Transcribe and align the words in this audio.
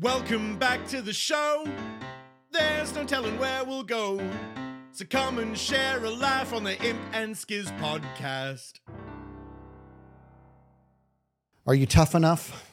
Welcome 0.00 0.58
back 0.58 0.86
to 0.88 1.02
the 1.02 1.12
show. 1.12 1.66
There's 2.52 2.94
no 2.94 3.04
telling 3.04 3.38
where 3.38 3.64
we'll 3.64 3.82
go. 3.82 4.20
So 4.92 5.04
come 5.04 5.38
and 5.38 5.56
share 5.56 6.02
a 6.04 6.10
laugh 6.10 6.52
on 6.52 6.64
the 6.64 6.80
Imp 6.84 7.00
and 7.12 7.34
Skizz 7.34 7.76
podcast. 7.80 8.74
Are 11.66 11.74
you 11.74 11.86
tough 11.86 12.14
enough? 12.14 12.64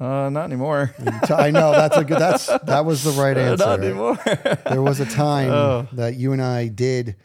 Uh, 0.00 0.28
not 0.28 0.44
anymore. 0.44 0.94
I 1.30 1.50
know 1.50 1.72
that's 1.72 1.96
a 1.96 2.04
good. 2.04 2.18
That's 2.18 2.46
that 2.64 2.84
was 2.84 3.04
the 3.04 3.10
right 3.12 3.36
answer. 3.36 3.64
not 3.64 3.82
anymore. 3.82 4.18
There 4.68 4.82
was 4.82 5.00
a 5.00 5.06
time 5.06 5.50
Oh. 5.52 5.88
that 5.92 6.16
you 6.16 6.32
and 6.32 6.42
I 6.42 6.68
did 6.68 7.16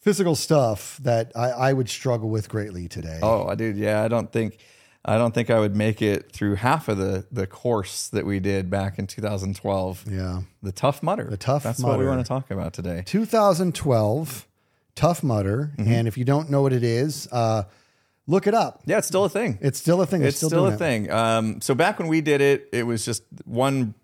physical 0.00 0.34
stuff 0.34 0.98
that 1.02 1.32
I, 1.36 1.50
I 1.50 1.72
would 1.72 1.88
struggle 1.88 2.30
with 2.30 2.48
greatly 2.48 2.88
today. 2.88 3.20
oh, 3.22 3.46
I 3.46 3.54
did. 3.54 3.76
Yeah, 3.76 4.02
I 4.02 4.08
don't 4.08 4.30
think, 4.32 4.58
I 5.08 5.18
don't 5.18 5.32
think 5.32 5.50
I 5.50 5.60
would 5.60 5.76
make 5.76 6.02
it 6.02 6.32
through 6.32 6.56
half 6.56 6.88
of 6.88 6.98
the 6.98 7.24
the 7.30 7.46
course 7.46 8.08
that 8.08 8.26
we 8.26 8.40
did 8.40 8.68
back 8.70 8.98
in 8.98 9.06
2012. 9.06 10.04
Yeah, 10.10 10.42
The 10.62 10.72
Tough 10.72 11.00
Mudder. 11.02 11.28
The 11.30 11.36
Tough 11.36 11.62
That's 11.62 11.80
what 11.82 11.98
we 11.98 12.06
want 12.06 12.20
to 12.20 12.28
talk 12.28 12.50
about 12.50 12.72
today. 12.72 13.04
2012 13.06 14.46
Tough 14.94 15.22
Mudder, 15.22 15.72
Mm-hmm. 15.78 15.92
and 15.92 16.08
if 16.08 16.16
you 16.18 16.24
don't 16.24 16.50
know 16.50 16.62
what 16.62 16.72
it 16.72 16.82
is, 16.82 17.28
uh, 17.30 17.64
look 18.26 18.46
it 18.46 18.54
up. 18.54 18.80
Yeah, 18.86 18.98
it's 18.98 19.06
still 19.06 19.24
a 19.24 19.28
thing. 19.28 19.58
It's 19.60 19.78
still 19.78 20.00
a 20.00 20.06
thing. 20.06 20.20
They're 20.20 20.28
it's 20.30 20.38
still, 20.38 20.48
doing 20.50 20.72
a 20.72 20.76
thing. 20.76 21.10
Um, 21.10 21.60
so 21.60 21.74
back 21.74 21.98
when 21.98 22.08
we 22.08 22.20
did 22.20 22.40
it, 22.40 22.68
it 22.72 22.84
was 22.84 23.04
just 23.04 23.22
one 23.44 23.94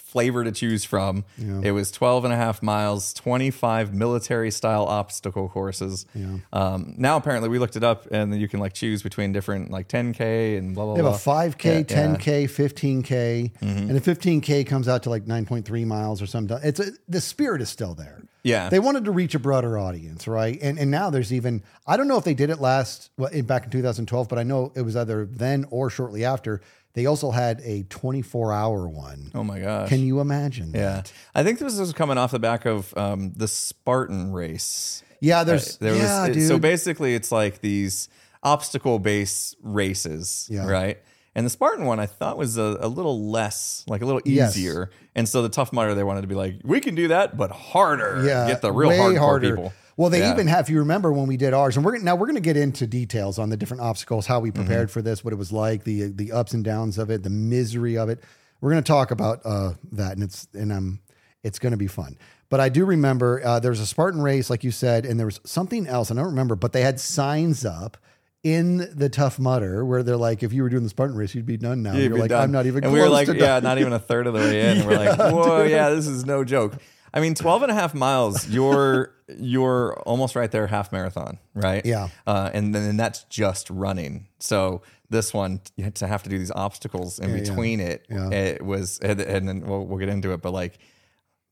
flavor 0.00 0.44
to 0.44 0.52
choose 0.52 0.84
from. 0.84 1.24
It 1.38 1.72
was 1.72 1.90
12 1.90 2.24
and 2.24 2.32
a 2.32 2.36
half 2.36 2.62
miles, 2.62 3.12
25 3.14 3.92
military 3.94 4.50
style 4.50 4.84
obstacle 4.84 5.48
courses. 5.48 6.06
Um, 6.52 6.94
now 6.96 7.16
apparently 7.16 7.48
we 7.48 7.58
looked 7.58 7.76
it 7.76 7.84
up 7.84 8.06
and 8.10 8.32
then 8.32 8.40
you 8.40 8.48
can 8.48 8.60
like 8.60 8.72
choose 8.72 9.02
between 9.02 9.32
different 9.32 9.70
like 9.70 9.88
10K 9.88 10.58
and 10.58 10.74
blah, 10.74 10.84
blah, 10.84 10.94
They 10.94 11.02
blah. 11.02 11.12
have 11.12 11.26
a 11.26 11.30
5K, 11.56 11.64
Yeah, 11.90 12.08
yeah. 12.08 12.16
10K, 12.16 12.44
15K, 12.44 13.52
Mm-hmm. 13.52 13.90
and 13.90 13.90
the 13.90 14.00
15K 14.00 14.66
comes 14.66 14.88
out 14.88 15.02
to 15.04 15.10
like 15.10 15.24
9.3 15.26 15.86
miles 15.86 16.20
or 16.22 16.26
something. 16.26 16.58
It's 16.62 16.80
a, 16.80 16.92
the 17.08 17.20
spirit 17.20 17.60
is 17.62 17.68
still 17.68 17.94
there. 17.94 18.22
Yeah. 18.44 18.68
They 18.70 18.80
wanted 18.80 19.04
to 19.04 19.12
reach 19.12 19.34
a 19.36 19.38
broader 19.38 19.78
audience, 19.78 20.26
right? 20.26 20.58
And 20.60 20.76
and 20.76 20.90
now 20.90 21.10
there's 21.10 21.32
even 21.32 21.62
I 21.86 21.96
don't 21.96 22.08
know 22.08 22.16
if 22.18 22.24
they 22.24 22.34
did 22.34 22.50
it 22.50 22.60
last 22.60 23.10
well, 23.16 23.30
in, 23.30 23.44
back 23.44 23.64
in 23.64 23.70
2012, 23.70 24.28
but 24.28 24.36
I 24.36 24.42
know 24.42 24.72
it 24.74 24.82
was 24.82 24.96
either 24.96 25.26
then 25.26 25.64
or 25.70 25.90
shortly 25.90 26.24
after. 26.24 26.60
They 26.94 27.06
also 27.06 27.30
had 27.30 27.60
a 27.64 27.84
24 27.84 28.52
hour 28.52 28.88
one. 28.88 29.30
Oh 29.34 29.42
my 29.42 29.60
gosh. 29.60 29.88
Can 29.88 30.00
you 30.00 30.20
imagine? 30.20 30.72
yeah. 30.74 30.80
that? 30.96 31.12
I 31.34 31.42
think 31.42 31.58
this 31.58 31.78
was 31.78 31.92
coming 31.92 32.18
off 32.18 32.32
the 32.32 32.38
back 32.38 32.66
of 32.66 32.96
um, 32.96 33.32
the 33.34 33.48
Spartan 33.48 34.32
race. 34.32 35.02
yeah. 35.20 35.42
There's 35.44 35.78
There 35.78 35.96
yeah, 35.96 36.28
was, 36.28 36.36
dude. 36.36 36.48
So 36.48 36.58
basically, 36.58 37.14
it's 37.14 37.32
like 37.32 37.60
these 37.60 38.08
obstacle 38.42 38.98
based 38.98 39.56
races, 39.62 40.48
Yeah. 40.50 40.66
right? 40.68 40.98
And 41.34 41.46
the 41.46 41.50
Spartan 41.50 41.86
one 41.86 41.98
I 41.98 42.04
thought 42.04 42.36
was 42.36 42.58
a, 42.58 42.76
a 42.80 42.88
little 42.88 43.30
less, 43.30 43.84
like 43.88 44.02
a 44.02 44.04
little 44.04 44.20
Yes. 44.26 44.54
easier. 44.56 44.90
And 45.14 45.26
so 45.26 45.40
the 45.40 45.48
Tough 45.48 45.72
Mudder, 45.72 45.94
they 45.94 46.04
wanted 46.04 46.20
to 46.22 46.26
be 46.26 46.34
like, 46.34 46.56
we 46.62 46.78
can 46.80 46.94
do 46.94 47.08
that, 47.08 47.38
but 47.38 47.50
harder. 47.50 48.22
yeah, 48.26 48.46
Get 48.48 48.60
the 48.60 48.70
real 48.70 48.90
hardcore 48.90 49.18
harder. 49.18 49.56
people. 49.56 49.72
Well, 49.96 50.10
they 50.10 50.20
Yeah. 50.20 50.32
even 50.32 50.46
have. 50.46 50.66
If 50.66 50.70
you 50.70 50.78
remember 50.78 51.12
when 51.12 51.26
we 51.26 51.36
did 51.36 51.52
ours, 51.54 51.76
and 51.76 51.84
we're 51.84 51.98
now 51.98 52.14
we're 52.16 52.26
going 52.26 52.36
to 52.36 52.40
get 52.40 52.56
into 52.56 52.86
details 52.86 53.38
on 53.38 53.50
the 53.50 53.56
different 53.56 53.82
obstacles, 53.82 54.26
how 54.26 54.40
we 54.40 54.50
Mm-hmm. 54.50 54.60
prepared 54.62 54.90
for 54.90 55.02
this, 55.02 55.22
what 55.24 55.32
it 55.32 55.36
was 55.36 55.52
like, 55.52 55.84
the 55.84 56.04
the 56.12 56.32
ups 56.32 56.54
and 56.54 56.64
downs 56.64 56.98
of 56.98 57.10
it, 57.10 57.22
the 57.22 57.30
misery 57.30 57.96
of 57.98 58.08
it. 58.08 58.22
We're 58.60 58.70
going 58.70 58.82
to 58.82 58.86
talk 58.88 59.10
about 59.10 59.40
uh, 59.44 59.72
that, 59.92 60.12
and 60.14 60.22
it's 60.22 60.46
and 60.54 60.72
um, 60.72 61.00
it's 61.42 61.58
going 61.58 61.72
to 61.72 61.76
be 61.76 61.88
fun. 61.88 62.16
But 62.48 62.60
I 62.60 62.68
do 62.68 62.84
remember 62.84 63.40
uh, 63.44 63.60
there 63.60 63.70
was 63.70 63.80
a 63.80 63.86
Spartan 63.86 64.20
race, 64.22 64.50
like 64.50 64.62
you 64.64 64.70
said, 64.70 65.04
and 65.06 65.18
there 65.18 65.26
was 65.26 65.40
something 65.44 65.86
else. 65.86 66.10
I 66.10 66.14
don't 66.14 66.26
remember, 66.26 66.54
but 66.56 66.72
they 66.72 66.82
had 66.82 66.98
signs 67.00 67.64
up. 67.64 67.96
In 68.44 68.78
the 68.96 69.08
Tough 69.08 69.38
Mudder, 69.38 69.84
where 69.84 70.02
they're 70.02 70.16
like, 70.16 70.42
if 70.42 70.52
you 70.52 70.64
were 70.64 70.68
doing 70.68 70.82
the 70.82 70.88
Spartan 70.88 71.16
race, 71.16 71.32
you'd 71.32 71.46
be 71.46 71.56
done 71.56 71.80
now. 71.80 71.92
You'd 71.92 72.10
You're 72.10 72.18
like, 72.18 72.30
done. 72.30 72.42
I'm 72.42 72.50
not 72.50 72.66
even. 72.66 72.82
And 72.82 72.92
we 72.92 72.98
were 72.98 73.08
like, 73.08 73.28
yeah, 73.28 73.34
done. 73.34 73.62
not 73.62 73.78
even 73.78 73.92
a 73.92 74.00
third 74.00 74.26
of 74.26 74.34
the 74.34 74.40
way 74.40 74.62
in. 74.68 74.78
And 74.78 74.84
we're 74.88 74.96
like, 74.98 75.16
whoa, 75.16 75.62
yeah, 75.62 75.90
this 75.90 76.08
is 76.08 76.24
no 76.24 76.42
joke. 76.42 76.74
I 77.14 77.20
mean, 77.20 77.34
12 77.34 77.62
and 77.62 77.70
a 77.70 77.74
half 77.74 77.94
miles, 77.94 78.48
you're 78.48 79.14
you're 79.38 79.94
almost 80.00 80.36
right 80.36 80.50
there, 80.50 80.66
half 80.66 80.92
marathon, 80.92 81.38
right? 81.54 81.84
Yeah. 81.84 82.08
Uh, 82.26 82.50
and 82.52 82.74
then 82.74 82.88
and 82.88 83.00
that's 83.00 83.24
just 83.24 83.68
running. 83.70 84.28
So 84.38 84.82
this 85.10 85.32
one, 85.34 85.60
you 85.76 85.84
had 85.84 85.94
to 85.96 86.06
have 86.06 86.22
to 86.22 86.30
do 86.30 86.38
these 86.38 86.50
obstacles 86.50 87.18
in 87.18 87.30
yeah. 87.30 87.40
between 87.40 87.80
it. 87.80 88.06
Yeah. 88.08 88.30
It 88.30 88.62
was, 88.62 88.98
and, 89.00 89.20
and 89.20 89.48
then 89.48 89.60
we'll, 89.60 89.86
we'll 89.86 89.98
get 89.98 90.08
into 90.08 90.32
it, 90.32 90.42
but 90.42 90.52
like, 90.52 90.78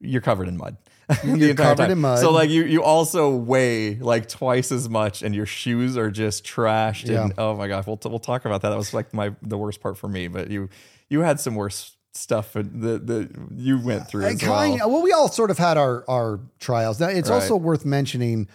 you're 0.00 0.22
covered 0.22 0.48
in 0.48 0.56
mud. 0.56 0.76
You're 1.24 1.54
covered 1.54 1.76
time. 1.82 1.90
in 1.90 1.98
mud. 1.98 2.20
So 2.20 2.30
like 2.30 2.50
you 2.50 2.62
you 2.62 2.84
also 2.84 3.34
weigh 3.34 3.96
like 3.96 4.28
twice 4.28 4.70
as 4.70 4.88
much, 4.88 5.22
and 5.22 5.34
your 5.34 5.44
shoes 5.44 5.96
are 5.96 6.08
just 6.08 6.44
trashed. 6.44 7.08
Yeah. 7.08 7.24
And 7.24 7.34
oh 7.36 7.56
my 7.56 7.66
gosh, 7.66 7.84
we'll 7.86 7.98
we'll 8.04 8.20
talk 8.20 8.44
about 8.44 8.62
that. 8.62 8.70
That 8.70 8.78
was 8.78 8.94
like 8.94 9.12
my 9.12 9.34
the 9.42 9.58
worst 9.58 9.80
part 9.80 9.98
for 9.98 10.06
me. 10.06 10.28
But 10.28 10.50
you 10.50 10.68
you 11.08 11.20
had 11.22 11.40
some 11.40 11.56
worse 11.56 11.96
stuff 12.12 12.53
that 12.54 13.06
that 13.06 13.31
you 13.54 13.78
went 13.78 14.09
through 14.09 14.25
as 14.26 14.41
kind 14.41 14.78
well. 14.81 14.91
well, 14.91 15.03
we 15.03 15.12
all 15.12 15.28
sort 15.28 15.50
of 15.50 15.59
had 15.59 15.76
our 15.78 16.04
our 16.09 16.41
trials. 16.59 16.98
Now, 17.00 17.09
it's 17.09 17.31
Right. 17.31 17.37
also 17.37 17.56
worth 17.56 17.84
mentioning, 17.84 18.48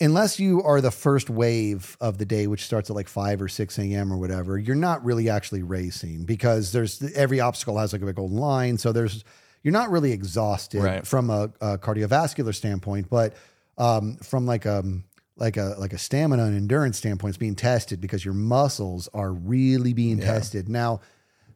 unless 0.00 0.38
you 0.38 0.62
are 0.62 0.80
the 0.80 0.90
first 0.90 1.28
wave 1.30 1.96
of 2.00 2.18
the 2.18 2.24
day, 2.24 2.46
which 2.46 2.64
starts 2.64 2.90
at 2.90 2.96
like 2.96 3.08
five 3.08 3.42
or 3.42 3.48
six 3.48 3.78
a.m. 3.78 4.12
or 4.12 4.16
whatever, 4.18 4.58
you're 4.58 4.76
not 4.76 5.04
really 5.04 5.28
actually 5.28 5.62
racing 5.62 6.24
because 6.24 6.72
there's 6.72 7.02
every 7.14 7.40
obstacle 7.40 7.78
has 7.78 7.92
like 7.92 8.02
a 8.02 8.06
big 8.06 8.18
old 8.18 8.32
line. 8.32 8.78
So 8.78 8.92
there's 8.92 9.24
you're 9.62 9.72
not 9.72 9.90
really 9.90 10.12
exhausted 10.12 10.82
Right. 10.82 11.06
from 11.06 11.30
a, 11.30 11.50
a 11.60 11.78
cardiovascular 11.78 12.54
standpoint, 12.54 13.10
but 13.10 13.34
um, 13.76 14.16
from 14.18 14.46
like 14.46 14.66
um 14.66 15.04
like 15.36 15.56
a 15.56 15.74
like 15.78 15.92
a 15.92 15.98
stamina 15.98 16.44
and 16.44 16.56
endurance 16.56 16.98
standpoint, 16.98 17.30
it's 17.30 17.38
being 17.38 17.54
tested 17.56 18.00
because 18.00 18.24
your 18.24 18.34
muscles 18.34 19.08
are 19.14 19.32
really 19.32 19.92
being 19.92 20.18
tested 20.20 20.68
now 20.68 21.00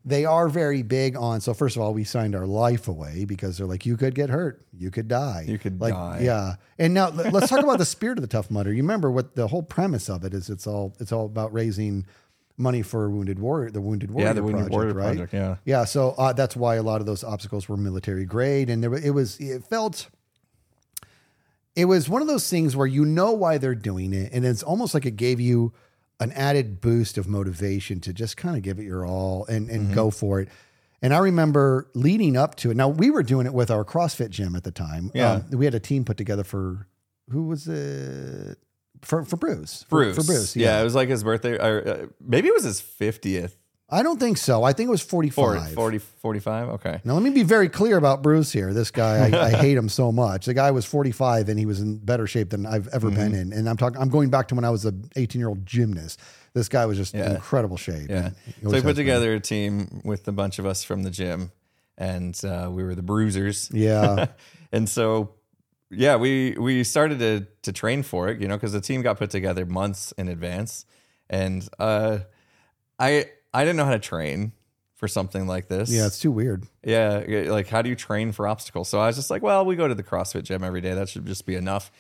they 0.04 0.24
are 0.24 0.48
very 0.48 0.82
big 0.82 1.16
on 1.16 1.40
so 1.40 1.54
first 1.54 1.76
of 1.76 1.82
all 1.82 1.94
we 1.94 2.02
signed 2.04 2.34
our 2.34 2.46
life 2.46 2.88
away 2.88 3.24
because 3.24 3.56
they're 3.58 3.66
like 3.68 3.86
you 3.86 3.96
could 3.96 4.14
get 4.14 4.30
hurt. 4.30 4.64
You 4.76 4.90
could 4.90 5.06
die. 5.08 5.44
You 5.46 5.58
could 5.58 5.80
like 5.80 5.94
die. 5.94 6.20
yeah. 6.22 6.54
And 6.78 6.92
now 6.94 7.10
let- 7.10 7.32
let's 7.32 7.48
talk 7.48 7.62
about 7.62 7.78
the 7.78 7.84
spirit 7.84 8.18
of 8.18 8.22
the 8.22 8.28
tough 8.28 8.50
mudder. 8.50 8.72
You 8.72 8.82
remember 8.82 9.10
what 9.10 9.36
the 9.36 9.46
whole 9.48 9.62
premise 9.62 10.08
of 10.10 10.24
it 10.24 10.34
is 10.34 10.50
it's 10.50 10.66
all 10.66 10.94
it's 10.98 11.12
all 11.12 11.26
about 11.26 11.52
raising 11.52 12.04
money 12.58 12.82
for 12.82 13.06
a 13.06 13.10
wounded 13.10 13.38
warrior 13.38 13.70
the 13.70 13.80
wounded 13.80 14.10
warrior 14.10 14.28
Yeah, 14.28 14.32
the 14.34 14.42
Wounded 14.42 14.58
project, 14.66 14.72
Warrior 14.74 14.94
right? 14.94 15.04
Project, 15.16 15.32
yeah. 15.32 15.56
yeah 15.64 15.84
so 15.84 16.10
uh, 16.18 16.32
that's 16.34 16.54
why 16.54 16.74
a 16.76 16.82
lot 16.82 17.00
of 17.00 17.06
those 17.06 17.24
obstacles 17.24 17.68
were 17.68 17.76
military 17.78 18.24
grade 18.26 18.68
and 18.68 18.82
there 18.84 18.92
it 18.94 19.10
was 19.14 19.38
it 19.41 19.64
felt 19.64 20.08
it 21.74 21.86
was 21.86 22.08
one 22.08 22.20
of 22.22 22.28
those 22.28 22.48
things 22.50 22.76
where 22.76 22.86
you 22.86 23.04
know 23.04 23.32
why 23.32 23.56
they're 23.58 23.74
doing 23.74 24.12
it 24.12 24.30
and 24.32 24.44
it's 24.44 24.62
almost 24.62 24.92
like 24.94 25.06
it 25.06 25.16
gave 25.16 25.41
you 25.41 25.72
an 26.20 26.32
added 26.32 26.80
boost 26.80 27.18
of 27.18 27.26
motivation 27.26 28.00
to 28.00 28.12
just 28.12 28.36
kind 28.36 28.56
of 28.56 28.62
give 28.62 28.78
it 28.78 28.84
your 28.84 29.06
all 29.06 29.44
and 29.46 29.68
and 29.70 29.86
Mm-hmm. 29.86 29.94
go 29.94 30.10
for 30.10 30.40
it 30.40 30.48
and 31.02 31.12
i 31.12 31.18
remember 31.18 31.88
leading 31.94 32.36
up 32.36 32.54
to 32.56 32.70
it 32.70 32.76
now 32.76 32.88
we 32.88 33.10
were 33.10 33.22
doing 33.24 33.46
it 33.46 33.52
with 33.52 33.70
our 33.70 33.84
crossfit 33.84 34.30
gym 34.30 34.54
at 34.54 34.62
the 34.64 34.70
time 34.70 35.10
Yeah. 35.14 35.32
Um, 35.32 35.44
we 35.50 35.64
had 35.64 35.74
a 35.74 35.80
team 35.80 36.04
put 36.04 36.16
together 36.16 36.44
for 36.44 36.86
who 37.30 37.44
was 37.48 37.66
it 37.68 38.58
for 39.02 39.24
for 39.24 39.36
bruce 39.36 39.84
For- 39.88 40.04
Bruce. 40.04 40.16
for, 40.16 40.22
bruce 40.24 40.54
yeah. 40.56 40.80
it 40.80 40.84
was 40.84 40.94
like 40.94 41.08
his 41.08 41.24
birthday. 41.24 41.56
Or, 41.58 41.88
uh, 41.88 42.06
maybe 42.20 42.46
it 42.48 42.54
was 42.54 42.62
his 42.64 42.80
50th. 42.80 43.56
I 43.92 44.03
don't 44.03 44.19
think 44.19 44.38
so 44.38 44.64
i 44.64 44.72
think 44.72 44.88
it 44.88 44.91
was 44.91 45.03
45 45.03 45.75
40, 45.75 45.75
40, 45.75 45.98
45. 45.98 46.69
Okay. 46.70 47.00
Now, 47.04 47.14
let 47.14 47.22
me 47.22 47.30
be 47.30 47.42
very 47.42 47.69
clear 47.69 47.97
about 47.97 48.22
Bruce 48.22 48.50
here. 48.53 48.72
This 48.72 48.91
guy, 48.91 49.28
I, 49.28 49.47
I 49.47 49.50
hate 49.50 49.76
him 49.76 49.88
so 49.88 50.10
much. 50.12 50.47
The 50.47 50.54
guy 50.54 50.70
was 50.70 50.84
45 50.86 51.48
and 51.48 51.58
he 51.58 51.66
was 51.66 51.80
in 51.80 51.98
better 51.98 52.26
shape 52.26 52.50
than 52.50 52.64
I've 52.66 52.88
ever 52.88 53.10
been 53.10 53.32
Mm-hmm. 53.32 53.53
in. 53.53 53.58
And 53.58 53.69
I'm 53.69 53.76
talking, 53.76 54.00
I'm 54.00 54.08
going 54.08 54.30
back 54.30 54.48
to 54.48 54.54
when 54.54 54.64
I 54.64 54.70
was 54.70 54.84
an 54.84 55.10
18 55.16 55.38
year 55.41 55.48
old 55.48 55.66
gymnast. 55.66 56.20
This 56.54 56.69
guy 56.69 56.86
was 56.86 56.97
just 56.97 57.12
in 57.14 57.20
Yeah. 57.20 57.34
incredible 57.34 57.76
shape. 57.76 58.08
Yeah. 58.08 58.30
He 58.47 58.53
So 58.53 58.56
we 58.62 58.64
put 58.69 58.72
has 58.75 58.82
been. 58.84 58.97
together 58.97 59.34
a 59.34 59.41
team 59.41 60.00
with 60.04 60.26
a 60.28 60.32
bunch 60.32 60.59
of 60.59 60.64
us 60.66 60.84
from 60.84 61.03
the 61.03 61.10
gym, 61.10 61.50
and 61.98 62.34
uh, 62.44 62.69
we 62.72 62.82
were 62.84 62.94
the 62.94 63.03
Bruisers. 63.03 63.69
Yeah. 63.72 64.26
and 64.72 64.88
so 64.88 65.34
yeah 65.91 66.16
we 66.16 66.56
we 66.59 66.84
started 66.84 67.19
to 67.19 67.47
to 67.62 67.72
train 67.72 68.03
for 68.03 68.28
it 68.30 68.41
you 68.41 68.48
know 68.48 68.56
because 68.56 68.72
the 68.72 68.80
team 68.80 69.03
got 69.03 69.19
put 69.19 69.28
together 69.28 69.66
months 69.66 70.12
in 70.16 70.28
advance 70.28 70.86
and 71.28 71.69
uh 71.78 72.16
i 72.98 73.26
i 73.54 73.64
didn't 73.64 73.76
know 73.76 73.84
how 73.84 73.92
to 73.92 73.98
train 73.98 74.52
for 74.94 75.08
something 75.08 75.46
like 75.46 75.68
this 75.68 75.90
Yeah. 75.90 76.06
It's 76.06 76.18
too 76.20 76.30
weird. 76.30 76.66
yeah 76.84 77.22
like 77.48 77.68
how 77.68 77.82
do 77.82 77.88
you 77.91 77.97
train 77.97 78.32
for 78.32 78.47
obstacles 78.47 78.88
so 78.88 79.00
i 79.00 79.06
was 79.06 79.16
just 79.16 79.30
like 79.30 79.42
well 79.42 79.65
we 79.65 79.77
go 79.77 79.88
to 79.88 79.94
the 79.94 80.03
crossfit 80.04 80.44
gym 80.44 80.62
every 80.62 80.80
day 80.80 80.94
that 80.94 81.09
should 81.09 81.27
just 81.27 81.44
be 81.47 81.54
enough 81.56 81.91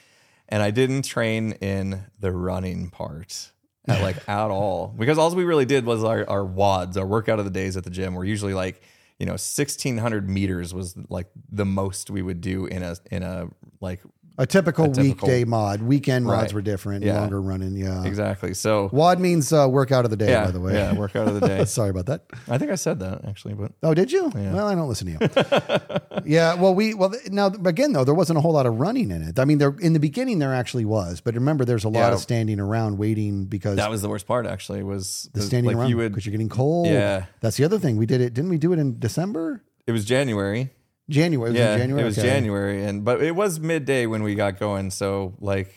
and 0.48 0.62
i 0.62 0.70
didn't 0.70 1.02
train 1.02 1.52
in 1.60 2.04
the 2.20 2.30
running 2.32 2.90
part 2.90 3.50
at 3.88 4.00
like 4.02 4.16
at 4.28 4.50
all 4.50 4.94
because 4.96 5.18
all 5.18 5.34
we 5.34 5.44
really 5.44 5.64
did 5.66 5.84
was 5.84 6.04
our, 6.04 6.28
our 6.28 6.44
WODs 6.44 6.96
our 6.96 7.06
workout 7.06 7.38
of 7.40 7.44
the 7.44 7.50
days 7.50 7.76
at 7.76 7.82
the 7.84 7.90
gym 7.90 8.14
were 8.14 8.24
usually 8.24 8.54
like 8.54 8.80
you 9.18 9.26
know 9.26 9.32
1600 9.32 10.28
meters 10.28 10.72
was 10.72 10.94
like 11.08 11.26
the 11.50 11.64
most 11.64 12.08
we 12.10 12.22
would 12.22 12.40
do 12.40 12.66
in 12.66 12.82
a 12.82 12.96
in 13.10 13.22
a 13.22 13.48
like 13.80 14.00
A 14.38 14.46
typical, 14.46 14.86
typical- 14.86 15.28
weekday 15.28 15.44
WOD. 15.44 15.82
Weekend 15.82 16.26
WODs 16.26 16.30
Right. 16.42 16.52
were 16.54 16.62
different, 16.62 17.04
Yeah. 17.04 17.20
longer 17.20 17.40
running. 17.40 17.76
Yeah. 17.76 18.04
exactly 18.04 18.54
so 18.54 18.88
WOD 18.92 19.20
means 19.20 19.52
uh, 19.52 19.66
workout 19.70 20.04
of 20.04 20.10
the 20.10 20.16
day, 20.16 20.30
yeah 20.30 20.46
by 20.46 20.50
the 20.50 20.60
way. 20.60 20.72
yeah 20.74 20.94
workout 20.94 21.28
of 21.28 21.38
the 21.38 21.46
day 21.46 21.64
Sorry 21.66 21.90
about 21.90 22.06
that. 22.06 22.24
i 22.48 22.56
think 22.58 22.70
i 22.70 22.74
said 22.74 22.98
that 23.00 23.24
actually 23.26 23.54
but 23.54 23.72
Oh, 23.82 23.94
did 23.94 24.10
you? 24.10 24.30
Well, 24.34 24.66
I 24.68 24.74
don't 24.74 24.88
listen 24.88 25.06
to 25.06 25.12
you. 25.12 26.18
yeah. 26.24 26.54
Well, 26.54 26.74
we 26.74 26.94
well 26.94 27.12
now 27.30 27.46
again 27.64 27.92
though 27.92 28.04
there 28.04 28.14
wasn't 28.14 28.38
a 28.38 28.40
whole 28.40 28.52
lot 28.52 28.66
of 28.66 28.78
running 28.80 29.10
in 29.10 29.22
it. 29.22 29.38
I 29.38 29.44
mean, 29.44 29.58
there 29.58 29.74
in 29.80 29.92
the 29.92 30.00
beginning 30.00 30.38
there 30.38 30.54
actually 30.54 30.84
was, 30.84 31.20
but 31.20 31.34
remember 31.34 31.64
there's 31.64 31.84
a 31.84 31.88
lot 31.88 32.08
Yeah. 32.08 32.12
of 32.14 32.20
standing 32.20 32.60
around 32.60 32.98
waiting 32.98 33.44
because 33.46 33.76
that 33.76 33.90
was 33.90 34.02
the 34.02 34.08
worst 34.08 34.26
part 34.26 34.46
actually 34.46 34.82
was 34.82 35.28
the 35.34 35.42
standing 35.42 35.68
like 35.68 35.76
around 35.76 35.90
you 35.90 35.96
because 36.08 36.24
you're 36.24 36.30
getting 36.32 36.48
cold. 36.48 36.86
Yeah. 36.86 37.26
That's 37.40 37.56
the 37.56 37.64
other 37.64 37.78
thing. 37.78 37.96
We 37.96 38.06
did 38.06 38.20
it. 38.20 38.34
Didn't 38.34 38.50
we 38.50 38.58
do 38.58 38.72
it 38.72 38.78
in 38.78 38.98
December? 38.98 39.62
it 39.86 39.92
was 39.92 40.04
January. 40.04 40.70
January. 41.10 41.50
Was 41.50 41.58
yeah, 41.58 41.74
in 41.74 41.78
January. 41.80 42.02
it 42.02 42.04
was 42.06 42.18
Okay. 42.18 42.28
January, 42.28 42.84
and 42.84 43.04
but 43.04 43.22
it 43.22 43.34
was 43.34 43.58
midday 43.60 44.06
when 44.06 44.22
we 44.22 44.34
got 44.34 44.58
going. 44.58 44.90
So 44.90 45.34
like, 45.40 45.72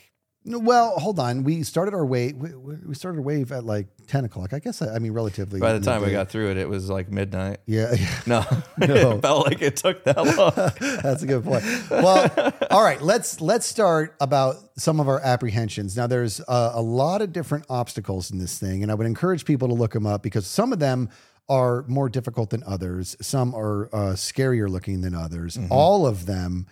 Well, 0.46 0.92
hold 1.00 1.18
on. 1.20 1.44
We 1.44 1.64
started 1.64 1.94
our 1.96 2.06
wave. 2.06 2.36
We, 2.38 2.50
we 2.88 2.94
started 2.94 3.18
a 3.20 3.22
wave 3.24 3.52
at 3.52 3.64
like 3.66 3.88
ten 4.08 4.24
o'clock. 4.26 4.54
I 4.54 4.60
guess. 4.60 4.82
I 4.84 5.00
mean, 5.00 5.12
relatively. 5.14 5.60
by 5.60 5.74
the 5.74 5.80
time 5.84 6.04
we 6.04 6.12
got 6.12 6.30
through 6.30 6.52
it, 6.52 6.58
it 6.58 6.70
was 6.70 6.90
like 6.90 7.10
midnight. 7.12 7.58
Yeah. 7.66 7.96
No, 8.28 8.44
No. 8.80 9.12
it 9.18 9.22
felt 9.22 9.46
like 9.48 9.62
it 9.62 9.76
took 9.78 10.04
that 10.06 10.18
long. 10.18 10.54
That's 11.04 11.22
a 11.24 11.28
good 11.28 11.44
point. 11.44 11.64
Well, 11.90 12.54
all 12.72 12.84
right, 12.84 13.02
let's 13.02 13.42
let's 13.42 13.66
start 13.66 14.16
about 14.22 14.56
some 14.78 15.00
of 15.00 15.08
our 15.08 15.20
apprehensions. 15.22 15.96
Now, 15.98 16.08
there's 16.08 16.40
a, 16.42 16.72
a 16.76 16.82
lot 16.82 17.22
of 17.22 17.32
different 17.34 17.66
obstacles 17.70 18.30
in 18.32 18.38
this 18.40 18.58
thing, 18.60 18.84
and 18.84 18.92
I 18.92 18.96
would 18.96 19.08
encourage 19.08 19.46
people 19.46 19.68
to 19.70 19.74
look 19.74 19.94
them 19.94 20.06
up 20.06 20.22
because 20.24 20.46
some 20.48 20.72
of 20.74 20.80
them 20.80 21.10
are 21.48 21.84
more 21.88 22.10
difficult 22.10 22.50
than 22.50 22.64
others. 22.64 23.16
Some 23.22 23.54
are 23.54 23.86
uh, 23.94 24.14
scarier 24.14 24.70
looking 24.70 25.02
than 25.02 25.14
others. 25.14 25.58
All 25.70 26.08
of 26.08 26.26
them. 26.26 26.68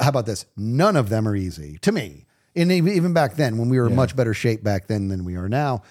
How 0.00 0.08
about 0.08 0.26
this? 0.26 0.46
None 0.56 0.96
of 0.96 1.08
them 1.08 1.28
are 1.28 1.36
easy 1.36 1.78
to 1.82 1.92
me. 1.92 2.26
And 2.56 2.70
even 2.70 2.92
even 2.92 3.12
back 3.12 3.34
then, 3.34 3.58
when 3.58 3.68
we 3.68 3.78
were 3.78 3.86
in 3.88 3.96
much 3.96 4.14
better 4.16 4.32
shape 4.34 4.62
back 4.62 4.86
then 4.86 5.08
than 5.08 5.24
we 5.24 5.36
are 5.36 5.48
now, 5.48 5.82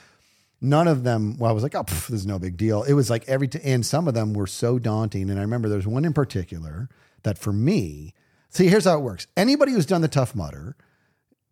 none 0.64 0.88
of 0.88 1.04
them 1.04 1.38
well 1.38 1.52
i 1.52 1.54
was 1.54 1.62
like 1.62 1.76
oh 1.76 1.84
pff, 1.84 2.08
this 2.08 2.22
is 2.22 2.26
no 2.26 2.40
big 2.40 2.56
deal 2.56 2.84
it 2.84 2.94
was 2.94 3.10
like 3.10 3.28
every 3.28 3.50
t- 3.50 3.60
and 3.64 3.86
some 3.86 4.08
of 4.08 4.14
them 4.14 4.34
were 4.34 4.48
so 4.48 4.80
daunting 4.80 5.30
and 5.30 5.38
i 5.38 5.42
remember 5.42 5.68
there's 5.68 5.86
one 5.86 6.06
in 6.06 6.14
particular 6.14 6.88
that 7.24 7.38
for 7.38 7.52
me 7.52 8.14
see 8.50 8.68
here's 8.68 8.86
how 8.86 8.98
it 8.98 9.02
works 9.02 9.28
anybody 9.36 9.74
who's 9.74 9.86
done 9.86 10.02
the 10.02 10.08
tough 10.08 10.34
mudder 10.34 10.78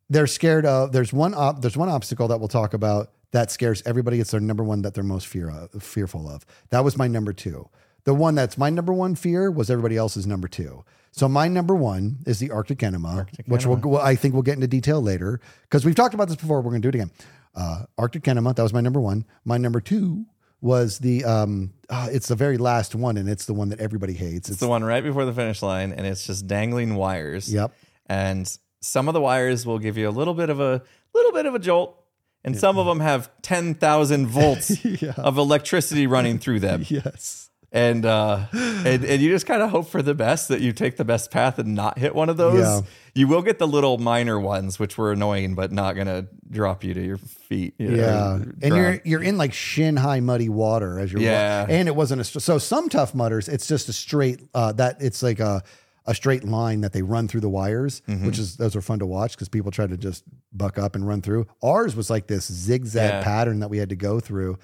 they're 0.10 0.28
scared 0.28 0.66
of 0.66 0.94
there's 0.94 1.12
one 1.12 1.34
op, 1.34 1.62
there's 1.62 1.76
one 1.76 1.90
obstacle 1.90 2.30
that 2.30 2.40
we'll 2.40 2.48
talk 2.48 2.74
about 2.74 3.12
that 3.32 3.52
scares 3.52 3.82
everybody. 3.86 4.20
It's 4.20 4.32
their 4.32 4.40
number 4.40 4.64
one 4.64 4.82
that 4.82 4.94
they're 4.94 5.04
most 5.04 5.28
fear 5.28 5.50
of, 5.50 5.84
fearful 5.84 6.30
of. 6.30 6.46
That 6.70 6.84
was 6.84 6.98
my 6.98 7.08
number 7.08 7.34
two. 7.34 7.70
The 8.04 8.14
one 8.14 8.36
that's 8.36 8.58
my 8.58 8.70
number 8.70 8.94
one 8.94 9.16
fear 9.16 9.52
was 9.52 9.70
everybody 9.70 9.98
else's 9.98 10.26
number 10.26 10.48
two. 10.48 10.84
So 11.12 11.28
my 11.28 11.48
number 11.48 11.76
one 11.76 12.18
is 12.26 12.40
the 12.40 12.52
arctic 12.52 12.82
enema 12.84 13.28
which 13.46 13.66
we'll 13.66 13.98
i 13.98 14.16
think 14.16 14.34
we'll 14.34 14.44
get 14.44 14.56
into 14.56 14.68
detail 14.68 15.02
later 15.02 15.42
because 15.64 15.84
we've 15.84 15.96
talked 15.96 16.14
about 16.14 16.28
this 16.28 16.38
before. 16.38 16.62
We're 16.62 16.72
going 16.72 16.82
to 16.82 16.92
do 16.92 16.98
it 16.98 17.04
again. 17.04 17.12
Uh, 17.54 17.84
arctic 17.98 18.28
enema 18.28 18.54
that 18.54 18.64
was 18.64 18.74
my 18.74 18.82
number 18.82 19.00
one. 19.00 19.26
My 19.46 19.58
number 19.58 19.82
two 19.82 20.26
was 20.62 21.00
the 21.00 21.26
um 21.26 21.74
uh, 21.90 22.08
it's 22.12 22.28
the 22.28 22.36
very 22.36 22.58
last 22.58 22.96
one 22.96 23.18
and 23.18 23.28
it's 23.28 23.46
the 23.46 23.54
one 23.54 23.70
that 23.70 23.80
everybody 23.80 24.14
hates. 24.14 24.50
It's 24.50 24.60
the 24.60 24.68
one 24.68 24.84
right 24.84 25.04
before 25.04 25.26
the 25.26 25.34
finish 25.34 25.62
line, 25.62 25.92
and 25.92 26.08
it's 26.08 26.26
just 26.26 26.48
dangling 26.48 26.96
wires. 26.96 27.52
Yep. 27.54 27.74
And 28.06 28.58
some 28.80 29.08
of 29.08 29.14
the 29.14 29.22
wires 29.22 29.66
will 29.66 29.80
give 29.80 29.98
you 29.98 30.08
a 30.08 30.12
little 30.12 30.34
bit 30.34 30.50
of 30.50 30.60
a 30.60 30.82
little 31.14 31.32
bit 31.32 31.46
of 31.46 31.56
a 31.56 31.60
jolt, 31.60 32.01
and 32.44 32.58
some 32.58 32.78
of 32.78 32.86
them 32.86 33.00
have 33.00 33.30
ten 33.42 33.74
thousand 33.76 34.28
volts 34.28 34.72
of 35.18 35.38
electricity 35.38 36.08
running 36.08 36.40
through 36.40 36.60
them. 36.60 36.84
yes 36.90 37.50
And 37.74 38.06
uh, 38.06 38.48
and 38.54 39.06
and 39.06 39.22
you 39.22 39.30
just 39.30 39.46
kind 39.46 39.62
of 39.62 39.70
hope 39.70 39.88
for 39.90 40.02
the 40.02 40.14
best 40.14 40.50
that 40.50 40.60
you 40.60 40.74
take 40.74 40.98
the 40.98 41.06
best 41.06 41.32
path 41.32 41.58
and 41.58 41.74
not 41.74 41.98
hit 41.98 42.14
one 42.14 42.28
of 42.30 42.36
those. 42.38 42.60
Yeah. 42.60 42.82
You 43.14 43.28
will 43.30 43.42
get 43.42 43.60
the 43.60 43.68
little 43.68 43.98
minor 43.98 44.38
ones, 44.40 44.78
which 44.80 44.98
were 44.98 45.12
annoying, 45.14 45.56
but 45.56 45.72
not 45.72 45.96
gonna 45.96 46.28
drop 46.50 46.84
you 46.84 46.94
to 46.94 47.02
your 47.02 47.18
feet. 47.18 47.74
you 47.78 47.92
know, 47.92 47.96
Yeah, 47.96 48.34
and 48.62 48.76
you're 48.76 49.00
you're 49.06 49.24
in 49.24 49.38
like 49.38 49.54
shin 49.54 49.96
high 49.96 50.20
muddy 50.20 50.50
water 50.50 51.00
as 51.00 51.14
you're 51.14 51.22
Yeah. 51.22 51.66
and 51.70 51.88
it 51.88 51.96
wasn't 51.96 52.20
a 52.22 52.24
so 52.26 52.58
some 52.58 52.90
tough 52.90 53.16
mudders 53.16 53.48
it's 53.48 53.68
just 53.68 53.88
a 53.88 53.94
straight 53.94 54.42
uh, 54.54 54.74
that 54.74 54.98
it's 55.02 55.24
like 55.24 55.40
a 55.40 55.64
a 56.08 56.16
straight 56.16 56.44
line 56.44 56.82
that 56.82 56.94
they 56.94 57.02
run 57.02 57.28
through 57.28 57.42
the 57.42 57.50
wires, 57.50 58.02
Mm-hmm. 58.08 58.26
which 58.26 58.40
is 58.40 58.58
those 58.58 58.76
are 58.76 58.82
fun 58.82 59.00
to 59.00 59.06
watch 59.06 59.34
because 59.36 59.50
people 59.50 59.70
try 59.72 59.86
to 59.88 59.98
just 59.98 60.24
buck 60.52 60.78
up 60.80 60.96
and 60.96 61.08
run 61.08 61.22
through. 61.22 61.46
Ours 61.64 61.96
was 61.96 62.10
like 62.10 62.28
this 62.28 62.52
zigzag 62.52 63.10
Yeah. 63.10 63.24
pattern 63.24 63.60
that 63.60 63.70
we 63.70 63.78
had 63.78 63.90
to 63.90 63.96
go 63.96 64.20
through. 64.20 64.58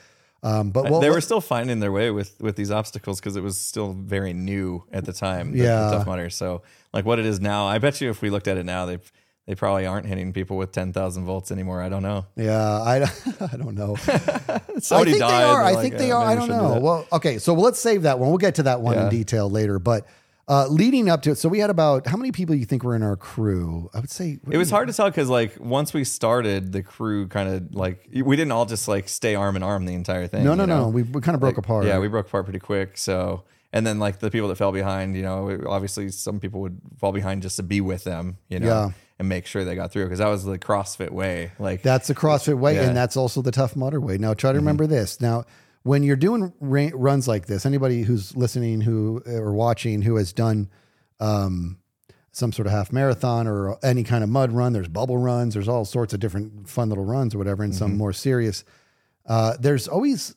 Um, 0.44 0.70
but 0.70 0.90
well, 0.90 1.00
they 1.00 1.10
were 1.10 1.22
still 1.22 1.42
finding 1.42 1.80
their 1.80 1.92
way 1.92 2.12
with 2.12 2.36
with 2.40 2.56
these 2.56 2.72
obstacles 2.72 3.20
because 3.20 3.36
it 3.36 3.42
was 3.44 3.60
still 3.60 3.94
very 3.94 4.34
new 4.34 4.84
at 4.92 5.06
the 5.06 5.14
time. 5.14 5.52
the- 5.52 5.60
the 5.60 5.64
Yeah. 5.66 5.92
Tough 5.92 6.06
Mudder. 6.08 6.30
So 6.30 6.62
like 6.94 7.06
what 7.06 7.18
it 7.20 7.26
is 7.26 7.40
now, 7.40 7.66
I 7.66 7.80
bet 7.80 8.02
you 8.02 8.10
if 8.10 8.22
we 8.22 8.30
looked 8.30 8.48
at 8.48 8.58
it 8.58 8.66
now, 8.66 8.86
they 8.86 9.00
they 9.48 9.56
probably 9.56 9.86
aren't 9.86 10.06
hitting 10.06 10.34
people 10.34 10.58
with 10.58 10.72
ten 10.72 10.92
thousand 10.94 11.26
volts 11.26 11.52
anymore. 11.52 11.82
I 11.82 11.90
don't 11.90 12.04
know. 12.04 12.26
yeah, 12.36 12.62
I, 12.82 12.96
I 13.52 13.58
don't 13.58 13.76
know. 13.76 13.96
Somebody 14.80 15.12
I 15.12 15.14
think 15.14 15.20
died. 15.20 15.30
they 15.42 15.44
are. 15.44 15.64
I 15.64 15.72
like, 15.72 15.82
think 15.84 15.96
"Uh, 15.96 15.98
they 15.98 16.12
are. 16.12 16.24
I 16.26 16.36
don't 16.36 16.48
shouldn't 16.48 16.64
do 16.68 16.76
know. 16.76 16.80
Well, 16.82 17.08
okay. 17.14 17.38
So 17.40 17.54
let's 17.54 17.80
save 17.80 18.04
that 18.04 18.20
one. 18.20 18.30
We'll 18.30 18.38
get 18.38 18.56
to 18.56 18.64
that 18.64 18.82
one 18.82 18.98
in 18.98 19.10
detail 19.10 19.50
later. 19.50 19.80
But 19.80 20.06
uh, 20.50 20.66
leading 20.70 21.10
up 21.10 21.22
to 21.24 21.32
it, 21.32 21.36
so 21.38 21.50
we 21.50 21.60
had 21.60 21.70
about 21.70 22.08
how 22.08 22.16
many 22.16 22.32
people 22.32 22.56
you 22.56 22.66
think 22.66 22.84
were 22.84 22.96
in 22.96 23.04
our 23.04 23.18
crew? 23.18 23.90
I 23.94 24.00
would 24.00 24.10
say 24.10 24.40
It 24.50 24.58
was 24.58 24.70
hard 24.70 24.88
to 24.88 24.94
tell 24.94 25.10
because 25.10 25.30
like 25.30 25.58
once 25.60 25.94
we 25.94 26.04
started, 26.06 26.72
the 26.72 26.82
crew 26.84 27.28
kind 27.28 27.50
of 27.50 27.76
like 27.76 28.08
we 28.14 28.36
didn't 28.38 28.52
all 28.54 28.66
just 28.66 28.88
like 28.88 29.10
stay 29.10 29.36
arm 29.36 29.56
in 29.58 29.64
arm 29.64 29.86
the 29.86 29.94
entire 29.94 30.28
thing. 30.28 30.44
No, 30.46 30.54
no, 30.56 30.64
you 30.64 30.68
know? 30.68 30.82
no. 30.84 30.88
We, 30.90 31.04
we 31.04 31.20
kind 31.22 31.36
of 31.36 31.42
broke 31.42 31.58
apart. 31.58 31.86
Yeah, 31.86 32.00
we 32.00 32.08
broke 32.08 32.28
apart 32.28 32.46
pretty 32.46 32.60
quick. 32.60 32.98
So, 32.98 33.44
and 33.74 33.86
then 33.86 34.00
like 34.00 34.20
the 34.20 34.32
people 34.32 34.48
that 34.48 34.56
fell 34.56 34.72
behind, 34.72 35.18
you 35.18 35.22
know, 35.24 35.60
obviously 35.68 36.10
some 36.10 36.40
people 36.40 36.62
would 36.62 36.80
fall 36.98 37.12
behind 37.12 37.42
just 37.42 37.58
to 37.58 37.64
be 37.64 37.82
with 37.82 38.06
them, 38.06 38.38
you 38.48 38.60
know, 38.62 38.68
Yeah. 38.68 38.90
and 39.20 39.28
make 39.28 39.46
sure 39.48 39.66
they 39.66 39.76
got 39.76 39.92
through 39.92 40.06
because 40.06 40.20
that 40.20 40.30
was 40.30 40.46
the 40.46 40.58
CrossFit 40.58 41.10
way. 41.12 41.52
Like, 41.60 41.82
That's 41.82 42.08
the 42.08 42.16
CrossFit 42.16 42.58
way, 42.58 42.76
Yeah. 42.76 42.80
Mm-hmm. 42.80 42.88
and 42.90 42.98
that's 42.98 43.18
also 43.18 43.42
the 43.42 43.52
Tough 43.52 43.76
Mudder 43.76 44.00
way. 44.00 44.18
Now, 44.18 44.34
try 44.34 44.54
to 44.54 44.58
remember 44.60 44.88
this. 44.88 45.20
Now, 45.20 45.44
when 45.88 46.04
you're 46.04 46.16
doing 46.16 46.54
ra- 46.60 46.90
runs 46.94 47.28
like 47.28 47.46
this, 47.48 47.66
anybody 47.66 48.02
who's 48.04 48.36
listening 48.36 48.82
who 48.82 49.22
or 49.26 49.54
watching 49.54 50.02
who 50.02 50.16
has 50.18 50.34
done 50.34 50.70
um, 51.20 51.80
some 52.32 52.52
sort 52.52 52.68
of 52.68 52.72
half 52.74 52.92
marathon 52.92 53.48
or 53.48 53.78
any 53.84 54.04
kind 54.04 54.24
of 54.24 54.30
mud 54.30 54.52
run, 54.52 54.74
there's 54.74 54.88
bubble 54.88 55.18
runs, 55.18 55.54
there's 55.56 55.68
all 55.68 55.86
sorts 55.86 56.14
of 56.14 56.20
different 56.20 56.70
fun 56.70 56.90
little 56.90 57.06
runs 57.06 57.34
or 57.34 57.38
whatever, 57.38 57.64
and 57.64 57.74
some 57.74 57.92
Mm-hmm. 57.92 57.98
more 57.98 58.14
serious. 58.14 58.64
Uh, 59.26 59.56
there's 59.60 59.88
always 59.88 60.36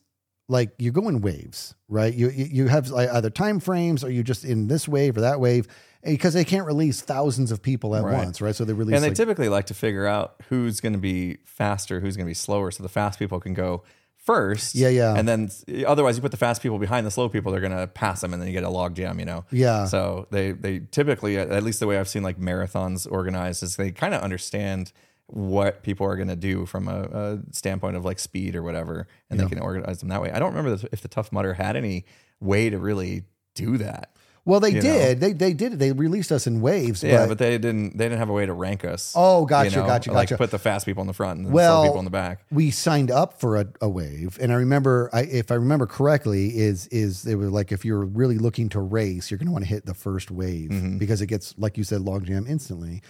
like 0.49 0.70
you 0.79 0.91
go 0.91 1.08
in 1.08 1.20
waves, 1.20 1.75
right? 1.88 2.12
You 2.12 2.31
you 2.31 2.44
you 2.46 2.69
have 2.69 2.88
like 2.88 3.08
either 3.11 3.31
time 3.31 3.61
frames 3.61 4.03
or 4.03 4.11
you 4.11 4.23
just 4.23 4.44
in 4.44 4.67
this 4.69 4.88
wave 4.88 5.17
or 5.17 5.20
that 5.20 5.38
wave 5.41 5.69
because 6.03 6.32
they 6.35 6.44
can't 6.44 6.67
release 6.67 7.03
thousands 7.03 7.53
of 7.53 7.61
people 7.62 7.94
at 7.94 8.03
Right. 8.03 8.17
once, 8.25 8.41
right? 8.41 8.55
So 8.56 8.64
they 8.64 8.73
release 8.73 8.94
and 8.96 9.05
they 9.05 9.08
like, 9.11 9.17
typically 9.17 9.49
like 9.49 9.67
to 9.67 9.75
figure 9.75 10.06
out 10.06 10.35
who's 10.49 10.81
going 10.81 10.94
to 10.94 10.99
be 10.99 11.38
faster, 11.44 12.00
who's 12.00 12.17
going 12.17 12.26
to 12.26 12.31
be 12.31 12.35
slower, 12.35 12.70
so 12.70 12.82
the 12.82 12.88
fast 12.88 13.19
people 13.19 13.38
can 13.38 13.53
go 13.55 13.82
first. 14.20 14.75
Yeah, 14.75 14.88
yeah. 14.88 15.14
And 15.14 15.26
then 15.26 15.50
otherwise, 15.87 16.17
you 16.17 16.22
put 16.22 16.31
the 16.31 16.37
fast 16.37 16.62
people 16.62 16.78
behind 16.78 17.06
the 17.06 17.11
slow 17.11 17.28
people, 17.28 17.52
they're 17.52 17.61
going 17.61 17.76
to 17.76 17.87
pass 17.87 18.20
them, 18.20 18.32
and 18.32 18.40
then 18.40 18.49
you 18.49 18.55
get 18.55 18.64
a 18.64 18.70
log 18.70 18.94
jam. 18.94 19.19
You 19.19 19.26
know. 19.26 19.44
Yeah. 19.50 19.87
So 19.87 20.26
they 20.31 20.52
they 20.52 20.81
typically, 20.90 21.38
at 21.38 21.62
least 21.62 21.81
the 21.81 21.87
way 21.87 21.99
I've 21.99 22.08
seen 22.08 22.22
like 22.22 22.38
marathons 22.38 23.11
organized, 23.11 23.62
is 23.62 23.76
they 23.76 23.90
kind 23.90 24.14
of 24.14 24.22
understand 24.22 24.93
what 25.26 25.82
people 25.84 26.06
are 26.06 26.17
going 26.17 26.28
to 26.28 26.37
do 26.37 26.67
from 26.67 26.88
a, 26.88 27.02
a 27.02 27.38
standpoint 27.52 27.96
of 27.96 28.05
like 28.05 28.19
speed 28.19 28.56
or 28.56 28.62
whatever, 28.62 29.06
and 29.28 29.38
they 29.38 29.46
can 29.46 29.61
organize 29.61 30.00
them 30.00 30.08
that 30.08 30.20
way. 30.20 30.31
I 30.32 30.38
don't 30.38 30.55
remember 30.55 30.87
if 30.90 31.00
the 31.00 31.08
Tough 31.08 31.31
Mudder 31.31 31.55
had 31.55 31.76
any 31.76 32.05
way 32.40 32.69
to 32.69 32.78
really 32.78 33.22
do 33.55 33.76
that. 33.78 34.17
Well, 34.47 34.59
they 34.59 34.71
you 34.71 34.81
did. 34.81 35.21
They 35.21 35.32
they 35.35 35.53
did. 35.53 35.79
They 35.79 35.93
released 35.93 36.32
us 36.32 36.47
in 36.47 36.61
waves. 36.63 37.03
Yeah, 37.05 37.19
but, 37.25 37.29
but 37.29 37.39
they 37.39 37.59
didn't. 37.59 37.97
They 37.99 38.06
didn't 38.06 38.19
have 38.19 38.31
a 38.31 38.32
way 38.32 38.47
to 38.47 38.53
rank 38.55 38.85
us. 38.85 39.13
Oh, 39.15 39.44
gotcha, 39.44 39.77
gotcha, 39.77 40.13
Like 40.13 40.29
gotcha. 40.31 40.39
put 40.39 40.51
the 40.51 40.59
fast 40.59 40.87
people 40.87 41.03
in 41.03 41.06
the 41.06 41.13
front 41.13 41.39
and 41.39 41.47
the 41.49 41.53
well, 41.53 41.82
slow 41.82 41.89
people 41.91 41.99
in 41.99 42.05
the 42.06 42.11
back. 42.11 42.44
we 42.51 42.70
signed 42.70 43.11
up 43.11 43.39
for 43.39 43.56
a, 43.61 43.67
a 43.82 43.89
wave, 43.89 44.39
and 44.41 44.51
I 44.51 44.56
remember, 44.56 45.11
I, 45.13 45.23
if 45.23 45.51
I 45.51 45.56
remember 45.56 45.87
correctly, 45.87 46.56
is 46.59 46.87
is 46.89 47.27
it 47.27 47.35
was 47.35 47.51
like 47.51 47.70
if 47.70 47.85
you're 47.85 48.05
really 48.05 48.39
looking 48.39 48.70
to 48.70 48.81
race, 48.81 49.31
you're 49.31 49.39
going 49.39 49.47
to 49.49 49.53
want 49.53 49.65
to 49.65 49.69
hit 49.69 49.85
the 49.87 49.94
first 49.94 50.31
wave 50.31 50.70
Mm-hmm. 50.70 50.99
because 50.99 51.20
it 51.20 51.27
gets 51.27 51.55
like 51.59 51.77
you 51.77 51.85
said, 51.85 52.01
logjam 52.01 52.49
instantly. 52.49 53.03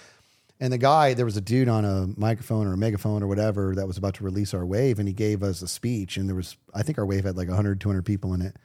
And 0.63 0.71
the 0.73 0.79
guy, 0.79 1.15
there 1.15 1.25
was 1.25 1.39
a 1.39 1.41
dude 1.41 1.69
on 1.71 1.87
a 1.87 2.09
microphone 2.19 2.67
or 2.67 2.75
a 2.75 2.77
megaphone 2.77 3.23
or 3.23 3.27
whatever 3.29 3.75
that 3.77 3.87
was 3.87 3.97
about 3.97 4.15
to 4.17 4.25
release 4.25 4.53
our 4.53 4.67
wave, 4.67 4.99
and 4.99 5.09
he 5.09 5.15
gave 5.15 5.43
us 5.43 5.63
a 5.63 5.69
speech, 5.69 6.19
and 6.19 6.29
there 6.29 6.37
was, 6.37 6.57
I 6.75 6.83
think 6.83 6.99
our 6.99 7.07
wave 7.07 7.25
had 7.25 7.37
like 7.37 7.49
100, 7.49 7.81
200 7.81 8.03
people 8.05 8.35
in 8.35 8.43
it, 8.43 8.57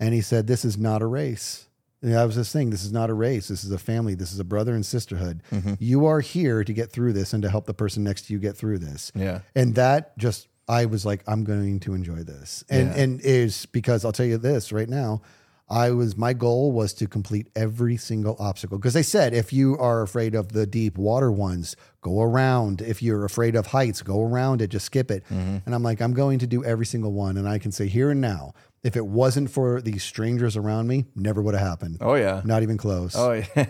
and 0.00 0.14
he 0.14 0.22
said, 0.22 0.46
"This 0.46 0.64
is 0.64 0.78
not 0.78 1.02
a 1.02 1.06
race." 1.06 1.67
And 2.02 2.12
that 2.12 2.24
was 2.24 2.36
his 2.36 2.52
thing. 2.52 2.70
This 2.70 2.84
is 2.84 2.92
not 2.92 3.10
a 3.10 3.14
race. 3.14 3.48
This 3.48 3.64
is 3.64 3.72
a 3.72 3.78
family. 3.78 4.14
This 4.14 4.32
is 4.32 4.38
a 4.38 4.44
brother 4.44 4.74
and 4.74 4.86
sisterhood. 4.86 5.42
Mm-hmm. 5.50 5.74
You 5.80 6.06
are 6.06 6.20
here 6.20 6.62
to 6.62 6.72
get 6.72 6.92
through 6.92 7.12
this 7.12 7.32
and 7.32 7.42
to 7.42 7.50
help 7.50 7.66
the 7.66 7.74
person 7.74 8.04
next 8.04 8.26
to 8.26 8.32
you 8.32 8.38
get 8.38 8.56
through 8.56 8.78
this. 8.78 9.10
Yeah. 9.16 9.40
And 9.56 9.74
that 9.74 10.16
just, 10.16 10.46
I 10.68 10.84
was 10.86 11.04
like, 11.04 11.24
I'm 11.26 11.42
going 11.44 11.80
to 11.80 11.94
enjoy 11.94 12.22
this. 12.22 12.62
And 12.70 12.88
Yeah. 12.88 13.02
and 13.02 13.20
is 13.22 13.66
because 13.66 14.04
I'll 14.04 14.12
tell 14.12 14.26
you 14.26 14.38
this 14.38 14.70
right 14.70 14.88
now. 14.88 15.22
I 15.70 15.90
was 15.90 16.16
my 16.16 16.32
goal 16.32 16.72
was 16.72 16.94
to 16.94 17.06
complete 17.06 17.48
every 17.54 17.98
single 17.98 18.36
obstacle 18.38 18.78
because 18.78 18.94
they 18.94 19.02
said 19.02 19.34
if 19.34 19.52
you 19.52 19.76
are 19.76 20.00
afraid 20.00 20.34
of 20.34 20.52
the 20.52 20.66
deep 20.66 20.96
water 20.96 21.30
ones, 21.30 21.76
go 22.00 22.22
around. 22.22 22.80
If 22.80 23.02
you're 23.02 23.26
afraid 23.26 23.54
of 23.54 23.66
heights, 23.66 24.00
go 24.00 24.22
around 24.22 24.62
it. 24.62 24.68
Just 24.68 24.86
skip 24.86 25.10
it. 25.10 25.24
Mm-hmm. 25.24 25.58
And 25.66 25.74
I'm 25.74 25.82
like, 25.82 26.00
I'm 26.00 26.14
going 26.14 26.38
to 26.38 26.46
do 26.46 26.64
every 26.64 26.86
single 26.86 27.12
one. 27.12 27.36
And 27.36 27.46
I 27.46 27.58
can 27.58 27.70
say 27.70 27.86
here 27.86 28.10
and 28.10 28.18
now, 28.20 28.54
if 28.82 28.96
it 28.96 29.06
wasn't 29.06 29.50
for 29.50 29.80
these 29.80 30.02
strangers 30.02 30.56
around 30.56 30.86
me, 30.88 31.06
never 31.16 31.42
would 31.42 31.54
have 31.54 31.66
happened. 31.66 31.98
Oh 32.00 32.14
yeah. 32.14 32.42
Not 32.44 32.62
even 32.62 32.76
close. 32.76 33.14
Oh 33.16 33.32
yeah. 33.56 33.66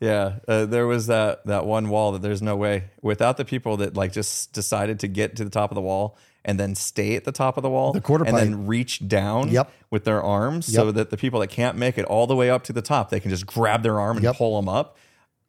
Yeah, 0.00 0.38
uh, 0.46 0.64
there 0.66 0.86
was 0.86 1.08
that 1.08 1.44
that 1.46 1.66
one 1.66 1.88
wall 1.88 2.12
that 2.12 2.22
there's 2.22 2.40
no 2.40 2.54
way 2.54 2.84
without 3.02 3.36
the 3.36 3.44
people 3.44 3.78
that 3.78 3.96
like 3.96 4.12
just 4.12 4.52
decided 4.52 5.00
to 5.00 5.08
get 5.08 5.34
to 5.36 5.44
the 5.44 5.50
top 5.50 5.72
of 5.72 5.74
the 5.74 5.80
wall 5.80 6.16
and 6.44 6.58
then 6.58 6.76
stay 6.76 7.16
at 7.16 7.24
the 7.24 7.32
top 7.32 7.56
of 7.56 7.62
the 7.64 7.68
wall, 7.68 7.92
the 7.92 8.00
quarter 8.00 8.24
and 8.24 8.32
pipe. 8.32 8.44
then 8.44 8.66
reach 8.68 9.06
down 9.08 9.48
Yep. 9.48 9.72
with 9.90 10.04
their 10.04 10.22
arms 10.22 10.72
so 10.72 10.92
that 10.92 11.10
the 11.10 11.16
people 11.16 11.40
that 11.40 11.48
can't 11.48 11.76
make 11.76 11.98
it 11.98 12.04
all 12.04 12.28
the 12.28 12.36
way 12.36 12.48
up 12.48 12.62
to 12.64 12.72
the 12.72 12.80
top, 12.80 13.10
they 13.10 13.18
can 13.18 13.30
just 13.30 13.44
grab 13.44 13.82
their 13.82 13.98
arm 13.98 14.18
and 14.18 14.24
Yep. 14.24 14.36
pull 14.36 14.54
them 14.56 14.68
up. 14.68 14.96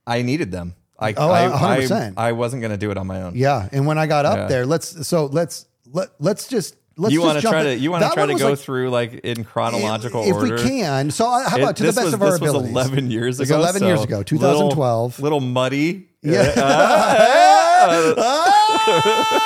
I 0.07 0.23
needed 0.23 0.51
them. 0.51 0.73
I 0.97 1.13
Oh, 1.15 1.29
I, 1.31 1.47
100%. 1.83 2.15
I, 2.17 2.29
I 2.29 2.31
wasn't 2.31 2.61
going 2.61 2.71
to 2.71 2.77
do 2.77 2.89
it 2.89 2.97
on 2.97 3.05
my 3.05 3.21
own. 3.21 3.33
Yeah, 3.35 3.69
and 3.71 3.85
when 3.85 3.99
I 3.99 4.07
got 4.07 4.25
up 4.25 4.35
Yeah. 4.37 4.47
there, 4.47 4.65
let's 4.65 5.07
so 5.07 5.27
let's 5.27 5.67
let 5.91 6.09
let's 6.19 6.47
just 6.47 6.75
let's 6.99 7.13
you 7.13 7.21
want 7.21 7.39
to 7.41 7.47
try 7.47 7.59
in. 7.61 7.65
to 7.65 7.77
you 7.77 7.91
want 7.91 8.03
to 8.03 8.09
try 8.11 8.25
to 8.25 8.35
go 8.35 8.49
like- 8.49 8.59
through 8.59 8.89
like 8.89 9.13
in 9.13 9.43
chronological 9.43 10.23
if 10.23 10.33
order. 10.35 10.55
If 10.55 10.63
we 10.63 10.69
can. 10.69 11.11
So 11.11 11.25
how 11.29 11.55
It- 11.57 11.61
about 11.63 11.75
to 11.77 11.83
the 11.83 11.89
best 11.93 12.05
was, 12.05 12.13
of 12.13 12.21
our 12.21 12.31
this 12.31 12.41
was 12.41 12.49
abilities? 12.51 12.71
11 12.71 13.11
years 13.11 13.39
It 13.39 13.43
was 13.43 13.49
ago. 13.49 13.59
11 13.59 13.83
years 13.83 14.03
ago, 14.03 14.17
little- 14.17 14.69
2012. 14.69 15.19
Little, 15.19 15.39
muddy. 15.39 16.07
Yeah. 16.21 16.53
Ah! 17.81 19.39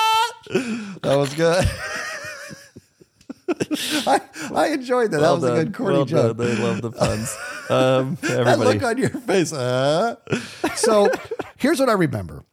that 1.01 1.15
was 1.17 1.33
good. 1.35 1.69
I, 4.07 4.21
I 4.53 4.67
enjoyed 4.69 5.11
that. 5.11 5.21
well 5.21 5.37
that 5.37 5.51
was 5.51 5.53
done. 5.57 5.59
a 5.59 5.65
good 5.65 5.73
corny 5.75 5.95
well 5.97 6.05
joke. 6.05 6.37
Done. 6.37 6.47
They 6.47 6.55
love 6.63 6.81
the 6.81 6.91
puns. 6.91 7.35
Um, 7.69 8.17
That 8.21 8.59
look 8.59 8.83
on 8.83 8.97
your 8.97 9.09
face. 9.09 9.53
Uh. 9.53 10.17
So 10.75 11.09
here's 11.55 11.79
what 11.79 11.87
I 11.87 11.93
remember. 11.93 12.43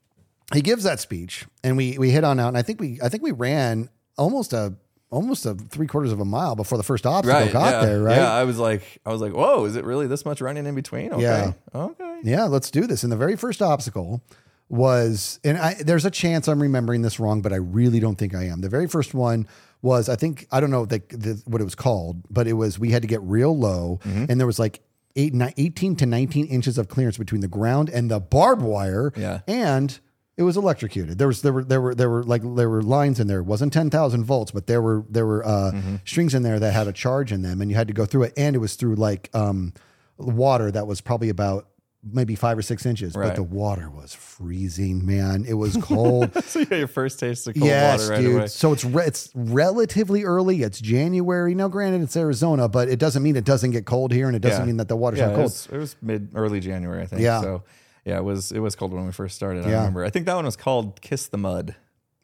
He 0.54 0.62
gives 0.62 0.84
that 0.84 1.00
speech, 1.00 1.46
and 1.64 1.76
we 1.76 1.98
we 1.98 2.12
hit 2.12 2.22
on 2.22 2.38
out, 2.38 2.46
and 2.48 2.56
I 2.56 2.62
think 2.62 2.80
we 2.80 3.00
I 3.02 3.08
think 3.08 3.24
we 3.24 3.32
ran 3.32 3.90
almost 4.16 4.52
a 4.52 4.74
almost 5.10 5.44
a 5.44 5.54
three 5.54 5.86
quarters 5.86 6.12
of 6.12 6.20
a 6.20 6.24
mile 6.24 6.54
before 6.56 6.78
the 6.78 6.84
first 6.84 7.04
obstacle 7.04 7.40
right. 7.40 7.52
got 7.52 7.72
yeah. 7.72 7.86
there. 7.86 8.02
Right? 8.02 8.16
Yeah. 8.16 8.32
I 8.32 8.44
was 8.44 8.58
like, 8.58 9.00
I 9.04 9.10
was 9.10 9.20
like, 9.20 9.32
whoa, 9.32 9.64
is 9.64 9.76
it 9.76 9.84
really 9.84 10.06
this 10.06 10.24
much 10.24 10.40
running 10.40 10.66
in 10.66 10.74
between? 10.74 11.12
Okay. 11.12 11.22
Yeah. 11.22 11.52
Okay. 11.74 12.20
Yeah, 12.22 12.44
let's 12.44 12.70
do 12.70 12.86
this. 12.86 13.02
And 13.02 13.10
the 13.10 13.16
very 13.16 13.36
first 13.36 13.60
obstacle 13.60 14.22
was, 14.68 15.40
and 15.42 15.58
I, 15.58 15.74
there's 15.74 16.04
a 16.04 16.10
chance 16.10 16.46
I'm 16.46 16.62
remembering 16.62 17.02
this 17.02 17.18
wrong, 17.18 17.42
but 17.42 17.52
I 17.52 17.56
really 17.56 17.98
don't 17.98 18.16
think 18.16 18.34
I 18.34 18.44
am. 18.44 18.60
The 18.60 18.68
very 18.68 18.86
first 18.86 19.14
one 19.14 19.48
was, 19.82 20.08
I 20.08 20.14
think, 20.14 20.46
I 20.52 20.60
don't 20.60 20.70
know 20.70 20.86
the, 20.86 21.02
the, 21.08 21.42
what 21.46 21.60
it 21.60 21.64
was 21.64 21.74
called, 21.74 22.22
but 22.30 22.46
it 22.46 22.52
was, 22.52 22.78
we 22.78 22.90
had 22.90 23.02
to 23.02 23.08
get 23.08 23.20
real 23.22 23.56
low 23.56 23.98
Mm-hmm. 24.04 24.26
and 24.28 24.38
there 24.40 24.46
was 24.46 24.58
like 24.58 24.80
eight, 25.16 25.34
18 25.34 25.96
to 25.96 26.06
19 26.06 26.46
inches 26.46 26.78
of 26.78 26.88
clearance 26.88 27.18
between 27.18 27.40
the 27.40 27.48
ground 27.48 27.88
and 27.88 28.10
the 28.10 28.20
barbed 28.20 28.62
wire. 28.62 29.12
Yeah. 29.16 29.40
And 29.48 29.98
it 30.40 30.44
was 30.44 30.56
electrocuted. 30.56 31.18
There 31.18 31.28
was, 31.28 31.42
there 31.42 31.52
were, 31.52 31.62
there 31.64 31.80
were, 31.80 31.94
there 31.94 32.08
were 32.10 32.22
like, 32.24 32.42
there 32.56 32.68
were 32.70 32.82
lines 32.82 33.20
in 33.20 33.26
there. 33.28 33.40
It 33.40 33.44
wasn't 33.44 33.72
10,000 33.72 34.24
volts, 34.24 34.50
but 34.50 34.66
there 34.66 34.80
were, 34.82 35.04
there 35.08 35.26
were, 35.26 35.44
uh, 35.46 35.70
Mm-hmm. 35.72 35.96
strings 36.06 36.34
in 36.34 36.42
there 36.42 36.58
that 36.58 36.72
had 36.72 36.88
a 36.88 36.92
charge 36.92 37.30
in 37.30 37.42
them 37.42 37.60
and 37.60 37.70
you 37.70 37.76
had 37.76 37.86
to 37.88 37.94
go 37.94 38.06
through 38.06 38.24
it. 38.24 38.32
And 38.36 38.56
it 38.56 38.58
was 38.58 38.74
through 38.74 38.94
like, 38.96 39.28
um, 39.34 39.74
water 40.18 40.70
that 40.70 40.86
was 40.86 41.00
probably 41.00 41.28
about 41.28 41.66
maybe 42.02 42.34
five 42.34 42.56
or 42.56 42.62
six 42.62 42.86
inches, 42.86 43.12
but 43.14 43.34
the 43.36 43.42
water 43.42 43.90
was 43.90 44.14
freezing, 44.14 45.04
man. 45.04 45.44
It 45.46 45.52
was 45.54 45.76
cold. 45.76 46.30
So 46.44 46.60
you 46.60 46.64
got 46.66 46.76
your 46.78 46.88
first 46.88 47.20
taste 47.20 47.46
of 47.46 47.54
cold 47.54 47.66
yes, 47.66 48.00
water 48.00 48.12
right 48.12 48.20
dude. 48.22 48.36
away. 48.36 48.46
So 48.46 48.72
it's 48.72 48.84
re- 48.86 49.04
it's 49.04 49.30
relatively 49.34 50.24
early. 50.24 50.62
It's 50.62 50.80
January. 50.80 51.54
Now, 51.54 51.68
granted, 51.68 52.00
it's 52.02 52.16
Arizona, 52.16 52.68
but 52.68 52.88
it 52.88 52.98
doesn't 52.98 53.22
mean 53.22 53.36
it 53.36 53.44
doesn't 53.44 53.72
get 53.72 53.84
cold 53.84 54.12
here, 54.12 54.26
and 54.28 54.34
it 54.34 54.40
doesn't 54.40 54.62
Yeah. 54.62 54.66
mean 54.66 54.78
that 54.78 54.88
the 54.88 54.96
water's 54.96 55.18
yeah, 55.20 55.26
not 55.26 55.32
it 55.32 55.36
cold. 55.36 55.44
was, 55.44 55.68
it 55.72 55.76
was 55.76 55.96
mid 56.00 56.30
early 56.34 56.60
January, 56.60 57.02
I 57.02 57.06
think. 57.06 57.20
Yeah. 57.22 57.40
So 57.42 57.62
yeah, 58.10 58.18
it 58.18 58.24
was 58.24 58.52
it 58.52 58.58
was 58.60 58.74
cold 58.76 58.92
when 58.92 59.06
we 59.06 59.12
first 59.12 59.36
started. 59.36 59.64
I 59.66 59.70
Yeah. 59.70 59.76
remember. 59.78 60.04
I 60.04 60.10
think 60.10 60.26
that 60.26 60.34
one 60.34 60.44
was 60.44 60.56
called 60.56 61.00
Kiss 61.00 61.28
the 61.28 61.38
Mud. 61.38 61.74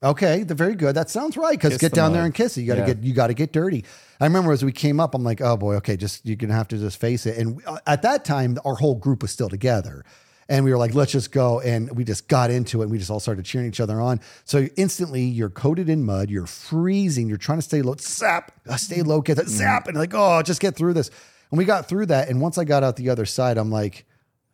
Okay, 0.03 0.43
the 0.43 0.55
very 0.55 0.75
good. 0.75 0.95
That 0.95 1.09
sounds 1.09 1.37
right. 1.37 1.53
Because 1.59 1.73
Kiss 1.75 1.81
get 1.81 1.91
the 1.93 1.97
down 1.97 2.13
there 2.13 2.21
mud. 2.23 2.27
and 2.27 2.35
kiss 2.35 2.59
it. 2.59 2.61
You 2.63 2.67
got 2.67 2.75
to 2.75 2.81
Yeah. 2.83 2.87
get 2.95 3.03
you 3.03 3.15
got 3.15 3.29
to 3.29 3.35
get 3.35 3.53
dirty. 3.53 3.85
I 4.21 4.25
remember 4.27 4.53
as 4.53 4.65
we 4.65 4.73
came 4.73 5.01
up, 5.01 5.15
I'm 5.15 5.25
like, 5.25 5.41
oh 5.41 5.57
boy, 5.57 5.75
okay, 5.77 5.97
just 5.97 6.25
you're 6.27 6.37
gonna 6.37 6.55
have 6.55 6.69
to 6.69 6.79
just 6.79 6.99
face 7.01 7.25
it. 7.27 7.39
And 7.39 7.63
uh, 7.67 7.79
at 7.87 8.03
that 8.03 8.25
time, 8.25 8.59
our 8.65 8.75
whole 8.75 8.95
group 8.95 9.23
was 9.23 9.31
still 9.31 9.49
together, 9.49 10.05
and 10.49 10.65
we 10.65 10.71
were 10.71 10.77
like, 10.77 10.95
let's 10.95 11.13
just 11.13 11.33
go. 11.33 11.61
And 11.61 11.91
we 11.97 12.05
just 12.05 12.29
got 12.29 12.51
into 12.51 12.81
it. 12.81 12.85
and 12.85 12.91
We 12.93 12.99
just 12.99 13.11
all 13.11 13.21
started 13.21 13.45
cheering 13.47 13.67
each 13.69 13.81
other 13.81 14.01
on. 14.01 14.21
So 14.45 14.69
instantly, 14.77 15.23
you're 15.25 15.51
coated 15.51 15.89
in 15.89 16.05
mud. 16.05 16.31
You're 16.31 16.47
freezing. 16.47 17.29
You're 17.29 17.39
trying 17.39 17.59
to 17.59 17.63
stay 17.63 17.81
low. 17.83 17.95
Zap, 17.99 18.53
uh, 18.69 18.77
stay 18.77 19.03
low, 19.03 19.21
get 19.23 19.37
that 19.39 19.49
zap, 19.49 19.89
and 19.89 19.97
like, 19.97 20.13
oh, 20.15 20.43
just 20.43 20.61
get 20.61 20.77
through 20.77 20.93
this. 20.95 21.11
And 21.51 21.59
we 21.59 21.65
got 21.65 21.89
through 21.89 22.07
that. 22.07 22.29
And 22.29 22.41
once 22.41 22.59
I 22.59 22.65
got 22.65 22.83
out 22.85 22.97
the 22.97 23.09
other 23.11 23.25
side, 23.27 23.57
I'm 23.57 23.71
like, 23.71 24.05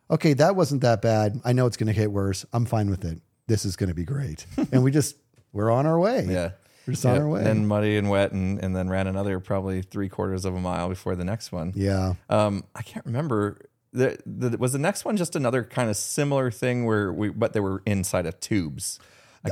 okay, 0.09 0.33
that 0.33 0.55
wasn't 0.55 0.81
that 0.81 1.01
bad. 1.01 1.39
I 1.43 1.53
know 1.53 1.65
it's 1.65 1.77
gonna 1.77 1.93
get 1.93 2.11
worse. 2.11 2.45
I'm 2.53 2.65
fine 2.65 2.89
with 2.89 3.05
it. 3.05 3.19
This 3.47 3.65
is 3.65 3.75
gonna 3.75 3.93
be 3.93 4.05
great. 4.05 4.45
and 4.71 4.83
we 4.83 4.91
just 4.91 5.17
we're 5.51 5.71
on 5.71 5.85
our 5.85 5.99
way. 5.99 6.25
Yeah. 6.27 6.51
We're 6.85 6.93
just 6.93 7.05
on 7.05 7.17
our 7.17 7.27
way. 7.27 7.45
And 7.45 7.67
muddy 7.67 7.97
and 7.97 8.09
wet, 8.09 8.33
and, 8.33 8.59
and 8.61 8.75
then 8.75 8.89
ran 8.89 9.07
another 9.07 9.39
probably 9.39 9.81
three 9.81 10.09
quarters 10.09 10.43
of 10.43 10.53
a 10.53 10.59
mile 10.59 10.89
before 10.89 11.15
the 11.15 11.23
next 11.23 11.51
one. 11.51 11.71
yeah. 11.75 12.15
Um, 12.29 12.63
I 12.75 12.81
can't 12.81 13.05
remember. 13.05 13.57
The, 13.93 14.17
the, 14.25 14.57
was 14.57 14.73
the 14.73 14.79
next 14.79 15.05
one 15.05 15.17
just 15.17 15.35
another 15.35 15.63
kind 15.63 15.87
of 15.87 15.95
similar 15.95 16.49
thing 16.49 16.85
where 16.85 17.13
we, 17.13 17.29
but 17.29 17.53
they 17.53 17.59
were 17.59 17.83
inside 17.85 18.25
of 18.25 18.39
tubes. 18.39 18.99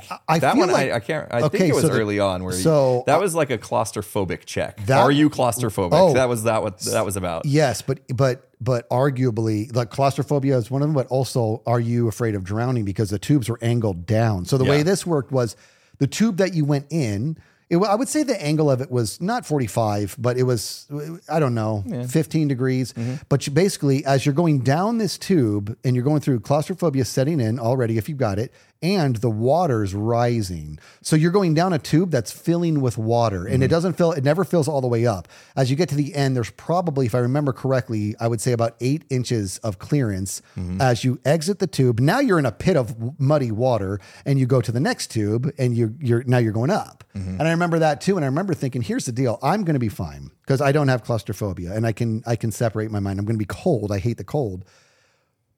I, 0.10 0.17
I 0.27 0.39
that 0.39 0.55
one 0.55 0.71
like- 0.71 0.91
I, 0.91 0.95
I 0.95 1.00
can't. 1.00 1.27
I 1.31 1.41
Okay, 1.41 1.57
think 1.57 1.69
it 1.71 1.74
was 1.74 1.83
so 1.83 1.89
the- 1.89 2.00
early 2.00 2.19
on 2.19 2.43
where 2.43 2.53
you- 2.55 2.62
so, 2.62 3.03
that 3.07 3.17
uh, 3.17 3.21
was 3.21 3.36
like 3.36 3.50
a 3.50 3.57
claustrophobic 3.57 4.45
check. 4.45 4.86
that- 4.86 5.00
Are 5.00 5.12
you 5.12 5.29
claustrophobic? 5.29 5.89
Oh. 5.91 6.13
that 6.13 6.29
was 6.29 6.43
that 6.43 6.63
what 6.63 6.79
that 6.79 7.05
was 7.05 7.17
about. 7.17 7.45
Yes, 7.45 7.81
but 7.81 8.00
but 8.15 8.50
but 8.62 8.89
arguably, 8.89 9.74
like 9.75 9.89
claustrophobia 9.89 10.57
is 10.57 10.71
one 10.71 10.81
of 10.81 10.88
them. 10.88 10.95
But 10.95 11.07
also, 11.07 11.62
are 11.65 11.79
you 11.79 12.07
afraid 12.07 12.36
of 12.36 12.43
drowning 12.43 12.86
because 12.86 13.10
the 13.10 13.19
tubes 13.19 13.50
were 13.50 13.60
angled 13.62 14.05
down? 14.05 14.45
So 14.45 14.57
the 14.57 14.65
way 14.65 14.83
this 14.83 15.05
worked 15.05 15.31
was 15.31 15.55
the 15.98 16.07
tube 16.07 16.38
that 16.38 16.53
you 16.53 16.63
went 16.65 16.86
in. 16.89 17.38
It, 17.69 17.77
I 17.77 17.95
would 17.95 18.10
say 18.10 18.24
the 18.24 18.41
angle 18.43 18.69
of 18.69 18.81
it 18.81 18.91
was 18.91 19.21
not 19.21 19.45
45, 19.45 20.17
but 20.19 20.36
it 20.38 20.43
was, 20.43 20.88
I 21.29 21.39
don't 21.39 21.55
know, 21.55 21.86
15 22.10 22.50
degrees. 22.50 22.91
Mm-hmm. 22.91 23.13
But 23.29 23.48
you 23.48 23.53
basically, 23.53 24.03
as 24.03 24.25
you're 24.25 24.36
going 24.36 24.60
down 24.60 24.98
this 24.98 25.17
tube 25.17 25.77
and 25.86 25.95
you're 25.95 26.03
going 26.03 26.19
through 26.19 26.41
claustrophobia 26.41 27.05
setting 27.05 27.39
in 27.39 27.60
already, 27.60 27.98
if 27.98 28.10
you've 28.10 28.17
got 28.17 28.39
it, 28.39 28.51
and 28.81 29.17
the 29.17 29.29
water's 29.29 29.93
rising. 29.93 30.79
So 31.01 31.15
you're 31.15 31.31
going 31.31 31.53
down 31.53 31.71
a 31.73 31.77
tube 31.79 32.09
that's 32.11 32.31
filling 32.31 32.81
with 32.81 32.97
water 32.97 33.45
and 33.45 33.61
it 33.63 33.67
Mm-hmm. 33.67 33.71
doesn't 33.71 33.93
fill, 33.93 34.11
it 34.13 34.23
never 34.23 34.43
fills 34.43 34.67
all 34.67 34.81
the 34.81 34.88
way 34.88 35.05
up. 35.05 35.27
As 35.55 35.69
you 35.69 35.75
get 35.75 35.88
to 35.89 35.95
the 35.95 36.15
end, 36.15 36.35
there's 36.35 36.50
probably, 36.51 37.05
if 37.05 37.13
I 37.13 37.19
remember 37.19 37.53
correctly, 37.53 38.15
I 38.19 38.27
would 38.27 38.41
say 38.41 38.51
about 38.53 38.75
eight 38.81 39.03
inches 39.09 39.57
of 39.59 39.79
clearance 39.79 40.41
Mm-hmm. 40.57 40.81
as 40.81 41.03
you 41.03 41.19
exit 41.25 41.59
the 41.59 41.67
tube. 41.67 42.00
Now 42.00 42.19
you're 42.19 42.39
in 42.39 42.45
a 42.45 42.51
pit 42.51 42.75
of 42.75 43.19
muddy 43.19 43.51
water 43.51 44.00
and 44.25 44.39
you 44.39 44.45
go 44.45 44.61
to 44.61 44.71
the 44.71 44.79
next 44.79 45.07
tube 45.11 45.51
and 45.57 45.75
you, 45.77 45.95
you're 46.00 46.23
now 46.23 46.38
you're 46.39 46.51
going 46.53 46.69
up. 46.71 47.03
Mm-hmm. 47.15 47.39
And 47.39 47.47
I 47.47 47.51
remember 47.51 47.79
that 47.79 48.01
too. 48.01 48.15
And 48.15 48.25
I 48.25 48.27
remember 48.27 48.53
thinking, 48.53 48.81
here's 48.81 49.05
the 49.05 49.11
deal. 49.11 49.38
I'm 49.43 49.63
going 49.63 49.75
to 49.75 49.79
be 49.79 49.89
fine 49.89 50.31
because 50.41 50.61
I 50.61 50.71
don't 50.71 50.88
have 50.88 51.03
claustrophobia 51.03 51.73
and 51.73 51.85
I 51.85 51.91
can, 51.91 52.23
I 52.25 52.35
can 52.35 52.51
separate 52.51 52.89
my 52.91 53.00
mind. 53.00 53.19
I'm 53.19 53.25
going 53.25 53.35
to 53.38 53.39
be 53.39 53.45
cold. 53.45 53.91
I 53.91 54.00
hate 54.00 54.17
the 54.17 54.23
cold. 54.23 54.65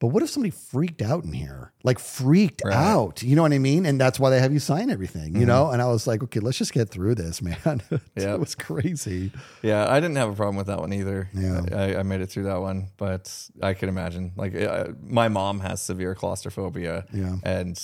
But 0.03 0.09
what 0.09 0.21
if 0.21 0.29
somebody 0.29 0.51
freaked 0.51 1.01
out 1.01 1.23
in 1.23 1.31
here? 1.31 1.71
Like 1.81 1.97
freaked 1.97 2.61
Right. 2.65 2.73
Mm-hmm. 2.73 2.83
out. 2.97 3.23
You 3.23 3.37
know 3.37 3.41
what 3.41 3.53
I 3.53 3.57
mean? 3.57 3.85
And 3.85 4.01
that's 4.01 4.19
why 4.19 4.31
they 4.31 4.41
have 4.41 4.51
you 4.51 4.59
sign 4.59 4.89
everything, 4.89 5.39
you 5.39 5.45
know? 5.45 5.69
And 5.71 5.81
I 5.81 5.85
was 5.85 6.05
like, 6.05 6.21
okay, 6.23 6.41
let's 6.41 6.57
just 6.57 6.73
get 6.73 6.89
through 6.89 7.15
this, 7.15 7.41
man. 7.47 7.81
Yeah. 8.17 8.33
it 8.33 8.39
was 8.41 8.53
crazy. 8.53 9.31
Yeah, 9.61 9.89
I 9.89 10.01
didn't 10.01 10.17
have 10.17 10.29
a 10.29 10.33
problem 10.35 10.57
with 10.57 10.67
that 10.67 10.79
one 10.79 10.91
either. 10.91 11.29
Yeah. 11.33 11.61
I, 11.71 11.95
I 11.99 12.03
made 12.03 12.19
it 12.19 12.25
through 12.29 12.43
that 12.43 12.59
one, 12.59 12.89
but 12.97 13.33
I 13.61 13.73
could 13.75 13.87
imagine. 13.87 14.33
Like, 14.35 14.53
uh, 14.55 14.87
my 15.01 15.29
mom 15.29 15.61
has 15.61 15.81
severe 15.81 16.15
claustrophobia, 16.15 17.05
Yeah. 17.13 17.37
and 17.43 17.81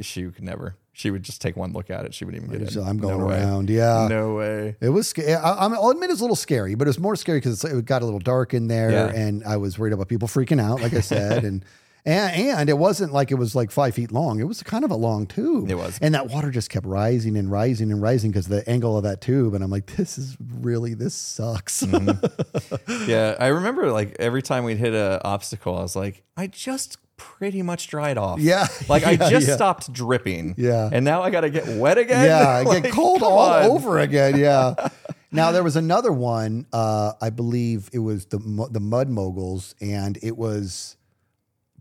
she 0.00 0.24
could 0.30 0.44
never. 0.44 0.74
She 0.98 1.12
would 1.12 1.22
just 1.22 1.40
take 1.40 1.56
one 1.56 1.72
look 1.72 1.90
at 1.90 2.04
it. 2.06 2.12
She 2.12 2.24
wouldn't 2.24 2.42
even 2.42 2.58
get 2.58 2.74
in. 2.76 2.82
I'm 2.82 2.98
going 2.98 3.18
no 3.20 3.26
way. 3.26 3.36
around. 3.40 3.70
Yeah. 3.70 4.08
No 4.10 4.34
way. 4.34 4.74
It 4.80 4.88
was 4.88 5.06
scary. 5.06 5.32
I, 5.32 5.52
I'll 5.54 5.90
admit 5.90 6.10
it's 6.10 6.18
a 6.18 6.24
little 6.24 6.34
scary, 6.34 6.74
but 6.74 6.88
it's 6.88 6.98
more 6.98 7.14
scary 7.14 7.38
because 7.38 7.62
it 7.62 7.84
got 7.84 8.02
a 8.02 8.04
little 8.04 8.18
dark 8.18 8.52
in 8.52 8.66
there, 8.66 8.90
Yeah. 8.90 9.06
and 9.14 9.44
I 9.44 9.58
was 9.58 9.78
worried 9.78 9.92
about 9.92 10.08
people 10.08 10.26
freaking 10.26 10.60
out, 10.60 10.80
like 10.82 10.94
I 10.94 11.00
said, 11.00 11.44
and 11.44 11.64
and 12.04 12.36
and 12.58 12.68
it 12.68 12.78
wasn't 12.78 13.12
like 13.12 13.30
it 13.30 13.36
was 13.36 13.54
like 13.54 13.70
five 13.70 13.94
feet 13.94 14.10
long. 14.10 14.40
It 14.40 14.44
was 14.48 14.60
kind 14.64 14.84
of 14.84 14.90
a 14.90 14.96
long 14.96 15.26
tube. 15.26 15.70
It 15.70 15.76
was. 15.76 15.98
and 16.02 16.14
that 16.14 16.30
water 16.30 16.50
just 16.50 16.68
kept 16.68 16.84
rising 16.84 17.36
and 17.36 17.48
rising 17.48 17.92
and 17.92 18.02
rising 18.02 18.32
because 18.32 18.48
the 18.48 18.68
angle 18.68 18.96
of 18.96 19.04
that 19.04 19.20
tube. 19.20 19.54
And 19.54 19.62
I'm 19.62 19.70
like, 19.70 19.86
this 19.96 20.18
is 20.18 20.36
really 20.60 20.94
this 20.94 21.14
sucks. 21.14 21.84
Mm-hmm. 21.84 23.04
Yeah, 23.08 23.36
I 23.38 23.46
remember 23.48 23.90
like 23.92 24.16
every 24.18 24.42
time 24.42 24.64
we'd 24.64 24.78
hit 24.78 24.94
a 24.94 25.20
obstacle, 25.24 25.76
I 25.78 25.82
was 25.82 25.94
like, 25.96 26.24
I 26.36 26.48
just 26.48 26.98
pretty 27.18 27.60
much 27.60 27.88
dried 27.88 28.16
off. 28.16 28.40
Yeah. 28.40 28.66
like 28.88 29.04
I 29.04 29.10
Yeah, 29.12 29.28
just 29.28 29.46
yeah. 29.48 29.54
stopped 29.56 29.92
dripping. 29.92 30.54
Yeah. 30.56 30.88
and 30.90 31.04
now 31.04 31.22
I 31.22 31.28
got 31.28 31.42
to 31.42 31.50
get 31.50 31.68
wet 31.78 31.98
again. 31.98 32.24
yeah, 32.24 32.60
Like, 32.66 32.84
get 32.84 32.92
cold 32.92 33.22
all 33.22 33.38
on. 33.38 33.64
over 33.66 33.98
again. 33.98 34.38
Yeah. 34.38 34.88
now 35.32 35.52
there 35.52 35.62
was 35.62 35.76
another 35.76 36.10
one. 36.12 36.64
Uh, 36.72 37.12
I 37.20 37.28
believe 37.28 37.90
it 37.92 37.98
was 37.98 38.24
the 38.26 38.38
the 38.70 38.80
Mud 38.80 39.10
Moguls, 39.10 39.74
and 39.80 40.18
it 40.22 40.38
was 40.38 40.96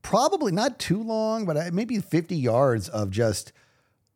probably 0.01 0.51
not 0.51 0.79
too 0.79 1.01
long, 1.01 1.45
but 1.45 1.55
I- 1.57 1.69
maybe 1.69 1.97
fifty 1.99 2.35
yards 2.35 2.89
of 2.89 3.09
just. 3.11 3.53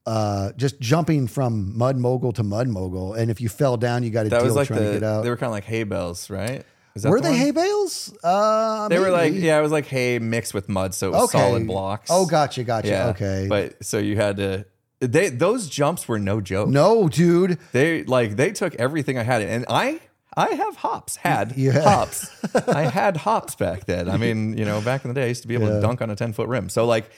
Uh, 0.04 0.52
just 0.54 0.80
jumping 0.80 1.28
from 1.28 1.78
mud 1.78 1.96
mogul 1.96 2.32
to 2.32 2.42
mud 2.42 2.68
mogul, 2.68 3.14
and 3.14 3.30
if 3.30 3.40
you 3.40 3.48
fell 3.48 3.78
down, 3.78 4.02
you 4.02 4.10
got 4.10 4.24
to 4.24 4.30
deal 4.30 4.52
like 4.56 4.66
trying 4.66 4.80
to 4.80 4.94
get 4.94 5.04
out. 5.04 5.22
They 5.24 5.30
were 5.30 5.38
kind 5.38 5.50
of 5.50 5.52
like 5.52 5.64
hay 5.64 5.84
bales, 5.84 6.28
right? 6.28 6.66
Is 6.96 7.04
that 7.04 7.10
Were 7.10 7.18
the 7.20 7.24
they 7.24 7.30
one? 7.30 7.40
hay 7.40 7.52
bales? 7.52 8.14
Uh, 8.24 8.88
They 8.90 9.00
were 9.00 9.12
like, 9.12 9.32
maybe. 9.34 9.46
yeah, 9.46 9.60
it 9.60 9.62
was 9.62 9.72
like 9.72 9.86
hay 9.88 10.20
mixed 10.20 10.54
with 10.54 10.68
mud, 10.68 10.94
so 10.94 11.08
it 11.08 11.12
was 11.14 11.32
solid 11.32 11.66
blocks. 11.68 12.10
Oh, 12.12 12.26
gotcha, 12.26 12.64
gotcha. 12.64 12.88
yeah. 12.88 13.08
Okay. 13.10 13.48
But 13.50 13.84
so 13.84 13.98
you 13.98 14.16
had 14.18 14.38
to. 14.38 14.66
They 15.00 15.30
those 15.30 15.68
jumps 15.68 16.08
were 16.08 16.20
no 16.20 16.42
joke. 16.42 16.70
no, 16.70 17.08
dude. 17.10 17.58
They 17.72 18.04
like 18.04 18.36
they 18.36 18.52
took 18.52 18.76
everything 18.76 19.18
I 19.18 19.24
had, 19.24 19.42
and 19.42 19.66
I 19.68 20.00
I 20.38 20.50
have 20.50 20.76
hops. 20.76 21.16
Had 21.16 21.54
had- 21.54 21.84
hops. 21.84 22.30
I 22.68 22.84
had 22.84 23.18
hops 23.18 23.56
back 23.56 23.86
then. 23.86 24.10
I 24.10 24.18
mean, 24.18 24.58
you 24.58 24.64
know, 24.66 24.80
back 24.82 25.04
in 25.04 25.10
the 25.10 25.16
day, 25.16 25.24
I 25.26 25.28
used 25.28 25.42
to 25.42 25.48
be 25.48 25.56
able 25.56 25.68
Yeah. 25.70 25.76
to 25.76 25.82
dunk 25.82 26.02
on 26.02 26.10
a 26.12 26.16
ten 26.16 26.34
foot 26.34 26.48
rim. 26.48 26.70
So 26.70 26.86
like, 26.86 27.10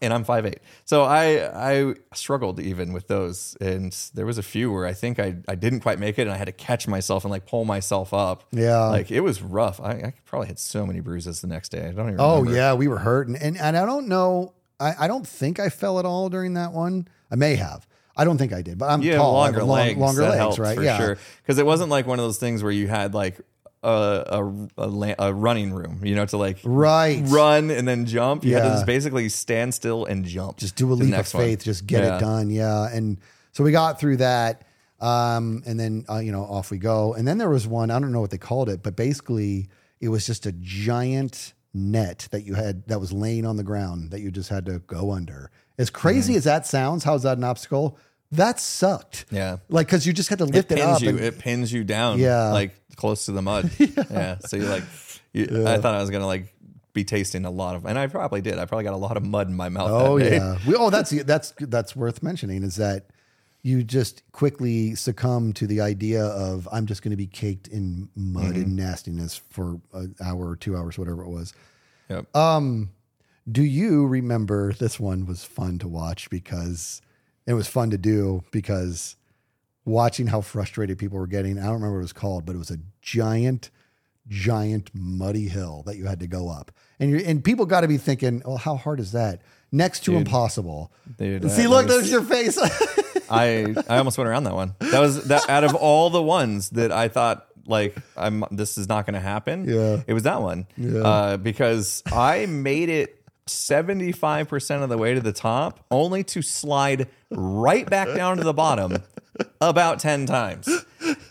and 0.00 0.12
I'm 0.12 0.24
five 0.24 0.44
eight. 0.46 0.58
So 0.84 1.02
I 1.04 1.48
I 1.54 1.94
struggled 2.14 2.60
even 2.60 2.92
with 2.92 3.08
those, 3.08 3.56
and 3.60 3.92
there 4.14 4.26
was 4.26 4.38
a 4.38 4.42
few 4.42 4.70
where 4.72 4.86
I 4.86 4.92
think 4.92 5.18
I 5.18 5.36
I 5.48 5.54
didn't 5.54 5.80
quite 5.80 5.98
make 5.98 6.18
it, 6.18 6.22
and 6.22 6.30
I 6.30 6.36
had 6.36 6.46
to 6.46 6.52
catch 6.52 6.86
myself 6.86 7.24
and 7.24 7.30
like 7.30 7.46
pull 7.46 7.64
myself 7.64 8.12
up. 8.12 8.44
Yeah. 8.52 8.86
like 8.86 9.10
it 9.10 9.20
was 9.20 9.42
rough. 9.42 9.80
I, 9.80 9.90
I 9.92 10.14
probably 10.24 10.48
had 10.48 10.58
so 10.58 10.86
many 10.86 11.00
bruises 11.00 11.40
the 11.40 11.46
next 11.46 11.70
day. 11.70 11.86
I 11.86 11.92
don't 11.92 12.08
even. 12.08 12.20
Oh 12.20 12.38
remember. 12.40 12.56
yeah, 12.56 12.74
we 12.74 12.88
were 12.88 12.98
hurting, 12.98 13.36
and 13.36 13.58
and 13.58 13.76
I 13.76 13.86
don't 13.86 14.08
know. 14.08 14.52
I, 14.78 14.94
I 15.00 15.08
don't 15.08 15.26
think 15.26 15.58
I 15.60 15.68
fell 15.68 15.98
at 15.98 16.04
all 16.04 16.28
during 16.28 16.54
that 16.54 16.72
one. 16.72 17.08
I 17.30 17.36
may 17.36 17.56
have. 17.56 17.86
I 18.14 18.24
don't 18.24 18.36
think 18.36 18.52
I 18.52 18.60
did, 18.60 18.76
but 18.76 18.90
I'm 18.90 19.00
have 19.02 19.16
tall. 19.16 19.32
Longer 19.32 19.60
long- 19.64 19.78
legs. 19.78 19.98
longer 19.98 20.20
that 20.22 20.44
legs, 20.44 20.58
right? 20.58 20.76
For 20.76 20.82
yeah, 20.82 20.98
sure. 20.98 21.18
Because 21.42 21.58
it 21.58 21.64
wasn't 21.64 21.88
like 21.90 22.06
one 22.06 22.18
of 22.18 22.24
those 22.24 22.38
things 22.38 22.62
where 22.62 22.72
you 22.72 22.86
had 22.88 23.14
like 23.14 23.40
a 23.82 24.68
a, 24.78 24.82
a, 24.82 25.14
a 25.18 25.32
running 25.34 25.72
room, 25.72 26.00
you 26.04 26.14
know, 26.14 26.24
to 26.26 26.36
like 26.36 26.58
right. 26.64 27.22
run 27.26 27.70
and 27.70 27.86
then 27.86 28.06
jump. 28.06 28.44
You 28.44 28.54
had 28.54 28.62
to 28.62 28.66
Yeah. 28.68 28.74
just 28.74 28.86
basically 28.86 29.28
stand 29.28 29.74
still 29.74 30.04
and 30.04 30.24
jump. 30.24 30.58
just 30.58 30.76
do 30.76 30.90
a 30.92 30.94
leap 30.94 31.04
of 31.04 31.08
next 31.10 31.34
one. 31.34 31.42
faith, 31.44 31.64
just 31.64 31.86
get 31.86 32.04
Yeah. 32.04 32.16
it 32.16 32.20
done. 32.20 32.50
Yeah. 32.50 32.88
And 32.92 33.18
so 33.52 33.64
we 33.64 33.72
got 33.72 33.98
through 34.00 34.18
that. 34.18 34.62
Um, 35.00 35.64
and 35.66 35.80
then, 35.80 36.04
uh, 36.08 36.18
you 36.18 36.30
know, 36.30 36.44
off 36.44 36.70
we 36.70 36.78
go. 36.78 37.12
And 37.14 37.26
then 37.26 37.38
there 37.38 37.50
was 37.50 37.66
one, 37.66 37.90
I 37.90 37.98
don't 37.98 38.12
know 38.12 38.20
what 38.20 38.30
they 38.30 38.38
called 38.38 38.68
it, 38.68 38.84
but 38.84 38.94
basically 38.94 39.68
it 40.00 40.08
was 40.10 40.24
just 40.26 40.46
a 40.46 40.52
giant 40.52 41.52
net 41.74 42.28
that 42.30 42.42
you 42.44 42.54
had 42.54 42.86
that 42.86 43.00
was 43.00 43.12
laying 43.12 43.44
on 43.44 43.56
the 43.56 43.64
ground 43.64 44.10
that 44.12 44.20
you 44.20 44.30
just 44.30 44.48
had 44.48 44.64
to 44.66 44.78
go 44.80 45.10
under. 45.10 45.50
As 45.78 45.90
crazy 45.90 46.36
as 46.36 46.44
that 46.44 46.66
sounds, 46.66 47.02
how's 47.02 47.24
that 47.24 47.36
an 47.38 47.42
obstacle? 47.44 47.98
That 48.30 48.60
sucked. 48.60 49.24
Yeah. 49.30 49.56
Like, 49.68 49.88
cause 49.88 50.06
you 50.06 50.12
just 50.12 50.28
had 50.28 50.38
to 50.38 50.44
lift 50.44 50.70
it, 50.70 50.76
pins 50.78 50.96
up. 50.96 51.02
you. 51.02 51.08
and- 51.10 51.20
it 51.20 51.38
pins 51.38 51.72
you 51.72 51.82
down. 51.84 52.18
Yeah. 52.18 52.50
like 52.52 52.70
close 52.96 53.26
to 53.26 53.32
the 53.32 53.42
mud. 53.42 53.70
yeah. 53.78 54.38
So 54.38 54.56
you're 54.56 54.68
like, 54.68 54.84
you, 55.32 55.64
I 55.66 55.78
thought 55.78 55.94
I 55.94 56.00
was 56.00 56.10
gonna 56.10 56.26
like 56.26 56.52
be 56.92 57.04
tasting 57.04 57.44
a 57.44 57.50
lot 57.50 57.74
of, 57.76 57.86
and 57.86 57.98
I 57.98 58.06
probably 58.06 58.40
did. 58.42 58.58
I 58.58 58.66
probably 58.66 58.84
got 58.84 58.94
a 58.94 58.96
lot 58.98 59.16
of 59.16 59.24
mud 59.24 59.48
in 59.48 59.54
my 59.54 59.68
mouth. 59.68 59.90
Oh 59.90 60.18
that 60.18 60.30
yeah. 60.32 60.58
We, 60.66 60.74
oh, 60.76 60.90
that's 60.90 61.10
that's 61.24 61.52
that's 61.58 61.96
worth 61.96 62.22
mentioning 62.22 62.62
is 62.62 62.76
that 62.76 63.06
you 63.62 63.84
just 63.84 64.22
quickly 64.32 64.94
succumb 64.96 65.52
to 65.52 65.66
the 65.68 65.80
idea 65.80 66.24
of 66.24 66.68
I'm 66.72 66.84
just 66.86 67.02
going 67.02 67.12
to 67.12 67.16
be 67.16 67.28
caked 67.28 67.68
in 67.68 68.08
mud 68.16 68.44
Mm-hmm. 68.46 68.62
and 68.62 68.76
nastiness 68.76 69.40
for 69.50 69.80
an 69.92 70.16
hour 70.20 70.48
or 70.48 70.56
two 70.56 70.76
hours, 70.76 70.98
whatever 70.98 71.22
it 71.22 71.28
was. 71.28 71.54
Yep. 72.08 72.26
Do 73.50 73.62
you 73.62 74.06
remember 74.06 74.72
this 74.72 75.00
one 75.00 75.26
was 75.26 75.44
fun 75.44 75.78
to 75.80 75.88
watch 75.88 76.30
because 76.30 77.02
it 77.46 77.54
was 77.54 77.66
fun 77.66 77.90
to 77.90 77.98
do 77.98 78.44
because 78.52 79.16
watching 79.84 80.26
how 80.28 80.40
frustrated 80.40 80.98
people 80.98 81.18
were 81.18 81.26
getting. 81.26 81.58
I 81.58 81.62
don't 81.64 81.74
remember 81.74 81.94
what 81.96 82.00
it 82.00 82.02
was 82.02 82.12
called, 82.12 82.46
but 82.46 82.54
it 82.54 82.58
was 82.58 82.70
a 82.70 82.78
giant, 83.00 83.70
giant 84.28 84.90
muddy 84.94 85.48
hill 85.48 85.82
that 85.86 85.96
you 85.96 86.06
had 86.06 86.20
to 86.20 86.26
go 86.26 86.48
up. 86.48 86.70
And 87.00 87.10
you 87.10 87.16
and 87.18 87.42
people 87.44 87.66
got 87.66 87.80
to 87.82 87.88
be 87.88 87.98
thinking, 87.98 88.42
well, 88.44 88.56
how 88.56 88.76
hard 88.76 89.00
is 89.00 89.12
that? 89.12 89.42
Next 89.72 90.04
to 90.04 90.16
impossible. 90.16 90.92
Dude, 91.18 91.50
See, 91.50 91.66
look, 91.66 91.86
was- 91.86 91.94
there's 91.94 92.10
your 92.10 92.22
face. 92.22 92.58
I 93.30 93.74
I 93.88 93.96
almost 93.98 94.18
went 94.18 94.28
around 94.28 94.44
that 94.44 94.54
one. 94.54 94.74
That 94.80 95.00
was 95.00 95.24
that 95.24 95.48
out 95.48 95.64
of 95.64 95.74
all 95.74 96.10
the 96.10 96.22
ones 96.22 96.70
that 96.70 96.92
I 96.92 97.08
thought 97.08 97.46
like 97.66 97.96
I'm 98.16 98.44
this 98.50 98.76
is 98.76 98.88
not 98.88 99.06
going 99.06 99.14
to 99.14 99.20
happen. 99.20 99.66
Yeah. 99.68 100.02
it 100.06 100.12
was 100.12 100.24
that 100.24 100.42
one. 100.42 100.66
Yeah. 100.76 101.00
uh, 101.00 101.36
because 101.38 102.02
I 102.12 102.46
made 102.46 102.88
it. 102.90 103.21
75% 103.46 104.82
of 104.82 104.88
the 104.88 104.98
way 104.98 105.14
to 105.14 105.20
the 105.20 105.32
top 105.32 105.84
only 105.90 106.22
to 106.24 106.42
slide 106.42 107.08
right 107.30 107.88
back 107.88 108.14
down 108.14 108.36
to 108.36 108.44
the 108.44 108.52
bottom 108.52 108.98
about 109.60 109.98
10 109.98 110.26
times 110.26 110.68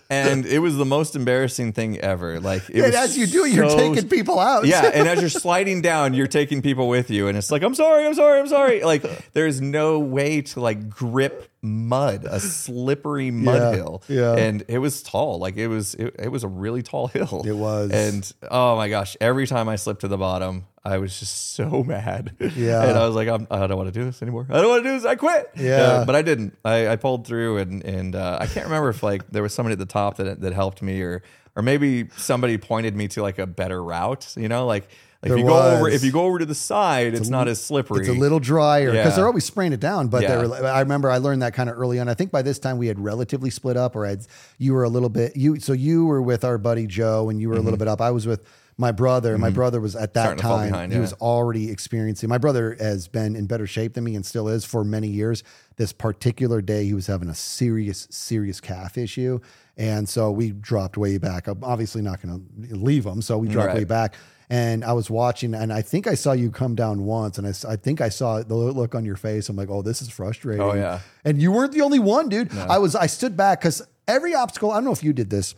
and 0.10 0.46
it 0.46 0.60
was 0.60 0.75
the 0.75 0.86
most 0.86 1.15
embarrassing 1.15 1.72
thing 1.72 1.98
ever 2.00 2.39
like 2.39 2.70
it 2.70 2.84
and 2.84 2.94
as 2.94 3.18
you 3.18 3.25
do 3.25 3.46
it, 3.46 3.53
you're 3.53 3.70
taking 3.70 4.10
people 4.10 4.39
out. 4.39 4.65
yeah, 4.65 4.91
and 4.94 5.08
as 5.08 5.22
you're 5.22 5.30
sliding 5.41 5.82
down, 5.82 6.13
you're 6.13 6.27
taking 6.27 6.62
people 6.62 6.88
with 6.89 7.10
you, 7.10 7.27
and 7.27 7.38
it's 7.38 7.51
like, 7.51 7.63
I'm 7.63 7.75
sorry, 7.75 8.06
I'm 8.06 8.13
sorry, 8.13 8.39
I'm 8.39 8.48
sorry. 8.48 8.84
Like, 8.84 9.03
there's 9.34 9.62
no 9.62 10.00
way 10.00 10.41
to 10.41 10.60
like 10.60 10.89
grip 10.89 11.50
mud, 11.62 12.25
a 12.25 12.39
slippery 12.39 13.32
mud 13.32 13.56
Yeah, 13.62 13.72
hill. 13.75 14.03
yeah. 14.08 14.36
and 14.36 14.63
it 14.68 14.80
was 14.80 15.03
tall. 15.03 15.39
Like 15.39 15.58
it 15.58 15.68
was, 15.68 15.94
it, 15.96 16.15
it 16.20 16.27
was 16.32 16.44
a 16.44 16.48
really 16.48 16.82
tall 16.82 17.08
hill. 17.08 17.44
It 17.46 17.53
was. 17.56 17.91
and 17.91 18.32
oh 18.50 18.75
my 18.75 18.89
gosh, 18.89 19.15
every 19.22 19.46
time 19.48 19.70
I 19.70 19.75
slipped 19.75 20.01
to 20.01 20.08
the 20.08 20.18
bottom, 20.18 20.65
I 20.84 20.98
was 20.98 21.20
just 21.20 21.51
so 21.53 21.84
mad. 21.88 22.36
Yeah. 22.56 22.84
and 22.84 22.98
I 22.98 23.06
was 23.06 23.15
like, 23.15 23.27
I'm, 23.27 23.46
I 23.51 23.68
don't 23.68 23.77
want 23.77 23.94
to 23.94 24.00
do 24.00 24.03
this 24.06 24.22
anymore. 24.24 24.48
I 24.50 24.62
don't 24.62 24.70
want 24.70 24.84
to 24.84 24.89
do 24.89 24.96
this. 24.96 25.06
I 25.06 25.15
quit. 25.15 25.51
Yeah. 25.56 25.75
Uh, 25.82 26.06
but 26.06 26.15
I 26.15 26.22
didn't. 26.24 26.58
I, 26.65 26.88
I 26.89 26.96
pulled 26.96 27.27
through, 27.27 27.58
and 27.58 27.84
and 27.86 28.15
uh, 28.15 28.38
I 28.41 28.48
can't 28.48 28.65
remember 28.65 28.89
if 28.89 29.03
like 29.03 29.30
there 29.30 29.44
was 29.44 29.53
somebody 29.53 29.74
at 29.74 29.80
the 29.80 29.86
top 29.86 30.18
that 30.18 30.41
that 30.41 30.53
helped 30.53 30.82
me, 30.82 31.01
or 31.03 31.22
or 31.56 31.62
maybe 31.62 32.08
somebody 32.18 32.58
pointed 32.58 32.96
me 32.96 33.08
to 33.10 33.22
like 33.22 33.38
a 33.38 33.46
better 33.46 33.84
route. 33.84 34.34
You 34.36 34.50
know, 34.50 34.65
like 34.65 34.88
like 35.23 35.31
if 35.33 35.37
you 35.37 35.45
go 35.45 35.59
over 35.77 35.89
if 35.89 36.03
you 36.03 36.11
go 36.11 36.21
over 36.25 36.39
to 36.39 36.45
the 36.45 36.55
side, 36.55 37.13
it's, 37.13 37.29
not 37.29 37.47
as 37.47 37.63
slippery. 37.63 37.99
It's 37.99 38.10
a 38.10 38.13
little 38.13 38.39
drier 38.39 38.91
because 38.91 39.12
Yeah. 39.12 39.15
they're 39.17 39.27
always 39.27 39.45
spraying 39.45 39.73
it 39.73 39.79
down. 39.79 40.07
But 40.07 40.23
Yeah. 40.23 40.45
were, 40.45 40.65
I 40.65 40.79
remember 40.79 41.12
I 41.12 41.17
learned 41.19 41.41
that 41.43 41.53
kind 41.53 41.69
of 41.69 41.77
early 41.77 41.99
on. 41.99 42.07
I 42.10 42.13
think 42.13 42.31
by 42.31 42.41
this 42.41 42.57
time 42.60 42.77
we 42.77 42.88
had 42.88 42.99
relatively 42.99 43.49
split 43.51 43.77
up, 43.77 43.95
or 43.95 44.05
I'd, 44.05 44.21
you 44.57 44.73
were 44.73 44.84
a 44.84 44.89
little 44.89 45.10
bit 45.10 45.36
you. 45.36 45.60
So 45.60 45.73
you 45.73 46.05
were 46.05 46.21
with 46.21 46.43
our 46.43 46.57
buddy 46.57 46.88
Joe, 46.88 47.29
and 47.29 47.39
you 47.39 47.49
were 47.49 47.55
a 47.55 47.62
little 47.62 47.77
bit 47.79 47.88
up. 47.88 48.01
I 48.01 48.12
was 48.12 48.25
with 48.25 48.41
my 48.77 48.91
brother. 48.91 49.38
My 49.38 49.51
brother 49.51 49.79
was 49.79 49.95
at 49.95 50.15
that 50.15 50.38
Mm-hmm. 50.38 50.39
Starting 50.39 50.41
time. 50.60 50.71
behind, 50.71 50.91
he 50.91 50.95
yeah. 50.97 51.01
was 51.01 51.13
already 51.13 51.69
experiencing. 51.69 52.27
My 52.29 52.39
brother 52.39 52.75
has 52.79 53.07
been 53.07 53.36
in 53.36 53.45
better 53.45 53.67
shape 53.67 53.93
than 53.93 54.03
me 54.05 54.15
and 54.15 54.25
still 54.25 54.47
is 54.47 54.65
for 54.65 54.84
many 54.84 55.07
years. 55.07 55.43
This 55.75 55.93
particular 55.93 56.62
day, 56.62 56.86
he 56.86 56.93
was 56.95 57.05
having 57.05 57.29
a 57.29 57.36
serious, 57.36 58.07
serious 58.10 58.60
calf 58.60 58.97
issue, 58.97 59.39
and 59.77 60.10
so 60.10 60.31
we 60.31 60.51
dropped 60.51 60.97
way 60.97 61.17
back. 61.19 61.47
I'm 61.47 61.63
obviously 61.63 62.01
not 62.01 62.21
going 62.23 62.43
to 62.69 62.75
leave 62.75 63.05
him, 63.05 63.21
so 63.21 63.38
we 63.38 63.47
dropped 63.49 63.67
Right. 63.67 63.77
way 63.77 63.84
back. 63.84 64.15
And 64.51 64.83
I 64.83 64.91
was 64.91 65.09
watching, 65.09 65.53
and 65.53 65.71
I 65.71 65.81
think 65.81 66.07
I 66.07 66.13
saw 66.13 66.33
you 66.33 66.51
come 66.51 66.75
down 66.75 67.05
once, 67.05 67.37
and 67.37 67.47
I, 67.47 67.53
I 67.71 67.77
think 67.77 68.01
I 68.01 68.09
saw 68.09 68.43
the 68.43 68.53
look 68.53 68.95
on 68.95 69.05
your 69.05 69.15
face. 69.15 69.47
I'm 69.47 69.55
like, 69.55 69.69
oh, 69.69 69.81
this 69.81 70.01
is 70.01 70.09
frustrating. 70.09 70.61
Oh, 70.61 70.73
yeah. 70.73 70.99
And 71.23 71.41
you 71.41 71.53
weren't 71.53 71.71
the 71.71 71.79
only 71.79 71.99
one, 71.99 72.27
dude. 72.27 72.53
I 72.53 72.77
was. 72.77 72.93
I 72.93 73.05
stood 73.07 73.37
back 73.37 73.61
because 73.61 73.81
every 74.09 74.35
obstacle. 74.35 74.71
I 74.71 74.75
don't 74.75 74.83
know 74.83 74.91
if 74.91 75.05
you 75.05 75.13
did 75.13 75.29
this. 75.29 75.55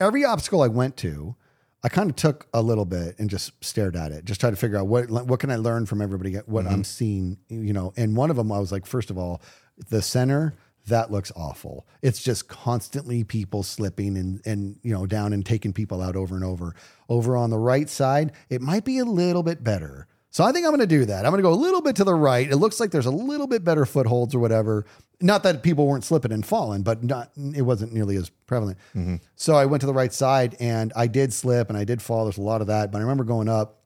Every 0.00 0.24
obstacle 0.24 0.62
I 0.62 0.68
went 0.68 0.96
to, 0.98 1.36
I 1.84 1.90
kind 1.90 2.08
of 2.08 2.16
took 2.16 2.46
a 2.54 2.62
little 2.62 2.86
bit 2.86 3.18
and 3.18 3.28
just 3.28 3.52
stared 3.62 3.96
at 3.96 4.12
it, 4.12 4.24
just 4.24 4.40
tried 4.40 4.50
to 4.50 4.56
figure 4.56 4.78
out 4.78 4.86
what 4.86 5.10
what 5.10 5.38
can 5.38 5.50
I 5.50 5.56
learn 5.56 5.84
from 5.84 6.00
everybody, 6.00 6.36
what 6.46 6.64
Mm-hmm. 6.64 6.72
I'm 6.74 6.84
seeing, 6.84 7.36
you 7.48 7.74
know. 7.74 7.92
And 7.98 8.16
one 8.16 8.30
of 8.30 8.36
them, 8.36 8.50
I 8.50 8.58
was 8.58 8.72
like, 8.72 8.86
first 8.86 9.10
of 9.10 9.18
all, 9.18 9.42
the 9.90 10.00
center 10.00 10.54
that 10.86 11.10
looks 11.10 11.32
awful. 11.36 11.86
It's 12.02 12.22
just 12.22 12.48
constantly 12.48 13.24
people 13.24 13.62
slipping 13.62 14.16
and 14.16 14.40
and 14.46 14.78
you 14.82 14.92
know 14.92 15.06
down 15.06 15.32
and 15.32 15.44
taking 15.44 15.72
people 15.72 16.02
out 16.02 16.16
over 16.16 16.34
and 16.34 16.44
over. 16.44 16.74
Over 17.08 17.36
on 17.36 17.50
the 17.50 17.58
right 17.58 17.88
side, 17.88 18.32
it 18.50 18.60
might 18.60 18.84
be 18.84 18.98
a 18.98 19.04
little 19.04 19.42
bit 19.42 19.62
better. 19.62 20.08
So 20.30 20.44
I 20.44 20.52
think 20.52 20.66
I'm 20.66 20.70
going 20.70 20.80
to 20.80 20.86
do 20.86 21.06
that. 21.06 21.24
I'm 21.24 21.32
going 21.32 21.42
to 21.42 21.48
go 21.48 21.54
a 21.54 21.54
little 21.54 21.80
bit 21.80 21.96
to 21.96 22.04
the 22.04 22.14
right. 22.14 22.50
It 22.50 22.56
looks 22.56 22.78
like 22.78 22.90
there's 22.90 23.06
a 23.06 23.10
little 23.10 23.46
bit 23.46 23.64
better 23.64 23.86
footholds 23.86 24.34
or 24.34 24.38
whatever. 24.38 24.84
Not 25.18 25.44
that 25.44 25.62
people 25.62 25.86
weren't 25.86 26.04
slipping 26.04 26.30
and 26.30 26.44
falling, 26.44 26.82
but 26.82 27.02
not 27.02 27.30
it 27.54 27.62
wasn't 27.62 27.94
nearly 27.94 28.16
as 28.16 28.28
prevalent. 28.46 28.76
Mm-hmm. 28.94 29.16
So 29.36 29.54
I 29.54 29.64
went 29.64 29.80
to 29.80 29.86
the 29.86 29.94
right 29.94 30.12
side 30.12 30.56
and 30.60 30.92
I 30.94 31.06
did 31.06 31.32
slip 31.32 31.70
and 31.70 31.78
I 31.78 31.84
did 31.84 32.02
fall. 32.02 32.24
There's 32.24 32.36
a 32.36 32.42
lot 32.42 32.60
of 32.60 32.66
that, 32.66 32.92
but 32.92 32.98
I 32.98 33.00
remember 33.00 33.24
going 33.24 33.48
up 33.48 33.82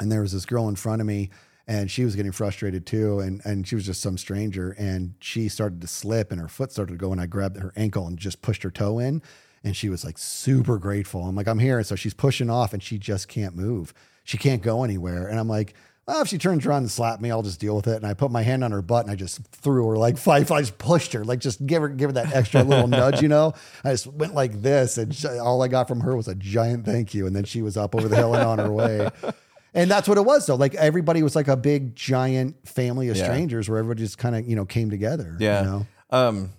and 0.00 0.10
there 0.10 0.20
was 0.20 0.32
this 0.32 0.46
girl 0.46 0.68
in 0.68 0.74
front 0.74 1.00
of 1.00 1.06
me 1.06 1.30
and 1.66 1.90
she 1.90 2.04
was 2.04 2.14
getting 2.14 2.32
frustrated 2.32 2.86
too 2.86 3.20
and 3.20 3.40
and 3.44 3.66
she 3.66 3.74
was 3.74 3.86
just 3.86 4.00
some 4.00 4.18
stranger 4.18 4.72
and 4.78 5.14
she 5.20 5.48
started 5.48 5.80
to 5.80 5.86
slip 5.86 6.30
and 6.30 6.40
her 6.40 6.48
foot 6.48 6.72
started 6.72 6.92
to 6.92 6.98
go 6.98 7.12
and 7.12 7.20
I 7.20 7.26
grabbed 7.26 7.58
her 7.58 7.72
ankle 7.76 8.06
and 8.06 8.18
just 8.18 8.42
pushed 8.42 8.62
her 8.62 8.70
toe 8.70 8.98
in 8.98 9.22
and 9.62 9.74
she 9.74 9.88
was 9.88 10.04
like 10.04 10.18
super 10.18 10.78
grateful. 10.78 11.24
I'm 11.24 11.34
like 11.34 11.48
I'm 11.48 11.58
here 11.58 11.78
and 11.78 11.86
so 11.86 11.96
she's 11.96 12.14
pushing 12.14 12.50
off 12.50 12.72
and 12.72 12.82
she 12.82 12.98
just 12.98 13.28
can't 13.28 13.56
move. 13.56 13.94
She 14.24 14.38
can't 14.38 14.62
go 14.62 14.84
anywhere 14.84 15.26
and 15.26 15.38
I'm 15.38 15.48
like 15.48 15.74
well, 16.06 16.20
if 16.20 16.28
she 16.28 16.36
turns 16.36 16.66
around 16.66 16.82
and 16.82 16.90
slapped 16.90 17.22
me, 17.22 17.30
I'll 17.30 17.42
just 17.42 17.60
deal 17.60 17.74
with 17.74 17.86
it. 17.86 17.96
And 17.96 18.06
I 18.06 18.12
put 18.12 18.30
my 18.30 18.42
hand 18.42 18.62
on 18.62 18.72
her 18.72 18.82
butt 18.82 19.04
and 19.04 19.10
I 19.10 19.14
just 19.14 19.42
threw 19.48 19.88
her 19.88 19.96
like 19.96 20.18
five. 20.18 20.50
I 20.50 20.60
just 20.60 20.76
pushed 20.76 21.14
her, 21.14 21.24
like 21.24 21.38
just 21.38 21.64
give 21.66 21.80
her, 21.80 21.88
give 21.88 22.10
her 22.10 22.14
that 22.14 22.34
extra 22.34 22.62
little 22.62 22.88
nudge, 22.88 23.22
you 23.22 23.28
know. 23.28 23.54
I 23.82 23.92
just 23.92 24.06
went 24.06 24.34
like 24.34 24.60
this, 24.60 24.98
and 24.98 25.16
all 25.40 25.62
I 25.62 25.68
got 25.68 25.88
from 25.88 26.00
her 26.00 26.14
was 26.14 26.28
a 26.28 26.34
giant 26.34 26.84
thank 26.84 27.14
you. 27.14 27.26
And 27.26 27.34
then 27.34 27.44
she 27.44 27.62
was 27.62 27.76
up 27.76 27.94
over 27.94 28.08
the 28.08 28.16
hill 28.16 28.34
and 28.34 28.44
on 28.44 28.58
her 28.58 28.70
way. 28.70 29.08
And 29.74 29.90
that's 29.90 30.08
what 30.08 30.18
it 30.18 30.24
was, 30.24 30.46
though. 30.46 30.54
Like 30.54 30.74
everybody 30.76 31.22
was 31.22 31.34
like 31.34 31.48
a 31.48 31.56
big, 31.56 31.96
giant 31.96 32.68
family 32.68 33.08
of 33.08 33.16
Yeah. 33.16 33.24
strangers, 33.24 33.68
where 33.68 33.78
everybody 33.78 34.02
just 34.04 34.18
kind 34.18 34.36
of 34.36 34.48
you 34.48 34.54
know 34.56 34.64
came 34.64 34.88
together. 34.90 35.36
Yeah. 35.40 35.60
You 35.60 35.66
know? 35.66 35.86
Um, 36.10 36.50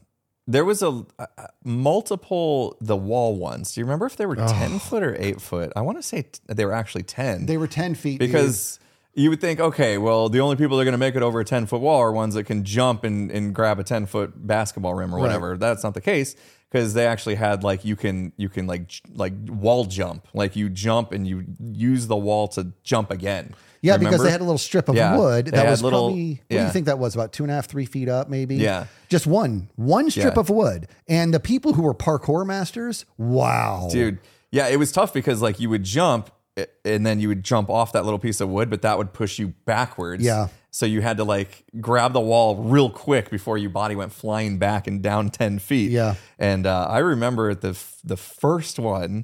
there 0.47 0.65
was 0.65 0.83
a, 0.83 1.03
a 1.17 1.27
multiple 1.63 2.75
the 2.81 2.95
wall 2.97 3.35
ones. 3.35 3.73
Do 3.73 3.79
you 3.81 3.85
remember 3.85 4.05
if 4.05 4.17
they 4.17 4.25
were 4.25 4.35
ten 4.35 4.79
foot 4.79 5.01
or 5.01 5.15
eight 5.19 5.41
foot? 5.41 5.71
I 5.75 5.81
want 5.81 5.97
to 5.97 6.03
say 6.03 6.23
t- 6.23 6.39
they 6.47 6.65
were 6.65 6.73
actually 6.73 7.03
ten 7.03 7.45
They 7.45 7.57
were 7.57 7.67
ten 7.67 7.95
feet 7.95 8.19
dude. 8.19 8.29
because 8.31 8.79
you 9.13 9.29
would 9.29 9.39
think, 9.39 9.59
okay, 9.61 9.97
well, 9.97 10.27
the 10.27 10.41
only 10.41 10.57
people 10.57 10.75
that 10.75 10.81
are 10.81 10.85
going 10.85 10.91
to 10.91 10.97
make 10.97 11.15
it 11.15 11.23
over 11.23 11.39
a 11.39 11.45
ten 11.45 11.65
foot 11.65 11.79
wall 11.81 11.99
are 12.01 12.11
ones 12.11 12.33
that 12.35 12.43
can 12.43 12.63
jump 12.65 13.03
and, 13.05 13.31
and 13.31 13.55
grab 13.55 13.79
a 13.79 13.83
ten 13.83 14.05
foot 14.05 14.33
basketball 14.45 14.93
rim 14.93 15.15
or 15.15 15.19
whatever. 15.19 15.57
That's 15.57 15.83
not 15.83 15.93
the 15.93 16.01
case 16.01 16.35
because 16.71 16.93
they 16.93 17.05
actually 17.07 17.35
had 17.35 17.63
like 17.63 17.85
you 17.85 17.95
can 17.95 18.33
you 18.37 18.49
can 18.49 18.67
like 18.67 18.87
j- 18.87 19.01
like 19.13 19.33
wall 19.47 19.85
jump, 19.85 20.27
like 20.33 20.55
you 20.55 20.69
jump 20.69 21.11
and 21.11 21.27
you 21.27 21.45
use 21.59 22.07
the 22.07 22.15
wall 22.17 22.47
to 22.49 22.71
jump 22.83 23.11
again. 23.11 23.53
Yeah, 23.81 23.97
because 23.97 24.23
they 24.23 24.31
had 24.31 24.41
a 24.41 24.43
little 24.43 24.57
strip 24.57 24.89
of 24.89 24.95
Yeah, 24.95 25.15
wood 25.15 25.45
they 25.45 25.51
that 25.51 25.65
had 25.65 25.69
was 25.71 25.83
little- 25.83 26.07
probably. 26.07 26.29
What 26.33 26.49
do 26.49 26.55
yeah. 26.55 26.65
you 26.65 26.71
think 26.71 26.87
that 26.87 26.97
was? 26.97 27.13
About 27.13 27.33
two 27.33 27.43
and 27.43 27.51
a 27.51 27.55
half, 27.55 27.67
three 27.67 27.85
feet 27.85 28.09
up, 28.09 28.29
maybe. 28.29 28.55
Yeah. 28.55 28.87
just 29.09 29.27
one, 29.27 29.69
one 29.75 30.09
strip 30.09 30.33
Yeah. 30.35 30.39
of 30.39 30.49
wood, 30.49 30.87
and 31.07 31.31
the 31.33 31.39
people 31.39 31.73
who 31.73 31.83
were 31.83 31.93
parkour 31.93 32.45
masters. 32.45 33.05
Wow, 33.17 33.87
dude 33.91 34.19
yeah 34.51 34.67
it 34.69 34.77
was 34.77 34.91
tough 34.91 35.13
because 35.13 35.41
like 35.41 35.59
you 35.59 35.69
would 35.69 35.83
jump 35.83 36.29
eh, 36.55 36.65
and 36.85 37.05
then 37.05 37.19
you 37.19 37.27
would 37.27 37.43
jump 37.43 37.69
off 37.69 37.91
that 37.91 38.05
little 38.05 38.19
piece 38.19 38.39
of 38.39 38.47
wood 38.47 38.69
but 38.69 38.81
that 38.83 38.97
would 38.97 39.11
push 39.11 39.37
you 39.39 39.49
backwards 39.65 40.23
Yeah. 40.23 40.47
So 40.75 40.85
you 40.85 40.99
had 41.01 41.15
to 41.15 41.23
like 41.23 41.63
grab 41.79 42.11
the 42.11 42.19
wall 42.19 42.57
real 42.57 42.89
quick 42.89 43.29
before 43.29 43.57
your 43.57 43.69
body 43.69 43.95
went 43.95 44.11
flying 44.11 44.57
back 44.57 44.87
and 44.87 45.01
down 45.01 45.29
10 45.29 45.59
feet 45.59 45.89
Yeah. 45.91 46.15
and 46.37 46.65
uh, 46.67 46.87
i 46.89 46.97
remember 46.99 47.55
the 47.55 47.69
f- 47.69 47.97
the 48.03 48.17
first 48.17 48.77
one 48.77 49.23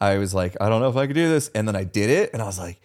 i 0.00 0.18
was 0.18 0.34
like 0.34 0.56
i 0.60 0.68
don't 0.68 0.80
know 0.80 0.88
if 0.88 0.96
i 0.96 1.06
could 1.06 1.14
do 1.14 1.28
this 1.28 1.50
and 1.54 1.68
then 1.68 1.76
i 1.76 1.84
did 1.84 2.10
it 2.10 2.30
and 2.32 2.42
i 2.42 2.46
was 2.46 2.58
like 2.58 2.80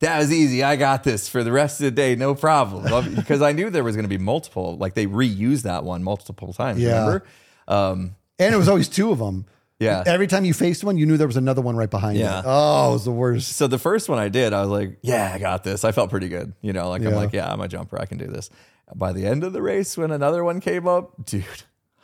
that 0.00 0.18
was 0.18 0.32
easy. 0.32 0.62
I 0.64 0.76
got 0.76 1.04
this 1.04 1.28
for 1.28 1.44
the 1.44 1.52
rest 1.52 1.78
of 1.80 1.84
the 1.84 1.90
day, 1.90 2.16
no 2.16 2.34
problem. 2.34 3.14
Because 3.16 3.42
I 3.42 3.52
knew 3.52 3.68
there 3.68 3.84
was 3.84 3.96
going 3.96 4.04
to 4.06 4.08
be 4.08 4.16
multiple. 4.16 4.78
Like 4.78 4.94
they 4.94 5.04
reused 5.06 5.64
that 5.64 5.84
one 5.84 6.02
multiple 6.02 6.54
times. 6.54 6.80
Yeah. 6.80 7.00
Remember? 7.04 7.24
Um, 7.68 8.16
And 8.38 8.54
it 8.54 8.56
was 8.56 8.66
always 8.66 8.88
two 8.88 9.10
of 9.12 9.18
them. 9.18 9.44
Yeah. 9.80 10.02
Every 10.06 10.26
time 10.26 10.44
you 10.44 10.52
faced 10.54 10.84
one, 10.84 10.96
you 10.98 11.06
knew 11.06 11.16
there 11.16 11.26
was 11.26 11.36
another 11.38 11.62
one 11.62 11.74
right 11.74 11.90
behind 11.90 12.18
Yeah. 12.18 12.40
it. 12.40 12.44
Oh, 12.46 12.90
it 12.90 12.92
was 12.92 13.04
the 13.06 13.10
worst. 13.10 13.54
so 13.56 13.66
the 13.66 13.78
first 13.78 14.08
one 14.08 14.18
I 14.18 14.28
did, 14.28 14.52
I 14.52 14.60
was 14.60 14.68
like, 14.70 14.98
yeah, 15.02 15.32
I 15.34 15.38
got 15.38 15.64
this. 15.64 15.84
I 15.84 15.92
felt 15.92 16.10
pretty 16.10 16.28
good. 16.28 16.52
You 16.60 16.72
know, 16.72 16.90
like 16.90 17.02
I'm 17.02 17.08
Yeah. 17.10 17.16
like, 17.16 17.32
yeah, 17.32 17.50
I'm 17.52 17.60
a 17.60 17.66
jumper. 17.68 17.98
I 18.00 18.04
can 18.06 18.18
do 18.18 18.26
this. 18.26 18.50
By 18.94 19.12
the 19.12 19.26
end 19.26 19.42
of 19.42 19.52
the 19.52 19.62
race, 19.62 19.96
when 19.96 20.10
another 20.10 20.44
one 20.44 20.60
came 20.60 20.86
up, 20.86 21.24
dude, 21.24 21.44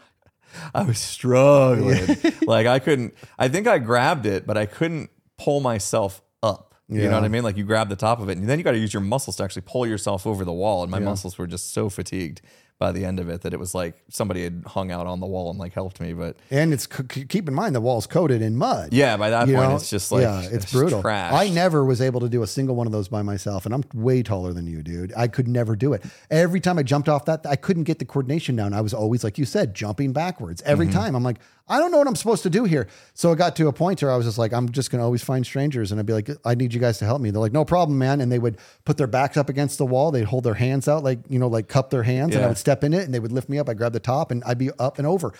I 0.74 0.82
was 0.84 0.98
struggling. 0.98 2.16
like 2.46 2.66
I 2.66 2.78
couldn't, 2.78 3.14
I 3.38 3.48
think 3.48 3.66
I 3.66 3.78
grabbed 3.78 4.24
it, 4.26 4.46
but 4.46 4.56
I 4.56 4.66
couldn't 4.66 5.10
pull 5.38 5.60
myself 5.60 6.22
up. 6.42 6.74
You 6.88 7.02
Yeah. 7.02 7.08
know 7.10 7.16
what 7.16 7.24
I 7.24 7.28
mean? 7.28 7.42
Like 7.42 7.56
you 7.56 7.64
grab 7.64 7.88
the 7.88 7.96
top 7.96 8.20
of 8.20 8.28
it 8.30 8.38
and 8.38 8.48
then 8.48 8.58
you 8.58 8.64
got 8.64 8.72
to 8.72 8.78
use 8.78 8.94
your 8.94 9.02
muscles 9.02 9.36
to 9.36 9.44
actually 9.44 9.62
pull 9.66 9.86
yourself 9.86 10.26
over 10.26 10.44
the 10.44 10.52
wall. 10.52 10.82
And 10.82 10.90
my 10.90 11.00
muscles 11.00 11.36
were 11.36 11.46
just 11.46 11.74
so 11.74 11.90
fatigued 11.90 12.40
by 12.78 12.92
the 12.92 13.06
end 13.06 13.18
of 13.18 13.30
it 13.30 13.40
that 13.40 13.54
it 13.54 13.58
was 13.58 13.74
like 13.74 13.94
somebody 14.10 14.44
had 14.44 14.62
hung 14.66 14.90
out 14.92 15.06
on 15.06 15.18
the 15.20 15.26
wall 15.26 15.48
and 15.48 15.58
like 15.58 15.72
helped 15.72 15.98
me. 15.98 16.12
But 16.12 16.36
And 16.50 16.74
it's 16.74 16.86
keep 16.86 17.48
in 17.48 17.54
mind 17.54 17.74
the 17.74 17.80
wall's 17.80 18.06
coated 18.06 18.42
in 18.42 18.54
mud. 18.56 18.92
yeah, 18.92 19.16
by 19.16 19.30
that 19.30 19.48
You 19.48 19.54
point, 19.56 19.70
know? 19.70 19.76
it's 19.76 19.88
just 19.88 20.12
like, 20.12 20.22
yeah, 20.22 20.42
it's, 20.42 20.70
brutal. 20.70 21.00
Trash. 21.00 21.32
I 21.32 21.48
never 21.48 21.84
was 21.86 22.02
able 22.02 22.20
to 22.20 22.28
do 22.28 22.42
a 22.42 22.46
single 22.46 22.76
one 22.76 22.86
of 22.86 22.92
those 22.92 23.08
by 23.08 23.22
myself, 23.22 23.64
and 23.64 23.74
I'm 23.74 23.82
way 23.94 24.22
taller 24.22 24.52
than 24.52 24.66
you, 24.66 24.82
dude. 24.82 25.12
I 25.16 25.26
could 25.26 25.48
never 25.48 25.74
do 25.74 25.94
it. 25.94 26.04
Every 26.30 26.60
time 26.60 26.78
I 26.78 26.82
jumped 26.82 27.08
off 27.08 27.24
that, 27.24 27.46
I 27.46 27.56
couldn't 27.56 27.84
get 27.84 27.98
the 27.98 28.04
coordination 28.04 28.56
down. 28.56 28.74
I 28.74 28.82
was 28.82 28.92
always, 28.92 29.24
like 29.24 29.38
you 29.38 29.46
said, 29.46 29.74
jumping 29.74 30.12
backwards 30.12 30.60
every 30.66 30.86
Mm-hmm. 30.86 30.98
time. 30.98 31.14
I'm 31.16 31.22
like, 31.22 31.38
I 31.68 31.78
don't 31.78 31.90
know 31.90 31.98
what 31.98 32.06
I'm 32.06 32.14
supposed 32.14 32.44
to 32.44 32.50
do 32.50 32.64
here. 32.64 32.86
So 33.14 33.32
it 33.32 33.36
got 33.36 33.56
to 33.56 33.66
a 33.66 33.72
point 33.72 34.00
where 34.00 34.12
I 34.12 34.16
was 34.16 34.24
just 34.24 34.38
like, 34.38 34.52
I'm 34.52 34.70
just 34.70 34.90
going 34.90 35.00
to 35.00 35.04
always 35.04 35.22
find 35.22 35.44
strangers, 35.44 35.90
and 35.90 35.98
I'd 35.98 36.06
be 36.06 36.12
like, 36.12 36.30
I 36.44 36.54
need 36.54 36.72
you 36.72 36.78
guys 36.78 36.98
to 36.98 37.04
help 37.04 37.20
me. 37.20 37.30
They're 37.30 37.40
like, 37.40 37.52
No 37.52 37.64
problem, 37.64 37.98
man. 37.98 38.20
And 38.20 38.30
they 38.30 38.38
would 38.38 38.58
put 38.84 38.96
their 38.96 39.08
backs 39.08 39.36
up 39.36 39.48
against 39.48 39.78
the 39.78 39.86
wall. 39.86 40.10
They'd 40.12 40.24
hold 40.24 40.44
their 40.44 40.54
hands 40.54 40.86
out, 40.86 41.02
like 41.02 41.18
you 41.28 41.38
know, 41.38 41.48
like 41.48 41.68
cup 41.68 41.90
their 41.90 42.04
hands, 42.04 42.34
and 42.34 42.44
I 42.44 42.48
would 42.48 42.58
step 42.58 42.84
in 42.84 42.94
it, 42.94 43.02
and 43.02 43.12
they 43.12 43.18
would 43.20 43.32
lift 43.32 43.48
me 43.48 43.58
up. 43.58 43.68
I'd 43.68 43.78
grab 43.78 43.92
the 43.92 44.00
top, 44.00 44.30
and 44.30 44.44
I'd 44.44 44.58
be 44.58 44.70
up 44.78 44.98
and 44.98 45.06
over. 45.06 45.32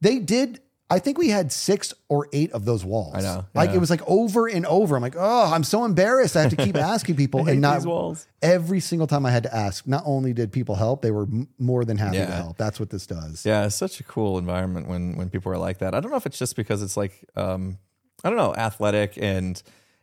They 0.00 0.18
did. 0.18 0.60
I 0.90 0.98
think 0.98 1.16
we 1.16 1.30
had 1.30 1.50
six 1.50 1.94
or 2.10 2.28
eight 2.32 2.52
of 2.52 2.66
those 2.66 2.84
walls. 2.84 3.14
I 3.16 3.20
know, 3.22 3.46
Like 3.54 3.70
yeah. 3.70 3.76
it 3.76 3.78
was 3.78 3.88
like 3.88 4.02
over 4.06 4.46
and 4.46 4.66
over. 4.66 4.94
I'm 4.96 5.02
like, 5.02 5.16
oh, 5.18 5.50
I'm 5.52 5.64
so 5.64 5.84
embarrassed. 5.84 6.36
I 6.36 6.42
have 6.42 6.50
to 6.54 6.62
keep 6.62 6.76
asking 6.94 7.16
people, 7.16 7.48
and 7.48 7.60
not 7.60 7.84
walls. 7.86 8.26
every 8.42 8.80
single 8.80 9.06
time 9.06 9.24
I 9.24 9.30
had 9.30 9.44
to 9.44 9.54
ask. 9.56 9.86
Not 9.86 10.02
only 10.04 10.32
did 10.34 10.52
people 10.52 10.74
help, 10.74 11.00
they 11.00 11.10
were 11.10 11.22
m- 11.22 11.48
more 11.58 11.84
than 11.86 11.96
happy 11.96 12.18
to 12.18 12.26
help. 12.26 12.58
That's 12.58 12.78
what 12.78 12.90
this 12.90 13.06
does. 13.06 13.46
Yeah, 13.46 13.64
it's 13.64 13.76
such 13.76 13.98
a 13.98 14.04
cool 14.04 14.36
environment 14.38 14.86
when 14.88 15.16
when 15.16 15.30
people 15.30 15.50
are 15.52 15.58
like 15.58 15.78
that. 15.78 15.94
I 15.94 16.00
don't 16.00 16.10
know 16.10 16.18
if 16.18 16.26
it's 16.26 16.38
just 16.38 16.54
because 16.54 16.82
it's 16.82 16.96
like 16.96 17.24
um 17.34 17.78
I 18.22 18.28
don't 18.28 18.38
know, 18.38 18.54
athletic 18.54 19.16
and 19.20 19.60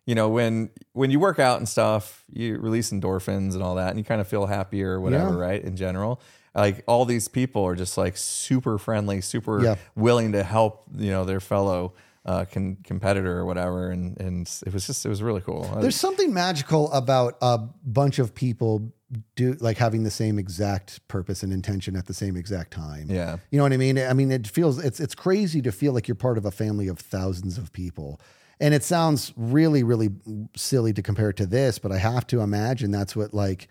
you 0.08 0.16
know, 0.16 0.30
when 0.30 0.72
when 0.94 1.12
you 1.12 1.20
work 1.20 1.38
out 1.38 1.58
and 1.60 1.70
stuff, 1.70 2.26
you 2.32 2.58
release 2.58 2.90
endorphins 2.92 3.54
and 3.54 3.62
all 3.62 3.76
that 3.76 3.90
and 3.92 4.00
you 4.00 4.04
kind 4.04 4.20
of 4.20 4.28
feel 4.28 4.48
happier 4.48 4.94
or 4.94 5.00
whatever, 5.00 5.30
Yeah. 5.34 5.36
right? 5.48 5.64
In 5.64 5.76
general. 5.76 6.20
Like 6.54 6.84
all 6.88 7.06
these 7.06 7.28
people 7.28 7.64
are 7.66 7.76
just 7.76 7.98
like 7.98 8.18
super 8.18 8.78
friendly, 8.78 9.22
super 9.22 9.64
Yeah. 9.64 9.76
willing 9.96 10.34
to 10.34 10.44
help, 10.44 10.86
you 10.96 11.10
know, 11.12 11.24
their 11.24 11.40
fellow 11.40 11.94
uh, 12.26 12.46
con- 12.46 12.78
competitor 12.84 13.40
or 13.40 13.46
whatever, 13.46 13.90
and 13.90 14.20
and 14.20 14.48
it 14.68 14.74
was 14.74 14.86
just 14.86 15.06
it 15.06 15.10
was 15.10 15.24
really 15.24 15.42
cool. 15.42 15.64
There's 15.82 15.96
something 15.96 16.32
magical 16.34 16.92
about 16.92 17.36
a 17.42 17.58
bunch 17.84 18.20
of 18.20 18.36
people 18.36 18.92
do 19.36 19.54
like 19.60 19.78
having 19.78 20.04
the 20.04 20.12
same 20.12 20.38
exact 20.38 21.06
purpose 21.08 21.42
and 21.42 21.52
intention 21.52 21.96
at 21.96 22.06
the 22.06 22.14
same 22.14 22.38
exact 22.38 22.72
time. 22.72 23.08
Yeah. 23.10 23.38
You 23.50 23.58
know 23.58 23.64
what 23.64 23.74
I 23.74 23.78
mean? 23.78 23.98
I 23.98 24.14
mean, 24.14 24.32
it 24.32 24.46
feels 24.48 24.78
it's 24.84 25.00
it's 25.00 25.16
crazy 25.16 25.62
to 25.64 25.72
feel 25.72 25.94
like 25.94 26.08
you're 26.08 26.14
part 26.16 26.38
of 26.38 26.46
a 26.46 26.52
family 26.52 26.88
of 26.88 27.00
thousands 27.00 27.58
of 27.58 27.72
people. 27.74 28.22
And 28.60 28.76
it 28.76 28.84
sounds 28.84 29.34
really, 29.36 29.82
really 29.82 30.10
silly 30.56 30.94
to 30.94 31.02
compare 31.02 31.32
it 31.32 31.38
to 31.38 31.48
this, 31.48 31.80
but 31.80 31.92
I 31.92 31.98
have 31.98 32.28
to 32.28 32.42
imagine 32.42 32.92
that's 32.92 33.16
what 33.16 33.34
like 33.34 33.68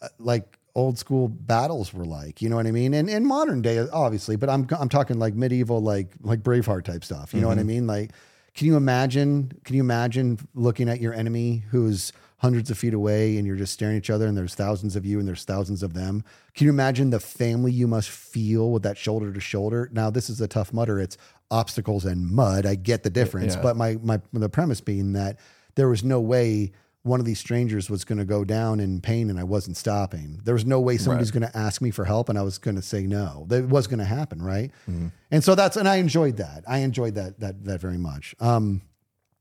uh, 0.00 0.08
like 0.20 0.59
old 0.74 0.98
school 0.98 1.28
battles 1.28 1.92
were 1.92 2.04
like. 2.04 2.40
You 2.42 2.48
know 2.48 2.56
what 2.56 2.66
I 2.66 2.70
mean? 2.70 2.94
And 2.94 3.08
in 3.08 3.26
modern 3.26 3.62
day, 3.62 3.78
obviously, 3.92 4.36
but 4.36 4.48
I'm 4.48 4.66
I'm 4.78 4.88
talking 4.88 5.18
like 5.18 5.34
medieval, 5.34 5.80
like 5.80 6.08
like 6.22 6.42
Braveheart 6.42 6.84
type 6.84 7.04
stuff. 7.04 7.34
You 7.34 7.40
know 7.40 7.48
what 7.48 7.58
I 7.58 7.62
mm-hmm. 7.62 7.68
mean? 7.68 7.86
Like, 7.86 8.12
can 8.54 8.66
you 8.66 8.76
imagine? 8.76 9.52
Can 9.64 9.76
you 9.76 9.82
imagine 9.82 10.38
looking 10.54 10.88
at 10.88 11.00
your 11.00 11.14
enemy 11.14 11.64
who's 11.70 12.12
hundreds 12.38 12.70
of 12.70 12.78
feet 12.78 12.94
away 12.94 13.36
and 13.36 13.46
you're 13.46 13.56
just 13.56 13.72
staring 13.72 13.96
at 13.96 13.98
each 13.98 14.08
other 14.08 14.26
and 14.26 14.34
there's 14.34 14.54
thousands 14.54 14.96
of 14.96 15.04
you 15.04 15.18
and 15.18 15.28
there's 15.28 15.44
thousands 15.44 15.82
of 15.82 15.92
them? 15.92 16.24
Can 16.54 16.64
you 16.64 16.70
imagine 16.70 17.10
the 17.10 17.20
family 17.20 17.70
you 17.70 17.86
must 17.86 18.08
feel 18.08 18.70
with 18.70 18.82
that 18.82 18.96
shoulder 18.96 19.32
to 19.32 19.40
shoulder? 19.40 19.90
Now, 19.92 20.08
this 20.10 20.30
is 20.30 20.40
a 20.40 20.48
Tough 20.48 20.72
Mudder. 20.72 20.98
It's 21.00 21.18
obstacles 21.50 22.04
and 22.04 22.30
mud. 22.30 22.64
I 22.64 22.76
get 22.76 23.02
the 23.02 23.10
difference, 23.10 23.56
Yeah. 23.56 23.62
but 23.62 23.76
my 23.76 23.98
my 24.02 24.20
the 24.32 24.48
premise 24.48 24.80
being 24.80 25.12
that 25.12 25.38
there 25.74 25.88
was 25.88 26.02
no 26.02 26.20
way 26.20 26.72
one 27.02 27.18
of 27.18 27.26
these 27.26 27.38
strangers 27.38 27.88
was 27.88 28.04
going 28.04 28.18
to 28.18 28.24
go 28.24 28.44
down 28.44 28.78
in 28.78 29.00
pain 29.00 29.30
and 29.30 29.38
I 29.38 29.44
wasn't 29.44 29.76
stopping. 29.76 30.40
There 30.44 30.54
was 30.54 30.66
no 30.66 30.80
way 30.80 30.98
somebody's 30.98 31.30
going 31.30 31.46
to 31.46 31.56
ask 31.56 31.80
me 31.80 31.90
for 31.90 32.04
help 32.04 32.28
and 32.28 32.38
I 32.38 32.42
was 32.42 32.58
going 32.58 32.76
to 32.76 32.82
say 32.82 33.06
no. 33.06 33.46
That 33.48 33.68
was 33.68 33.86
going 33.86 34.00
to 34.00 34.04
happen, 34.04 34.42
right? 34.42 34.70
Mm-hmm. 34.88 35.08
And 35.30 35.42
so 35.42 35.54
that's 35.54 35.76
and 35.76 35.88
I 35.88 35.96
enjoyed 35.96 36.36
that. 36.36 36.64
I 36.68 36.78
enjoyed 36.78 37.14
that 37.14 37.40
that 37.40 37.64
that 37.64 37.80
very 37.80 37.96
much. 37.96 38.34
Um, 38.38 38.82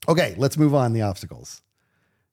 okay, 0.07 0.35
let's 0.37 0.57
move 0.57 0.73
on 0.73 0.93
the 0.93 1.01
obstacles. 1.01 1.61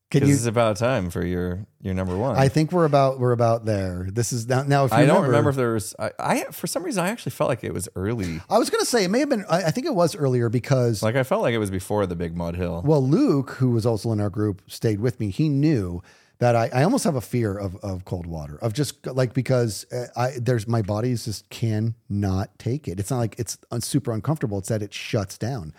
Can 0.08 0.20
Because 0.20 0.28
you? 0.28 0.34
it's 0.36 0.46
about 0.46 0.76
time 0.76 1.10
for 1.10 1.24
your 1.26 1.66
your 1.82 1.92
number 1.92 2.16
one. 2.16 2.36
I 2.36 2.48
think 2.48 2.70
we're 2.70 2.84
about 2.84 3.18
we're 3.18 3.32
about 3.32 3.64
there. 3.64 4.06
This 4.10 4.32
is 4.32 4.46
now. 4.46 4.62
now 4.62 4.84
if 4.84 4.92
you 4.92 4.98
I 4.98 5.00
don't 5.00 5.22
remember, 5.22 5.28
remember 5.30 5.50
if 5.50 5.56
there 5.56 5.72
was. 5.72 5.96
I, 5.98 6.12
I 6.20 6.44
for 6.52 6.68
some 6.68 6.84
reason 6.84 7.04
I 7.04 7.08
actually 7.08 7.30
felt 7.32 7.48
like 7.48 7.64
it 7.64 7.74
was 7.74 7.88
early. 7.96 8.40
I 8.48 8.58
was 8.58 8.70
going 8.70 8.80
to 8.82 8.86
say 8.86 9.02
it 9.02 9.08
may 9.08 9.18
have 9.18 9.28
been. 9.28 9.44
I, 9.50 9.64
I 9.64 9.70
think 9.72 9.84
it 9.84 9.94
was 9.96 10.14
earlier 10.14 10.48
because 10.48 11.02
Like 11.02 11.16
I 11.16 11.24
felt 11.24 11.42
like 11.42 11.54
it 11.54 11.58
was 11.58 11.72
before 11.72 12.06
the 12.06 12.14
big 12.14 12.36
mud 12.36 12.54
hill. 12.54 12.82
Well, 12.84 13.04
Luke, 13.04 13.50
who 13.58 13.70
was 13.70 13.84
also 13.84 14.12
in 14.12 14.20
our 14.20 14.30
group, 14.30 14.62
stayed 14.68 15.00
with 15.00 15.18
me. 15.18 15.30
He 15.30 15.48
knew 15.48 16.02
that 16.38 16.54
I, 16.54 16.70
I 16.72 16.82
almost 16.84 17.02
have 17.04 17.16
a 17.16 17.20
fear 17.20 17.56
of, 17.56 17.74
of 17.76 18.04
cold 18.04 18.26
water, 18.26 18.58
of 18.62 18.74
just 18.74 19.04
like 19.08 19.34
because 19.34 19.86
uh, 19.90 20.06
I 20.14 20.34
there's 20.40 20.68
my 20.68 20.82
body 20.82 21.16
just 21.16 21.50
cannot 21.50 22.56
take 22.60 22.86
it. 22.86 23.00
It's 23.00 23.10
not 23.10 23.18
like 23.18 23.34
it's 23.40 23.58
super 23.80 24.12
uncomfortable. 24.12 24.58
It's 24.58 24.68
that 24.68 24.82
it 24.82 24.94
shuts 24.94 25.36
down. 25.36 25.74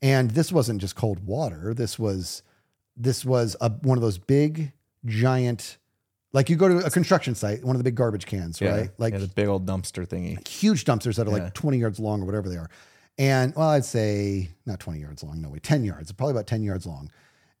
And 0.00 0.30
this 0.30 0.50
wasn't 0.50 0.80
just 0.80 0.94
cold 0.96 1.26
water. 1.26 1.74
This 1.74 1.98
was 1.98 2.42
this 2.96 3.24
was 3.24 3.56
a, 3.60 3.70
one 3.70 3.98
of 3.98 4.02
those 4.02 4.18
big 4.18 4.72
giant, 5.04 5.78
like 6.32 6.48
you 6.50 6.56
go 6.56 6.68
to 6.68 6.78
a 6.86 6.90
construction 6.90 7.34
site, 7.34 7.64
one 7.64 7.76
of 7.76 7.78
the 7.80 7.84
big 7.84 7.94
garbage 7.94 8.26
cans, 8.26 8.60
yeah, 8.60 8.76
right? 8.76 8.90
Like 8.98 9.12
yeah, 9.12 9.20
the 9.20 9.28
big 9.28 9.48
old 9.48 9.66
dumpster 9.66 10.06
thingy. 10.06 10.46
huge 10.46 10.84
dumpsters 10.84 11.16
that 11.16 11.26
are 11.28 11.36
Yeah. 11.36 11.44
like 11.44 11.54
20 11.54 11.78
yards 11.78 11.98
long 11.98 12.22
or 12.22 12.26
whatever 12.26 12.48
they 12.48 12.56
are. 12.56 12.70
And 13.18 13.54
well, 13.56 13.68
I'd 13.70 13.84
say 13.84 14.50
not 14.66 14.80
20 14.80 15.00
yards 15.00 15.22
long, 15.22 15.40
no 15.40 15.48
way, 15.48 15.58
10 15.58 15.84
yards, 15.84 16.12
probably 16.12 16.32
about 16.32 16.46
10 16.46 16.62
yards 16.62 16.86
long. 16.86 17.10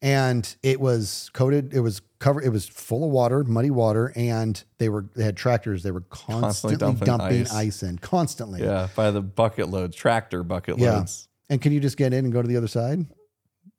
And 0.02 0.54
it 0.62 0.78
was 0.78 1.30
coated, 1.32 1.72
it 1.72 1.80
was 1.80 2.02
covered, 2.18 2.44
it 2.44 2.50
was 2.50 2.68
full 2.68 3.02
of 3.04 3.10
water, 3.10 3.42
muddy 3.44 3.70
water, 3.70 4.12
and 4.14 4.62
they 4.78 4.90
were 4.90 5.06
they 5.16 5.24
had 5.24 5.38
tractors, 5.38 5.82
they 5.82 5.90
were 5.90 6.02
constantly, 6.10 6.76
dumping 6.76 7.06
dumping 7.06 7.40
ice. 7.42 7.54
ice. 7.54 7.82
in, 7.82 7.96
constantly. 7.98 8.60
Yeah, 8.62 8.88
by 8.94 9.10
the 9.10 9.22
bucket 9.22 9.70
loads, 9.70 9.96
tractor 9.96 10.42
bucket 10.42 10.78
Yeah. 10.78 10.96
loads. 10.98 11.28
And 11.48 11.62
can 11.62 11.72
you 11.72 11.80
just 11.80 11.96
get 11.96 12.12
in 12.12 12.24
and 12.26 12.32
go 12.32 12.42
to 12.42 12.48
the 12.48 12.56
other 12.58 12.68
side? 12.68 13.06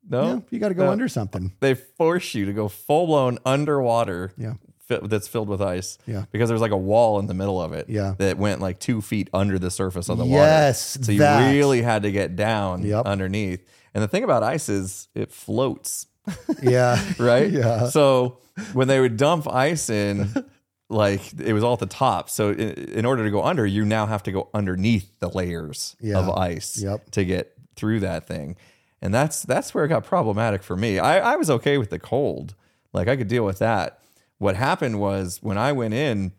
No, 0.09 0.23
Yeah, 0.27 0.39
you 0.51 0.59
got 0.59 0.69
to 0.69 0.73
go 0.73 0.85
No. 0.85 0.91
under 0.91 1.07
something. 1.07 1.51
they 1.59 1.73
force 1.75 2.33
you 2.33 2.45
to 2.45 2.53
go 2.53 2.67
full 2.67 3.07
blown 3.07 3.39
underwater. 3.45 4.31
Yeah. 4.37 4.53
fi- 4.87 4.99
That's 5.03 5.27
filled 5.27 5.49
with 5.49 5.61
ice. 5.61 5.97
Yeah. 6.07 6.25
Because 6.31 6.47
there's 6.49 6.61
like 6.61 6.71
a 6.71 6.77
wall 6.77 7.19
in 7.19 7.27
the 7.27 7.33
middle 7.33 7.61
of 7.61 7.73
it. 7.73 7.89
Yeah. 7.89 8.15
That 8.17 8.37
went 8.37 8.61
like 8.61 8.79
two 8.79 9.01
feet 9.01 9.29
under 9.33 9.59
the 9.59 9.69
surface 9.69 10.07
of 10.09 10.17
the 10.17 10.25
Yes, 10.25 10.95
water. 10.95 11.05
So 11.05 11.11
you 11.11 11.19
that. 11.19 11.51
really 11.51 11.81
had 11.81 12.03
to 12.03 12.11
get 12.11 12.35
down 12.37 12.83
Yep. 12.83 13.05
underneath. 13.05 13.65
And 13.93 14.01
the 14.03 14.07
thing 14.07 14.23
about 14.23 14.43
ice 14.43 14.69
is 14.69 15.07
it 15.13 15.31
floats. 15.31 16.07
Yeah. 16.61 17.01
right? 17.19 17.49
Yeah. 17.51 17.89
So 17.89 18.37
when 18.73 18.87
they 18.87 18.99
would 19.01 19.17
dump 19.17 19.47
ice 19.47 19.89
in, 19.89 20.29
like 20.89 21.21
it 21.39 21.51
was 21.51 21.63
all 21.65 21.73
at 21.73 21.79
the 21.79 21.85
top. 21.85 22.29
So 22.29 22.51
in, 22.51 22.69
in 22.71 23.05
order 23.05 23.25
to 23.25 23.31
go 23.31 23.43
under, 23.43 23.65
you 23.65 23.83
now 23.83 24.05
have 24.05 24.23
to 24.23 24.31
go 24.31 24.49
underneath 24.53 25.11
the 25.19 25.27
layers 25.29 25.95
Yeah. 25.99 26.17
of 26.19 26.29
ice 26.29 26.81
Yep. 26.81 27.11
to 27.11 27.25
get 27.25 27.53
through 27.75 27.99
that 28.01 28.25
thing. 28.25 28.55
And 29.01 29.13
that's 29.13 29.43
that's 29.43 29.73
where 29.73 29.85
it 29.85 29.89
got 29.89 30.03
problematic 30.03 30.63
for 30.63 30.75
me. 30.75 30.99
I, 30.99 31.33
I 31.33 31.35
was 31.35 31.49
okay 31.49 31.77
with 31.77 31.89
the 31.89 31.99
cold. 31.99 32.55
Like 32.93 33.07
I 33.07 33.15
could 33.15 33.27
deal 33.27 33.45
with 33.45 33.59
that. 33.59 33.99
What 34.39 34.55
happened 34.55 34.99
was 34.99 35.41
when 35.41 35.57
I 35.57 35.71
went 35.71 35.93
in, 35.93 36.31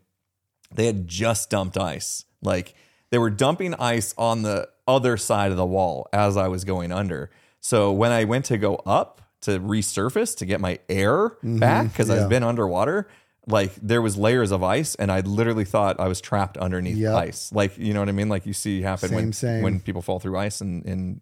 they 0.73 0.85
had 0.85 1.07
just 1.07 1.49
dumped 1.49 1.77
ice. 1.77 2.25
Like 2.41 2.75
they 3.11 3.17
were 3.17 3.29
dumping 3.29 3.73
ice 3.75 4.13
on 4.17 4.41
the 4.41 4.69
other 4.87 5.17
side 5.17 5.51
of 5.51 5.57
the 5.57 5.65
wall 5.65 6.07
as 6.11 6.37
I 6.37 6.47
was 6.47 6.63
going 6.63 6.91
under. 6.91 7.29
So 7.61 7.91
when 7.91 8.11
I 8.11 8.23
went 8.23 8.45
to 8.45 8.57
go 8.57 8.75
up 8.85 9.21
to 9.41 9.59
resurface 9.59 10.35
to 10.37 10.45
get 10.45 10.59
my 10.59 10.79
air 10.89 11.29
mm-hmm. 11.29 11.59
back 11.59 11.87
because 11.87 12.09
yeah. 12.09 12.15
I've 12.23 12.29
been 12.29 12.43
underwater, 12.43 13.07
like 13.49 13.73
there 13.81 14.01
was 14.01 14.15
layers 14.17 14.51
of 14.51 14.63
ice 14.63 14.95
and 14.95 15.11
I 15.11 15.21
literally 15.21 15.65
thought 15.65 15.99
I 15.99 16.07
was 16.07 16.21
trapped 16.21 16.57
underneath 16.57 16.97
Yep. 16.97 17.15
ice. 17.15 17.51
Like 17.51 17.77
you 17.77 17.93
know 17.93 17.99
what 17.99 18.09
I 18.09 18.13
mean? 18.13 18.29
Like 18.29 18.45
you 18.45 18.53
see 18.53 18.81
happen 18.81 19.13
when 19.13 19.33
Same, 19.33 19.33
same. 19.33 19.63
when 19.63 19.79
people 19.79 20.01
fall 20.01 20.19
through 20.19 20.37
ice 20.37 20.61
in, 20.61 20.81
in 20.83 21.21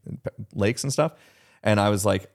lakes 0.53 0.83
and 0.83 0.91
stuff. 0.91 1.13
And 1.63 1.79
I 1.79 1.89
was 1.89 2.05
like 2.05 2.29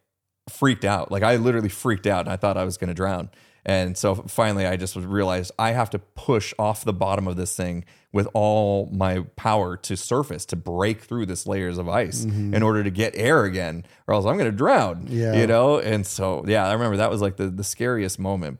freaked 0.48 0.84
out. 0.84 1.12
Like 1.12 1.22
I 1.22 1.36
literally 1.36 1.68
freaked 1.68 2.06
out 2.06 2.20
and 2.20 2.30
I 2.30 2.36
thought 2.36 2.56
I 2.56 2.64
was 2.64 2.76
going 2.76 2.88
to 2.88 2.94
drown. 2.94 3.30
And 3.64 3.96
so 3.96 4.16
finally, 4.16 4.66
I 4.66 4.76
just 4.76 4.96
realized 4.96 5.52
I 5.56 5.70
have 5.70 5.90
to 5.90 6.00
push 6.00 6.52
off 6.58 6.84
the 6.84 6.92
bottom 6.92 7.28
of 7.28 7.36
this 7.36 7.54
thing 7.54 7.84
with 8.12 8.26
all 8.34 8.90
my 8.92 9.20
power 9.36 9.76
to 9.76 9.96
surface 9.96 10.44
to 10.46 10.56
break 10.56 11.02
through 11.02 11.26
this 11.26 11.46
layers 11.46 11.78
of 11.78 11.88
ice 11.88 12.24
mm-hmm. 12.24 12.54
in 12.54 12.62
order 12.64 12.82
to 12.82 12.90
get 12.90 13.14
air 13.14 13.44
again, 13.44 13.84
or 14.08 14.14
else 14.14 14.26
I'm 14.26 14.36
going 14.36 14.50
to 14.50 14.56
drown. 14.56 15.06
Yeah. 15.08 15.34
you 15.34 15.46
know. 15.46 15.78
And 15.78 16.04
so, 16.04 16.44
yeah, 16.46 16.66
I 16.66 16.72
remember 16.72 16.96
that 16.96 17.10
was 17.10 17.20
like 17.20 17.36
the 17.36 17.46
the 17.46 17.62
scariest 17.62 18.18
moment. 18.18 18.58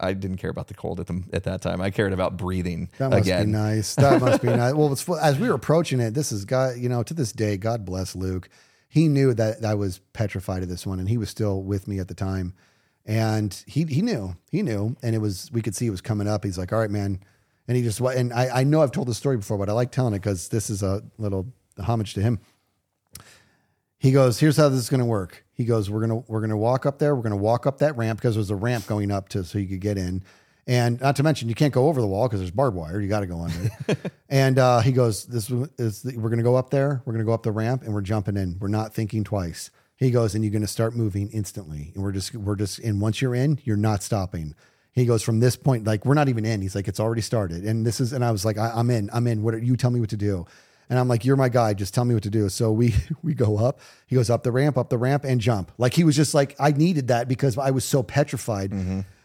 I 0.00 0.14
didn't 0.14 0.38
care 0.38 0.50
about 0.50 0.68
the 0.68 0.74
cold 0.74 0.98
at 1.00 1.06
the 1.06 1.22
at 1.32 1.44
that 1.44 1.60
time. 1.62 1.80
I 1.80 1.90
cared 1.90 2.12
about 2.12 2.36
breathing 2.36 2.88
That 2.98 3.10
must 3.10 3.22
again. 3.22 3.46
be 3.46 3.52
nice. 3.52 3.94
That 3.94 4.20
must 4.20 4.42
be 4.42 4.48
nice. 4.56 4.74
Well, 4.74 4.92
it's, 4.92 5.08
as 5.08 5.38
we 5.38 5.48
were 5.48 5.54
approaching 5.54 6.00
it, 6.00 6.14
this 6.14 6.32
is 6.32 6.44
God, 6.44 6.76
you 6.78 6.88
know, 6.88 7.02
to 7.02 7.14
this 7.14 7.32
day, 7.32 7.56
God 7.56 7.84
bless 7.84 8.16
Luke. 8.16 8.48
He 8.88 9.06
knew 9.08 9.34
that 9.34 9.64
I 9.64 9.74
was 9.74 10.00
petrified 10.12 10.62
of 10.62 10.68
this 10.68 10.86
one 10.86 10.98
and 10.98 11.08
he 11.08 11.16
was 11.18 11.30
still 11.30 11.62
with 11.62 11.86
me 11.86 11.98
at 11.98 12.08
the 12.08 12.14
time. 12.14 12.54
And 13.06 13.52
he, 13.66 13.84
he 13.84 14.02
knew, 14.02 14.36
he 14.50 14.62
knew. 14.62 14.96
And 15.02 15.14
it 15.14 15.18
was, 15.18 15.50
we 15.52 15.62
could 15.62 15.74
see 15.74 15.86
it 15.86 15.90
was 15.90 16.00
coming 16.00 16.26
up. 16.28 16.44
He's 16.44 16.58
like, 16.58 16.72
all 16.72 16.78
right, 16.78 16.90
man. 16.90 17.20
And 17.68 17.76
he 17.76 17.82
just, 17.82 18.00
and 18.00 18.32
I, 18.32 18.60
I 18.60 18.64
know 18.64 18.82
I've 18.82 18.92
told 18.92 19.08
this 19.08 19.16
story 19.16 19.36
before, 19.36 19.58
but 19.58 19.68
I 19.68 19.72
like 19.72 19.90
telling 19.92 20.12
it 20.14 20.18
because 20.18 20.48
this 20.48 20.70
is 20.70 20.82
a 20.82 21.02
little 21.18 21.46
homage 21.78 22.14
to 22.14 22.20
him. 22.22 22.40
He 23.98 24.12
goes, 24.12 24.40
here's 24.40 24.56
how 24.56 24.68
this 24.68 24.80
is 24.80 24.88
going 24.90 25.00
to 25.00 25.06
work. 25.06 25.44
He 25.60 25.66
goes, 25.66 25.90
we're 25.90 26.06
going 26.06 26.22
to, 26.22 26.32
we're 26.32 26.40
going 26.40 26.48
to 26.48 26.56
walk 26.56 26.86
up 26.86 26.98
there. 26.98 27.14
We're 27.14 27.20
going 27.20 27.32
to 27.32 27.36
walk 27.36 27.66
up 27.66 27.78
that 27.80 27.94
ramp 27.98 28.18
because 28.18 28.34
there's 28.34 28.48
a 28.48 28.56
ramp 28.56 28.86
going 28.86 29.10
up 29.10 29.28
to, 29.28 29.44
so 29.44 29.58
you 29.58 29.66
could 29.66 29.80
get 29.80 29.98
in. 29.98 30.24
And 30.66 30.98
not 31.02 31.16
to 31.16 31.22
mention, 31.22 31.50
you 31.50 31.54
can't 31.54 31.74
go 31.74 31.88
over 31.88 32.00
the 32.00 32.06
wall 32.06 32.28
because 32.28 32.40
there's 32.40 32.50
barbed 32.50 32.78
wire. 32.78 32.98
You 32.98 33.08
got 33.08 33.20
to 33.20 33.26
go 33.26 33.40
under. 33.40 33.70
and 34.30 34.58
uh, 34.58 34.80
he 34.80 34.92
goes, 34.92 35.26
"This 35.26 35.50
is 35.78 36.00
the, 36.00 36.16
we're 36.16 36.30
going 36.30 36.38
to 36.38 36.44
go 36.44 36.56
up 36.56 36.70
there. 36.70 37.02
We're 37.04 37.12
going 37.12 37.24
to 37.24 37.28
go 37.28 37.34
up 37.34 37.42
the 37.42 37.52
ramp, 37.52 37.82
and 37.82 37.92
we're 37.92 38.00
jumping 38.00 38.38
in. 38.38 38.56
We're 38.58 38.68
not 38.68 38.94
thinking 38.94 39.22
twice." 39.22 39.70
He 39.96 40.10
goes, 40.10 40.34
and 40.34 40.42
you're 40.42 40.50
going 40.50 40.62
to 40.62 40.68
start 40.68 40.96
moving 40.96 41.28
instantly. 41.28 41.92
And 41.94 42.02
we're 42.02 42.12
just, 42.12 42.34
we're 42.34 42.56
just, 42.56 42.78
and 42.78 43.02
once 43.02 43.20
you're 43.20 43.34
in, 43.34 43.60
you're 43.64 43.76
not 43.76 44.02
stopping. 44.02 44.54
He 44.92 45.04
goes 45.04 45.22
from 45.22 45.40
this 45.40 45.56
point, 45.56 45.86
like 45.86 46.06
we're 46.06 46.14
not 46.14 46.30
even 46.30 46.46
in. 46.46 46.62
He's 46.62 46.74
like, 46.74 46.88
it's 46.88 46.98
already 46.98 47.20
started. 47.20 47.64
And 47.64 47.84
this 47.84 48.00
is, 48.00 48.14
and 48.14 48.24
I 48.24 48.30
was 48.30 48.46
like, 48.46 48.56
I, 48.56 48.72
I'm 48.74 48.88
in. 48.88 49.10
I'm 49.12 49.26
in. 49.26 49.42
What? 49.42 49.54
Are, 49.54 49.58
you 49.58 49.76
tell 49.76 49.90
me 49.90 50.00
what 50.00 50.08
to 50.10 50.16
do. 50.16 50.46
And 50.90 50.98
I'm 50.98 51.08
like, 51.08 51.24
you're 51.24 51.36
my 51.36 51.48
guy. 51.48 51.72
Just 51.72 51.94
tell 51.94 52.04
me 52.04 52.12
what 52.14 52.24
to 52.24 52.30
do. 52.30 52.48
So 52.50 52.72
we 52.72 52.94
we 53.22 53.32
go 53.32 53.56
up. 53.56 53.80
He 54.06 54.16
goes 54.16 54.28
up 54.28 54.42
the 54.42 54.52
ramp, 54.52 54.76
up 54.76 54.90
the 54.90 54.98
ramp, 54.98 55.24
and 55.24 55.40
jump. 55.40 55.72
Like 55.78 55.94
he 55.94 56.04
was 56.04 56.16
just 56.16 56.34
like, 56.34 56.54
I 56.60 56.72
needed 56.72 57.08
that 57.08 57.28
because 57.28 57.56
I 57.56 57.70
was 57.70 57.84
so 57.84 58.02
petrified. 58.02 58.72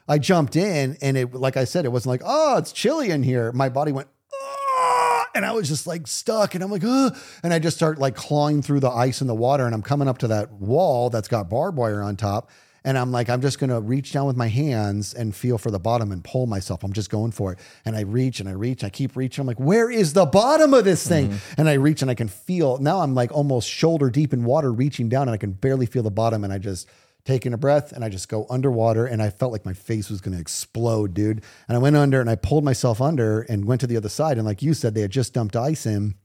I 0.08 0.20
jumped 0.20 0.56
in, 0.56 0.98
and 1.02 1.18
it, 1.18 1.34
like 1.34 1.58
I 1.58 1.64
said, 1.66 1.84
it 1.84 1.92
wasn't 1.92 2.12
like, 2.12 2.22
oh, 2.24 2.58
it's 2.60 2.72
chilly 2.72 3.10
in 3.10 3.24
here. 3.24 3.52
My 3.52 3.70
body 3.70 3.92
went, 3.92 4.08
"Ah," 4.32 5.26
and 5.34 5.44
I 5.44 5.52
was 5.54 5.68
just 5.68 5.88
like 5.88 6.06
stuck, 6.06 6.54
and 6.54 6.64
I'm 6.64 6.70
like, 6.70 6.84
Ugh. 6.86 7.18
and 7.42 7.52
I 7.52 7.58
just 7.58 7.76
start 7.76 7.98
like 7.98 8.16
clawing 8.16 8.62
through 8.62 8.82
the 8.82 8.92
ice 8.92 9.22
and 9.22 9.30
the 9.30 9.34
water, 9.36 9.66
and 9.66 9.74
I'm 9.74 9.82
coming 9.82 10.08
up 10.08 10.20
to 10.20 10.28
that 10.28 10.52
wall 10.52 11.10
that's 11.10 11.28
got 11.28 11.50
barbed 11.50 11.78
wire 11.80 12.04
on 12.04 12.18
top. 12.18 12.52
And 12.86 12.98
I'm 12.98 13.12
like, 13.12 13.30
I'm 13.30 13.42
just 13.42 13.60
gonna 13.60 13.82
reach 13.82 14.14
down 14.14 14.28
with 14.28 14.38
my 14.38 14.48
hands 14.48 15.14
and 15.14 15.36
feel 15.36 15.58
for 15.58 15.72
the 15.72 15.80
bottom 15.80 16.12
and 16.12 16.24
pull 16.24 16.46
myself. 16.46 16.84
I'm 16.84 16.94
just 16.94 17.10
going 17.10 17.32
for 17.32 17.52
it. 17.52 17.60
And 17.84 17.96
I 17.98 18.02
reach 18.02 18.40
and 18.40 18.48
I 18.48 18.54
reach, 18.54 18.84
I 18.84 18.90
keep 18.90 19.16
reaching. 19.18 19.42
I'm 19.42 19.48
like, 19.48 19.60
where 19.60 19.90
is 19.90 20.14
the 20.14 20.26
bottom 20.26 20.74
of 20.74 20.86
this 20.86 21.06
thing? 21.06 21.30
Mm-hmm. 21.30 21.60
And 21.60 21.68
I 21.68 21.74
reach 21.74 22.04
and 22.04 22.12
I 22.12 22.16
can 22.16 22.28
feel 22.28 22.78
now 22.78 23.02
I'm 23.02 23.16
like 23.16 23.32
almost 23.34 23.68
shoulder 23.68 24.10
deep 24.10 24.32
in 24.32 24.46
water, 24.46 24.72
reaching 24.72 25.10
down, 25.10 25.24
and 25.24 25.32
I 25.32 25.38
can 25.38 25.52
barely 25.52 25.88
feel 25.88 26.04
the 26.04 26.12
bottom. 26.12 26.44
And 26.44 26.54
I 26.54 26.60
just 26.60 26.88
taking 27.26 27.54
a 27.54 27.58
breath 27.58 27.92
and 27.92 28.06
I 28.06 28.10
just 28.10 28.30
go 28.30 28.46
underwater 28.50 29.08
and 29.08 29.22
I 29.22 29.32
felt 29.32 29.52
like 29.52 29.66
my 29.66 29.74
face 29.74 30.10
was 30.10 30.22
going 30.22 30.36
to 30.36 30.42
explode, 30.42 31.16
dude. 31.16 31.44
And 31.68 31.76
I 31.76 31.80
went 31.80 31.96
under 31.96 32.22
and 32.22 32.30
I 32.30 32.36
pulled 32.36 32.64
myself 32.64 33.02
under 33.02 33.42
and 33.42 33.66
went 33.66 33.82
to 33.82 33.88
the 33.88 33.98
other 33.98 34.10
side. 34.10 34.38
And 34.38 34.46
like 34.46 34.62
you 34.62 34.76
said, 34.76 34.94
they 34.94 35.02
had 35.02 35.12
just 35.12 35.34
dumped 35.34 35.56
ice 35.56 35.88
in 35.88 36.16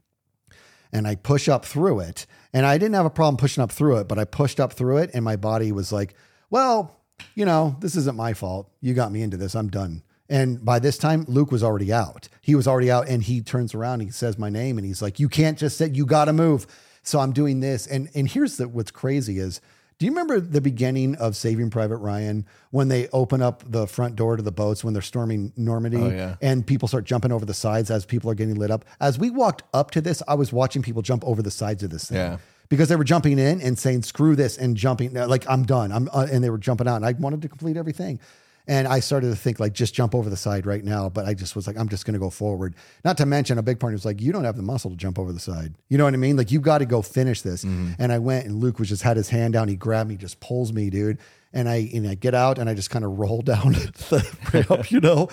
and 0.92 1.08
I 1.08 1.14
push 1.14 1.48
up 1.48 1.64
through 1.64 2.00
it. 2.00 2.26
And 2.52 2.66
I 2.66 2.76
didn't 2.76 2.94
have 2.94 3.06
a 3.06 3.10
problem 3.10 3.38
pushing 3.38 3.62
up 3.62 3.72
through 3.72 3.96
it, 3.96 4.08
but 4.08 4.18
I 4.18 4.24
pushed 4.24 4.60
up 4.60 4.74
through 4.74 4.98
it 4.98 5.10
and 5.14 5.24
my 5.24 5.36
body 5.36 5.72
was 5.72 5.90
like, 5.90 6.14
well, 6.50 6.96
you 7.34 7.44
know, 7.44 7.76
this 7.80 7.96
isn't 7.96 8.16
my 8.16 8.34
fault. 8.34 8.68
You 8.80 8.94
got 8.94 9.12
me 9.12 9.22
into 9.22 9.36
this. 9.36 9.54
I'm 9.54 9.68
done. 9.68 10.02
And 10.28 10.64
by 10.64 10.78
this 10.78 10.96
time, 10.96 11.24
Luke 11.28 11.50
was 11.50 11.62
already 11.62 11.92
out. 11.92 12.28
He 12.40 12.54
was 12.54 12.68
already 12.68 12.90
out 12.90 13.08
and 13.08 13.22
he 13.22 13.40
turns 13.40 13.74
around, 13.74 14.00
he 14.00 14.10
says 14.10 14.38
my 14.38 14.48
name 14.48 14.78
and 14.78 14.86
he's 14.86 15.02
like, 15.02 15.18
you 15.18 15.28
can't 15.28 15.58
just 15.58 15.76
say, 15.76 15.88
you 15.88 16.06
got 16.06 16.26
to 16.26 16.32
move. 16.32 16.66
So 17.02 17.18
I'm 17.18 17.32
doing 17.32 17.60
this. 17.60 17.86
And, 17.86 18.08
and 18.14 18.28
here's 18.28 18.56
the, 18.56 18.68
what's 18.68 18.90
crazy 18.92 19.38
is, 19.38 19.60
do 19.98 20.06
you 20.06 20.12
remember 20.12 20.40
the 20.40 20.60
beginning 20.60 21.16
of 21.16 21.36
Saving 21.36 21.68
Private 21.68 21.96
Ryan 21.98 22.46
when 22.70 22.88
they 22.88 23.08
open 23.08 23.42
up 23.42 23.64
the 23.70 23.86
front 23.86 24.16
door 24.16 24.36
to 24.36 24.42
the 24.42 24.52
boats 24.52 24.82
when 24.82 24.94
they're 24.94 25.02
storming 25.02 25.52
Normandy 25.56 25.98
Oh, 25.98 26.08
yeah. 26.08 26.36
and 26.40 26.66
people 26.66 26.88
start 26.88 27.04
jumping 27.04 27.32
over 27.32 27.44
the 27.44 27.52
sides 27.52 27.90
as 27.90 28.06
people 28.06 28.30
are 28.30 28.34
getting 28.34 28.54
lit 28.54 28.70
up? 28.70 28.84
As 29.00 29.18
we 29.18 29.28
walked 29.30 29.62
up 29.74 29.90
to 29.90 30.00
this, 30.00 30.22
I 30.28 30.34
was 30.34 30.52
watching 30.54 30.80
people 30.80 31.02
jump 31.02 31.22
over 31.26 31.42
the 31.42 31.50
sides 31.50 31.82
of 31.82 31.90
this 31.90 32.06
thing 32.08 32.16
Yeah. 32.16 32.38
Because 32.70 32.88
they 32.88 32.96
were 32.96 33.04
jumping 33.04 33.38
in 33.38 33.61
and 33.61 33.78
saying 33.78 34.04
"screw 34.04 34.35
this" 34.35 34.56
and 34.56 34.74
jumping 34.74 35.12
like 35.12 35.44
I'm 35.50 35.64
done. 35.64 35.92
I'm 35.92 36.09
uh, 36.14 36.26
and 36.33 36.42
they 36.42 36.48
were 36.48 36.56
jumping 36.59 36.88
out, 36.88 36.96
and 36.96 37.04
I 37.04 37.12
wanted 37.12 37.42
to 37.42 37.48
complete 37.48 37.76
everything. 37.76 38.18
And 38.66 38.87
I 38.87 39.00
started 39.00 39.30
to 39.30 39.37
think 39.37 39.59
like 39.59 39.72
just 39.72 39.94
jump 39.94 40.14
over 40.14 40.30
the 40.30 40.37
side 40.37 40.64
right 40.64 40.85
now, 40.85 41.09
but 41.09 41.26
I 41.26 41.35
just 41.35 41.56
was 41.56 41.66
like 41.66 41.76
I'm 41.76 41.88
just 41.88 42.06
going 42.06 42.12
to 42.14 42.20
go 42.20 42.30
forward. 42.30 42.76
Not 43.04 43.16
to 43.18 43.26
mention 43.26 43.59
a 43.59 43.62
big 43.62 43.80
part 43.80 43.92
was 43.92 44.04
like 44.04 44.20
you 44.20 44.33
don't 44.33 44.44
have 44.44 44.56
the 44.56 44.62
muscle 44.62 44.90
to 44.90 44.96
jump 44.96 45.18
over 45.18 45.33
the 45.33 45.40
side. 45.40 45.74
You 45.88 45.98
know 45.98 46.04
what 46.04 46.14
I 46.14 46.18
mean? 46.18 46.37
Like 46.37 46.52
you 46.52 46.61
got 46.61 46.78
to 46.78 46.87
go 46.87 47.02
finish 47.02 47.42
this. 47.42 47.64
And 47.98 48.12
I 48.12 48.18
went 48.18 48.46
and 48.46 48.61
Luke 48.61 48.78
was 48.78 48.88
just 48.88 49.02
had 49.02 49.16
his 49.16 49.28
hand 49.28 49.54
down. 49.54 49.66
He 49.66 49.74
grabbed 49.76 50.09
me, 50.09 50.16
just 50.16 50.38
pulls 50.40 50.72
me, 50.72 50.88
dude. 50.88 51.18
And 51.52 51.68
I 51.68 51.90
and 51.92 52.06
I 52.06 52.14
get 52.14 52.35
out 52.35 52.59
and 52.59 52.70
I 52.70 52.74
just 52.74 52.90
kind 52.90 53.04
of 53.04 53.18
roll 53.18 53.42
down 53.52 53.72
the 53.72 54.38
ramp, 54.52 54.92
you 54.92 55.00
know. 55.00 55.28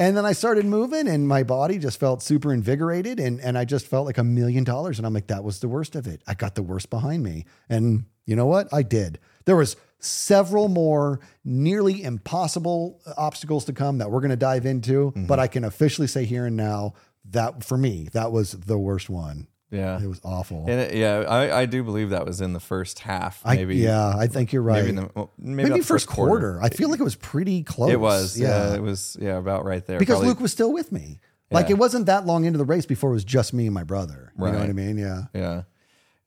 And 0.00 0.16
then 0.16 0.24
I 0.24 0.32
started 0.32 0.64
moving 0.64 1.06
and 1.06 1.28
my 1.28 1.42
body 1.42 1.76
just 1.76 2.00
felt 2.00 2.22
super 2.22 2.54
invigorated 2.54 3.20
and, 3.20 3.38
and 3.38 3.58
I 3.58 3.66
just 3.66 3.86
felt 3.86 4.06
like 4.06 4.16
a 4.16 4.24
million 4.24 4.64
dollars. 4.64 4.98
And 4.98 5.06
I'm 5.06 5.12
like, 5.12 5.26
that 5.26 5.44
was 5.44 5.60
the 5.60 5.68
worst 5.68 5.94
of 5.94 6.06
it. 6.06 6.22
I 6.26 6.32
got 6.32 6.54
the 6.54 6.62
worst 6.62 6.88
behind 6.88 7.22
me. 7.22 7.44
And 7.68 8.06
you 8.24 8.34
know 8.34 8.46
what? 8.46 8.72
I 8.72 8.82
did. 8.82 9.18
There 9.44 9.56
was 9.56 9.76
several 9.98 10.68
more 10.68 11.20
nearly 11.44 12.02
impossible 12.02 13.02
obstacles 13.18 13.66
to 13.66 13.74
come 13.74 13.98
that 13.98 14.10
we're 14.10 14.20
going 14.20 14.30
to 14.30 14.36
dive 14.36 14.64
into, 14.64 15.12
but 15.14 15.34
mm-hmm. 15.34 15.40
I 15.40 15.46
can 15.48 15.64
officially 15.64 16.08
say 16.08 16.24
here 16.24 16.46
and 16.46 16.56
now 16.56 16.94
that 17.26 17.62
for 17.62 17.76
me, 17.76 18.08
that 18.14 18.32
was 18.32 18.52
the 18.52 18.78
worst 18.78 19.10
one. 19.10 19.48
Yeah. 19.70 20.00
It 20.02 20.06
was 20.08 20.20
awful. 20.24 20.64
And 20.68 20.80
it, 20.80 20.94
yeah, 20.94 21.20
I, 21.28 21.60
I 21.60 21.66
do 21.66 21.84
believe 21.84 22.10
that 22.10 22.26
was 22.26 22.40
in 22.40 22.52
the 22.52 22.60
first 22.60 22.98
half. 23.00 23.40
I, 23.44 23.54
Maybe. 23.56 23.76
yeah, 23.76 24.14
I 24.16 24.26
think 24.26 24.52
you're 24.52 24.62
right. 24.62 24.78
Maybe, 24.84 24.88
in 24.90 24.94
the, 24.96 25.10
well, 25.14 25.32
maybe, 25.38 25.68
Maybe 25.68 25.80
the 25.80 25.86
first 25.86 26.08
quarter. 26.08 26.60
I 26.60 26.70
feel 26.70 26.90
like 26.90 26.98
it 26.98 27.04
was 27.04 27.14
pretty 27.14 27.62
close. 27.62 27.90
It 27.92 28.00
was. 28.00 28.38
Yeah. 28.38 28.74
It 28.74 28.82
was. 28.82 29.16
Yeah. 29.20 29.36
About 29.36 29.64
right 29.64 29.84
there. 29.86 29.98
because 29.98 30.14
Probably- 30.14 30.28
Luke 30.28 30.40
was 30.40 30.52
still 30.52 30.72
with 30.72 30.90
me. 30.90 31.20
Like 31.52 31.66
Yeah. 31.68 31.72
it 31.74 31.78
wasn't 31.78 32.06
that 32.06 32.26
long 32.26 32.44
into 32.44 32.58
the 32.58 32.64
race 32.64 32.86
before 32.86 33.10
it 33.10 33.14
was 33.14 33.24
just 33.24 33.52
me 33.52 33.66
and 33.66 33.74
my 33.74 33.84
brother. 33.84 34.32
You 34.38 34.46
know 34.46 34.58
what 34.58 34.68
I 34.68 34.72
mean? 34.72 34.98
Yeah. 34.98 35.22
Yeah. 35.34 35.62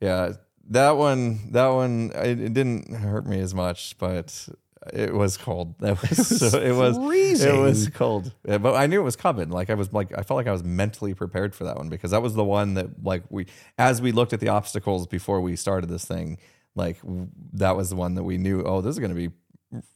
Yeah. 0.01 0.33
That 0.69 0.91
one, 0.91 1.51
that 1.51 1.67
one, 1.67 2.11
it, 2.15 2.39
it 2.39 2.53
didn't 2.53 2.93
hurt 2.93 3.25
me 3.25 3.39
as 3.39 3.53
much, 3.53 3.97
but 3.97 4.47
it 4.91 5.13
was 5.13 5.37
cold. 5.37 5.75
That 5.79 6.01
was, 6.01 6.27
so, 6.51 6.59
it 6.59 6.71
was, 6.75 6.97
freezing. 6.97 7.55
it 7.55 7.59
was 7.59 7.87
cold. 7.89 8.31
Yeah, 8.47 8.57
but 8.57 8.75
I 8.75 8.87
knew 8.87 8.99
it 8.99 9.03
was 9.03 9.15
coming. 9.15 9.49
Like 9.49 9.69
I 9.69 9.75
was 9.75 9.93
like, 9.93 10.11
I 10.17 10.23
felt 10.23 10.37
like 10.37 10.47
I 10.47 10.51
was 10.51 10.63
mentally 10.63 11.13
prepared 11.13 11.53
for 11.55 11.63
that 11.65 11.77
one 11.77 11.89
because 11.89 12.11
that 12.11 12.21
was 12.21 12.33
the 12.33 12.43
one 12.43 12.73
that 12.73 13.03
like 13.03 13.23
we, 13.29 13.45
as 13.77 14.01
we 14.01 14.11
looked 14.11 14.33
at 14.33 14.39
the 14.39 14.49
obstacles 14.49 15.07
before 15.07 15.39
we 15.41 15.55
started 15.55 15.89
this 15.89 16.05
thing, 16.05 16.37
like 16.75 16.97
that 17.53 17.75
was 17.77 17.89
the 17.89 17.95
one 17.95 18.15
that 18.15 18.23
we 18.23 18.37
knew, 18.37 18.63
oh, 18.63 18.81
this 18.81 18.91
is 18.95 18.99
going 18.99 19.13
to 19.13 19.29
be 19.29 19.31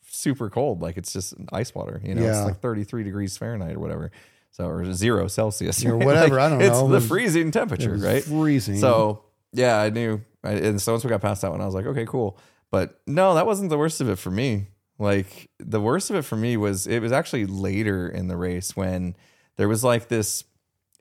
super 0.09 0.49
cold. 0.49 0.81
Like 0.81 0.97
it's 0.97 1.11
just 1.13 1.33
ice 1.51 1.73
water, 1.75 1.99
you 2.03 2.15
know, 2.15 2.21
Yeah. 2.21 2.37
it's 2.37 2.45
like 2.45 2.59
33 2.61 3.03
degrees 3.03 3.37
Fahrenheit 3.37 3.75
or 3.75 3.79
whatever. 3.79 4.11
So, 4.51 4.65
or 4.67 4.91
zero 4.93 5.27
Celsius 5.27 5.83
Or 5.85 5.95
right? 5.97 6.05
whatever, 6.05 6.39
I 6.39 6.49
don't 6.49 6.61
it's 6.61 6.71
know. 6.71 6.85
It 6.85 6.89
the 6.89 6.95
was- 6.95 7.07
freezing 7.07 7.51
temperature, 7.51 7.95
right? 7.95 8.23
freezing. 8.23 8.77
So 8.77 9.23
yeah, 9.53 9.79
I 9.79 9.89
knew. 9.89 10.21
I, 10.43 10.51
and 10.53 10.81
so 10.81 10.93
once 10.93 11.03
we 11.03 11.09
got 11.09 11.21
past 11.21 11.41
that 11.41 11.51
one, 11.51 11.61
I 11.61 11.65
was 11.65 11.75
like, 11.75 11.85
okay, 11.85 12.05
cool. 12.05 12.37
But 12.71 12.99
no, 13.07 13.35
that 13.35 13.45
wasn't 13.45 13.69
the 13.69 13.77
worst 13.77 14.01
of 14.01 14.09
it 14.09 14.17
for 14.17 14.29
me. 14.31 14.67
Like 14.99 15.49
the 15.59 15.79
worst 15.81 16.09
of 16.09 16.15
it 16.15 16.23
for 16.23 16.35
me 16.35 16.57
was 16.57 16.87
it 16.87 16.99
was 17.01 17.11
actually 17.11 17.45
later 17.45 18.07
in 18.09 18.27
the 18.27 18.37
race 18.37 18.75
when 18.75 19.15
there 19.57 19.67
was 19.67 19.83
like 19.83 20.07
this. 20.07 20.43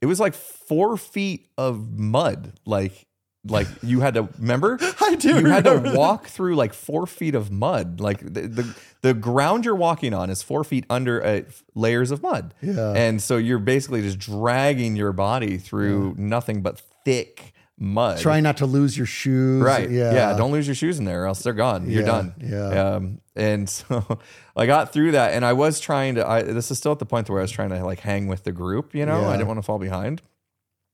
It 0.02 0.06
was 0.06 0.20
like 0.20 0.35
four 0.35 0.96
feet 0.96 1.48
of 1.56 1.98
mud. 1.98 2.52
Like 2.66 3.06
like 3.48 3.68
you 3.82 4.00
had 4.00 4.14
to 4.14 4.28
remember. 4.38 4.78
I 5.00 5.14
do 5.14 5.28
You 5.38 5.46
had 5.46 5.64
to 5.64 5.70
remember 5.70 5.90
that. 5.90 5.98
walk 5.98 6.26
through 6.26 6.56
like 6.56 6.74
four 6.74 7.06
feet 7.06 7.35
of 7.35 7.50
mud. 7.50 8.00
Like 8.00 8.20
the, 8.20 8.42
the 8.42 8.76
the 9.02 9.14
ground 9.14 9.64
you're 9.64 9.74
walking 9.76 10.12
on 10.12 10.30
is 10.30 10.42
four 10.42 10.64
feet 10.64 10.85
under 10.90 11.24
uh, 11.24 11.42
layers 11.74 12.11
of 12.11 12.22
mud. 12.22 12.54
Yeah. 12.61 12.92
And 12.92 13.22
so 13.22 13.37
you're 13.37 13.59
basically 13.59 14.02
just 14.02 14.18
dragging 14.18 14.96
your 14.96 15.12
body 15.12 15.59
through 15.59 16.16
nothing 16.18 16.61
but 16.61 16.80
thick 17.04 17.52
mud. 17.78 18.18
Try 18.18 18.40
not 18.40 18.56
to 18.58 18.66
lose 18.66 18.96
your 18.96 19.06
shoes. 19.06 19.62
Right. 19.62 19.90
Yeah. 19.90 20.12
Yeah. 20.12 20.36
Don't 20.36 20.50
lose 20.52 20.66
your 20.66 20.74
shoes 20.74 20.98
in 20.98 21.04
there 21.04 21.24
or 21.24 21.26
else 21.26 21.42
they're 21.42 21.52
gone. 21.52 21.88
You're 21.90 22.00
Yeah, 22.02 22.06
done. 22.06 22.34
yeah. 22.40 22.68
Um, 22.94 23.20
and 23.34 23.68
so 23.70 24.18
I 24.56 24.66
got 24.66 24.92
through 24.92 25.12
that 25.12 25.34
and 25.34 25.44
I 25.44 25.52
was 25.52 25.78
trying 25.80 26.14
to, 26.14 26.26
I, 26.26 26.42
this 26.42 26.70
is 26.70 26.78
still 26.78 26.92
at 26.92 26.98
the 26.98 27.06
point 27.06 27.28
where 27.28 27.38
I 27.40 27.42
was 27.42 27.50
trying 27.50 27.70
to 27.70 27.84
like 27.84 28.00
hang 28.00 28.28
with 28.28 28.44
the 28.44 28.52
group, 28.52 28.94
you 28.94 29.04
know, 29.04 29.20
Yeah. 29.22 29.28
I 29.28 29.32
didn't 29.32 29.48
want 29.48 29.58
to 29.58 29.62
fall 29.62 29.78
behind. 29.78 30.22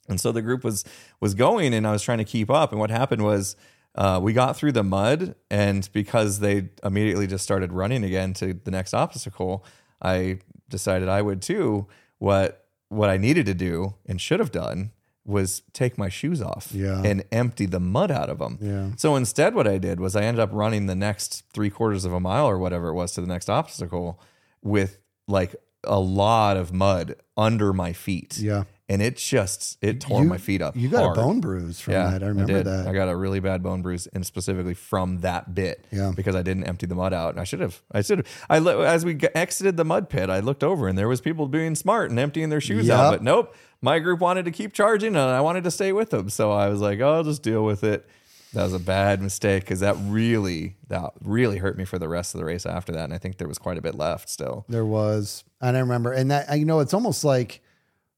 And 0.09 0.21
so 0.21 0.33
the 0.33 0.43
group 0.43 0.65
was, 0.65 0.85
was 1.21 1.35
going 1.35 1.73
and 1.73 1.87
I 1.87 1.93
was 1.93 2.03
trying 2.03 2.19
to 2.19 2.25
keep 2.25 2.51
up. 2.51 2.73
And 2.73 2.81
what 2.81 2.91
happened 2.91 3.23
was, 3.23 3.55
uh, 3.95 4.19
we 4.23 4.33
got 4.33 4.57
through 4.57 4.73
the 4.73 4.83
mud 4.83 5.35
and 5.51 5.89
because 5.93 6.41
they 6.41 6.71
immediately 6.83 7.27
just 7.27 7.45
started 7.45 7.73
running 7.73 8.03
again 8.03 8.33
to 8.35 8.55
the 8.55 8.71
next 8.71 8.95
obstacle, 8.95 9.65
I 10.01 10.39
decided 10.69 11.09
I 11.09 11.21
would 11.23 11.43
too. 11.43 11.87
What, 12.19 12.65
what 12.89 13.11
I 13.11 13.19
needed 13.19 13.47
to 13.47 13.55
do 13.55 13.95
and 14.07 14.21
should 14.21 14.41
have 14.41 14.51
done 14.51 14.93
was 15.25 15.63
take 15.73 15.97
my 15.97 16.09
shoes 16.09 16.43
off 16.43 16.73
Yeah. 16.73 17.01
and 17.05 17.23
empty 17.31 17.67
the 17.67 17.79
mud 17.81 18.11
out 18.11 18.29
of 18.29 18.39
them. 18.39 18.59
Yeah. 18.61 18.91
So 18.97 19.15
instead, 19.17 19.55
what 19.55 19.69
I 19.69 19.79
did 19.79 20.01
was 20.01 20.17
I 20.17 20.23
ended 20.23 20.41
up 20.41 20.51
running 20.53 20.87
the 20.87 20.97
next 20.97 21.45
three 21.53 21.71
quarters 21.71 22.05
of 22.05 22.13
a 22.13 22.19
mile 22.21 22.47
or 22.49 22.59
whatever 22.59 22.89
it 22.89 22.95
was 22.95 23.13
to 23.13 23.21
the 23.21 23.27
next 23.29 23.49
obstacle. 23.49 24.21
with 24.65 24.99
like 25.29 25.55
a 25.85 25.99
lot 25.99 26.57
of 26.57 26.73
mud 26.73 27.17
under 27.37 27.73
my 27.73 27.93
feet. 27.93 28.39
Yeah. 28.39 28.65
And 28.93 29.01
it 29.01 29.17
just 29.17 29.79
it 29.81 30.01
tore 30.03 30.23
You- 30.23 30.29
my 30.29 30.37
feet 30.37 30.61
up. 30.61 30.77
You 30.77 30.89
got 30.91 31.05
hard. 31.05 31.17
a 31.17 31.21
bone 31.23 31.41
bruise 31.41 31.81
from 31.81 31.95
that. 31.95 32.23
I 32.23 32.27
remember 32.27 32.53
did. 32.53 32.67
that. 32.67 32.87
I 32.87 32.93
got 32.93 33.09
a 33.09 33.17
really 33.17 33.41
bad 33.41 33.63
bone 33.63 33.81
bruise, 33.81 34.07
and 34.09 34.27
specifically 34.27 34.75
from 34.75 35.21
that 35.21 35.55
bit. 35.55 35.87
Yeah. 35.91 36.13
Because 36.15 36.37
I 36.37 36.43
didn't 36.43 36.65
empty 36.65 36.85
the 36.87 36.95
mud 36.95 37.15
out. 37.15 37.31
And 37.31 37.41
I 37.41 37.45
should 37.45 37.61
have. 37.61 37.81
I 37.91 38.03
should 38.03 38.19
have. 38.19 38.27
I 38.51 38.59
as 38.85 39.05
we 39.05 39.19
exited 39.35 39.77
the 39.79 39.85
mud 39.85 40.11
pit, 40.11 40.29
I 40.29 40.41
looked 40.41 40.63
over, 40.63 40.89
and 40.89 40.99
there 40.99 41.09
was 41.09 41.21
people 41.23 41.47
being 41.49 41.75
smart 41.75 42.11
and 42.11 42.19
emptying 42.19 42.51
their 42.51 42.61
shoes 42.61 42.87
Yep. 42.87 42.99
out. 42.99 43.11
But 43.13 43.23
nope, 43.23 43.55
my 43.81 43.99
group 43.99 44.21
wanted 44.21 44.45
to 44.45 44.51
keep 44.51 44.75
charging, 44.75 45.17
and 45.17 45.19
I 45.19 45.41
wanted 45.41 45.65
to 45.65 45.71
stay 45.71 45.93
with 45.93 46.11
them. 46.11 46.29
So 46.29 46.53
I 46.53 46.69
was 46.69 46.81
like, 46.83 47.01
oh, 47.01 47.15
I'll 47.15 47.25
just 47.25 47.43
deal 47.43 47.65
with 47.65 47.85
it. 47.85 48.07
That 48.53 48.65
was 48.65 48.75
a 48.75 48.79
bad 48.79 49.23
mistake 49.23 49.63
because 49.65 49.81
that 49.81 49.97
really 50.09 50.77
that 50.89 51.13
really 51.25 51.57
hurt 51.57 51.79
me 51.79 51.87
for 51.87 51.99
the 51.99 52.09
rest 52.09 52.35
of 52.35 52.41
the 52.41 52.45
race 52.45 52.67
after 52.67 52.93
that. 52.93 53.05
And 53.05 53.15
I 53.15 53.19
think 53.19 53.39
there 53.39 53.49
was 53.49 53.57
quite 53.57 53.79
a 53.79 53.81
bit 53.81 53.95
left 53.95 54.29
still. 54.29 54.67
There 54.69 54.85
was, 54.85 55.45
and 55.63 55.75
I 55.79 55.81
remember, 55.81 56.13
and 56.13 56.31
that 56.31 56.59
you 56.59 56.67
know, 56.67 56.81
it's 56.81 56.93
almost 56.93 57.25
like 57.25 57.63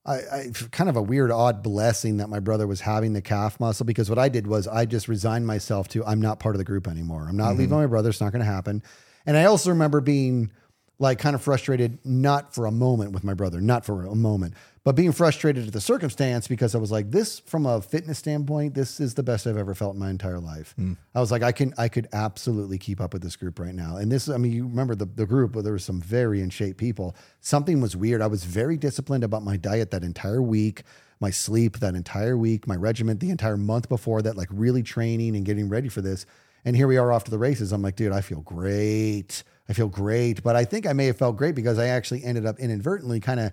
I, 0.06 0.14
I 0.16 0.46
kind 0.70 0.90
of 0.90 0.96
a 0.96 1.02
weird, 1.02 1.30
odd 1.30 1.62
blessing 1.62 2.18
that 2.18 2.28
my 2.28 2.38
brother 2.40 2.66
was 2.66 2.82
having 2.82 3.14
the 3.14 3.22
calf 3.22 3.58
muscle 3.58 3.86
because 3.86 4.10
what 4.10 4.18
I 4.18 4.28
did 4.28 4.46
was 4.46 4.68
I 4.68 4.84
just 4.84 5.08
resigned 5.08 5.46
myself 5.46 5.88
to 5.88 6.04
I'm 6.04 6.20
not 6.20 6.40
part 6.40 6.54
of 6.54 6.58
the 6.58 6.64
group 6.64 6.86
anymore. 6.86 7.26
I'm 7.28 7.36
not 7.36 7.50
Mm-hmm. 7.52 7.58
leaving 7.60 7.78
my 7.78 7.86
brother. 7.86 8.10
It's 8.10 8.20
not 8.20 8.30
going 8.32 8.44
to 8.44 8.50
happen. 8.50 8.82
And 9.24 9.36
I 9.36 9.44
also 9.46 9.70
remember 9.70 10.00
being 10.02 10.52
like 10.98 11.18
kind 11.18 11.34
of 11.34 11.42
frustrated, 11.42 11.98
not 12.04 12.54
for 12.54 12.66
a 12.66 12.70
moment 12.70 13.12
with 13.12 13.24
my 13.24 13.34
brother, 13.34 13.60
not 13.60 13.84
for 13.84 14.06
a 14.06 14.14
moment, 14.14 14.54
but 14.84 14.94
being 14.94 15.12
frustrated 15.12 15.66
at 15.66 15.72
the 15.72 15.80
circumstance 15.80 16.46
because 16.46 16.74
I 16.74 16.78
was 16.78 16.92
like, 16.92 17.10
this 17.10 17.40
from 17.40 17.66
a 17.66 17.80
fitness 17.80 18.18
standpoint, 18.18 18.74
this 18.74 19.00
is 19.00 19.14
the 19.14 19.22
best 19.22 19.46
I've 19.46 19.56
ever 19.56 19.74
felt 19.74 19.94
in 19.94 20.00
my 20.00 20.10
entire 20.10 20.38
life. 20.38 20.74
Hmm. 20.76 20.92
I 21.14 21.20
was 21.20 21.32
like, 21.32 21.42
I 21.42 21.52
can, 21.52 21.74
I 21.78 21.88
could 21.88 22.06
absolutely 22.12 22.78
keep 22.78 23.00
up 23.00 23.12
with 23.12 23.22
this 23.22 23.34
group 23.34 23.58
right 23.58 23.74
now. 23.74 23.96
And 23.96 24.12
this, 24.12 24.28
I 24.28 24.36
mean, 24.36 24.52
you 24.52 24.66
remember 24.66 24.94
the, 24.94 25.06
the 25.06 25.26
group 25.26 25.54
where 25.54 25.62
there 25.62 25.72
were 25.72 25.78
some 25.78 26.00
very 26.00 26.40
in 26.40 26.50
shape 26.50 26.76
people. 26.76 27.16
Something 27.40 27.80
was 27.80 27.96
weird. 27.96 28.22
I 28.22 28.28
was 28.28 28.44
very 28.44 28.76
disciplined 28.76 29.24
about 29.24 29.42
my 29.42 29.56
diet 29.56 29.90
that 29.90 30.04
entire 30.04 30.42
week, 30.42 30.82
my 31.18 31.30
sleep 31.30 31.78
that 31.78 31.94
entire 31.94 32.36
week, 32.36 32.68
my 32.68 32.76
regiment 32.76 33.20
the 33.20 33.30
entire 33.30 33.56
month 33.56 33.88
before 33.88 34.22
that, 34.22 34.36
like 34.36 34.48
really 34.50 34.82
training 34.82 35.34
and 35.34 35.44
getting 35.44 35.68
ready 35.68 35.88
for 35.88 36.02
this. 36.02 36.24
And 36.64 36.76
here 36.76 36.86
we 36.86 36.98
are 36.98 37.10
off 37.10 37.24
to 37.24 37.30
the 37.30 37.38
races. 37.38 37.72
I'm 37.72 37.82
like, 37.82 37.96
dude, 37.96 38.12
I 38.12 38.20
feel 38.20 38.40
great. 38.40 39.42
I 39.68 39.72
feel 39.72 39.88
great. 39.88 40.42
But 40.42 40.56
I 40.56 40.64
think 40.64 40.86
I 40.86 40.92
may 40.92 41.06
have 41.06 41.16
felt 41.16 41.36
great 41.36 41.54
because 41.54 41.78
I 41.78 41.86
actually 41.88 42.24
ended 42.24 42.46
up 42.46 42.58
inadvertently 42.58 43.20
kind 43.20 43.40
of 43.40 43.52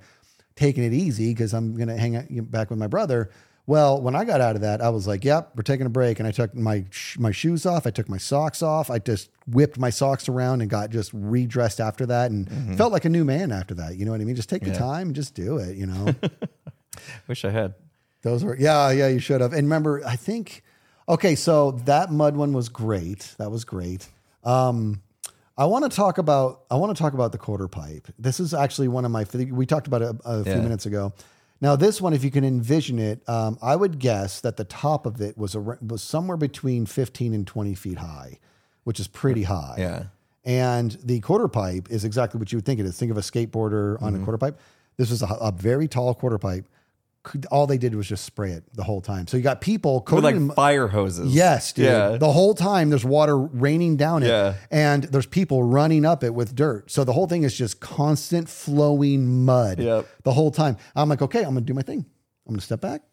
taking 0.55 0.83
it 0.83 0.93
easy 0.93 1.33
because 1.33 1.53
I'm 1.53 1.75
going 1.75 1.87
to 1.87 1.97
hang 1.97 2.15
out 2.15 2.25
back 2.51 2.69
with 2.69 2.79
my 2.79 2.87
brother. 2.87 3.31
Well, 3.67 4.01
when 4.01 4.15
I 4.15 4.25
got 4.25 4.41
out 4.41 4.55
of 4.55 4.63
that, 4.63 4.81
I 4.81 4.89
was 4.89 5.05
like, 5.07 5.23
"Yep, 5.23 5.51
we're 5.55 5.61
taking 5.63 5.85
a 5.85 5.89
break." 5.89 6.19
And 6.19 6.27
I 6.27 6.31
took 6.31 6.53
my 6.55 6.83
sh- 6.89 7.19
my 7.19 7.31
shoes 7.31 7.65
off. 7.65 7.85
I 7.85 7.91
took 7.91 8.09
my 8.09 8.17
socks 8.17 8.63
off. 8.63 8.89
I 8.89 8.97
just 8.97 9.29
whipped 9.47 9.77
my 9.77 9.91
socks 9.91 10.27
around 10.27 10.61
and 10.61 10.69
got 10.69 10.89
just 10.89 11.11
redressed 11.13 11.79
after 11.79 12.05
that, 12.07 12.31
and 12.31 12.75
felt 12.75 12.91
like 12.91 13.05
a 13.05 13.09
new 13.09 13.23
man 13.23 13.51
after 13.51 13.75
that. 13.75 13.95
You 13.97 14.05
know 14.05 14.11
what 14.11 14.19
I 14.19 14.23
mean? 14.25 14.35
Just 14.35 14.49
take 14.49 14.63
the 14.63 14.73
time 14.73 15.07
and 15.09 15.15
just 15.15 15.35
do 15.35 15.57
it. 15.57 15.77
You 15.77 15.85
know, 15.85 16.13
Wish 17.27 17.45
I 17.45 17.51
had. 17.51 17.75
those 18.23 18.43
were 18.43 18.57
yeah, 18.57 18.89
yeah. 18.91 19.07
You 19.07 19.19
should 19.19 19.41
have. 19.41 19.53
And 19.53 19.63
remember, 19.63 20.01
I 20.05 20.15
think 20.15 20.63
okay, 21.07 21.35
so 21.35 21.71
that 21.85 22.11
mud 22.11 22.35
one 22.35 22.53
was 22.53 22.67
great. 22.67 23.35
That 23.37 23.51
was 23.51 23.63
great. 23.63 24.07
Um, 24.43 25.01
I 25.61 25.65
want 25.65 25.83
to 25.89 25.95
talk 25.95 26.17
about 26.17 26.63
I 26.71 26.75
want 26.75 26.95
to 26.97 26.99
talk 26.99 27.13
about 27.13 27.31
the 27.31 27.37
quarter 27.37 27.67
pipe. 27.67 28.07
This 28.17 28.39
is 28.39 28.51
actually 28.51 28.87
one 28.87 29.05
of 29.05 29.11
my 29.11 29.25
we 29.51 29.67
talked 29.67 29.85
about 29.85 30.01
it 30.01 30.15
a, 30.25 30.29
a 30.39 30.43
few 30.43 30.53
Yeah. 30.53 30.61
minutes 30.61 30.87
ago. 30.87 31.13
Now 31.61 31.75
this 31.75 32.01
one, 32.01 32.13
if 32.13 32.23
you 32.23 32.31
can 32.31 32.43
envision 32.43 32.97
it, 32.97 33.21
um, 33.29 33.59
I 33.61 33.75
would 33.75 33.99
guess 33.99 34.41
that 34.41 34.57
the 34.57 34.63
top 34.63 35.05
of 35.05 35.21
it 35.21 35.37
was 35.37 35.53
a, 35.53 35.59
was 35.59 36.01
somewhere 36.01 36.35
between 36.37 36.87
fifteen 36.87 37.35
and 37.35 37.45
twenty 37.45 37.75
feet 37.75 37.99
high, 37.99 38.39
which 38.85 38.99
is 38.99 39.07
pretty 39.07 39.43
high. 39.43 39.75
Yeah. 39.77 40.03
And 40.43 40.97
the 41.03 41.19
quarter 41.19 41.47
pipe 41.47 41.91
is 41.91 42.05
exactly 42.05 42.39
what 42.39 42.51
you 42.51 42.57
would 42.57 42.65
think 42.65 42.79
it 42.79 42.87
is. 42.87 42.97
Think 42.97 43.11
of 43.11 43.17
a 43.17 43.21
skateboarder 43.21 44.01
on 44.01 44.13
Mm-hmm. 44.13 44.21
a 44.23 44.25
quarter 44.25 44.37
pipe. 44.39 44.59
This 44.97 45.11
was 45.11 45.21
a, 45.21 45.27
a 45.27 45.51
very 45.51 45.87
tall 45.87 46.15
quarter 46.15 46.39
pipe. 46.39 46.65
Could- 47.23 47.45
All 47.51 47.67
they 47.67 47.77
did 47.77 47.93
was 47.93 48.07
just 48.07 48.25
spray 48.25 48.51
it 48.51 48.63
the 48.73 48.83
whole 48.83 48.99
time. 49.01 49.27
So 49.27 49.37
you 49.37 49.43
got 49.43 49.61
people 49.61 49.95
With 49.97 50.05
coated 50.05 50.23
like 50.23 50.35
in 50.35 50.49
fire 50.51 50.87
hoses. 50.87 51.33
Yes, 51.35 51.71
dude. 51.71 51.85
Yeah. 51.85 52.17
The 52.17 52.31
whole 52.31 52.55
time 52.55 52.89
there's 52.89 53.05
water 53.05 53.37
raining 53.37 53.95
down 53.97 54.23
it. 54.23 54.27
Yeah. 54.27 54.55
And 54.71 55.03
there's 55.03 55.27
people 55.27 55.63
running 55.63 56.03
up 56.03 56.23
it 56.23 56.33
with 56.33 56.55
dirt. 56.55 56.89
So 56.89 57.03
the 57.03 57.13
whole 57.13 57.27
thing 57.27 57.43
is 57.43 57.55
just 57.55 57.79
constant 57.79 58.49
flowing 58.49 59.45
mud 59.45 59.79
Yep. 59.79 60.07
the 60.23 60.31
whole 60.33 60.49
time. 60.49 60.77
I'm 60.95 61.09
like, 61.09 61.21
okay, 61.21 61.39
I'm 61.39 61.53
going 61.53 61.57
to 61.57 61.61
do 61.61 61.75
my 61.75 61.83
thing. 61.83 62.05
I'm 62.47 62.53
going 62.53 62.59
to 62.59 62.65
step 62.65 62.81
back. 62.81 63.03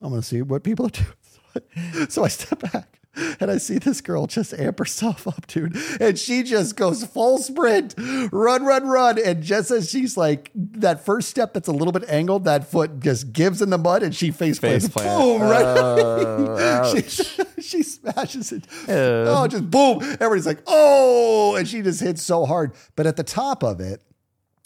I'm 0.00 0.08
going 0.10 0.20
to 0.22 0.26
see 0.26 0.42
what 0.42 0.64
people 0.64 0.86
are 0.86 0.90
doing. 0.90 1.08
So 2.08 2.24
I 2.24 2.28
step 2.28 2.60
back 2.72 2.98
and 3.40 3.50
I 3.50 3.58
see 3.58 3.78
this 3.78 4.00
girl 4.00 4.26
just 4.26 4.54
amp 4.54 4.78
herself 4.78 5.26
up, 5.28 5.46
dude. 5.46 5.76
And 6.00 6.18
she 6.18 6.42
just 6.42 6.76
goes 6.76 7.04
full 7.04 7.38
sprint, 7.38 7.94
run, 8.32 8.64
run, 8.64 8.86
run. 8.88 9.18
And 9.18 9.42
just 9.42 9.70
as 9.70 9.90
she's 9.90 10.16
like, 10.16 10.50
that 10.54 11.04
first 11.04 11.28
step 11.28 11.52
that's 11.54 11.68
a 11.68 11.72
little 11.72 11.92
bit 11.92 12.08
angled, 12.08 12.44
that 12.44 12.70
foot 12.70 13.00
just 13.00 13.32
gives 13.32 13.60
in 13.62 13.70
the 13.70 13.78
mud 13.78 14.02
and 14.02 14.14
she 14.14 14.30
face 14.30 14.58
plants. 14.58 14.88
Plant. 14.88 15.20
Boom, 15.20 15.42
right 15.42 15.62
Oh, 15.64 17.02
she, 17.06 17.42
she 17.60 17.82
smashes 17.82 18.52
it. 18.52 18.66
Oh, 18.88 19.46
just 19.46 19.70
boom. 19.70 20.00
Everybody's 20.02 20.46
like, 20.46 20.62
oh, 20.66 21.54
and 21.56 21.66
she 21.68 21.82
just 21.82 22.00
hits 22.00 22.22
so 22.22 22.46
hard. 22.46 22.72
But 22.96 23.06
at 23.06 23.16
the 23.16 23.24
top 23.24 23.62
of 23.62 23.80
it, 23.80 24.02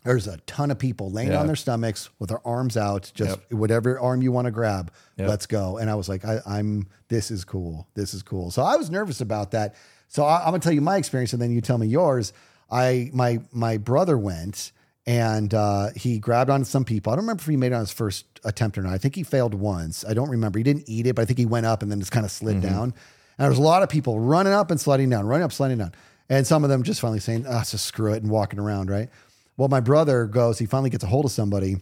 there's 0.07 0.27
a 0.27 0.37
ton 0.47 0.71
of 0.71 0.79
people 0.79 1.11
laying 1.11 1.33
Yeah. 1.33 1.41
on 1.41 1.47
their 1.47 1.57
stomachs 1.57 2.09
with 2.19 2.31
their 2.31 2.47
arms 2.47 2.77
out, 2.77 3.11
just 3.15 3.39
whatever 3.51 3.99
arm 4.01 4.23
you 4.23 4.33
want 4.33 4.47
to 4.47 4.51
grab, 4.51 4.91
Yep. 5.19 5.29
let's 5.29 5.47
go. 5.47 5.77
And 5.79 5.91
I 5.91 5.95
was 5.95 6.09
like, 6.09 6.25
I, 6.25 6.41
I'm, 6.47 6.87
this 7.09 7.31
is 7.31 7.45
cool. 7.45 7.87
This 7.95 8.15
is 8.15 8.23
cool. 8.23 8.51
So 8.51 8.63
I 8.63 8.77
was 8.77 8.91
nervous 8.91 9.21
about 9.21 9.51
that. 9.51 9.75
So 10.09 10.25
I, 10.25 10.39
I'm 10.41 10.47
gonna 10.47 10.61
tell 10.61 10.73
you 10.73 10.81
my 10.81 10.97
experience, 10.97 11.33
and 11.33 11.43
then 11.43 11.51
you 11.51 11.61
tell 11.61 11.79
me 11.79 11.87
yours. 11.89 12.33
I, 12.71 13.11
my, 13.13 13.41
my 13.53 13.77
brother 13.77 14.17
went 14.19 14.73
and 15.07 15.53
uh, 15.55 15.91
he 15.95 16.19
grabbed 16.19 16.51
on 16.51 16.65
some 16.65 16.85
people. 16.85 17.13
I 17.13 17.17
don't 17.17 17.25
remember 17.25 17.43
if 17.43 17.47
he 17.47 17.57
made 17.57 17.73
it 17.73 17.75
on 17.75 17.81
his 17.81 17.93
first 17.93 18.25
attempt 18.45 18.77
or 18.79 18.83
not. 18.83 18.93
I 18.93 18.99
think 18.99 19.15
he 19.15 19.23
failed 19.23 19.55
once. 19.55 20.05
I 20.05 20.15
don't 20.15 20.31
remember. 20.31 20.59
He 20.59 20.63
didn't 20.65 20.89
eat 20.89 21.07
it, 21.07 21.15
but 21.15 21.23
I 21.23 21.25
think 21.27 21.39
he 21.39 21.47
went 21.47 21.67
up 21.67 21.83
and 21.83 21.91
then 21.93 22.01
just 22.01 22.11
kind 22.13 22.27
of 22.27 22.33
slid 22.33 22.61
down. 22.61 22.85
And 22.85 23.45
there 23.45 23.49
was 23.51 23.59
a 23.59 23.63
lot 23.63 23.83
of 23.83 23.89
people 23.89 24.19
running 24.19 24.53
up 24.53 24.71
and 24.71 24.81
sliding 24.81 25.11
down, 25.11 25.27
running 25.27 25.45
up, 25.45 25.53
sliding 25.53 25.79
down. 25.79 25.93
And 26.29 26.45
some 26.45 26.65
of 26.65 26.71
them 26.71 26.83
just 26.83 27.01
finally 27.01 27.21
saying, 27.21 27.47
ah, 27.49 27.63
just 27.69 27.85
screw 27.87 28.13
it 28.13 28.21
and 28.23 28.33
walking 28.33 28.59
around, 28.59 28.91
right? 28.91 29.09
Well, 29.57 29.69
my 29.69 29.81
brother 29.81 30.27
goes, 30.27 30.59
he 30.59 30.67
finally 30.67 30.91
gets 30.91 31.05
a 31.05 31.07
hold 31.07 31.25
of 31.25 31.31
somebody 31.31 31.77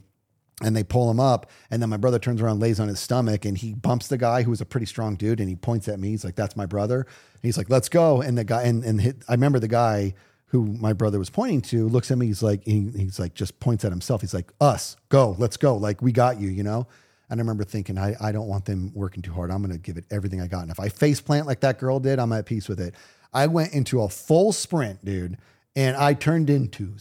and 0.63 0.77
they 0.77 0.85
pull 0.85 1.11
him 1.11 1.19
up. 1.19 1.51
And 1.71 1.83
then 1.83 1.91
my 1.91 1.97
brother 1.97 2.19
turns 2.19 2.41
around, 2.41 2.61
lays 2.61 2.79
on 2.79 2.89
his 2.89 3.01
stomach, 3.01 3.45
and 3.45 3.59
he 3.59 3.75
bumps 3.75 4.09
the 4.09 4.19
guy 4.19 4.43
who 4.43 4.51
was 4.51 4.61
a 4.61 4.67
pretty 4.67 4.87
strong 4.87 5.17
dude. 5.17 5.41
And 5.41 5.49
he 5.49 5.57
points 5.57 5.89
at 5.89 5.99
me. 5.99 6.11
He's 6.11 6.25
like, 6.25 6.37
"That's 6.37 6.57
my 6.57 6.67
brother." 6.67 7.01
And 7.01 7.43
he's 7.43 7.59
like, 7.59 7.71
"Let's 7.71 7.89
go." 7.89 8.21
And 8.21 8.39
the 8.39 8.45
guy, 8.45 8.63
and 8.63 8.85
and 8.85 9.01
hit, 9.01 9.25
I 9.29 9.33
remember 9.33 9.59
the 9.59 9.69
guy 9.69 10.15
who 10.47 10.65
my 10.65 10.93
brother 10.93 11.19
was 11.19 11.31
pointing 11.31 11.61
to 11.61 11.89
looks 11.89 12.13
at 12.13 12.19
me. 12.19 12.27
He's 12.27 12.43
like, 12.43 12.65
he, 12.65 12.89
he's 12.97 13.19
like, 13.19 13.35
just 13.35 13.59
points 13.59 13.85
at 13.85 13.91
himself. 13.91 14.21
He's 14.21 14.35
like, 14.35 14.53
"Us, 14.61 14.97
go, 15.09 15.35
let's 15.39 15.57
go. 15.57 15.77
Like 15.77 16.01
we 16.01 16.13
got 16.13 16.41
you," 16.41 16.49
you 16.49 16.63
know. 16.63 16.87
And 17.31 17.41
I 17.41 17.43
remember 17.43 17.65
thinking, 17.65 17.99
I, 17.99 18.15
I 18.21 18.33
don't 18.33 18.47
want 18.47 18.67
them 18.67 18.93
working 18.95 19.23
too 19.23 19.33
hard. 19.33 19.51
I'm 19.51 19.63
going 19.63 19.73
to 19.73 19.79
give 19.79 19.97
it 19.97 20.05
everything 20.11 20.41
I 20.43 20.47
got. 20.47 20.61
And 20.63 20.71
if 20.71 20.79
I 20.79 20.91
face 20.91 21.21
plant 21.21 21.47
like 21.47 21.61
that 21.61 21.79
girl 21.79 21.99
did, 21.99 22.19
I'm 22.19 22.33
at 22.33 22.45
peace 22.45 22.69
with 22.69 22.79
it. 22.79 22.95
I 23.33 23.47
went 23.47 23.73
into 23.73 24.03
a 24.03 24.09
full 24.09 24.53
sprint, 24.53 25.05
dude, 25.05 25.39
and 25.75 25.97
I 25.97 26.15
turned 26.15 26.51
into 26.51 26.93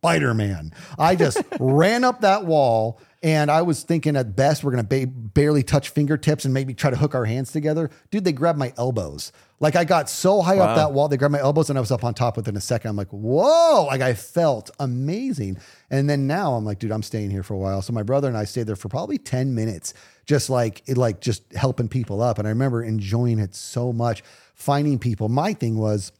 Spider 0.00 0.32
Man. 0.32 0.72
I 0.98 1.14
just 1.14 1.42
ran 1.60 2.04
up 2.04 2.22
that 2.22 2.46
wall. 2.46 2.98
And 3.22 3.50
I 3.50 3.60
was 3.60 3.82
thinking 3.82 4.16
at 4.16 4.34
best 4.34 4.64
we're 4.64 4.70
gonna 4.70 4.82
ba- 4.82 5.06
barely 5.06 5.62
touch 5.62 5.90
fingertips 5.90 6.46
and 6.46 6.54
maybe 6.54 6.72
try 6.72 6.88
to 6.88 6.96
hook 6.96 7.14
our 7.14 7.26
hands 7.26 7.52
together. 7.52 7.90
Dude, 8.10 8.24
they 8.24 8.32
grabbed 8.32 8.58
my 8.58 8.72
elbows. 8.78 9.30
Like 9.58 9.76
I 9.76 9.84
got 9.84 10.08
so 10.08 10.40
high 10.40 10.58
up 10.58 10.74
that 10.76 10.92
wall, 10.94 11.08
they 11.08 11.18
grabbed 11.18 11.32
my 11.32 11.38
elbows 11.40 11.68
and 11.68 11.78
I 11.78 11.82
was 11.82 11.90
up 11.90 12.02
on 12.02 12.14
top 12.14 12.38
within 12.38 12.56
a 12.56 12.62
second. 12.62 12.88
I'm 12.88 12.96
like, 12.96 13.10
whoa! 13.10 13.84
Like 13.88 14.00
I 14.00 14.14
felt 14.14 14.70
amazing. 14.80 15.58
And 15.90 16.08
then 16.08 16.26
now 16.26 16.54
I'm 16.54 16.64
like, 16.64 16.78
dude, 16.78 16.92
I'm 16.92 17.02
staying 17.02 17.28
here 17.28 17.42
for 17.42 17.52
a 17.52 17.58
while. 17.58 17.82
So 17.82 17.92
my 17.92 18.02
brother 18.02 18.26
and 18.26 18.38
I 18.38 18.44
stayed 18.44 18.66
there 18.66 18.76
for 18.76 18.88
probably 18.88 19.18
10 19.18 19.54
minutes, 19.54 19.92
just 20.24 20.48
like 20.48 20.82
it, 20.86 20.96
like 20.96 21.20
just 21.20 21.52
helping 21.52 21.88
people 21.88 22.22
up. 22.22 22.38
And 22.38 22.48
I 22.48 22.50
remember 22.52 22.82
enjoying 22.82 23.38
it 23.38 23.54
so 23.54 23.92
much, 23.92 24.22
finding 24.54 24.98
people. 24.98 25.28
My 25.28 25.52
thing 25.52 25.76
was. 25.76 26.10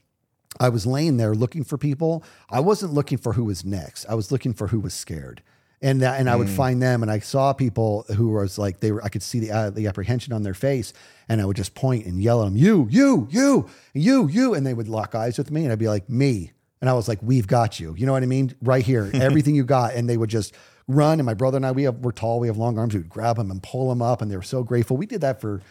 I 0.61 0.69
was 0.69 0.85
laying 0.85 1.17
there 1.17 1.33
looking 1.33 1.63
for 1.63 1.77
people. 1.77 2.23
I 2.49 2.59
wasn't 2.59 2.93
looking 2.93 3.17
for 3.17 3.33
who 3.33 3.45
was 3.45 3.65
next. 3.65 4.05
I 4.05 4.13
was 4.13 4.31
looking 4.31 4.53
for 4.53 4.67
who 4.67 4.79
was 4.79 4.93
scared. 4.93 5.41
And 5.81 6.03
that, 6.03 6.19
and 6.19 6.29
I 6.29 6.35
would 6.35 6.47
find 6.47 6.79
them, 6.79 7.01
and 7.01 7.11
I 7.11 7.17
saw 7.17 7.53
people 7.53 8.05
who 8.15 8.29
was 8.29 8.59
like 8.59 8.81
they 8.81 8.91
were. 8.91 9.03
I 9.03 9.09
could 9.09 9.23
see 9.23 9.39
the 9.39 9.51
uh, 9.51 9.69
the 9.71 9.87
apprehension 9.87 10.31
on 10.31 10.43
their 10.43 10.53
face, 10.53 10.93
and 11.27 11.41
I 11.41 11.45
would 11.45 11.57
just 11.57 11.73
point 11.73 12.05
and 12.05 12.21
yell 12.21 12.43
at 12.43 12.45
them, 12.45 12.55
"You, 12.55 12.87
you, 12.91 13.27
you, 13.31 13.67
you, 13.95 14.27
you," 14.27 14.53
and 14.53 14.63
they 14.63 14.75
would 14.75 14.87
lock 14.87 15.15
eyes 15.15 15.39
with 15.39 15.49
me, 15.49 15.63
and 15.63 15.71
I'd 15.71 15.79
be 15.79 15.87
like, 15.87 16.07
"Me," 16.07 16.51
and 16.81 16.89
I 16.89 16.93
was 16.93 17.07
like, 17.07 17.17
"We've 17.23 17.47
got 17.47 17.79
you." 17.79 17.95
You 17.97 18.05
know 18.05 18.11
what 18.11 18.21
I 18.21 18.27
mean? 18.27 18.53
Right 18.61 18.85
here, 18.85 19.09
everything 19.15 19.55
you 19.55 19.63
got, 19.63 19.95
and 19.95 20.07
they 20.07 20.17
would 20.17 20.29
just 20.29 20.53
run. 20.87 21.19
And 21.19 21.25
my 21.25 21.33
brother 21.33 21.55
and 21.55 21.65
I, 21.65 21.71
we 21.71 21.81
have 21.83 21.95
we're 21.95 22.11
tall, 22.11 22.39
we 22.39 22.45
have 22.45 22.57
long 22.57 22.77
arms. 22.77 22.93
We 22.93 22.99
would 22.99 23.09
grab 23.09 23.37
them 23.37 23.49
and 23.49 23.63
pull 23.63 23.89
them 23.89 24.03
up, 24.03 24.21
and 24.21 24.29
they 24.29 24.35
were 24.35 24.43
so 24.43 24.61
grateful. 24.61 24.97
We 24.97 25.07
did 25.07 25.21
that 25.21 25.41
for 25.41 25.61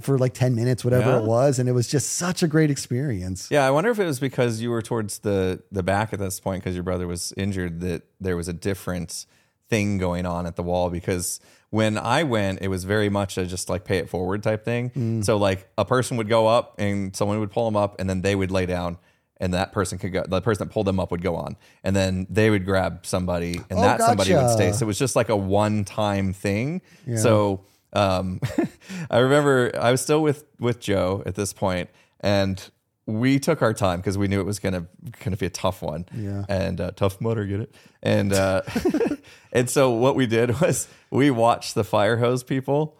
for 0.00 0.18
like 0.18 0.34
ten 0.34 0.54
minutes, 0.54 0.84
whatever 0.84 1.10
Yeah. 1.10 1.18
it 1.20 1.24
was, 1.24 1.58
and 1.58 1.68
it 1.68 1.72
was 1.72 1.86
just 1.88 2.14
such 2.14 2.42
a 2.42 2.48
great 2.48 2.70
experience. 2.70 3.48
Yeah, 3.50 3.66
I 3.66 3.70
wonder 3.70 3.90
if 3.90 3.98
it 3.98 4.06
was 4.06 4.18
because 4.18 4.60
you 4.60 4.70
were 4.70 4.82
towards 4.82 5.20
the 5.20 5.62
the 5.70 5.82
back 5.82 6.12
at 6.12 6.18
this 6.18 6.40
point 6.40 6.62
because 6.62 6.74
your 6.74 6.82
brother 6.84 7.06
was 7.06 7.32
injured 7.36 7.80
that 7.80 8.02
there 8.20 8.36
was 8.36 8.48
a 8.48 8.52
different 8.52 9.26
thing 9.68 9.98
going 9.98 10.26
on 10.26 10.46
at 10.46 10.56
the 10.56 10.62
wall 10.62 10.90
because 10.90 11.40
when 11.70 11.96
I 11.96 12.22
went 12.22 12.60
it 12.60 12.68
was 12.68 12.84
very 12.84 13.08
much 13.08 13.38
a 13.38 13.46
just 13.46 13.68
like 13.68 13.84
pay 13.84 13.96
it 13.98 14.10
forward 14.10 14.42
type 14.42 14.64
thing. 14.64 14.90
Mm. 14.90 15.24
So 15.24 15.36
like 15.38 15.68
a 15.78 15.84
person 15.84 16.16
would 16.18 16.28
go 16.28 16.46
up 16.46 16.74
and 16.78 17.14
someone 17.16 17.40
would 17.40 17.50
pull 17.50 17.64
them 17.64 17.76
up 17.76 17.98
and 17.98 18.08
then 18.08 18.20
they 18.22 18.34
would 18.34 18.50
lay 18.50 18.66
down 18.66 18.98
and 19.38 19.54
that 19.54 19.72
person 19.72 19.98
could 19.98 20.12
go. 20.12 20.22
The 20.26 20.40
person 20.40 20.66
that 20.68 20.72
pulled 20.72 20.86
them 20.86 21.00
up 21.00 21.10
would 21.10 21.20
go 21.22 21.34
on, 21.34 21.56
and 21.82 21.94
then 21.94 22.26
they 22.30 22.50
would 22.50 22.64
grab 22.64 23.04
somebody, 23.04 23.56
and 23.68 23.78
Oh, 23.78 23.82
that 23.82 24.00
somebody 24.00 24.32
would 24.32 24.48
stay. 24.50 24.70
So 24.72 24.84
it 24.84 24.86
was 24.86 24.98
just 24.98 25.16
like 25.16 25.28
a 25.28 25.36
one 25.36 25.84
time 25.84 26.32
thing. 26.32 26.82
So 27.16 27.62
um, 27.94 28.40
I 29.10 29.18
remember 29.18 29.72
I 29.78 29.90
was 29.90 30.00
still 30.00 30.22
with 30.22 30.44
with 30.58 30.80
Joe 30.80 31.22
at 31.26 31.34
this 31.34 31.52
point, 31.52 31.90
and 32.20 32.62
we 33.06 33.38
took 33.38 33.60
our 33.62 33.74
time 33.74 34.00
because 34.00 34.16
we 34.16 34.28
knew 34.28 34.40
it 34.40 34.46
was 34.46 34.58
gonna 34.58 34.86
gonna 35.22 35.36
be 35.36 35.46
a 35.46 35.50
tough 35.50 35.82
one. 35.82 36.06
Yeah. 36.14 36.44
and 36.48 36.80
uh, 36.80 36.90
tough 36.92 37.20
mutter, 37.20 37.44
get 37.44 37.60
it? 37.60 37.74
And 38.02 38.32
uh, 38.32 38.62
and 39.52 39.68
so 39.68 39.90
what 39.90 40.16
we 40.16 40.26
did 40.26 40.60
was 40.60 40.88
we 41.10 41.30
watched 41.30 41.74
the 41.74 41.84
fire 41.84 42.16
hose 42.18 42.42
people. 42.42 42.96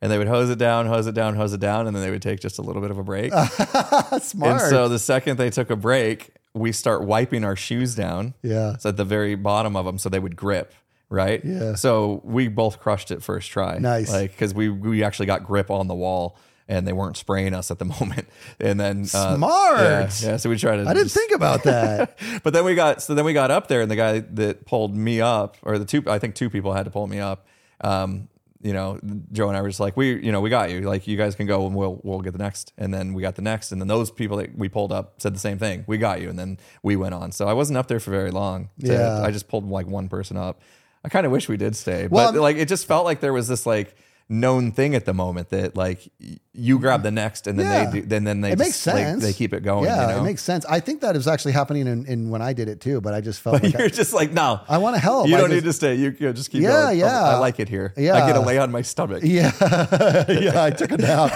And 0.00 0.12
they 0.12 0.18
would 0.18 0.28
hose 0.28 0.48
it 0.48 0.60
down, 0.60 0.86
hose 0.86 1.08
it 1.08 1.14
down, 1.16 1.34
hose 1.34 1.52
it 1.52 1.58
down, 1.58 1.88
and 1.88 1.96
then 1.96 2.04
they 2.04 2.10
would 2.12 2.22
take 2.22 2.38
just 2.38 2.60
a 2.60 2.62
little 2.62 2.80
bit 2.80 2.92
of 2.92 2.98
a 2.98 3.02
break. 3.02 3.32
Smart. 3.32 4.52
And 4.52 4.60
so 4.60 4.88
the 4.88 5.00
second 5.00 5.38
they 5.38 5.50
took 5.50 5.70
a 5.70 5.74
break, 5.74 6.36
we 6.54 6.70
start 6.70 7.02
wiping 7.02 7.42
our 7.42 7.56
shoes 7.56 7.96
down. 7.96 8.34
Yeah. 8.40 8.74
It's 8.74 8.86
at 8.86 8.96
the 8.96 9.04
very 9.04 9.34
bottom 9.34 9.74
of 9.74 9.86
them 9.86 9.98
so 9.98 10.08
they 10.08 10.20
would 10.20 10.36
grip, 10.36 10.72
right? 11.10 11.44
Yeah. 11.44 11.74
So 11.74 12.20
we 12.24 12.48
both 12.48 12.80
crushed 12.80 13.10
it 13.10 13.22
first 13.22 13.50
try. 13.50 13.78
Nice. 13.78 14.12
Like, 14.12 14.32
because 14.32 14.54
we, 14.54 14.68
we 14.68 15.02
actually 15.02 15.26
got 15.26 15.44
grip 15.44 15.70
on 15.70 15.86
the 15.88 15.94
wall 15.94 16.36
and 16.68 16.86
they 16.86 16.92
weren't 16.92 17.16
spraying 17.16 17.54
us 17.54 17.70
at 17.70 17.78
the 17.78 17.84
moment. 18.00 18.28
And 18.60 18.78
then, 18.78 19.02
uh, 19.14 19.36
Smart. 19.36 19.78
Yeah, 19.80 20.10
yeah. 20.20 20.36
So 20.36 20.50
we 20.50 20.58
tried 20.58 20.76
to. 20.76 20.82
I 20.82 20.92
didn't 20.94 21.04
just- 21.06 21.14
think 21.16 21.32
about 21.32 21.62
that. 21.64 22.18
but 22.42 22.52
then 22.52 22.64
we 22.64 22.74
got 22.74 23.00
so 23.02 23.14
then 23.14 23.24
we 23.24 23.32
got 23.32 23.50
up 23.50 23.68
there 23.68 23.80
and 23.80 23.90
the 23.90 23.96
guy 23.96 24.20
that 24.20 24.66
pulled 24.66 24.94
me 24.96 25.20
up 25.20 25.56
or 25.62 25.78
the 25.78 25.84
two 25.86 26.02
I 26.06 26.18
think 26.18 26.34
two 26.34 26.50
people 26.50 26.72
had 26.74 26.84
to 26.84 26.90
pull 26.90 27.06
me 27.06 27.20
up. 27.20 27.46
Um, 27.80 28.28
you 28.60 28.72
know, 28.72 28.98
Joe 29.30 29.46
and 29.46 29.56
I 29.56 29.62
were 29.62 29.68
just 29.68 29.78
like, 29.78 29.96
we, 29.96 30.20
you 30.20 30.32
know, 30.32 30.40
we 30.40 30.50
got 30.50 30.68
you. 30.72 30.80
Like, 30.80 31.06
you 31.06 31.16
guys 31.16 31.36
can 31.36 31.46
go 31.46 31.64
and 31.68 31.76
we'll 31.76 32.00
we'll 32.02 32.20
get 32.22 32.32
the 32.32 32.40
next. 32.40 32.72
And 32.76 32.92
then 32.92 33.14
we 33.14 33.22
got 33.22 33.36
the 33.36 33.42
next. 33.42 33.70
And 33.70 33.80
then 33.80 33.86
those 33.86 34.10
people 34.10 34.36
that 34.38 34.58
we 34.58 34.68
pulled 34.68 34.90
up 34.90 35.14
said 35.22 35.32
the 35.32 35.38
same 35.38 35.58
thing. 35.58 35.84
We 35.86 35.96
got 35.96 36.20
you. 36.20 36.28
And 36.28 36.36
then 36.36 36.58
we 36.82 36.96
went 36.96 37.14
on. 37.14 37.30
So 37.30 37.46
I 37.46 37.52
wasn't 37.52 37.78
up 37.78 37.86
there 37.86 38.00
for 38.00 38.10
very 38.10 38.32
long. 38.32 38.70
So 38.84 38.92
Yeah. 38.92 39.22
I 39.22 39.30
just 39.30 39.46
pulled 39.48 39.64
like 39.70 39.86
one 39.86 40.08
person 40.08 40.36
up. 40.36 40.60
I 41.04 41.08
kind 41.08 41.24
of 41.26 41.32
wish 41.32 41.48
we 41.48 41.56
did 41.56 41.76
stay, 41.76 42.06
Well, 42.08 42.32
but 42.32 42.40
like 42.40 42.56
it 42.56 42.68
just 42.68 42.86
felt 42.86 43.04
like 43.04 43.20
there 43.20 43.32
was 43.32 43.48
this 43.48 43.66
like 43.66 43.94
known 44.30 44.72
thing 44.72 44.94
at 44.94 45.06
the 45.06 45.14
moment 45.14 45.48
that 45.48 45.74
like 45.74 46.06
you 46.52 46.78
grab 46.78 47.02
the 47.02 47.10
next 47.10 47.46
and 47.46 47.58
then 47.58 47.64
Yeah. 47.66 47.90
they 47.90 48.00
do, 48.02 48.06
then 48.06 48.24
then 48.24 48.42
they 48.42 48.50
it 48.52 48.58
just, 48.58 48.68
makes 48.68 48.86
like, 48.86 48.96
sense. 49.06 49.22
they 49.22 49.32
keep 49.32 49.54
it 49.54 49.62
going. 49.62 49.84
Yeah, 49.84 50.02
you 50.08 50.14
know? 50.16 50.20
it 50.20 50.24
makes 50.24 50.42
sense. 50.42 50.66
I 50.68 50.80
think 50.80 51.00
that 51.00 51.16
is 51.16 51.26
actually 51.26 51.52
happening 51.52 51.86
in, 51.86 52.04
in 52.04 52.28
when 52.28 52.42
I 52.42 52.52
did 52.52 52.68
it 52.68 52.82
too, 52.82 53.00
but 53.00 53.14
I 53.14 53.22
just 53.22 53.40
felt 53.40 53.62
like 53.62 53.72
You're 53.72 53.88
just 53.88 54.12
like, 54.12 54.32
no, 54.32 54.60
I 54.68 54.76
want 54.78 54.96
to 54.96 55.00
help. 55.00 55.28
You 55.28 55.36
I 55.36 55.38
don't 55.38 55.48
just- 55.50 55.64
need 55.64 55.68
to 55.68 55.72
stay. 55.72 55.94
You, 55.94 56.14
you 56.18 56.32
just 56.34 56.50
keep 56.50 56.60
Yeah, 56.62 56.86
going. 56.88 56.98
yeah. 56.98 57.22
I 57.22 57.38
like 57.38 57.58
it 57.58 57.70
here. 57.70 57.94
Yeah. 57.96 58.16
I 58.16 58.26
get 58.26 58.34
to 58.34 58.40
lay 58.40 58.58
on 58.58 58.70
my 58.70 58.82
stomach. 58.82 59.22
Yeah, 59.24 59.50
yeah, 60.28 60.62
I 60.62 60.70
took 60.72 60.90
a 60.90 60.98
nap. 60.98 61.32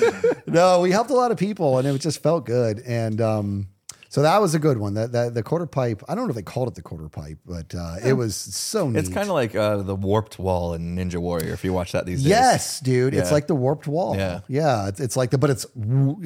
no, 0.46 0.80
we 0.80 0.92
helped 0.92 1.10
a 1.10 1.14
lot 1.14 1.32
of 1.32 1.38
people, 1.38 1.78
and 1.78 1.88
it 1.88 1.98
just 2.00 2.22
felt 2.22 2.46
good. 2.46 2.80
And 2.86 3.20
um, 3.20 3.66
so 4.10 4.22
that 4.22 4.40
was 4.40 4.54
a 4.54 4.58
good 4.58 4.78
one. 4.78 4.94
That, 4.94 5.12
that 5.12 5.34
the 5.34 5.42
quarter 5.42 5.66
pipe. 5.66 6.02
I 6.08 6.14
don't 6.14 6.24
know 6.24 6.30
if 6.30 6.36
they 6.36 6.42
called 6.42 6.68
it 6.68 6.74
the 6.74 6.82
quarter 6.82 7.08
pipe, 7.08 7.38
but 7.44 7.74
uh, 7.74 7.96
it 8.02 8.14
was 8.14 8.34
so 8.34 8.88
neat. 8.88 9.00
It's 9.00 9.08
kind 9.08 9.28
of 9.28 9.34
like 9.34 9.54
uh, 9.54 9.78
the 9.78 9.94
warped 9.94 10.38
wall 10.38 10.72
in 10.74 10.96
Ninja 10.96 11.18
Warrior. 11.18 11.52
If 11.52 11.62
you 11.62 11.72
watch 11.74 11.92
that 11.92 12.06
these 12.06 12.22
days, 12.22 12.30
Yes, 12.30 12.80
dude. 12.80 13.14
It's 13.14 13.30
like 13.30 13.46
the 13.46 13.54
warped 13.54 13.86
wall. 13.86 14.16
Yeah. 14.16 14.40
Yeah. 14.48 14.88
It's, 14.88 15.00
it's 15.00 15.16
like 15.16 15.30
the, 15.30 15.38
but 15.38 15.50
it's 15.50 15.66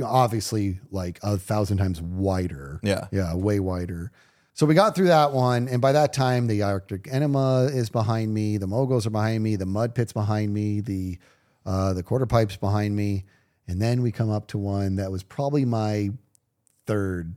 obviously 0.05 0.81
like 0.91 1.19
a 1.23 1.37
thousand 1.39 1.79
times 1.79 2.01
wider. 2.01 2.81
Yeah. 2.83 3.09
Yeah. 3.11 3.35
Way 3.35 3.59
wider. 3.61 4.13
So 4.55 4.67
we 4.67 4.75
got 4.75 4.95
through 4.95 5.07
that 5.09 5.33
one. 5.33 5.67
And 5.69 5.81
by 5.81 5.93
that 5.93 6.13
time, 6.13 6.47
the 6.47 6.63
Arctic 6.63 7.09
enema 7.11 7.65
is 7.73 7.89
behind 7.89 8.33
me. 8.33 8.59
The 8.59 8.67
moguls 8.67 9.07
are 9.07 9.11
behind 9.11 9.43
me. 9.43 9.57
The 9.57 9.67
mud 9.67 9.95
pit's 9.95 10.13
behind 10.13 10.53
me. 10.53 10.81
The, 10.81 11.19
uh, 11.65 11.95
the 11.95 12.03
quarter 12.03 12.27
pipes 12.27 12.57
behind 12.57 12.95
me. 12.95 13.25
And 13.67 13.81
then 13.81 14.03
we 14.03 14.13
come 14.13 14.29
up 14.31 14.49
to 14.49 14.59
one 14.59 14.97
that 14.97 15.11
was 15.11 15.23
probably 15.23 15.65
my 15.65 16.11
third 16.87 17.35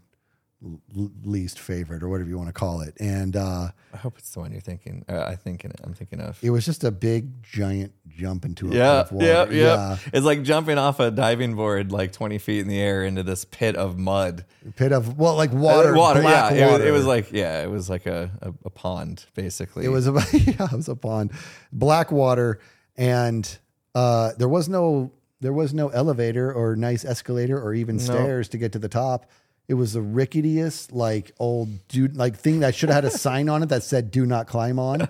least 1.23 1.59
favorite 1.59 2.01
or 2.01 2.09
whatever 2.09 2.29
you 2.29 2.37
want 2.37 2.49
to 2.49 2.53
call 2.53 2.81
it. 2.81 2.95
And, 2.99 3.35
uh, 3.35 3.69
I 3.93 3.97
hope 3.97 4.17
it's 4.17 4.31
the 4.31 4.39
one 4.39 4.51
you're 4.51 4.61
thinking. 4.61 5.05
Uh, 5.07 5.21
I 5.21 5.35
think 5.35 5.65
I'm 5.83 5.93
thinking 5.93 6.19
of. 6.19 6.39
it 6.41 6.49
was 6.49 6.65
just 6.65 6.83
a 6.83 6.91
big 6.91 7.43
giant 7.43 7.91
jump 8.07 8.45
into 8.45 8.71
a 8.71 8.75
Yeah, 8.75 9.01
of 9.01 9.11
water. 9.11 9.25
yeah, 9.27 9.45
yeah. 9.51 9.97
It's 10.13 10.25
like 10.25 10.43
jumping 10.43 10.77
off 10.77 10.99
a 10.99 11.11
diving 11.11 11.55
board 11.55 11.91
like 11.91 12.11
20 12.13 12.37
feet 12.39 12.59
in 12.61 12.67
the 12.67 12.79
air 12.79 13.03
into 13.03 13.21
this 13.23 13.45
pit 13.45 13.75
of 13.75 13.97
mud. 13.97 14.45
pit 14.75 14.91
of 14.91 15.17
well, 15.17 15.35
like 15.35 15.51
water, 15.53 15.95
Uh, 15.95 15.99
water. 15.99 16.21
yeah, 16.23 16.49
it 16.51 16.61
was, 16.63 16.71
water. 16.71 16.87
it 16.87 16.91
was 16.91 17.05
like 17.05 17.31
yeah, 17.31 17.61
it 17.63 17.69
was 17.69 17.89
like 17.89 18.05
a, 18.05 18.31
a, 18.41 18.53
a 18.65 18.69
pond 18.69 19.25
basically. 19.35 19.85
it 19.85 19.89
was 19.89 20.07
a 20.07 20.11
yeah, 20.33 20.65
it 20.65 20.71
was 20.73 20.89
a 20.89 20.95
pond, 20.95 21.31
black 21.71 22.11
water, 22.11 22.59
and 22.97 23.57
uh, 23.93 24.31
there 24.37 24.49
was 24.49 24.67
no 24.69 25.11
there 25.41 25.53
was 25.53 25.73
no 25.73 25.89
elevator 25.89 26.51
or 26.51 26.75
nice 26.75 27.05
escalator 27.05 27.61
or 27.61 27.73
even 27.73 27.99
stairs 27.99 28.47
to 28.49 28.57
get 28.57 28.71
to 28.71 28.79
the 28.79 28.89
top. 28.89 29.29
It 29.67 29.73
was 29.73 29.93
the 29.93 30.01
ricketiest, 30.01 30.91
like 30.91 31.31
old 31.39 31.87
dude, 31.87 32.15
like 32.15 32.37
thing 32.37 32.59
that 32.59 32.75
should 32.75 32.89
have 32.89 33.03
had 33.03 33.05
a 33.05 33.17
sign 33.17 33.49
on 33.49 33.63
it 33.63 33.69
that 33.69 33.83
said 33.83 34.11
"Do 34.11 34.25
not 34.25 34.47
climb 34.47 34.77
on." 34.79 35.07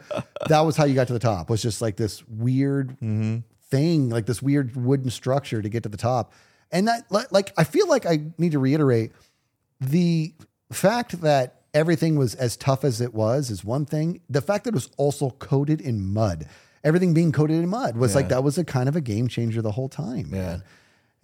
that 0.48 0.62
was 0.62 0.78
how 0.78 0.86
you 0.86 0.96
got 0.96 1.08
to 1.08 1.14
the 1.14 1.20
top. 1.20 1.50
Was 1.50 1.62
just 1.62 1.82
like 1.82 1.98
this 1.98 2.26
weird 2.28 2.92
Mm-hmm. 3.02 3.38
thing, 3.70 4.10
like 4.10 4.26
this 4.28 4.42
weird 4.42 4.76
wooden 4.76 5.10
structure 5.10 5.62
to 5.62 5.68
get 5.70 5.84
to 5.84 5.90
the 5.90 5.98
top. 5.98 6.32
And 6.72 6.88
that, 6.88 7.12
like- 7.12 7.52
I 7.58 7.64
feel 7.64 7.88
like 7.88 8.06
I 8.06 8.26
need 8.38 8.54
to 8.54 8.60
reiterate 8.60 9.12
the 9.82 10.34
fact 10.72 11.22
that 11.22 11.62
everything 11.74 12.16
was 12.16 12.36
as 12.36 12.56
tough 12.56 12.84
as 12.84 13.02
it 13.02 13.14
was 13.14 13.50
is 13.50 13.64
one 13.66 13.86
thing. 13.86 14.22
The 14.30 14.42
fact 14.42 14.64
that 14.64 14.70
it 14.70 14.74
was 14.76 14.90
also 14.98 15.32
coated 15.32 15.82
in 15.82 16.14
mud, 16.14 16.48
everything 16.84 17.14
being 17.14 17.32
coated 17.32 17.58
in 17.58 17.70
mud 17.70 17.98
was 17.98 18.16
like 18.16 18.30
that 18.30 18.44
was 18.44 18.58
a 18.58 18.64
kind 18.64 18.88
of 18.88 18.96
a 18.96 19.02
game 19.02 19.28
changer 19.28 19.62
the 19.62 19.72
whole 19.72 19.90
time. 19.90 20.30
Yeah. 20.32 20.38
Man. 20.40 20.64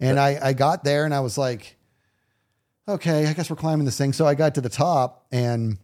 And 0.00 0.20
I, 0.20 0.38
I 0.42 0.52
got 0.52 0.84
there 0.84 1.04
and 1.04 1.14
I 1.14 1.20
was 1.20 1.38
like, 1.38 1.76
okay, 2.88 3.26
I 3.26 3.32
guess 3.32 3.50
we're 3.50 3.56
climbing 3.56 3.84
this 3.84 3.96
thing. 3.98 4.12
So 4.12 4.26
I 4.26 4.34
got 4.34 4.54
to 4.56 4.60
the 4.60 4.68
top 4.68 5.26
and 5.32 5.78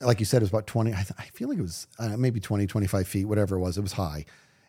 like 0.00 0.20
you 0.20 0.26
said, 0.26 0.38
it 0.38 0.44
was 0.44 0.50
about 0.50 0.66
20. 0.66 0.92
I, 0.92 0.96
th- 0.96 1.10
I 1.18 1.24
feel 1.34 1.48
like 1.48 1.58
it 1.58 1.62
was 1.62 1.86
uh, 1.98 2.16
maybe 2.16 2.40
20, 2.40 2.66
25 2.66 3.06
feet, 3.06 3.26
whatever 3.26 3.56
it 3.56 3.60
was. 3.60 3.76
It 3.76 3.82
was 3.82 3.92
high. 3.92 4.24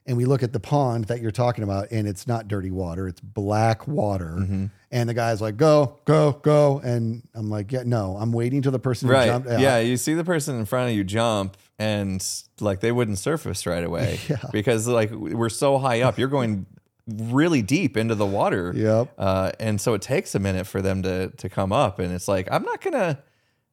And 0.05 0.17
we 0.17 0.25
look 0.25 0.43
at 0.43 0.51
the 0.51 0.59
pond 0.59 1.05
that 1.05 1.21
you're 1.21 1.31
talking 1.31 1.63
about, 1.63 1.89
and 1.91 2.05
it's 2.09 2.27
not 2.27 2.49
dirty 2.49 2.71
water, 2.71 3.07
it's 3.07 3.21
black 3.21 3.87
water. 3.87 4.35
Mm-hmm. 4.37 4.65
And 4.91 5.07
the 5.09 5.13
guy's 5.13 5.39
like, 5.41 5.55
go, 5.55 5.97
go, 6.03 6.33
go. 6.43 6.81
And 6.83 7.25
I'm 7.33 7.49
like, 7.49 7.71
yeah, 7.71 7.83
no, 7.85 8.17
I'm 8.19 8.33
waiting 8.33 8.61
till 8.61 8.73
the 8.73 8.79
person 8.79 9.07
Right. 9.07 9.27
jumped. 9.27 9.47
Yeah. 9.49 9.79
you 9.79 9.95
see 9.95 10.13
the 10.13 10.25
person 10.25 10.59
in 10.59 10.65
front 10.65 10.89
of 10.91 10.95
you 10.97 11.05
jump 11.05 11.55
and 11.79 12.21
like 12.59 12.81
they 12.81 12.91
wouldn't 12.91 13.17
surface 13.17 13.65
right 13.65 13.83
away 13.83 14.19
because 14.51 14.89
like 14.89 15.09
we're 15.11 15.47
so 15.49 15.77
high 15.77 16.01
up. 16.01 16.19
You're 16.19 16.27
going 16.27 16.65
really 17.07 17.61
deep 17.61 17.97
into 17.97 18.15
the 18.15 18.25
water. 18.25 18.73
Yep. 18.75 19.13
Uh, 19.17 19.51
and 19.59 19.79
so 19.79 19.93
it 19.93 20.01
takes 20.01 20.35
a 20.35 20.39
minute 20.39 20.67
for 20.67 20.81
them 20.81 21.03
to 21.03 21.29
to 21.29 21.49
come 21.49 21.71
up 21.71 21.99
and 21.99 22.13
it's 22.13 22.27
like 22.27 22.47
I'm 22.51 22.63
not 22.63 22.81
going 22.81 22.93
to 22.93 23.19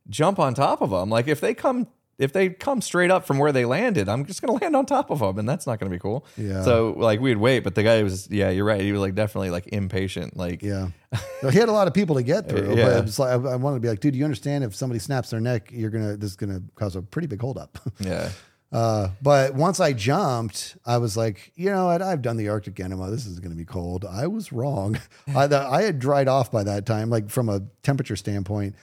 jump 0.08 0.38
on 0.38 0.54
top 0.54 0.80
of 0.80 0.90
them. 0.90 1.10
Like 1.10 1.28
if 1.28 1.40
they 1.40 1.54
come 1.54 1.86
if 2.18 2.34
they 2.34 2.50
come 2.50 2.82
straight 2.82 3.10
up 3.10 3.26
from 3.26 3.38
where 3.38 3.50
they 3.50 3.64
landed, 3.64 4.06
I'm 4.06 4.26
just 4.26 4.42
going 4.42 4.58
to 4.58 4.62
land 4.62 4.76
on 4.76 4.84
top 4.84 5.10
of 5.10 5.20
them 5.20 5.38
and 5.38 5.48
that's 5.48 5.66
not 5.66 5.78
going 5.78 5.90
to 5.90 5.94
be 5.94 6.00
cool. 6.00 6.26
Yeah. 6.36 6.62
So 6.62 6.94
like 6.98 7.20
we'd 7.20 7.38
wait, 7.38 7.60
but 7.60 7.74
the 7.74 7.82
guy 7.82 8.02
was 8.02 8.28
yeah, 8.30 8.50
you're 8.50 8.66
right. 8.66 8.80
He 8.80 8.92
was 8.92 9.00
like 9.00 9.14
definitely 9.14 9.50
like 9.50 9.68
impatient 9.68 10.36
like 10.36 10.62
Yeah. 10.62 10.88
He 11.50 11.58
had 11.58 11.68
a 11.70 11.72
lot 11.72 11.88
of 11.88 11.94
people 11.94 12.16
to 12.16 12.22
get 12.22 12.48
through. 12.48 12.76
Yeah. 12.76 13.00
But 13.00 13.18
like, 13.18 13.30
I, 13.30 13.52
I 13.52 13.56
wanted 13.56 13.76
to 13.76 13.80
be 13.80 13.88
like, 13.88 14.00
dude, 14.00 14.14
you 14.14 14.24
understand 14.24 14.64
if 14.64 14.74
somebody 14.74 14.98
snaps 14.98 15.30
their 15.30 15.40
neck, 15.40 15.70
you're 15.72 15.90
going 15.90 16.06
to, 16.06 16.16
this 16.16 16.30
is 16.30 16.36
going 16.36 16.52
to 16.52 16.62
cause 16.74 16.96
a 16.96 17.02
pretty 17.02 17.26
big 17.28 17.40
holdup. 17.40 17.78
yeah. 18.00 18.30
Uh, 18.72 19.08
but 19.20 19.54
once 19.54 19.80
I 19.80 19.92
jumped, 19.92 20.76
I 20.86 20.98
was 20.98 21.16
like, 21.16 21.52
you 21.56 21.70
know 21.70 21.86
what? 21.86 22.02
I've 22.02 22.22
done 22.22 22.36
the 22.36 22.48
Arctic 22.48 22.78
enema. 22.78 23.10
This 23.10 23.26
is 23.26 23.40
going 23.40 23.50
to 23.50 23.56
be 23.56 23.64
cold. 23.64 24.04
I 24.04 24.28
was 24.28 24.52
wrong. 24.52 24.98
I, 25.34 25.48
the, 25.48 25.58
I 25.58 25.82
had 25.82 25.98
dried 25.98 26.28
off 26.28 26.52
by 26.52 26.62
that 26.62 26.86
time, 26.86 27.10
like 27.10 27.30
from 27.30 27.48
a 27.48 27.62
temperature 27.82 28.14
standpoint. 28.14 28.76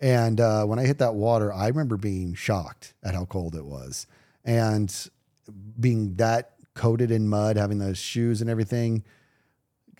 And 0.00 0.40
uh, 0.40 0.64
when 0.64 0.78
I 0.78 0.86
hit 0.86 0.98
that 0.98 1.14
water, 1.14 1.52
I 1.52 1.68
remember 1.68 1.98
being 1.98 2.34
shocked 2.34 2.94
at 3.02 3.14
how 3.14 3.26
cold 3.26 3.54
it 3.54 3.66
was. 3.66 4.06
And 4.46 4.94
being 5.78 6.14
that 6.16 6.52
coated 6.72 7.10
in 7.10 7.28
mud, 7.28 7.56
having 7.56 7.78
the 7.78 7.94
shoes 7.94 8.40
and 8.40 8.48
everything, 8.48 9.04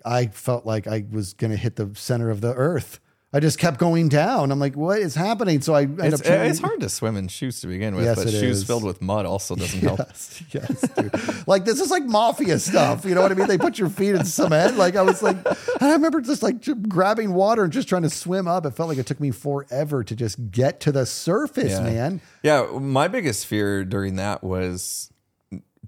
I 0.06 0.26
felt 0.28 0.64
like 0.64 0.86
I 0.86 1.04
was 1.10 1.34
going 1.34 1.50
to 1.50 1.56
hit 1.56 1.76
the 1.76 1.90
center 1.94 2.30
of 2.30 2.40
the 2.40 2.54
earth. 2.54 2.98
I 3.34 3.40
just 3.40 3.58
kept 3.58 3.78
going 3.80 4.08
down. 4.08 4.52
I'm 4.52 4.60
like, 4.60 4.76
what 4.76 5.00
is 5.00 5.16
happening? 5.16 5.60
So 5.60 5.74
I 5.74 5.82
end 5.82 5.98
It's, 6.00 6.20
up 6.20 6.26
uh, 6.26 6.36
trying- 6.36 6.50
it's 6.50 6.60
hard 6.60 6.78
to 6.80 6.88
swim 6.88 7.16
in 7.16 7.26
shoes 7.26 7.60
to 7.62 7.66
begin 7.66 7.96
with, 7.96 8.04
Yes, 8.04 8.16
but 8.22 8.30
shoes 8.30 8.58
is. 8.58 8.64
filled 8.64 8.84
with 8.84 9.02
mud 9.02 9.26
also 9.26 9.56
doesn't 9.62 9.80
help. 9.80 9.98
Yes, 9.98 10.42
yes, 10.52 10.80
dude. 10.90 11.48
like 11.48 11.64
this 11.64 11.80
is 11.80 11.90
like 11.90 12.04
mafia 12.04 12.60
stuff. 12.60 13.04
You 13.04 13.16
know 13.16 13.22
what 13.22 13.32
I 13.32 13.34
mean? 13.34 13.48
They 13.48 13.58
put 13.58 13.76
your 13.76 13.88
feet 13.88 14.14
in 14.14 14.24
cement. 14.24 14.76
Like 14.76 14.94
I 14.94 15.02
was 15.02 15.20
like, 15.20 15.36
I 15.82 15.92
remember 15.94 16.20
just 16.20 16.44
like 16.44 16.62
grabbing 16.88 17.34
water 17.34 17.64
and 17.64 17.72
just 17.72 17.88
trying 17.88 18.02
to 18.02 18.10
swim 18.10 18.46
up. 18.46 18.66
It 18.66 18.70
felt 18.70 18.88
like 18.88 18.98
it 18.98 19.06
took 19.06 19.18
me 19.18 19.32
forever 19.32 20.04
to 20.04 20.14
just 20.14 20.52
get 20.52 20.78
to 20.80 20.92
the 20.92 21.04
surface, 21.04 21.72
Yeah. 21.72 21.80
man. 21.82 22.20
Yeah, 22.44 22.66
my 22.78 23.08
biggest 23.08 23.46
fear 23.46 23.84
during 23.84 24.14
that 24.14 24.44
was 24.44 25.10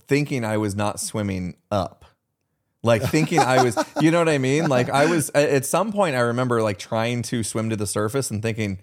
thinking 0.08 0.44
I 0.44 0.56
was 0.56 0.74
not 0.74 0.98
swimming 0.98 1.54
up. 1.70 2.05
Like 2.86 3.02
thinking 3.02 3.40
I 3.40 3.62
was, 3.62 3.76
you 4.00 4.10
know 4.10 4.18
what 4.20 4.28
I 4.30 4.38
mean? 4.38 4.68
Like 4.68 4.88
I 4.88 5.06
was 5.06 5.30
at- 5.34 5.66
some 5.66 5.92
point 5.92 6.16
I 6.16 6.20
remember 6.20 6.62
like 6.62 6.78
trying 6.78 7.22
to 7.24 7.42
swim 7.42 7.68
to 7.70 7.76
the 7.76 7.86
surface 7.86 8.30
and 8.30 8.40
thinking, 8.42 8.78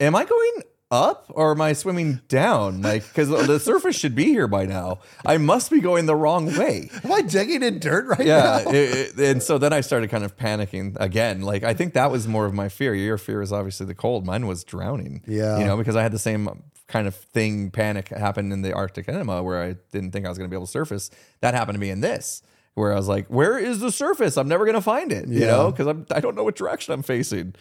am 0.00 0.14
I 0.16 0.24
going 0.24 0.62
up 0.90 1.26
or 1.28 1.50
am 1.50 1.60
I 1.60 1.74
swimming 1.74 2.20
down? 2.28 2.80
Like, 2.80 3.06
because 3.06 3.28
the 3.28 3.58
surface 3.60 3.94
should 3.94 4.14
be 4.14 4.24
here 4.24 4.48
by 4.48 4.64
now. 4.64 5.00
I 5.26 5.36
must 5.36 5.70
be 5.70 5.80
going 5.80 6.06
the 6.06 6.16
wrong 6.16 6.46
way. 6.56 6.88
Am 7.04 7.12
I 7.12 7.20
digging 7.20 7.62
in 7.62 7.78
dirt 7.78 8.06
right 8.06 8.26
Yeah. 8.26 8.62
now? 8.64 8.70
it- 8.70 9.18
and 9.18 9.42
so 9.42 9.58
then 9.58 9.72
I 9.74 9.82
started 9.82 10.08
kind 10.08 10.24
of 10.24 10.36
panicking 10.38 10.96
again. 10.98 11.42
Like, 11.42 11.62
I 11.62 11.74
think 11.74 11.92
that 11.92 12.10
was 12.10 12.26
more 12.26 12.46
of 12.46 12.54
my 12.54 12.70
fear. 12.70 12.94
Your 12.94 13.18
fear 13.18 13.42
is 13.42 13.52
obviously 13.52 13.84
the 13.84 13.94
cold. 13.94 14.24
Mine 14.24 14.46
was 14.46 14.64
drowning. 14.64 15.22
Yeah. 15.26 15.58
You 15.58 15.66
know, 15.66 15.76
because 15.76 15.94
I 15.96 16.02
had 16.02 16.12
the 16.12 16.18
same 16.18 16.48
kind 16.86 17.06
of 17.06 17.14
thing, 17.14 17.70
panic 17.70 18.08
happened 18.08 18.50
in 18.50 18.62
the 18.62 18.72
Arctic 18.72 19.10
enema 19.10 19.42
where 19.42 19.62
I 19.62 19.74
didn't 19.92 20.12
think 20.12 20.24
I 20.24 20.30
was 20.30 20.38
going 20.38 20.48
to 20.48 20.50
be 20.50 20.56
able 20.56 20.64
to 20.66 20.72
surface. 20.72 21.10
That 21.42 21.52
happened 21.52 21.74
to 21.74 21.80
me 21.80 21.90
in 21.90 22.00
this. 22.00 22.42
Where 22.78 22.92
I 22.92 22.96
was 22.96 23.08
like, 23.08 23.26
"Where 23.26 23.58
is 23.58 23.80
the 23.80 23.92
surface? 23.92 24.36
I'm 24.38 24.48
never 24.48 24.64
gonna 24.64 24.80
find 24.80 25.12
it," 25.12 25.28
you 25.28 25.40
Yeah. 25.40 25.46
know, 25.48 25.70
because 25.70 25.86
I'm 25.86 26.06
I 26.10 26.20
don't 26.20 26.34
know 26.36 26.44
what 26.44 26.56
direction 26.56 26.94
I'm 26.94 27.02
facing. 27.02 27.54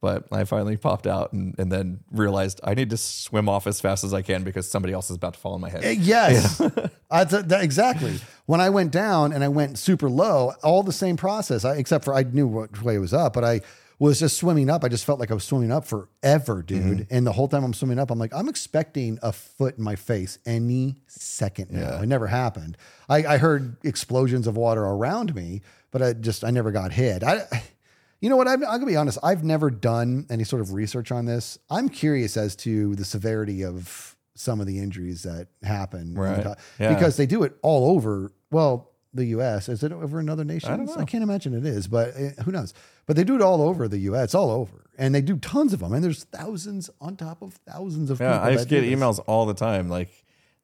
But 0.00 0.24
I 0.30 0.44
finally 0.44 0.76
popped 0.76 1.06
out 1.06 1.32
and, 1.32 1.54
and 1.58 1.72
then 1.72 2.00
realized 2.12 2.60
I 2.62 2.74
need 2.74 2.90
to 2.90 2.98
swim 2.98 3.48
off 3.48 3.66
as 3.66 3.80
fast 3.80 4.04
as 4.04 4.12
I 4.12 4.20
can 4.20 4.44
because 4.44 4.70
somebody 4.70 4.92
else 4.92 5.08
is 5.08 5.16
about 5.16 5.32
to 5.32 5.40
fall 5.40 5.54
in 5.54 5.62
my 5.62 5.70
head. 5.70 5.82
Uh, 5.82 5.88
Yes, 5.98 6.58
th- 6.58 6.90
that, 7.10 7.60
exactly. 7.62 8.20
When 8.44 8.60
I 8.60 8.68
went 8.68 8.90
down 8.92 9.32
and 9.32 9.42
I 9.42 9.48
went 9.48 9.78
super 9.78 10.10
low, 10.10 10.52
all 10.62 10.82
the 10.82 10.92
same 10.92 11.16
process, 11.16 11.64
I, 11.64 11.76
except 11.76 12.04
for 12.04 12.12
I 12.12 12.22
knew 12.24 12.46
what 12.46 12.82
way 12.82 12.96
it 12.96 12.98
was 12.98 13.14
up, 13.14 13.32
but 13.32 13.44
I 13.44 13.62
was 13.98 14.20
just 14.20 14.36
swimming 14.36 14.70
up. 14.70 14.84
I 14.84 14.88
just 14.88 15.04
felt 15.04 15.20
like 15.20 15.30
I 15.30 15.34
was 15.34 15.44
swimming 15.44 15.70
up 15.72 15.86
forever, 15.86 16.62
dude. 16.62 16.98
Mm-hmm. 16.98 17.14
And 17.14 17.26
the 17.26 17.32
whole 17.32 17.48
time 17.48 17.64
I'm 17.64 17.74
swimming 17.74 17.98
up, 17.98 18.10
I'm 18.10 18.18
like, 18.18 18.34
I'm 18.34 18.48
expecting 18.48 19.18
a 19.22 19.32
foot 19.32 19.78
in 19.78 19.84
my 19.84 19.96
face 19.96 20.38
any 20.46 20.96
second 21.06 21.70
now. 21.70 21.80
Yeah. 21.80 22.02
It 22.02 22.06
never 22.06 22.26
happened. 22.26 22.76
I, 23.08 23.24
I 23.24 23.38
heard 23.38 23.76
explosions 23.84 24.46
of 24.46 24.56
water 24.56 24.84
around 24.84 25.34
me, 25.34 25.62
but 25.90 26.02
I 26.02 26.12
just 26.12 26.44
I 26.44 26.50
never 26.50 26.72
got 26.72 26.92
hit. 26.92 27.22
I. 27.22 27.42
You 28.20 28.30
know 28.30 28.36
what? 28.38 28.48
I'm, 28.48 28.64
I'm 28.64 28.78
gonna 28.78 28.86
be 28.86 28.96
honest. 28.96 29.18
I've 29.22 29.44
never 29.44 29.70
done 29.70 30.24
any 30.30 30.44
sort 30.44 30.62
of 30.62 30.72
research 30.72 31.12
on 31.12 31.26
this. 31.26 31.58
I'm 31.68 31.90
curious 31.90 32.38
as 32.38 32.56
to 32.56 32.94
the 32.96 33.04
severity 33.04 33.62
of 33.62 34.16
some 34.34 34.60
of 34.60 34.66
the 34.66 34.78
injuries 34.78 35.24
that 35.24 35.48
happen, 35.62 36.14
Right. 36.14 36.56
Yeah. 36.78 36.94
Because 36.94 37.18
they 37.18 37.26
do 37.26 37.42
it 37.42 37.54
all 37.60 37.90
over. 37.94 38.32
Well, 38.50 38.93
the 39.14 39.26
U.S. 39.26 39.68
Is 39.68 39.82
it 39.82 39.92
over 39.92 40.20
in 40.20 40.28
other 40.28 40.44
nations? 40.44 40.70
I 40.72 40.76
don't 40.76 40.86
know. 40.86 41.04
can't 41.06 41.22
imagine 41.22 41.54
it 41.54 41.64
is, 41.64 41.86
but 41.86 42.08
uh, 42.16 42.42
who 42.42 42.50
knows? 42.52 42.74
But 43.06 43.16
they 43.16 43.24
do 43.24 43.34
it 43.36 43.40
all 43.42 43.62
over 43.62 43.86
the 43.88 43.98
U.S. 43.98 44.24
It's 44.24 44.34
all 44.34 44.50
over, 44.50 44.84
and 44.98 45.14
they 45.14 45.20
do 45.20 45.36
tons 45.38 45.72
of 45.72 45.80
them. 45.80 45.92
And 45.92 46.02
there's 46.04 46.24
thousands 46.24 46.90
on 47.00 47.16
top 47.16 47.42
of 47.42 47.54
thousands 47.68 48.10
of 48.10 48.20
Yeah, 48.20 48.32
people. 48.32 48.46
I 48.48 48.52
just 48.54 48.68
get 48.68 48.84
emails 48.84 49.22
all 49.26 49.46
the 49.46 49.54
time, 49.54 49.88
like 49.88 50.10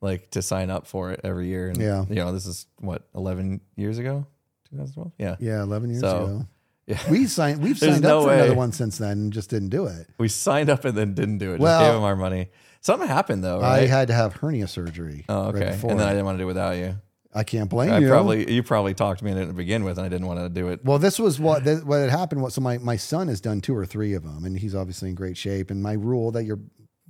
like 0.03 0.31
to 0.31 0.43
sign 0.43 0.71
up 0.71 0.87
for 0.87 1.13
it 1.13 1.21
every 1.25 1.47
year. 1.49 1.69
And 1.69 1.77
Yeah. 1.79 2.05
you 2.09 2.17
know, 2.17 2.33
this 2.33 2.47
is 2.47 2.67
what 2.79 3.03
eleven 3.15 3.61
years 3.77 3.99
ago, 3.99 4.27
2012. 4.71 5.13
Yeah, 5.19 5.37
Yeah, 5.41 5.63
11 5.63 5.91
years 5.91 6.01
So, 6.01 6.25
ago. 6.25 6.47
yeah. 6.87 6.99
We 7.11 7.27
signed. 7.27 7.63
We've 7.63 7.79
signed 7.79 8.03
no 8.03 8.19
up 8.19 8.23
for 8.25 8.29
way. 8.31 8.39
another 8.41 8.55
one 8.55 8.73
since 8.73 8.99
then, 8.99 9.13
and 9.13 9.33
just 9.33 9.51
didn't 9.51 9.69
do 9.69 9.87
it. 9.87 10.07
we 10.19 10.29
signed 10.29 10.71
up 10.71 10.85
and 10.85 10.97
then 10.97 11.15
didn't 11.15 11.39
do 11.39 11.51
it. 11.51 11.55
Just 11.59 11.63
Well, 11.63 11.81
gave 11.85 11.95
them 11.95 12.03
our 12.05 12.17
money. 12.17 12.49
Something 12.83 13.09
happened 13.09 13.45
though, 13.45 13.61
Right? 13.61 13.83
I 13.83 13.87
had 13.87 14.09
to 14.09 14.15
have 14.15 14.33
hernia 14.37 14.67
surgery. 14.67 15.27
oh, 15.29 15.49
okay. 15.49 15.73
before. 15.73 15.91
and 15.91 16.01
then 16.01 16.09
I 16.09 16.13
didn't 16.13 16.25
want 16.25 16.37
to 16.39 16.43
do 16.43 16.45
it 16.45 16.47
without 16.47 16.77
you. 16.79 16.97
I 17.33 17.45
can't 17.45 17.71
blame 17.71 17.93
I 17.93 17.99
you. 17.99 18.09
probably 18.09 18.53
you 18.53 18.63
probably 18.63 18.93
talked 18.93 19.23
me 19.23 19.31
into 19.31 19.43
it 19.45 19.47
to 19.47 19.53
begin 19.53 19.85
with, 19.85 19.99
and 19.99 20.07
I 20.07 20.09
didn't 20.09 20.27
want 20.27 20.41
to 20.41 20.49
do 20.49 20.69
it. 20.69 20.85
Well, 20.85 20.99
this 20.99 21.19
was 21.19 21.39
what 21.39 21.65
this, 21.65 21.83
what 21.85 21.99
had 21.99 22.11
happened. 22.11 22.43
Was 22.43 22.55
so 22.55 22.61
my 22.61 22.79
my 22.79 22.97
son 22.97 23.29
has 23.29 23.41
done 23.41 23.61
two 23.61 23.77
or 23.77 23.87
three 23.87 24.15
of 24.15 24.25
them, 24.25 24.45
and 24.45 24.59
he's 24.59 24.75
obviously 24.75 25.11
in 25.11 25.15
great 25.15 25.37
shape. 25.37 25.71
And 25.71 25.83
my 25.83 25.93
rule 25.93 26.33
that 26.33 26.45
your 26.45 26.59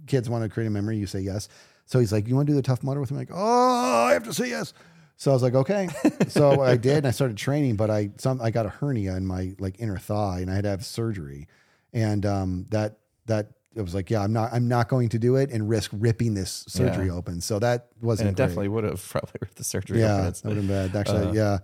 kids 0.07 0.29
want 0.29 0.45
to 0.45 0.51
create 0.51 0.67
a 0.67 0.71
memory, 0.71 0.99
you 0.99 1.07
say 1.07 1.21
yes. 1.21 1.49
So 1.87 1.99
he's 1.99 2.13
like, 2.13 2.29
"You 2.29 2.37
want 2.37 2.49
to 2.49 2.53
do 2.53 2.57
the 2.57 2.63
tough 2.63 2.83
mudder 2.83 3.01
with 3.01 3.11
me?" 3.11 3.17
I'm 3.17 3.21
like, 3.21 3.31
"Oh, 3.33 4.07
I 4.09 4.13
have 4.13 4.25
to 4.25 4.35
say 4.35 4.51
yes." 4.51 4.75
So 5.17 5.31
I 5.31 5.35
was 5.35 5.43
like, 5.43 5.55
"Okay." 5.55 5.89
so 6.29 6.61
I 6.63 6.77
did, 6.77 6.99
and 6.99 7.07
I 7.07 7.13
started 7.13 7.39
training. 7.39 7.77
But 7.77 7.91
I 7.91 8.11
some 8.19 8.43
I 8.43 8.51
got 8.51 8.67
a 8.67 8.71
hernia 8.71 9.17
in 9.17 9.27
my 9.27 9.55
like 9.59 9.81
inner 9.81 9.99
thigh, 9.99 10.41
and 10.41 10.51
I 10.51 10.55
had 10.55 10.65
to 10.65 10.71
have 10.71 10.85
surgery. 10.85 11.49
And 11.95 12.27
um, 12.27 12.67
that 12.69 12.99
that 13.25 13.53
it 13.75 13.83
was 13.83 13.95
like, 13.95 14.11
yeah, 14.11 14.23
I'm 14.23 14.33
not 14.33 14.53
I'm 14.53 14.69
not 14.69 14.89
going 14.89 15.09
to 15.11 15.19
do 15.19 15.37
it 15.37 15.51
and 15.51 15.69
risk 15.69 15.91
ripping 15.95 16.35
this 16.35 16.65
surgery 16.69 17.07
Yeah. 17.07 17.13
open. 17.15 17.41
So 17.41 17.59
that 17.61 17.89
wasn't 18.01 18.29
and 18.31 18.35
it 18.35 18.37
great. 18.41 18.47
definitely 18.47 18.69
would 18.69 18.85
have 18.85 19.07
probably 19.09 19.33
ripped 19.41 19.57
the 19.57 19.65
surgery. 19.65 20.01
yeah, 20.01 20.17
open. 20.17 20.25
that 20.33 20.45
would 20.45 20.57
have 20.57 20.67
been 20.67 20.89
bad. 20.91 20.97
Actually, 20.97 21.27
uh, 21.29 21.33
yeah. 21.33 21.59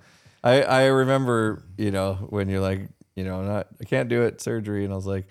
I 0.44 0.62
I 0.62 0.84
remember 0.86 1.64
you 1.76 1.90
know 1.90 2.14
when 2.30 2.48
you're 2.48 2.60
like 2.60 2.88
you 3.16 3.24
know 3.24 3.42
not 3.42 3.68
I 3.80 3.84
can't 3.84 4.08
do 4.08 4.22
it 4.22 4.40
surgery, 4.40 4.84
and 4.84 4.92
I 4.92 4.96
was 4.96 5.06
like. 5.06 5.26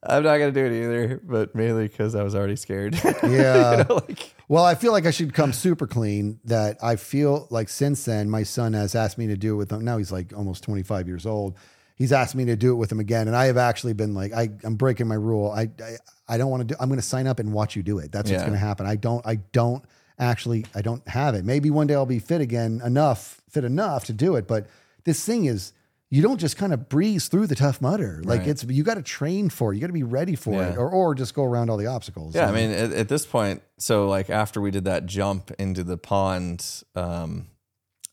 I'm 0.00 0.22
not 0.22 0.38
gonna 0.38 0.52
do 0.52 0.64
it 0.64 0.70
either, 0.72 1.20
but 1.24 1.56
mainly 1.56 1.88
because 1.88 2.14
I 2.14 2.22
was 2.22 2.36
already 2.36 2.54
scared. 2.54 2.94
Yeah. 3.24 3.78
You 3.78 3.84
know, 3.84 3.94
like 4.08 4.32
Well, 4.46 4.64
I 4.64 4.76
feel 4.76 4.92
like 4.92 5.06
I 5.06 5.10
should 5.10 5.34
come 5.34 5.52
super 5.52 5.88
clean. 5.88 6.38
That 6.44 6.78
I 6.80 6.94
feel 6.94 7.48
like 7.50 7.68
since 7.68 8.04
then, 8.04 8.30
my 8.30 8.44
son 8.44 8.74
has 8.74 8.94
asked 8.94 9.18
me 9.18 9.26
to 9.26 9.36
do 9.36 9.54
it 9.54 9.56
with 9.56 9.72
him. 9.72 9.84
Now 9.84 9.98
he's 9.98 10.12
like 10.12 10.32
almost 10.36 10.62
25 10.62 11.08
years 11.08 11.26
old. 11.26 11.56
He's 11.98 12.12
asked 12.12 12.34
me 12.36 12.44
to 12.46 12.54
do 12.56 12.70
it 12.72 12.76
with 12.76 12.90
him 12.92 13.00
again, 13.00 13.26
and 13.26 13.36
I 13.36 13.46
have 13.46 13.56
actually 13.56 13.92
been 13.92 14.14
like, 14.14 14.32
I, 14.32 14.48
I'm 14.64 14.76
breaking 14.76 15.08
my 15.08 15.16
rule. 15.16 15.50
I, 15.50 15.62
I, 15.82 15.96
I 16.28 16.38
don't 16.38 16.48
want 16.50 16.60
to 16.60 16.74
do. 16.74 16.76
I'm 16.80 16.88
going 16.88 17.00
to 17.00 17.06
sign 17.06 17.26
up 17.26 17.40
and 17.40 17.52
watch 17.52 17.74
you 17.74 17.82
do 17.82 17.98
it. 17.98 18.12
That's 18.12 18.30
what's 18.30 18.40
Yeah. 18.40 18.46
going 18.46 18.52
to 18.52 18.64
happen. 18.64 18.86
I 18.86 18.94
don't. 18.96 19.26
I 19.26 19.36
don't 19.52 19.84
actually. 20.18 20.64
I 20.74 20.80
don't 20.82 21.06
have 21.08 21.34
it. 21.34 21.44
Maybe 21.44 21.70
one 21.70 21.86
day 21.88 21.94
I'll 21.94 22.06
be 22.06 22.20
fit 22.20 22.40
again, 22.40 22.80
enough, 22.84 23.40
fit 23.50 23.64
enough 23.64 24.04
to 24.06 24.12
do 24.12 24.36
it. 24.36 24.46
But 24.46 24.68
this 25.04 25.24
thing 25.24 25.44
is. 25.46 25.72
You 26.10 26.22
don't 26.22 26.38
just 26.40 26.56
kind 26.56 26.72
of 26.72 26.88
breeze 26.88 27.28
through 27.28 27.48
the 27.48 27.54
tough 27.54 27.82
mudder. 27.82 28.22
Like 28.24 28.38
Right. 28.40 28.48
it's 28.48 28.64
you 28.64 28.82
got 28.82 28.94
to 28.94 29.02
train 29.02 29.50
for 29.50 29.72
it. 29.72 29.76
You 29.76 29.82
got 29.82 29.88
to 29.88 29.92
be 29.92 30.04
ready 30.04 30.36
for 30.36 30.54
Yeah. 30.54 30.70
it, 30.72 30.78
or 30.78 30.88
or 30.88 31.14
just 31.14 31.34
go 31.34 31.44
around 31.44 31.68
all 31.68 31.76
the 31.76 31.84
obstacles. 31.84 32.34
Yeah, 32.34 32.48
I 32.48 32.50
mean, 32.52 32.70
at, 32.70 32.92
at 32.94 33.08
this 33.10 33.26
point, 33.26 33.60
so 33.76 34.08
like 34.08 34.30
after 34.30 34.58
we 34.58 34.70
did 34.70 34.84
that 34.86 35.04
jump 35.04 35.50
into 35.58 35.84
the 35.84 35.98
pond, 35.98 36.64
um, 36.96 37.48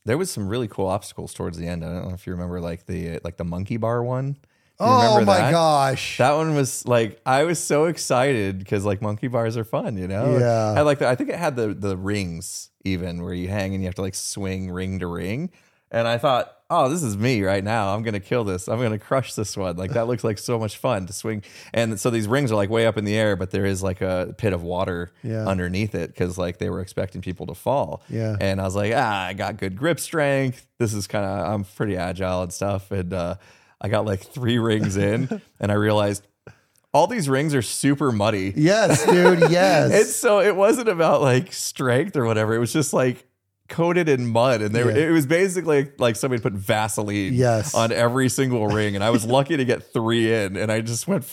there 0.05 0.17
was 0.17 0.31
some 0.31 0.47
really 0.47 0.67
cool 0.67 0.87
obstacles 0.87 1.33
towards 1.33 1.57
the 1.57 1.67
end. 1.67 1.83
I 1.83 1.91
don't 1.93 2.07
know 2.07 2.13
if 2.13 2.25
you 2.27 2.33
remember, 2.33 2.61
like 2.61 2.85
the 2.85 3.19
like 3.23 3.37
the 3.37 3.43
monkey 3.43 3.77
bar 3.77 4.03
one. 4.03 4.37
You 4.79 4.85
Oh 4.87 5.23
my 5.25 5.37
that? 5.37 5.51
gosh. 5.51 6.17
That 6.17 6.33
one 6.33 6.53
was 6.53 6.85
like 6.85 7.21
I 7.25 7.43
was 7.43 7.59
so 7.59 7.85
excited 7.85 8.59
because 8.59 8.85
like 8.85 9.01
monkey 9.01 9.27
bars 9.27 9.55
are 9.57 9.63
fun, 9.63 9.97
you 9.97 10.07
know. 10.07 10.37
Yeah. 10.37 10.75
I 10.77 10.81
like 10.81 10.99
the, 10.99 11.07
I 11.07 11.15
think 11.15 11.29
it 11.29 11.37
had 11.37 11.55
the 11.55 11.73
the 11.73 11.95
rings 11.97 12.69
even 12.83 13.23
where 13.23 13.33
you 13.33 13.47
hang 13.47 13.73
and 13.73 13.81
you 13.81 13.87
have 13.87 13.95
to 13.95 14.01
like 14.01 14.15
swing 14.15 14.69
ring 14.69 14.99
to 14.99 15.07
ring. 15.07 15.49
And 15.91 16.07
I 16.07 16.17
thought, 16.17 16.54
oh, 16.69 16.89
this 16.89 17.03
is 17.03 17.15
me 17.15 17.43
right 17.43 17.63
now. 17.63 17.93
I'm 17.93 18.01
gonna 18.03 18.19
kill 18.19 18.43
this. 18.43 18.67
I'm 18.67 18.81
gonna 18.81 18.97
crush 18.99 19.33
this 19.35 19.55
one. 19.55 19.75
Like 19.77 19.91
that 19.91 20.07
looks 20.07 20.23
like 20.23 20.37
so 20.37 20.57
much 20.57 20.77
fun 20.77 21.05
to 21.07 21.13
swing. 21.13 21.43
And 21.73 21.99
so 21.99 22.09
these 22.09 22.27
rings 22.27 22.51
are 22.51 22.55
like 22.55 22.69
way 22.69 22.87
up 22.87 22.97
in 22.97 23.05
the 23.05 23.15
air, 23.15 23.35
but 23.35 23.51
there 23.51 23.65
is 23.65 23.83
like 23.83 24.01
a 24.01 24.33
pit 24.37 24.51
of 24.53 24.63
water 24.63 25.11
Yeah. 25.23 25.45
underneath 25.47 25.93
it 25.95 26.07
because 26.09 26.37
like 26.37 26.57
they 26.57 26.69
were 26.69 26.81
expecting 26.81 27.21
people 27.21 27.45
to 27.47 27.53
fall. 27.55 28.01
Yeah. 28.09 28.35
And 28.41 28.59
I 28.59 28.63
was 28.63 28.75
like, 28.75 28.93
ah, 28.95 29.25
I 29.27 29.33
got 29.33 29.57
good 29.57 29.75
grip 29.77 29.99
strength. 29.99 30.65
This 30.79 30.93
is 30.93 31.07
kind 31.07 31.25
of 31.25 31.47
I'm 31.53 31.63
pretty 31.63 31.97
agile 31.97 32.41
and 32.43 32.51
stuff. 32.53 32.89
And 32.91 33.13
uh, 33.13 33.35
I 33.79 33.87
got 33.89 34.05
like 34.05 34.21
three 34.21 34.57
rings 34.57 34.97
in, 34.97 35.41
and 35.59 35.71
I 35.71 35.75
realized 35.75 36.25
all 36.93 37.07
these 37.07 37.27
rings 37.27 37.53
are 37.53 37.61
super 37.61 38.11
muddy. 38.11 38.53
Yes, 38.55 39.05
dude. 39.05 39.39
Yes. 39.51 39.91
And 39.93 40.05
so 40.07 40.39
it 40.39 40.55
wasn't 40.55 40.87
about 40.89 41.21
like 41.21 41.51
strength 41.53 42.15
or 42.15 42.25
whatever. 42.25 42.55
It 42.55 42.59
was 42.59 42.71
just 42.73 42.93
like 42.93 43.27
coated 43.67 44.07
in 44.09 44.27
mud, 44.27 44.61
and 44.61 44.73
they 44.75 44.83
were, 44.83 44.91
Yeah. 44.91 45.07
it 45.07 45.11
was 45.11 45.25
basically 45.25 45.89
like 45.97 46.15
somebody 46.15 46.41
put 46.41 46.53
Vaseline 46.53 47.33
Yes. 47.33 47.73
on 47.73 47.91
every 47.91 48.29
single 48.29 48.67
ring. 48.67 48.95
And 48.95 49.03
I 49.03 49.09
was 49.09 49.25
lucky 49.25 49.57
to 49.57 49.65
get 49.65 49.91
three 49.91 50.31
in, 50.33 50.55
and 50.57 50.71
I 50.71 50.81
just 50.81 51.07
went. 51.07 51.25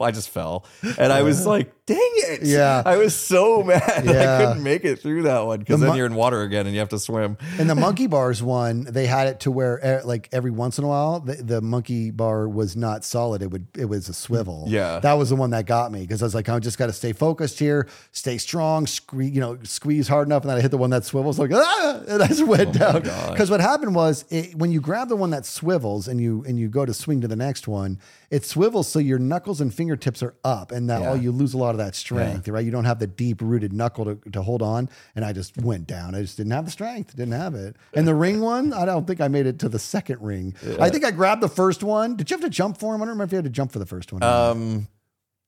I 0.00 0.10
just 0.10 0.28
fell, 0.30 0.64
and 0.98 1.12
I 1.12 1.22
was 1.22 1.46
like, 1.54 1.72
"Dang 1.86 1.98
it!" 2.00 2.42
Yeah. 2.42 2.82
I 2.84 2.96
was 2.96 3.14
so 3.14 3.62
mad 3.64 3.80
that 4.04 4.40
I 4.40 4.44
couldn't 4.46 4.62
make 4.62 4.84
it 4.84 5.00
through 5.00 5.22
that 5.22 5.44
one 5.46 5.58
because 5.60 5.80
The 5.80 5.86
then 5.86 5.96
you're 5.96 6.06
in 6.06 6.14
water 6.14 6.42
again, 6.42 6.66
and 6.66 6.74
you 6.74 6.80
have 6.80 6.88
to 6.90 6.98
swim. 6.98 7.36
and 7.58 7.68
the 7.68 7.74
monkey 7.74 8.06
bars 8.16 8.42
one, 8.42 8.84
they 8.84 9.06
had 9.06 9.26
it 9.28 9.40
to 9.40 9.50
where 9.50 9.84
eh, 9.84 10.00
like 10.04 10.28
every 10.32 10.50
once 10.50 10.78
in 10.78 10.84
a 10.84 10.88
while, 10.88 11.20
the, 11.20 11.34
the 11.34 11.60
monkey 11.60 12.10
bar 12.10 12.48
was 12.48 12.76
not 12.76 13.04
solid. 13.04 13.42
It 13.42 13.50
would 13.50 13.66
it 13.76 13.86
was 13.86 14.08
a 14.08 14.14
swivel. 14.14 14.64
Yeah. 14.68 15.00
that 15.00 15.14
was 15.14 15.30
the 15.30 15.36
one 15.36 15.50
that 15.50 15.66
got 15.66 15.90
me 15.92 16.00
because 16.02 16.22
I 16.22 16.26
was 16.26 16.34
like, 16.34 16.48
I 16.48 16.58
just 16.58 16.78
got 16.78 16.86
to 16.86 16.92
stay 16.92 17.12
focused 17.12 17.58
here, 17.58 17.88
stay 18.12 18.38
strong, 18.38 18.86
squeeze, 18.86 19.30
you 19.32 19.40
know, 19.40 19.58
squeeze 19.64 20.08
hard 20.08 20.28
enough, 20.28 20.42
and 20.42 20.50
then 20.50 20.58
I 20.58 20.60
hit 20.60 20.70
the 20.70 20.78
one 20.78 20.90
that 20.90 21.04
swivels 21.04 21.38
like 21.38 21.50
ah, 21.52 22.02
and 22.08 22.22
I 22.22 22.26
just 22.28 22.46
went 22.46 22.72
down. 22.74 23.02
Because 23.02 23.50
what 23.50 23.60
happened 23.60 23.94
was 23.94 24.24
it, 24.30 24.54
when 24.54 24.70
you 24.72 24.80
grab 24.80 25.08
the 25.08 25.16
one 25.16 25.30
that 25.30 25.44
swivels 25.46 26.08
and 26.08 26.20
you 26.20 26.44
and 26.46 26.58
you 26.58 26.68
go 26.68 26.84
to 26.84 26.94
swing 26.94 27.20
to 27.22 27.28
the 27.28 27.36
next 27.36 27.66
one, 27.68 27.98
it 28.30 28.44
swivels 28.44 28.88
so 28.88 28.98
your 28.98 29.18
knuckles 29.18 29.60
and 29.60 29.72
fingertips 29.88 30.22
are 30.22 30.34
up, 30.44 30.70
and 30.70 30.90
that 30.90 31.00
Yeah. 31.00 31.10
oh, 31.12 31.14
you 31.14 31.32
lose 31.32 31.54
a 31.54 31.58
lot 31.58 31.70
of 31.70 31.78
that 31.78 31.94
strength, 31.94 32.46
right? 32.46 32.62
You 32.64 32.70
don't 32.70 32.84
have 32.84 32.98
the 32.98 33.06
deep 33.06 33.40
rooted 33.40 33.72
knuckle 33.72 34.04
to, 34.04 34.30
to 34.32 34.42
hold 34.42 34.60
on, 34.60 34.90
and 35.16 35.24
I 35.24 35.32
just 35.32 35.56
went 35.62 35.86
down. 35.86 36.14
I 36.14 36.20
just 36.20 36.36
didn't 36.36 36.52
have 36.52 36.66
the 36.66 36.70
strength, 36.70 37.16
didn't 37.16 37.32
have 37.32 37.54
it. 37.54 37.76
And 37.94 38.06
the 38.06 38.14
ring 38.14 38.40
one, 38.40 38.74
I 38.74 38.84
don't 38.84 39.06
think 39.06 39.20
I 39.22 39.28
made 39.28 39.46
it 39.46 39.58
to 39.60 39.68
the 39.70 39.78
second 39.78 40.20
ring. 40.20 40.54
I 40.78 40.90
think 40.90 41.04
I 41.06 41.10
grabbed 41.10 41.42
the 41.42 41.48
first 41.48 41.82
one. 41.82 42.16
Did 42.16 42.30
you 42.30 42.34
have 42.36 42.44
to 42.44 42.50
jump 42.50 42.76
for 42.78 42.94
him? 42.94 43.00
I 43.00 43.06
don't 43.06 43.14
remember 43.14 43.24
if 43.24 43.32
you 43.32 43.36
had 43.36 43.44
to 43.44 43.50
jump 43.50 43.72
for 43.72 43.78
the 43.78 43.86
first 43.86 44.12
one. 44.12 44.22
Um, 44.22 44.88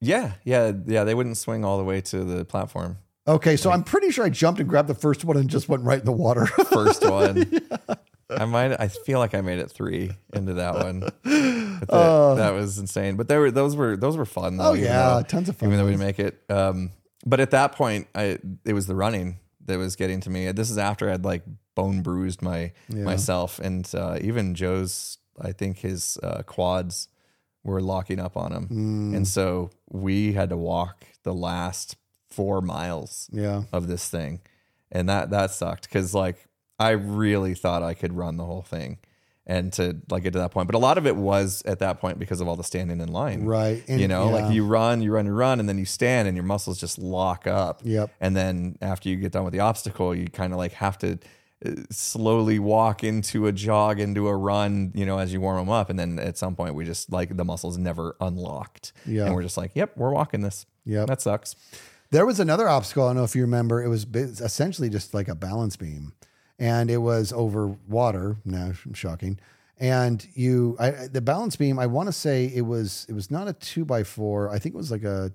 yeah, 0.00 0.32
yeah, 0.44 0.72
yeah. 0.86 1.04
They 1.04 1.14
wouldn't 1.14 1.36
swing 1.36 1.62
all 1.64 1.76
the 1.76 1.84
way 1.84 2.00
to 2.00 2.24
the 2.24 2.44
platform. 2.46 2.96
okay, 3.28 3.56
so 3.58 3.70
I'm 3.70 3.84
pretty 3.84 4.10
sure 4.10 4.24
I 4.24 4.30
jumped 4.30 4.58
and 4.58 4.68
grabbed 4.68 4.88
the 4.88 4.94
first 4.94 5.22
one 5.24 5.36
and 5.36 5.50
just 5.50 5.68
went 5.68 5.82
right 5.84 5.98
in 6.00 6.06
the 6.06 6.12
water. 6.12 6.46
First 6.46 7.04
one. 7.10 7.60
I 8.30 8.44
might. 8.44 8.78
I 8.80 8.88
feel 8.88 9.18
like 9.18 9.34
I 9.34 9.40
made 9.40 9.58
it 9.58 9.70
three 9.70 10.10
into 10.32 10.54
that 10.54 10.74
one. 10.74 11.08
That, 11.80 12.34
that 12.36 12.50
was 12.52 12.76
insane. 12.78 13.16
But 13.16 13.28
they 13.28 13.38
were 13.38 13.50
those 13.50 13.74
were 13.74 13.96
those 13.96 14.14
were 14.16 14.26
fun. 14.26 14.58
Though, 14.58 14.70
Oh, 14.70 14.72
yeah, 14.74 15.14
though- 15.14 15.22
tons 15.22 15.48
of 15.48 15.56
fun 15.56 15.68
Even 15.70 15.78
though 15.78 15.86
we 15.86 15.92
didn't 15.92 16.04
make 16.06 16.18
it. 16.18 16.38
Um, 16.50 16.90
but 17.24 17.40
at 17.40 17.52
that 17.52 17.72
point, 17.74 18.06
I 18.14 18.38
it 18.66 18.74
was 18.74 18.86
the 18.86 18.94
running 18.94 19.38
that 19.64 19.78
was 19.78 19.96
getting 19.96 20.20
to 20.20 20.30
me. 20.30 20.52
This 20.52 20.70
is 20.70 20.76
after 20.76 21.10
I'd 21.10 21.24
like 21.24 21.42
bone 21.74 22.02
bruised 22.02 22.42
my 22.42 22.72
myself, 22.90 23.58
and 23.60 23.90
uh, 23.94 24.18
even 24.20 24.54
Joe's. 24.54 25.16
I 25.40 25.52
think 25.52 25.78
his 25.78 26.18
uh, 26.22 26.42
quads 26.42 27.08
were 27.64 27.80
locking 27.80 28.20
up 28.20 28.36
on 28.36 28.52
him, 28.52 28.68
Mm. 28.68 29.16
and 29.16 29.26
so 29.26 29.70
we 29.88 30.34
had 30.34 30.50
to 30.50 30.58
walk 30.58 31.06
the 31.22 31.32
last 31.32 31.96
four 32.30 32.60
miles 32.60 33.30
Yeah. 33.32 33.62
of 33.72 33.86
this 33.88 34.06
thing, 34.10 34.40
and 34.92 35.08
that 35.08 35.30
that 35.30 35.50
sucked 35.50 35.84
because 35.84 36.14
like 36.14 36.46
I 36.80 36.90
really 36.90 37.54
thought 37.54 37.82
I 37.82 37.94
could 37.94 38.12
run 38.12 38.36
the 38.38 38.44
whole 38.44 38.62
thing, 38.62 38.98
and 39.46 39.72
to 39.74 39.96
like 40.10 40.22
get 40.24 40.32
to 40.32 40.38
that 40.40 40.50
point. 40.50 40.66
But 40.66 40.74
a 40.74 40.78
lot 40.78 40.96
of 40.98 41.06
it 41.06 41.14
was 41.14 41.62
at 41.66 41.78
that 41.80 42.00
point 42.00 42.18
because 42.18 42.40
of 42.40 42.48
all 42.48 42.56
the 42.56 42.64
standing 42.64 43.00
in 43.00 43.08
line, 43.12 43.44
Right. 43.44 43.84
And- 43.88 44.00
you 44.00 44.08
know, 44.08 44.26
yeah. 44.26 44.42
like 44.42 44.52
you 44.54 44.64
run, 44.66 45.02
you 45.02 45.12
run, 45.12 45.26
you 45.26 45.32
run, 45.32 45.60
and 45.60 45.68
then 45.68 45.78
you 45.78 45.84
stand, 45.84 46.26
and 46.26 46.36
your 46.36 46.44
muscles 46.44 46.80
just 46.80 46.98
lock 46.98 47.46
up. 47.46 47.82
Yep. 47.84 48.10
And 48.20 48.34
then 48.36 48.76
after 48.80 49.08
you 49.08 49.16
get 49.16 49.32
done 49.32 49.44
with 49.44 49.52
the 49.52 49.60
obstacle, 49.60 50.14
you 50.14 50.26
kind 50.28 50.52
of 50.52 50.58
like 50.58 50.72
have 50.72 50.96
to 50.98 51.18
uh, 51.66 51.70
slowly 51.90 52.58
walk 52.58 53.04
into 53.04 53.46
a 53.46 53.52
jog, 53.52 54.00
into 54.00 54.28
a 54.28 54.36
run, 54.36 54.92
you 54.94 55.04
know, 55.04 55.18
as 55.18 55.32
you 55.32 55.40
warm 55.42 55.58
them 55.58 55.68
up. 55.68 55.90
And 55.90 55.98
then 55.98 56.18
at 56.18 56.38
some 56.38 56.56
point, 56.56 56.74
we 56.74 56.84
just 56.86 57.12
like 57.12 57.36
the 57.36 57.44
muscles 57.44 57.76
never 57.76 58.16
unlocked. 58.20 58.92
Yeah. 59.06 59.26
And 59.26 59.34
we're 59.34 59.42
just 59.42 59.58
like, 59.58 59.72
yep, 59.74 59.92
we're 59.96 60.12
walking 60.12 60.40
this. 60.40 60.64
Yep. 60.86 61.08
That 61.08 61.20
sucks. 61.20 61.56
There 62.10 62.24
was 62.26 62.40
another 62.40 62.68
obstacle. 62.68 63.04
I 63.04 63.08
don't 63.08 63.16
know 63.16 63.24
if 63.24 63.36
you 63.36 63.42
remember. 63.42 63.82
It 63.82 63.88
was 63.88 64.04
essentially 64.40 64.88
just 64.88 65.12
like 65.14 65.28
a 65.28 65.34
balance 65.34 65.76
beam, 65.76 66.12
and 66.60 66.88
it 66.90 66.98
was 66.98 67.32
over 67.32 67.66
water. 67.88 68.36
Now, 68.44 68.72
shocking. 68.92 69.40
And 69.78 70.24
you, 70.34 70.76
I, 70.78 70.90
the 71.10 71.22
balance 71.22 71.56
beam. 71.56 71.78
I 71.78 71.86
want 71.86 72.06
to 72.08 72.12
say 72.12 72.52
it 72.54 72.60
was. 72.66 73.06
It 73.08 73.14
was 73.14 73.30
not 73.30 73.48
a 73.48 73.54
two 73.54 73.84
by 73.84 74.04
four. 74.04 74.50
I 74.50 74.58
think 74.58 74.74
it 74.74 74.78
was 74.78 74.90
like 74.90 75.02
a 75.04 75.32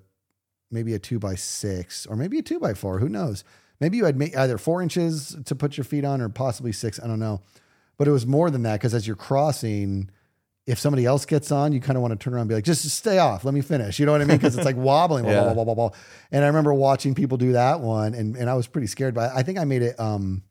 maybe 0.70 0.94
a 0.94 0.98
two 0.98 1.18
by 1.18 1.34
six 1.34 2.06
or 2.06 2.16
maybe 2.16 2.38
a 2.38 2.42
two 2.42 2.58
by 2.60 2.72
four. 2.74 2.98
Who 3.00 3.08
knows? 3.08 3.44
Maybe 3.80 3.96
you 3.98 4.04
had 4.06 4.16
ma- 4.16 4.26
either 4.38 4.56
four 4.56 4.80
inches 4.82 5.36
to 5.44 5.54
put 5.54 5.76
your 5.76 5.84
feet 5.84 6.04
on 6.04 6.20
or 6.22 6.28
possibly 6.28 6.72
six. 6.72 6.98
I 7.02 7.06
don't 7.06 7.18
know. 7.18 7.42
But 7.98 8.08
it 8.08 8.10
was 8.12 8.26
more 8.26 8.50
than 8.50 8.62
that 8.62 8.74
because 8.74 8.94
as 8.94 9.06
you're 9.06 9.16
crossing, 9.16 10.10
if 10.66 10.78
somebody 10.78 11.04
else 11.06 11.26
gets 11.26 11.50
on, 11.52 11.72
you 11.72 11.80
kind 11.80 11.96
of 11.96 12.02
want 12.02 12.12
to 12.12 12.22
turn 12.22 12.32
around 12.34 12.42
and 12.42 12.48
be 12.50 12.54
like, 12.54 12.64
just 12.64 12.88
stay 12.90 13.18
off. 13.18 13.44
Let 13.44 13.52
me 13.54 13.60
finish. 13.62 13.98
You 13.98 14.06
know 14.06 14.12
what 14.12 14.20
I 14.20 14.24
mean? 14.24 14.36
Because 14.36 14.56
it's 14.56 14.64
like 14.64 14.76
wobbling. 14.90 15.24
blah, 15.24 15.32
Yeah. 15.32 15.42
blah, 15.44 15.54
blah, 15.54 15.64
blah, 15.64 15.74
blah, 15.74 15.88
blah. 15.90 15.98
And 16.30 16.44
I 16.44 16.46
remember 16.48 16.72
watching 16.74 17.14
people 17.14 17.36
do 17.36 17.52
that 17.52 17.80
one 17.80 18.14
and, 18.14 18.36
and 18.36 18.48
I 18.50 18.54
was 18.54 18.66
pretty 18.66 18.86
scared, 18.86 19.14
but 19.14 19.30
I 19.34 19.42
think 19.42 19.58
I 19.58 19.64
made 19.64 19.82
it, 19.82 19.98
um, 20.00 20.42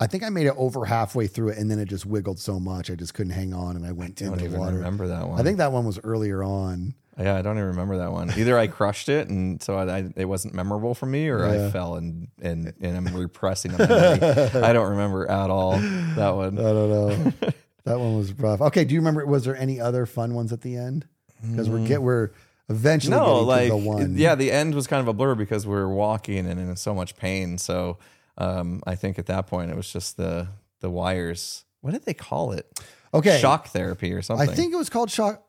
I 0.00 0.06
think 0.06 0.22
I 0.22 0.28
made 0.28 0.46
it 0.46 0.54
over 0.56 0.84
halfway 0.84 1.26
through 1.26 1.48
it 1.50 1.58
and 1.58 1.70
then 1.70 1.78
it 1.80 1.86
just 1.86 2.06
wiggled 2.06 2.38
so 2.38 2.60
much. 2.60 2.90
I 2.90 2.94
just 2.94 3.14
couldn't 3.14 3.32
hang 3.32 3.52
on 3.52 3.74
and 3.76 3.84
I 3.84 3.92
went 3.92 4.20
I 4.22 4.26
don't 4.26 4.34
into 4.34 4.44
even 4.46 4.60
water. 4.60 4.76
remember 4.76 5.08
that 5.08 5.28
one. 5.28 5.40
I 5.40 5.42
think 5.42 5.58
that 5.58 5.72
one 5.72 5.84
was 5.84 5.98
earlier 6.04 6.42
on. 6.44 6.94
yeah, 7.18 7.34
I 7.34 7.42
don't 7.42 7.56
even 7.56 7.70
remember 7.70 7.98
that 7.98 8.12
one. 8.12 8.30
Either 8.36 8.56
I 8.56 8.68
crushed 8.68 9.08
it 9.08 9.28
and 9.28 9.60
so 9.60 9.76
I, 9.76 9.98
I, 9.98 10.12
it 10.14 10.26
wasn't 10.26 10.54
memorable 10.54 10.94
for 10.94 11.06
me, 11.06 11.28
or 11.28 11.40
Yeah. 11.44 11.66
I 11.66 11.70
fell 11.72 11.96
and 11.96 12.28
and 12.40 12.72
and 12.80 12.96
I'm 12.96 13.12
repressing 13.16 13.72
a 13.74 13.78
memory. 13.78 14.62
I 14.62 14.72
don't 14.72 14.90
remember 14.90 15.28
at 15.28 15.50
all 15.50 15.72
that 15.72 16.30
one. 16.36 16.58
I 16.58 16.62
don't 16.62 16.88
know. 16.90 17.32
that 17.84 17.98
one 17.98 18.16
was 18.16 18.32
rough. 18.34 18.60
Okay. 18.60 18.84
Do 18.84 18.94
you 18.94 19.00
remember, 19.00 19.26
was 19.26 19.44
there 19.44 19.56
any 19.56 19.80
other 19.80 20.06
fun 20.06 20.32
ones 20.34 20.52
at 20.52 20.60
the 20.60 20.76
end? 20.76 21.06
Because 21.42 21.68
we're 21.68 21.84
get, 21.86 22.02
we're 22.02 22.30
eventually 22.68 23.16
no, 23.16 23.24
getting 23.24 23.46
like 23.46 23.62
to 23.64 23.68
the 23.70 23.76
one. 23.76 24.14
yeah, 24.16 24.34
the 24.36 24.52
end 24.52 24.74
was 24.76 24.86
kind 24.86 25.00
of 25.00 25.08
a 25.08 25.12
blur 25.12 25.34
because 25.34 25.66
we 25.66 25.74
were 25.74 25.88
walking 25.92 26.46
and 26.46 26.60
in 26.60 26.76
so 26.76 26.94
much 26.94 27.16
pain. 27.16 27.58
So 27.58 27.98
um, 28.38 28.82
I 28.86 28.94
think 28.94 29.18
at 29.18 29.26
that 29.26 29.46
point 29.46 29.70
it 29.70 29.76
was 29.76 29.92
just 29.92 30.16
the 30.16 30.48
the 30.80 30.88
wires. 30.90 31.64
What 31.80 31.90
did 31.92 32.04
they 32.04 32.14
call 32.14 32.52
it? 32.52 32.66
Okay. 33.12 33.38
shock 33.40 33.68
therapy 33.68 34.12
or 34.12 34.22
something. 34.22 34.48
I 34.48 34.52
think 34.52 34.72
it 34.72 34.76
was 34.76 34.88
called 34.90 35.10
shock 35.10 35.42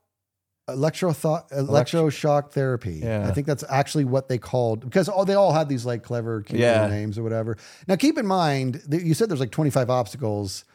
electro 0.68 1.12
thought 1.14 1.50
electroshock 1.50 2.52
therapy. 2.52 3.02
Yeah. 3.04 3.28
I 3.28 3.32
think 3.32 3.48
that's 3.48 3.64
actually 3.68 4.06
what 4.06 4.28
they 4.30 4.38
called 4.38 4.82
because 4.82 5.10
all 5.10 5.26
they 5.26 5.34
all 5.34 5.52
had 5.52 5.68
these 5.70 5.86
like 5.86 6.04
clever 6.04 6.44
Yeah. 6.50 6.88
names 6.88 7.18
or 7.18 7.24
whatever. 7.24 7.58
Now 7.88 7.96
keep 7.96 8.18
in 8.18 8.28
mind 8.28 8.76
that 8.88 9.04
you 9.04 9.14
said 9.14 9.30
there's 9.30 9.40
like 9.40 9.52
25 9.52 9.90
obstacles. 9.90 10.66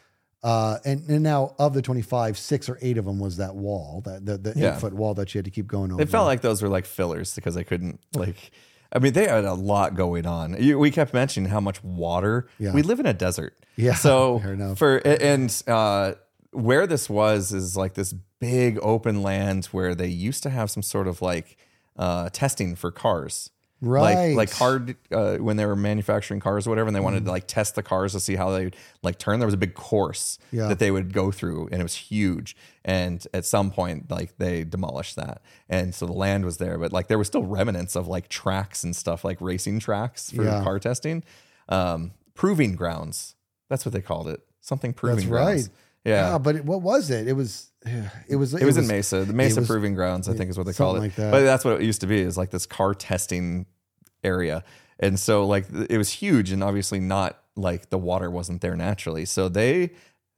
Uh, 0.43 0.79
and, 0.85 1.09
and 1.09 1.23
now 1.23 1.55
of 1.59 1.73
the 1.73 1.81
25, 1.81 2.37
six 2.37 2.69
or 2.69 2.77
eight 2.83 2.99
of 2.99 3.07
them 3.07 3.19
was 3.19 3.39
that 3.39 3.55
wall, 3.55 4.03
that 4.05 4.27
the, 4.27 4.37
the 4.37 4.53
Yeah. 4.55 4.75
eight 4.75 4.81
foot 4.81 4.93
wall 4.93 5.15
that 5.15 5.35
you 5.35 5.39
had 5.39 5.47
to 5.47 5.51
keep 5.51 5.67
going 5.67 5.91
over. 5.91 6.03
It 6.03 6.11
felt 6.11 6.27
like 6.27 6.43
those 6.43 6.61
were 6.61 6.69
like 6.69 6.85
fillers 6.85 7.35
because 7.35 7.57
I 7.57 7.63
couldn't 7.63 7.99
like. 8.15 8.51
I 8.95 9.01
mean, 9.01 9.13
they 9.13 9.27
had 9.27 9.45
a 9.45 9.55
lot 9.55 9.95
going 9.95 10.25
on. 10.25 10.61
You, 10.63 10.79
we 10.79 10.91
kept 10.91 11.13
mentioning 11.13 11.51
how 11.51 11.61
much 11.61 11.83
water. 11.83 12.47
Yeah. 12.59 12.73
We 12.73 12.83
live 12.83 13.01
in 13.01 13.07
a 13.07 13.13
desert. 13.15 13.57
Yeah, 13.77 13.95
So 13.95 14.41
for 14.77 14.99
and 14.99 15.63
uh, 15.67 16.15
where 16.53 16.87
this 16.87 17.11
was 17.11 17.53
is 17.53 17.77
like 17.77 17.95
this 17.95 18.15
big 18.39 18.79
open 18.83 19.23
land 19.23 19.67
where 19.67 19.95
they 19.95 20.07
used 20.07 20.43
to 20.45 20.51
have 20.51 20.71
some 20.71 20.83
sort 20.83 21.09
of 21.09 21.21
like 21.21 21.57
uh, 21.97 22.29
testing 22.33 22.77
for 22.77 22.91
cars. 22.91 23.51
Right. 23.81 24.35
Like 24.35 24.37
like 24.37 24.51
car 24.51 24.87
uh, 25.13 25.37
when 25.37 25.57
they 25.59 25.67
were 25.67 25.77
manufacturing 25.77 26.41
cars 26.41 26.67
or 26.67 26.71
whatever, 26.71 26.87
and 26.89 26.97
they 26.97 27.01
wanted 27.01 27.25
to 27.27 27.31
like 27.31 27.47
test 27.47 27.75
the 27.75 27.83
cars 27.83 28.13
to 28.13 28.21
see 28.21 28.35
how 28.37 28.51
they 28.51 28.71
like 29.03 29.19
turn. 29.19 29.41
There 29.41 29.47
was 29.47 29.53
a 29.55 29.59
big 29.59 29.75
course 29.75 30.39
Yeah. 30.53 30.69
that 30.69 30.79
they 30.79 30.91
would 30.91 31.13
go 31.13 31.31
through, 31.31 31.69
and 31.71 31.81
it 31.81 31.83
was 31.83 31.95
huge. 31.97 32.57
And 32.85 33.27
at 33.35 33.45
some 33.45 33.71
point, 33.71 34.11
like 34.11 34.39
they 34.39 34.65
demolished 34.65 35.17
that, 35.17 35.43
and 35.69 35.95
so 35.95 36.07
the 36.07 36.13
land 36.15 36.45
was 36.47 36.57
there, 36.57 36.79
but 36.79 36.93
like 36.93 37.09
there 37.09 37.19
was 37.19 37.27
still 37.27 37.45
remnants 37.45 37.95
of 37.95 38.09
like 38.09 38.29
tracks 38.29 38.85
and 38.85 38.97
stuff, 38.97 39.23
like 39.25 39.39
racing 39.41 39.81
tracks 39.81 40.31
for 40.31 40.45
Yeah. 40.45 40.63
car 40.63 40.79
testing, 40.79 41.23
um, 41.69 42.13
proving 42.35 42.77
grounds. 42.77 43.35
That's 43.69 43.85
what 43.85 43.93
they 43.93 44.01
called 44.03 44.29
it. 44.29 44.41
Something 44.61 44.95
proving 44.95 45.17
That's 45.17 45.29
grounds. 45.29 45.71
Yeah. 46.05 46.35
Ah, 46.35 46.39
but 46.39 46.57
it, 46.57 46.65
what 46.65 46.83
was 46.83 47.11
it? 47.11 47.27
It 47.29 47.33
was, 47.33 47.71
it 48.29 48.37
was, 48.37 48.53
It 48.55 48.65
was, 48.65 48.77
in 48.77 48.87
Mesa, 48.87 49.25
the 49.25 49.33
Mesa 49.33 49.61
was- 49.61 49.69
Proving 49.69 49.95
Grounds, 49.95 50.29
I 50.29 50.35
think 50.35 50.51
is 50.51 50.59
what 50.59 50.67
they 50.67 50.73
called 50.75 50.97
it. 50.99 51.01
like 51.01 51.15
that. 51.17 51.31
But 51.31 51.43
that's 51.43 51.65
what 51.65 51.81
it 51.81 51.83
used 51.83 52.03
to 52.03 52.07
be, 52.07 52.21
is 52.21 52.37
like 52.37 52.51
this 52.51 52.67
car 52.67 52.95
testing 52.95 53.67
area. 54.23 54.65
And 55.01 55.19
so 55.19 55.47
like 55.47 55.67
it 55.91 55.99
was 55.99 56.11
huge 56.11 56.51
and 56.53 56.63
obviously 56.63 57.01
not 57.01 57.39
like 57.57 57.91
the 57.91 57.99
water 57.99 58.31
wasn't 58.31 58.61
there 58.61 58.77
naturally. 58.77 59.25
So 59.25 59.49
they 59.49 59.91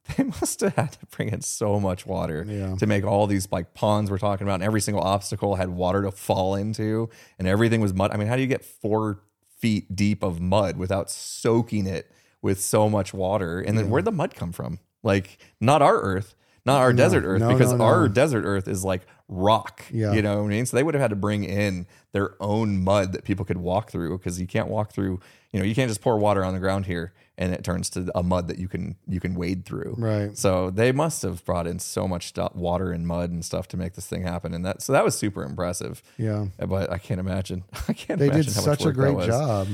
they 0.17 0.23
must 0.23 0.61
have 0.61 0.73
had 0.75 0.93
to 0.93 1.05
bring 1.07 1.29
in 1.29 1.41
so 1.41 1.79
much 1.81 2.05
water 2.05 2.45
Yeah. 2.47 2.75
to 2.75 2.87
make 2.87 3.03
all 3.03 3.27
these 3.27 3.51
like 3.51 3.73
ponds 3.73 4.09
we're 4.09 4.17
talking 4.17 4.47
about. 4.47 4.55
And 4.55 4.63
every 4.63 4.79
single 4.81 5.03
obstacle 5.03 5.55
had 5.55 5.69
water 5.69 6.01
to 6.03 6.11
fall 6.11 6.55
into 6.55 7.09
and 7.37 7.45
everything 7.47 7.81
was 7.81 7.93
mud. 7.93 8.11
I 8.11 8.17
mean, 8.17 8.27
how 8.29 8.35
do 8.37 8.41
you 8.41 8.47
get 8.47 8.63
four 8.63 9.19
feet 9.59 9.95
deep 9.95 10.23
of 10.23 10.39
mud 10.39 10.77
without 10.77 11.09
soaking 11.11 11.87
it 11.87 12.09
with 12.41 12.61
so 12.61 12.89
much 12.89 13.13
water? 13.13 13.59
And 13.59 13.77
then 13.77 13.89
where'd 13.89 14.05
the 14.05 14.11
mud 14.11 14.33
come 14.33 14.51
from? 14.53 14.79
Like 15.07 15.37
not 15.59 15.81
our 15.81 15.99
earth, 15.99 16.35
not 16.65 16.81
our 16.81 16.93
desert 16.93 17.23
earth, 17.23 17.39
no, 17.39 17.51
because 17.51 17.71
no, 17.71 17.77
no. 17.77 17.83
our 17.85 18.09
desert 18.09 18.43
earth 18.45 18.67
is 18.67 18.83
like 18.83 19.07
rock. 19.29 19.85
Yeah. 19.91 20.13
You 20.13 20.21
know 20.21 20.37
what 20.37 20.45
I 20.45 20.47
mean? 20.49 20.65
So 20.65 20.77
they 20.77 20.83
would 20.83 20.93
have 20.93 21.01
had 21.01 21.09
to 21.09 21.15
bring 21.15 21.43
in 21.43 21.87
their 22.11 22.35
own 22.41 22.83
mud 22.83 23.13
that 23.13 23.23
people 23.23 23.45
could 23.45 23.57
walk 23.57 23.91
through 23.91 24.17
because 24.17 24.39
you 24.39 24.47
can't 24.47 24.67
walk 24.67 24.91
through, 24.91 25.19
you 25.51 25.59
know, 25.59 25.65
you 25.65 25.75
can't 25.75 25.89
just 25.89 26.01
pour 26.01 26.17
water 26.17 26.43
on 26.43 26.53
the 26.53 26.59
ground 26.59 26.85
here 26.85 27.13
and 27.37 27.53
it 27.53 27.63
turns 27.63 27.89
to 27.91 28.09
a 28.15 28.23
mud 28.23 28.47
that 28.47 28.57
you 28.57 28.67
can 28.67 28.95
you 29.07 29.19
can 29.19 29.35
wade 29.35 29.65
through. 29.65 29.95
Right. 29.97 30.37
So 30.37 30.71
they 30.71 30.91
must 30.91 31.21
have 31.21 31.45
brought 31.45 31.67
in 31.67 31.79
so 31.79 32.07
much 32.07 32.27
stuff, 32.27 32.55
water 32.55 32.91
and 32.91 33.05
mud 33.05 33.29
and 33.29 33.45
stuff 33.45 33.67
to 33.69 33.77
make 33.77 33.93
this 33.93 34.07
thing 34.07 34.23
happen. 34.23 34.53
And 34.53 34.65
that 34.65 34.81
so 34.81 34.93
that 34.93 35.05
was 35.05 35.17
super 35.17 35.43
impressive. 35.43 36.01
yeah. 36.17 36.47
But 36.57 36.91
I 36.91 36.97
can't 36.97 37.19
imagine. 37.19 37.63
I 37.87 37.93
can't 37.93 38.19
They 38.19 38.29
did 38.29 38.51
such 38.51 38.85
a 38.85 38.91
great 38.91 39.19
job. 39.25 39.67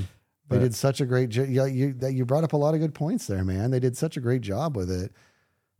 They 0.49 0.57
But- 0.57 0.63
did 0.63 0.75
such 0.75 1.01
a 1.01 1.05
great 1.05 1.29
job. 1.29 1.47
Yeah, 1.49 1.65
you 1.65 1.93
that 1.93 2.13
you 2.13 2.25
brought 2.25 2.43
up 2.43 2.53
a 2.53 2.57
lot 2.57 2.73
of 2.73 2.79
good 2.79 2.93
points 2.93 3.27
there, 3.27 3.43
man. 3.43 3.71
They 3.71 3.79
did 3.79 3.95
such 3.97 4.17
a 4.17 4.19
great 4.19 4.41
job 4.41 4.75
with 4.75 4.91
it. 4.91 5.11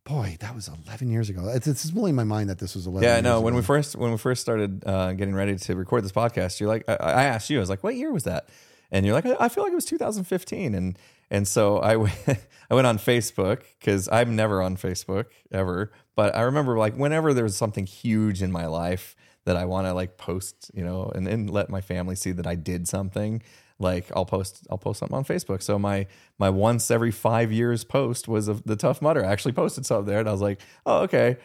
Boy, 0.05 0.36
that 0.41 0.53
was 0.53 0.68
11 0.86 1.09
years 1.09 1.30
ago. 1.30 1.47
It's, 1.47 1.66
it's 1.66 1.89
blowing 1.89 2.14
my 2.14 2.26
mind 2.26 2.49
that 2.49 2.59
this 2.59 2.76
was 2.76 2.88
11 2.88 3.07
Yeah, 3.07 3.16
I 3.16 3.22
know. 3.22 3.39
When 3.39 3.53
ago. 3.53 3.59
we 3.61 3.64
first 3.66 3.95
when 3.95 4.11
we 4.11 4.18
first 4.18 4.41
started 4.41 4.84
uh, 4.86 5.14
getting 5.14 5.34
ready 5.34 5.55
to 5.55 5.76
record 5.76 6.03
this 6.03 6.11
podcast, 6.11 6.59
you're 6.59 6.68
like, 6.68 6.84
I, 6.89 6.95
I 6.95 7.24
asked 7.24 7.49
you, 7.49 7.57
I 7.57 7.61
was 7.61 7.70
like, 7.70 7.84
what 7.84 7.95
year 7.95 8.11
was 8.11 8.24
that? 8.26 8.49
And 8.91 9.05
you're 9.05 9.16
like, 9.16 9.26
I 9.26 9.36
I 9.39 9.49
feel 9.49 9.64
like 9.64 9.72
it 9.72 9.76
was 9.76 9.86
2015. 9.86 10.76
And 10.76 10.97
and 11.32 11.47
so 11.47 11.78
I 11.78 11.95
went 11.95 12.16
I 12.70 12.74
went 12.76 12.86
on 12.88 12.97
Facebook 12.97 13.61
because 13.80 14.09
I'm 14.11 14.36
never 14.36 14.61
on 14.61 14.76
Facebook 14.76 15.28
ever. 15.53 15.91
But 16.16 16.36
I 16.36 16.41
remember 16.41 16.78
like 16.78 16.95
whenever 16.95 17.34
there 17.34 17.43
was 17.45 17.55
something 17.55 17.86
huge 17.86 18.41
in 18.41 18.51
my 18.51 18.66
life 18.66 19.16
that 19.45 19.55
I 19.55 19.64
want 19.66 19.88
to 19.88 19.93
like 19.93 20.18
post, 20.18 20.70
you 20.74 20.84
know, 20.84 21.11
and 21.16 21.26
then 21.26 21.47
let 21.47 21.70
my 21.70 21.82
family 21.82 22.16
see 22.16 22.32
that 22.34 22.45
I 22.47 22.55
did 22.55 22.88
something. 22.89 23.41
Like 23.84 24.12
I'll 24.16 24.26
post, 24.26 24.66
I'll 24.70 24.78
post 24.78 25.00
something 25.00 25.16
on 25.18 25.26
Facebook. 25.26 25.62
So 25.62 25.78
my 25.78 26.08
my 26.40 26.50
once 26.50 26.90
every 26.90 27.12
five 27.12 27.52
years 27.52 27.84
post 27.84 28.28
was 28.28 28.48
of 28.48 28.64
the 28.64 28.76
Tough 28.76 29.02
Mudder. 29.02 29.24
I 29.24 29.32
actually 29.32 29.52
posted 29.52 29.86
something 29.86 30.06
there, 30.06 30.20
and 30.20 30.30
I 30.30 30.32
was 30.32 30.42
like, 30.42 30.60
oh 30.86 31.02
okay. 31.02 31.38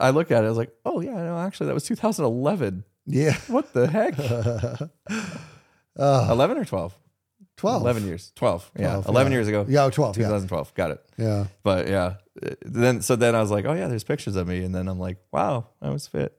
I 0.00 0.10
looked 0.10 0.30
at 0.30 0.44
it, 0.44 0.46
I 0.46 0.48
was 0.48 0.58
like, 0.58 0.72
oh 0.84 1.00
yeah, 1.00 1.14
no, 1.14 1.38
actually 1.38 1.66
that 1.66 1.74
was 1.74 1.84
2011. 1.84 2.84
yeah, 3.06 3.36
What 3.48 3.72
the 3.72 3.86
heck? 3.86 4.14
Uh, 5.94 6.26
11 6.30 6.56
or 6.56 6.64
12? 6.64 6.98
12. 7.58 7.82
11 7.82 8.06
years. 8.06 8.32
12. 8.34 8.70
Yeah. 8.76 8.82
12, 8.92 9.08
11 9.08 9.30
yeah. 9.30 9.36
years 9.36 9.48
ago. 9.48 9.66
Yeah, 9.68 9.90
12. 9.90 10.16
Yeah. 10.16 10.24
2012. 10.24 10.74
Got 10.74 10.90
it. 10.92 11.06
Yeah. 11.18 11.46
But 11.62 11.88
yeah. 11.88 12.14
Then, 12.62 13.02
so 13.02 13.14
then 13.14 13.34
I 13.34 13.40
was 13.40 13.50
like, 13.50 13.66
oh 13.66 13.74
yeah, 13.74 13.88
there's 13.88 14.04
pictures 14.04 14.36
of 14.36 14.48
me. 14.48 14.64
And 14.64 14.74
then 14.74 14.88
I'm 14.88 14.98
like, 14.98 15.18
wow, 15.32 15.66
I 15.80 15.90
was 15.90 16.06
fit. 16.06 16.36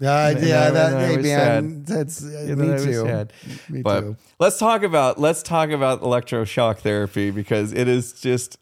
Yeah, 0.00 0.28
And 0.30 0.46
yeah, 0.46 0.70
then- 0.70 0.92
that, 0.92 1.08
hey, 1.10 1.16
man, 1.22 1.82
that's 1.84 2.24
uh, 2.24 2.54
me 2.58 2.72
I 2.74 2.76
too. 2.78 3.28
Me 3.68 3.82
But 3.82 4.00
too. 4.00 4.16
let's 4.40 4.58
talk 4.58 4.82
about 4.82 5.20
let's 5.20 5.42
talk 5.42 5.70
about 5.70 6.02
electroshock 6.02 6.78
therapy 6.78 7.30
because 7.30 7.72
it 7.72 7.86
is 7.88 8.12
just 8.14 8.58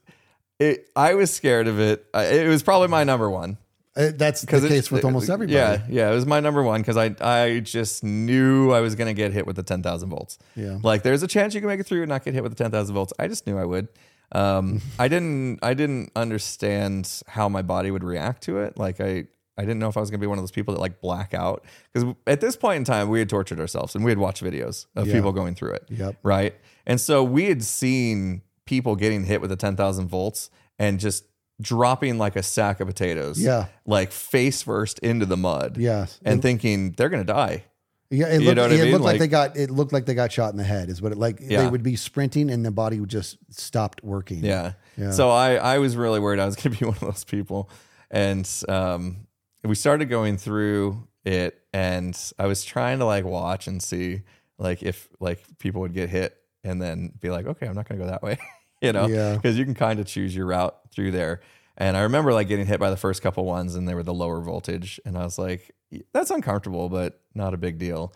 it. 0.59 0.89
I 0.95 1.14
was 1.14 1.33
scared 1.33 1.66
of 1.66 1.81
it. 1.81 2.05
I- 2.12 2.24
It 2.26 2.49
was 2.49 2.62
probably 2.62 2.89
my 2.89 3.05
number 3.05 3.31
one 3.31 3.57
Uh, 3.97 4.11
that's 4.14 4.43
the 4.43 4.47
case 4.68 4.91
with 4.91 5.05
almost 5.05 5.31
everybody. 5.31 5.57
Yeah, 5.57 5.83
yeah, 5.89 6.11
it 6.11 6.14
was 6.14 6.26
my 6.26 6.41
number 6.41 6.62
one 6.62 6.81
because 6.83 6.97
I 6.99 7.14
I 7.20 7.61
just 7.61 8.05
knew 8.05 8.70
I 8.72 8.81
was 8.81 8.95
gonna 8.95 9.14
get 9.14 9.33
hit 9.33 9.47
with 9.47 9.57
the 9.57 9.62
ten 9.62 9.83
thousand 9.83 10.11
volts. 10.11 10.39
Yeah. 10.57 10.78
like 10.83 11.03
there's 11.03 11.22
a 11.22 11.26
chance 11.26 11.55
you 11.55 11.61
can 11.61 11.68
make 11.68 11.81
it 11.81 11.87
through 11.87 12.03
and 12.03 12.09
not 12.11 12.22
get 12.24 12.35
hit 12.35 12.43
with 12.43 12.53
the 12.57 12.62
ten 12.62 12.70
thousand 12.70 12.95
volts. 12.95 13.12
I 13.18 13.26
just 13.28 13.47
knew 13.47 13.57
I 13.59 13.64
would. 13.64 13.89
Um, 14.33 14.81
I 14.99 15.09
didn't 15.09 15.59
I 15.62 15.72
didn't 15.74 16.12
understand 16.14 17.22
how 17.26 17.49
my 17.49 17.62
body 17.62 17.91
would 17.91 18.05
react 18.05 18.43
to 18.45 18.59
it. 18.59 18.76
Like 18.76 19.01
I 19.01 19.24
I 19.61 19.65
didn't 19.65 19.79
know 19.79 19.89
if 19.89 19.97
I 19.97 20.01
was 20.01 20.11
gonna 20.11 20.21
be 20.21 20.27
one 20.27 20.39
of 20.39 20.43
those 20.43 20.51
people 20.51 20.73
that 20.75 20.81
like 20.81 21.01
black 21.01 21.35
out 21.35 21.65
because 21.93 22.15
at 22.27 22.41
this 22.41 22.57
point 22.57 22.79
in 22.79 22.85
time 22.85 23.09
we 23.11 23.19
had 23.19 23.29
tortured 23.29 23.61
ourselves 23.61 23.95
and 23.95 24.05
we 24.05 24.11
had 24.11 24.19
watched 24.19 24.43
videos 24.43 24.87
of 24.97 25.07
Yeah. 25.07 25.15
people 25.15 25.33
going 25.33 25.55
through 25.55 25.73
it. 25.73 25.85
Yep. 25.91 26.17
Right. 26.23 26.55
And 26.87 27.01
so 27.01 27.23
we 27.23 27.45
had 27.47 27.63
seen 27.63 28.43
people 28.65 28.97
getting 28.97 29.25
hit 29.25 29.41
with 29.41 29.51
the 29.51 29.57
10,000 29.57 30.09
volts 30.09 30.49
and 30.79 30.99
just 30.99 31.25
dropping 31.61 32.17
like 32.19 32.37
a 32.37 32.43
sack 32.43 32.81
of 32.81 32.87
potatoes. 32.89 33.39
Yeah. 33.39 33.67
Like 33.85 34.13
face 34.13 34.63
first 34.63 34.99
into 35.01 35.27
the 35.27 35.37
mud. 35.37 35.77
Yes. 35.77 36.19
And 36.25 36.41
thinking 36.41 36.93
they're 36.93 37.11
going 37.11 37.25
to 37.27 37.31
die. 37.33 37.65
Yeah, 38.13 38.27
it 38.29 38.41
You 38.41 38.47
looked, 38.47 38.57
know 38.57 38.63
what 38.63 38.73
I 38.73 38.77
mean? 38.77 38.93
looked 38.93 39.05
like, 39.05 39.13
Like- 39.15 39.21
they 39.21 39.29
got 39.29 39.57
it 39.57 39.71
looked 39.71 39.93
like 39.93 40.07
they 40.07 40.15
got 40.15 40.33
shot 40.33 40.51
in 40.53 40.57
the 40.57 40.65
head. 40.65 40.89
Is 40.89 41.01
what 41.03 41.13
it 41.13 41.19
like 41.19 41.39
they 41.39 41.67
would 41.67 41.83
be 41.85 41.95
sprinting 41.97 42.51
and 42.51 42.65
the 42.65 42.71
body 42.73 42.99
would 42.99 43.09
just 43.11 43.37
stopped 43.51 44.03
working. 44.03 44.43
Yeah. 44.43 44.73
Yeah. 44.97 45.11
So 45.13 45.31
I, 45.31 45.55
I 45.55 45.79
was 45.79 45.97
really 45.97 46.19
worried 46.19 46.41
I 46.41 46.47
was 46.47 46.57
going 46.57 46.75
to 46.75 46.79
be 46.81 46.85
one 46.87 46.95
of 46.97 47.01
those 47.03 47.25
people. 47.25 47.71
And 48.11 48.49
um, 48.69 49.27
we 49.65 49.75
started 49.75 50.07
going 50.07 50.37
through 50.37 51.07
it 51.25 51.61
and 51.73 52.17
I 52.39 52.47
was 52.47 52.65
trying 52.65 52.99
to 53.01 53.05
like 53.05 53.25
watch 53.25 53.67
and 53.67 53.83
see 53.83 54.23
like 54.59 54.83
if 54.83 55.09
like 55.21 55.43
people 55.59 55.83
would 55.83 55.93
get 55.95 56.09
hit 56.09 56.37
and 56.65 56.81
then 56.81 57.13
be 57.21 57.31
like, 57.31 57.47
okay, 57.47 57.67
I'm 57.67 57.75
not 57.75 57.89
going 57.89 57.99
to 57.99 58.05
go 58.05 58.11
that 58.11 58.23
way, 58.23 58.39
you 58.83 58.93
know, 58.93 59.07
Yeah. 59.07 59.35
because 59.37 59.59
you 59.59 59.65
can 59.65 59.75
kind 59.75 60.01
of 60.01 60.07
choose 60.07 60.35
your 60.35 60.47
route 60.47 60.77
through 60.91 61.11
there. 61.13 61.41
And 61.77 61.97
I 61.97 62.03
remember 62.03 62.33
like 62.33 62.49
getting 62.49 62.67
hit 62.67 62.79
by 62.81 62.91
the 62.91 62.97
first 62.97 63.23
couple 63.23 63.45
ones 63.45 63.75
and 63.75 63.89
they 63.89 63.95
were 63.95 64.03
the 64.03 64.13
lower 64.15 64.41
voltage. 64.41 65.01
And 65.05 65.17
I 65.17 65.25
was 65.25 65.39
like, 65.39 65.75
that's 66.13 66.31
uncomfortable, 66.31 66.89
but 66.89 67.21
not 67.35 67.55
a 67.55 67.57
big 67.57 67.79
deal. 67.79 68.13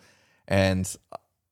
And 0.47 0.93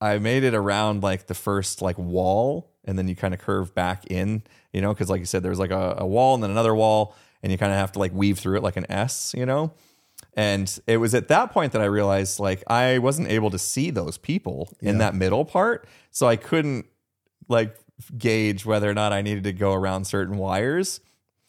I 0.00 0.18
made 0.18 0.44
it 0.44 0.54
around 0.54 1.02
like 1.02 1.26
the 1.26 1.34
first 1.34 1.82
like 1.82 1.98
wall, 1.98 2.70
and 2.84 2.98
then 2.98 3.08
you 3.08 3.16
kind 3.16 3.32
of 3.34 3.40
curve 3.40 3.74
back 3.74 4.06
in, 4.10 4.42
you 4.72 4.80
know, 4.82 4.92
because 4.92 5.08
like 5.08 5.20
you 5.20 5.24
said, 5.26 5.42
there's 5.42 5.58
like 5.58 5.70
a, 5.70 5.94
a 5.98 6.06
wall 6.06 6.34
and 6.34 6.42
then 6.42 6.50
another 6.50 6.74
wall, 6.74 7.16
and 7.44 7.52
you 7.52 7.58
kind 7.58 7.70
of 7.70 7.78
have 7.78 7.92
to 7.92 8.00
like 8.00 8.12
weave 8.12 8.38
through 8.40 8.56
it 8.56 8.62
like 8.64 8.76
an 8.76 8.90
S, 8.90 9.34
you 9.36 9.46
know. 9.46 9.72
And 10.36 10.76
it 10.88 10.96
was 10.96 11.14
at 11.14 11.28
that 11.28 11.52
point 11.52 11.72
that 11.72 11.82
I 11.82 11.84
realized 11.84 12.40
like 12.40 12.64
I 12.66 12.98
wasn't 12.98 13.28
able 13.28 13.50
to 13.50 13.58
see 13.58 13.90
those 13.90 14.18
people 14.18 14.72
in 14.80 14.94
Yeah. 14.94 14.98
that 14.98 15.14
middle 15.14 15.44
part, 15.44 15.86
so 16.10 16.26
I 16.26 16.34
couldn't 16.36 16.86
like 17.48 17.76
gauge 18.18 18.66
whether 18.66 18.90
or 18.90 18.94
not 18.94 19.12
I 19.12 19.22
needed 19.22 19.44
to 19.44 19.52
go 19.52 19.72
around 19.74 20.06
certain 20.06 20.36
wires, 20.38 21.00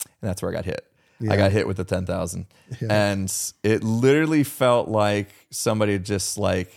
and 0.06 0.30
that's 0.30 0.42
where 0.44 0.52
I 0.52 0.54
got 0.54 0.66
hit. 0.66 0.86
I 1.30 1.38
got 1.38 1.54
hit 1.54 1.66
with 1.66 1.78
the 1.78 1.86
ten 1.86 2.06
thousand, 2.06 2.46
and 2.90 3.32
it 3.64 3.84
literally 3.84 4.44
felt 4.44 4.90
like 4.90 5.30
somebody 5.50 5.98
just 5.98 6.38
like 6.38 6.72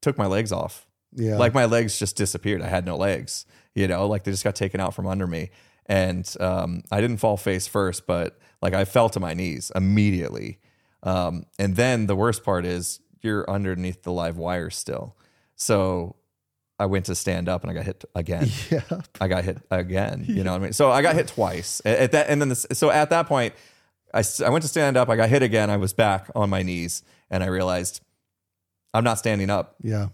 took 0.00 0.16
my 0.16 0.26
legs 0.26 0.50
off. 0.50 0.86
Yeah. 1.12 1.36
Like 1.36 1.52
my 1.54 1.66
legs 1.66 1.98
just 1.98 2.16
disappeared. 2.16 2.62
I 2.62 2.68
had 2.68 2.86
no 2.86 2.96
legs, 2.96 3.44
you 3.74 3.86
know, 3.86 4.06
like 4.08 4.24
they 4.24 4.30
just 4.30 4.44
got 4.44 4.56
taken 4.56 4.80
out 4.80 4.94
from 4.94 5.06
under 5.06 5.26
me. 5.26 5.50
And 5.86 6.32
um, 6.40 6.82
I 6.90 7.00
didn't 7.00 7.18
fall 7.18 7.36
face 7.36 7.66
first, 7.66 8.06
but 8.06 8.38
like 8.60 8.74
I 8.74 8.84
fell 8.84 9.08
to 9.10 9.20
my 9.20 9.34
knees 9.34 9.70
immediately. 9.74 10.58
Um, 11.02 11.46
and 11.58 11.76
then 11.76 12.06
the 12.06 12.16
worst 12.16 12.44
part 12.44 12.64
is 12.66 13.00
you're 13.22 13.48
underneath 13.48 14.02
the 14.02 14.12
live 14.12 14.36
wire 14.36 14.70
still. 14.70 15.16
So 15.54 16.16
I 16.78 16.86
went 16.86 17.06
to 17.06 17.14
stand 17.14 17.48
up 17.48 17.62
and 17.62 17.70
I 17.70 17.74
got 17.74 17.84
hit 17.84 18.04
again. 18.14 18.48
yeah. 18.70 18.80
I 19.20 19.28
got 19.28 19.44
hit 19.44 19.58
again. 19.70 20.24
You 20.28 20.44
know 20.44 20.52
what 20.52 20.60
I 20.60 20.64
mean? 20.64 20.72
So 20.76 20.90
I 20.90 21.02
got 21.02 21.14
hit 21.14 21.28
twice 21.28 21.80
at 21.84 21.98
at 21.98 22.12
that, 22.12 22.28
and 22.28 22.40
then 22.40 22.48
this, 22.50 22.66
so 22.72 22.90
at 22.90 23.10
that 23.10 23.26
point, 23.26 23.54
I, 24.12 24.22
I 24.44 24.50
went 24.50 24.62
to 24.62 24.68
stand 24.68 24.96
up. 24.96 25.08
I 25.08 25.16
got 25.16 25.28
hit 25.28 25.42
again. 25.42 25.70
I 25.70 25.76
was 25.76 25.92
back 25.92 26.30
on 26.34 26.50
my 26.50 26.62
knees, 26.62 27.02
and 27.30 27.42
I 27.42 27.46
realized 27.46 28.00
I'm 28.92 29.04
not 29.04 29.18
standing 29.18 29.50
up. 29.50 29.76
Yeah. 29.82 30.08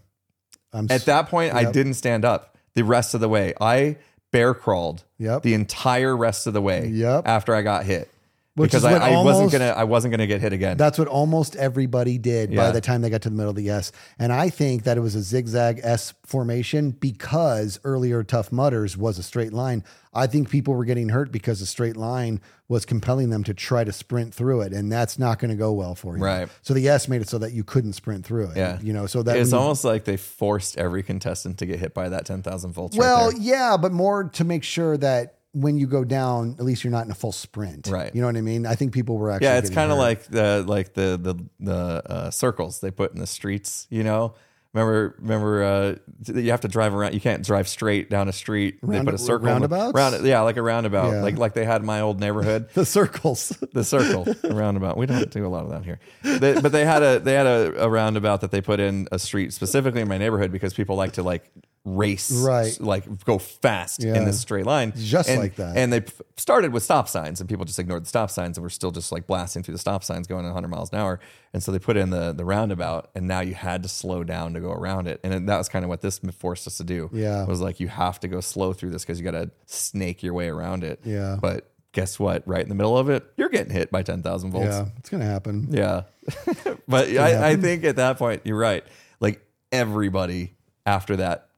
I'm 0.72 0.86
At 0.90 1.04
that 1.06 1.28
point, 1.28 1.54
I 1.54 1.70
didn't 1.70 1.94
stand 1.94 2.24
up 2.24 2.56
the 2.74 2.82
rest 2.82 3.14
of 3.14 3.20
the 3.20 3.28
way. 3.28 3.54
I 3.60 3.98
bear 4.32 4.54
crawled 4.54 5.04
Yep. 5.18 5.42
the 5.42 5.54
entire 5.54 6.16
rest 6.16 6.46
of 6.48 6.52
the 6.54 6.60
way. 6.60 6.88
Yep. 6.88 7.28
After 7.28 7.54
I 7.54 7.62
got 7.62 7.84
hit, 7.84 8.10
Which 8.56 8.72
because 8.72 8.84
I, 8.84 8.96
I 9.12 9.22
wasn't 9.22 9.52
gonna 9.52 9.68
I 9.76 9.84
wasn't 9.84 10.10
gonna 10.12 10.26
get 10.26 10.40
hit 10.40 10.52
again. 10.52 10.76
That's 10.76 10.98
what 10.98 11.06
almost 11.08 11.54
everybody 11.56 12.18
did 12.18 12.54
by 12.54 12.70
the 12.72 12.80
time 12.80 13.02
they 13.02 13.10
got 13.10 13.22
to 13.22 13.30
the 13.30 13.36
middle 13.36 13.50
of 13.50 13.56
the 13.56 13.70
S. 13.70 13.92
And 14.18 14.32
I 14.32 14.50
think 14.50 14.82
that 14.82 14.96
it 14.96 15.00
was 15.00 15.14
a 15.14 15.22
zigzag 15.22 15.80
S 15.84 16.12
formation 16.26 16.90
because 16.90 17.78
earlier 17.84 18.24
Tough 18.24 18.50
Mudders 18.50 18.96
was 18.96 19.18
a 19.18 19.22
straight 19.22 19.52
line. 19.52 19.84
I 20.14 20.26
think 20.26 20.50
people 20.50 20.74
were 20.74 20.84
getting 20.84 21.08
hurt 21.08 21.32
because 21.32 21.60
the 21.60 21.66
straight 21.66 21.96
line 21.96 22.40
was 22.68 22.84
compelling 22.84 23.30
them 23.30 23.44
to 23.44 23.54
try 23.54 23.82
to 23.82 23.92
sprint 23.92 24.34
through 24.34 24.60
it. 24.62 24.72
And 24.72 24.92
that's 24.92 25.18
not 25.18 25.38
going 25.38 25.50
to 25.50 25.56
go 25.56 25.72
well 25.72 25.94
for 25.94 26.16
you. 26.16 26.22
Right. 26.22 26.48
So 26.60 26.74
the 26.74 26.86
S 26.88 27.08
made 27.08 27.22
it 27.22 27.28
so 27.28 27.38
that 27.38 27.52
you 27.52 27.64
couldn't 27.64 27.94
sprint 27.94 28.26
through 28.26 28.50
it. 28.50 28.56
Yeah. 28.56 28.78
You 28.82 28.92
know, 28.92 29.06
so 29.06 29.22
that 29.22 29.36
it's 29.36 29.52
almost 29.52 29.84
like 29.84 30.04
they 30.04 30.18
forced 30.18 30.76
every 30.76 31.02
contestant 31.02 31.58
to 31.58 31.66
get 31.66 31.78
hit 31.78 31.94
by 31.94 32.10
that 32.10 32.26
ten 32.26 32.42
thousand 32.42 32.72
volts. 32.72 32.96
well, 32.96 33.30
right 33.30 33.40
yeah, 33.40 33.76
but 33.76 33.92
more 33.92 34.24
to 34.24 34.44
make 34.44 34.64
sure 34.64 34.96
that 34.98 35.38
when 35.52 35.76
you 35.76 35.86
go 35.86 36.02
down, 36.02 36.56
at 36.58 36.64
least 36.64 36.82
you're 36.82 36.90
not 36.90 37.04
in 37.04 37.10
a 37.10 37.14
full 37.14 37.32
sprint. 37.32 37.86
Right. 37.88 38.14
You 38.14 38.20
know 38.20 38.26
what 38.26 38.36
I 38.36 38.40
mean? 38.40 38.66
I 38.66 38.74
think 38.74 38.92
people 38.92 39.18
were 39.18 39.30
actually. 39.30 39.48
yeah, 39.48 39.58
it's 39.58 39.70
kind 39.70 39.92
of 39.92 39.98
like 39.98 40.24
the 40.24 40.64
like 40.66 40.94
the 40.94 41.18
the 41.20 41.34
the 41.60 42.02
uh, 42.10 42.30
circles 42.30 42.80
they 42.80 42.90
put 42.90 43.12
in 43.12 43.18
the 43.18 43.26
streets. 43.26 43.86
You 43.90 44.02
know, 44.04 44.34
remember 44.74 45.14
remember 45.18 45.62
uh, 45.62 45.94
you 46.32 46.50
have 46.50 46.62
to 46.62 46.68
drive 46.68 46.94
around. 46.94 47.14
You 47.14 47.20
can't 47.20 47.44
drive 47.44 47.68
straight 47.68 48.08
down 48.10 48.28
a 48.28 48.32
street. 48.32 48.78
they 48.82 49.02
put 49.02 49.14
a 49.14 49.18
circle 49.18 49.48
in 49.48 49.62
the- 49.62 49.68
roundabouts? 49.68 49.94
round, 49.94 50.26
yeah, 50.26 50.40
like 50.40 50.56
a 50.56 50.62
roundabout, 50.62 51.12
Yeah. 51.12 51.22
like 51.22 51.36
like 51.38 51.54
they 51.54 51.64
had 51.64 51.82
in 51.82 51.86
my 51.86 52.00
old 52.00 52.20
neighborhood. 52.20 52.68
the 52.74 52.86
circles. 52.86 53.48
the 53.72 53.84
circle 53.84 54.26
a 54.44 54.54
roundabout 54.54 54.96
we 54.96 55.06
don't 55.06 55.30
do 55.30 55.46
a 55.46 55.48
lot 55.48 55.64
of 55.64 55.70
that 55.70 55.84
here 55.84 55.98
they, 56.22 56.60
but 56.60 56.72
they 56.72 56.84
had 56.84 57.02
a 57.02 57.18
they 57.20 57.34
had 57.34 57.46
a, 57.46 57.84
a 57.84 57.88
roundabout 57.88 58.40
that 58.42 58.50
they 58.50 58.60
put 58.60 58.80
in 58.80 59.08
a 59.12 59.18
street 59.18 59.52
specifically 59.52 60.00
in 60.00 60.08
my 60.08 60.18
neighborhood 60.18 60.52
because 60.52 60.72
people 60.74 60.96
like 60.96 61.12
to 61.12 61.22
like 61.22 61.50
race 61.84 62.30
Right. 62.30 62.80
like 62.80 63.24
go 63.24 63.38
fast 63.38 64.04
Yeah. 64.04 64.14
in 64.14 64.24
this 64.24 64.38
straight 64.38 64.64
line 64.66 64.92
Just 64.96 65.28
And- 65.28 65.40
like 65.40 65.56
that. 65.56 65.76
and 65.76 65.92
they 65.92 66.02
p- 66.02 66.12
started 66.36 66.72
with 66.72 66.84
stop 66.84 67.08
signs 67.08 67.40
and 67.40 67.48
people 67.48 67.64
just 67.64 67.76
ignored 67.78 68.04
the 68.04 68.08
stop 68.08 68.30
signs 68.30 68.56
and 68.56 68.62
were 68.62 68.70
still 68.70 68.92
just 68.92 69.10
like 69.10 69.26
blasting 69.26 69.64
through 69.64 69.72
the 69.74 69.78
stop 69.80 70.04
signs 70.04 70.28
going 70.28 70.44
100 70.44 70.68
miles 70.68 70.92
an 70.92 70.98
hour 71.00 71.18
and 71.52 71.60
so 71.60 71.72
they 71.72 71.80
put 71.80 71.96
in 71.96 72.10
the 72.10 72.32
the 72.32 72.44
roundabout 72.44 73.10
and 73.16 73.26
now 73.26 73.40
you 73.40 73.54
had 73.54 73.82
to 73.82 73.88
slow 73.88 74.22
down 74.22 74.54
to 74.54 74.60
go 74.60 74.70
around 74.70 75.08
it 75.08 75.18
and 75.24 75.48
that 75.48 75.58
was 75.58 75.68
kind 75.68 75.84
of 75.84 75.88
what 75.88 76.02
this 76.02 76.20
forced 76.38 76.68
us 76.68 76.76
to 76.76 76.84
do 76.84 77.10
Yeah. 77.12 77.46
was 77.46 77.60
like 77.60 77.80
you 77.80 77.88
have 77.88 78.20
to 78.20 78.28
go 78.28 78.40
slow 78.40 78.72
through 78.72 78.90
this 78.90 79.02
because 79.02 79.18
you 79.18 79.24
got 79.24 79.32
to 79.32 79.50
snake 79.66 80.22
your 80.22 80.34
way 80.34 80.48
around 80.48 80.84
it 80.84 81.00
Yeah. 81.04 81.36
but 81.40 81.68
guess 81.90 82.18
what? 82.18 82.46
Right 82.46 82.62
in 82.62 82.70
the 82.70 82.74
middle 82.74 82.96
of 82.96 83.10
it, 83.10 83.22
you're 83.36 83.50
getting 83.50 83.70
hit 83.72 83.90
by 83.90 84.02
10,000 84.02 84.50
volts. 84.50 84.66
yeah, 84.68 84.86
it's 84.96 85.10
going 85.10 85.20
to 85.20 85.26
happen. 85.26 85.66
Yeah. 85.70 86.04
but 86.88 87.08
I, 87.10 87.50
I 87.50 87.56
think 87.56 87.84
at 87.84 87.96
that 87.96 88.16
point, 88.16 88.40
you're 88.44 88.56
right. 88.56 88.82
Like 89.20 89.44
everybody 89.70 90.54
after 90.86 91.16
that, 91.16 91.48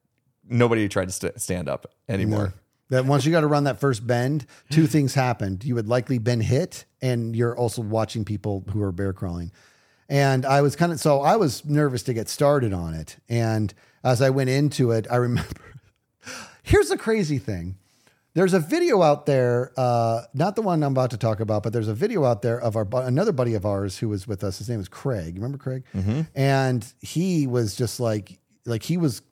nobody 0.48 0.88
tried 0.88 1.06
to 1.06 1.12
st- 1.12 1.40
stand 1.40 1.68
up 1.68 1.86
anymore. 2.08 2.54
That 2.90 3.06
once 3.06 3.24
you 3.24 3.32
got 3.32 3.40
to 3.40 3.46
run 3.46 3.64
that 3.64 3.80
first 3.80 4.06
bend, 4.06 4.46
two 4.70 4.86
things 4.86 5.14
happened. 5.14 5.64
You 5.64 5.76
had 5.76 5.88
likely 5.88 6.18
been 6.18 6.40
hit, 6.40 6.84
and 7.00 7.34
you're 7.34 7.56
also 7.56 7.80
watching 7.82 8.24
people 8.24 8.64
who 8.70 8.82
are 8.82 8.92
bear 8.92 9.12
crawling. 9.12 9.52
And 10.08 10.44
I 10.44 10.60
was 10.60 10.76
kind 10.76 10.92
of 10.92 11.00
so 11.00 11.22
I 11.22 11.36
was 11.36 11.64
nervous 11.64 12.02
to 12.04 12.14
get 12.14 12.28
started 12.28 12.72
on 12.74 12.92
it. 12.94 13.16
And 13.28 13.72
as 14.02 14.20
I 14.20 14.30
went 14.30 14.50
into 14.50 14.90
it, 14.90 15.06
I 15.10 15.16
remember. 15.16 15.50
Here's 16.62 16.88
the 16.88 16.98
crazy 16.98 17.38
thing. 17.38 17.76
There's 18.34 18.52
a 18.52 18.58
video 18.58 19.00
out 19.00 19.26
there, 19.26 19.72
uh, 19.76 20.22
not 20.34 20.56
the 20.56 20.62
one 20.62 20.82
I'm 20.82 20.90
about 20.92 21.10
to 21.12 21.16
talk 21.16 21.38
about, 21.38 21.62
but 21.62 21.72
there's 21.72 21.86
a 21.88 21.94
video 21.94 22.24
out 22.24 22.42
there 22.42 22.60
of 22.60 22.74
our 22.74 22.86
another 22.94 23.30
buddy 23.32 23.54
of 23.54 23.64
ours 23.64 23.98
who 23.98 24.08
was 24.08 24.26
with 24.26 24.42
us. 24.42 24.58
His 24.58 24.68
name 24.68 24.80
is 24.80 24.88
Craig. 24.88 25.36
You 25.36 25.40
remember 25.40 25.58
Craig? 25.58 25.84
And 26.34 26.84
he 27.00 27.46
was 27.46 27.76
just 27.76 28.00
like, 28.00 28.40
like 28.66 28.82
he 28.82 28.96
was, 28.96 29.22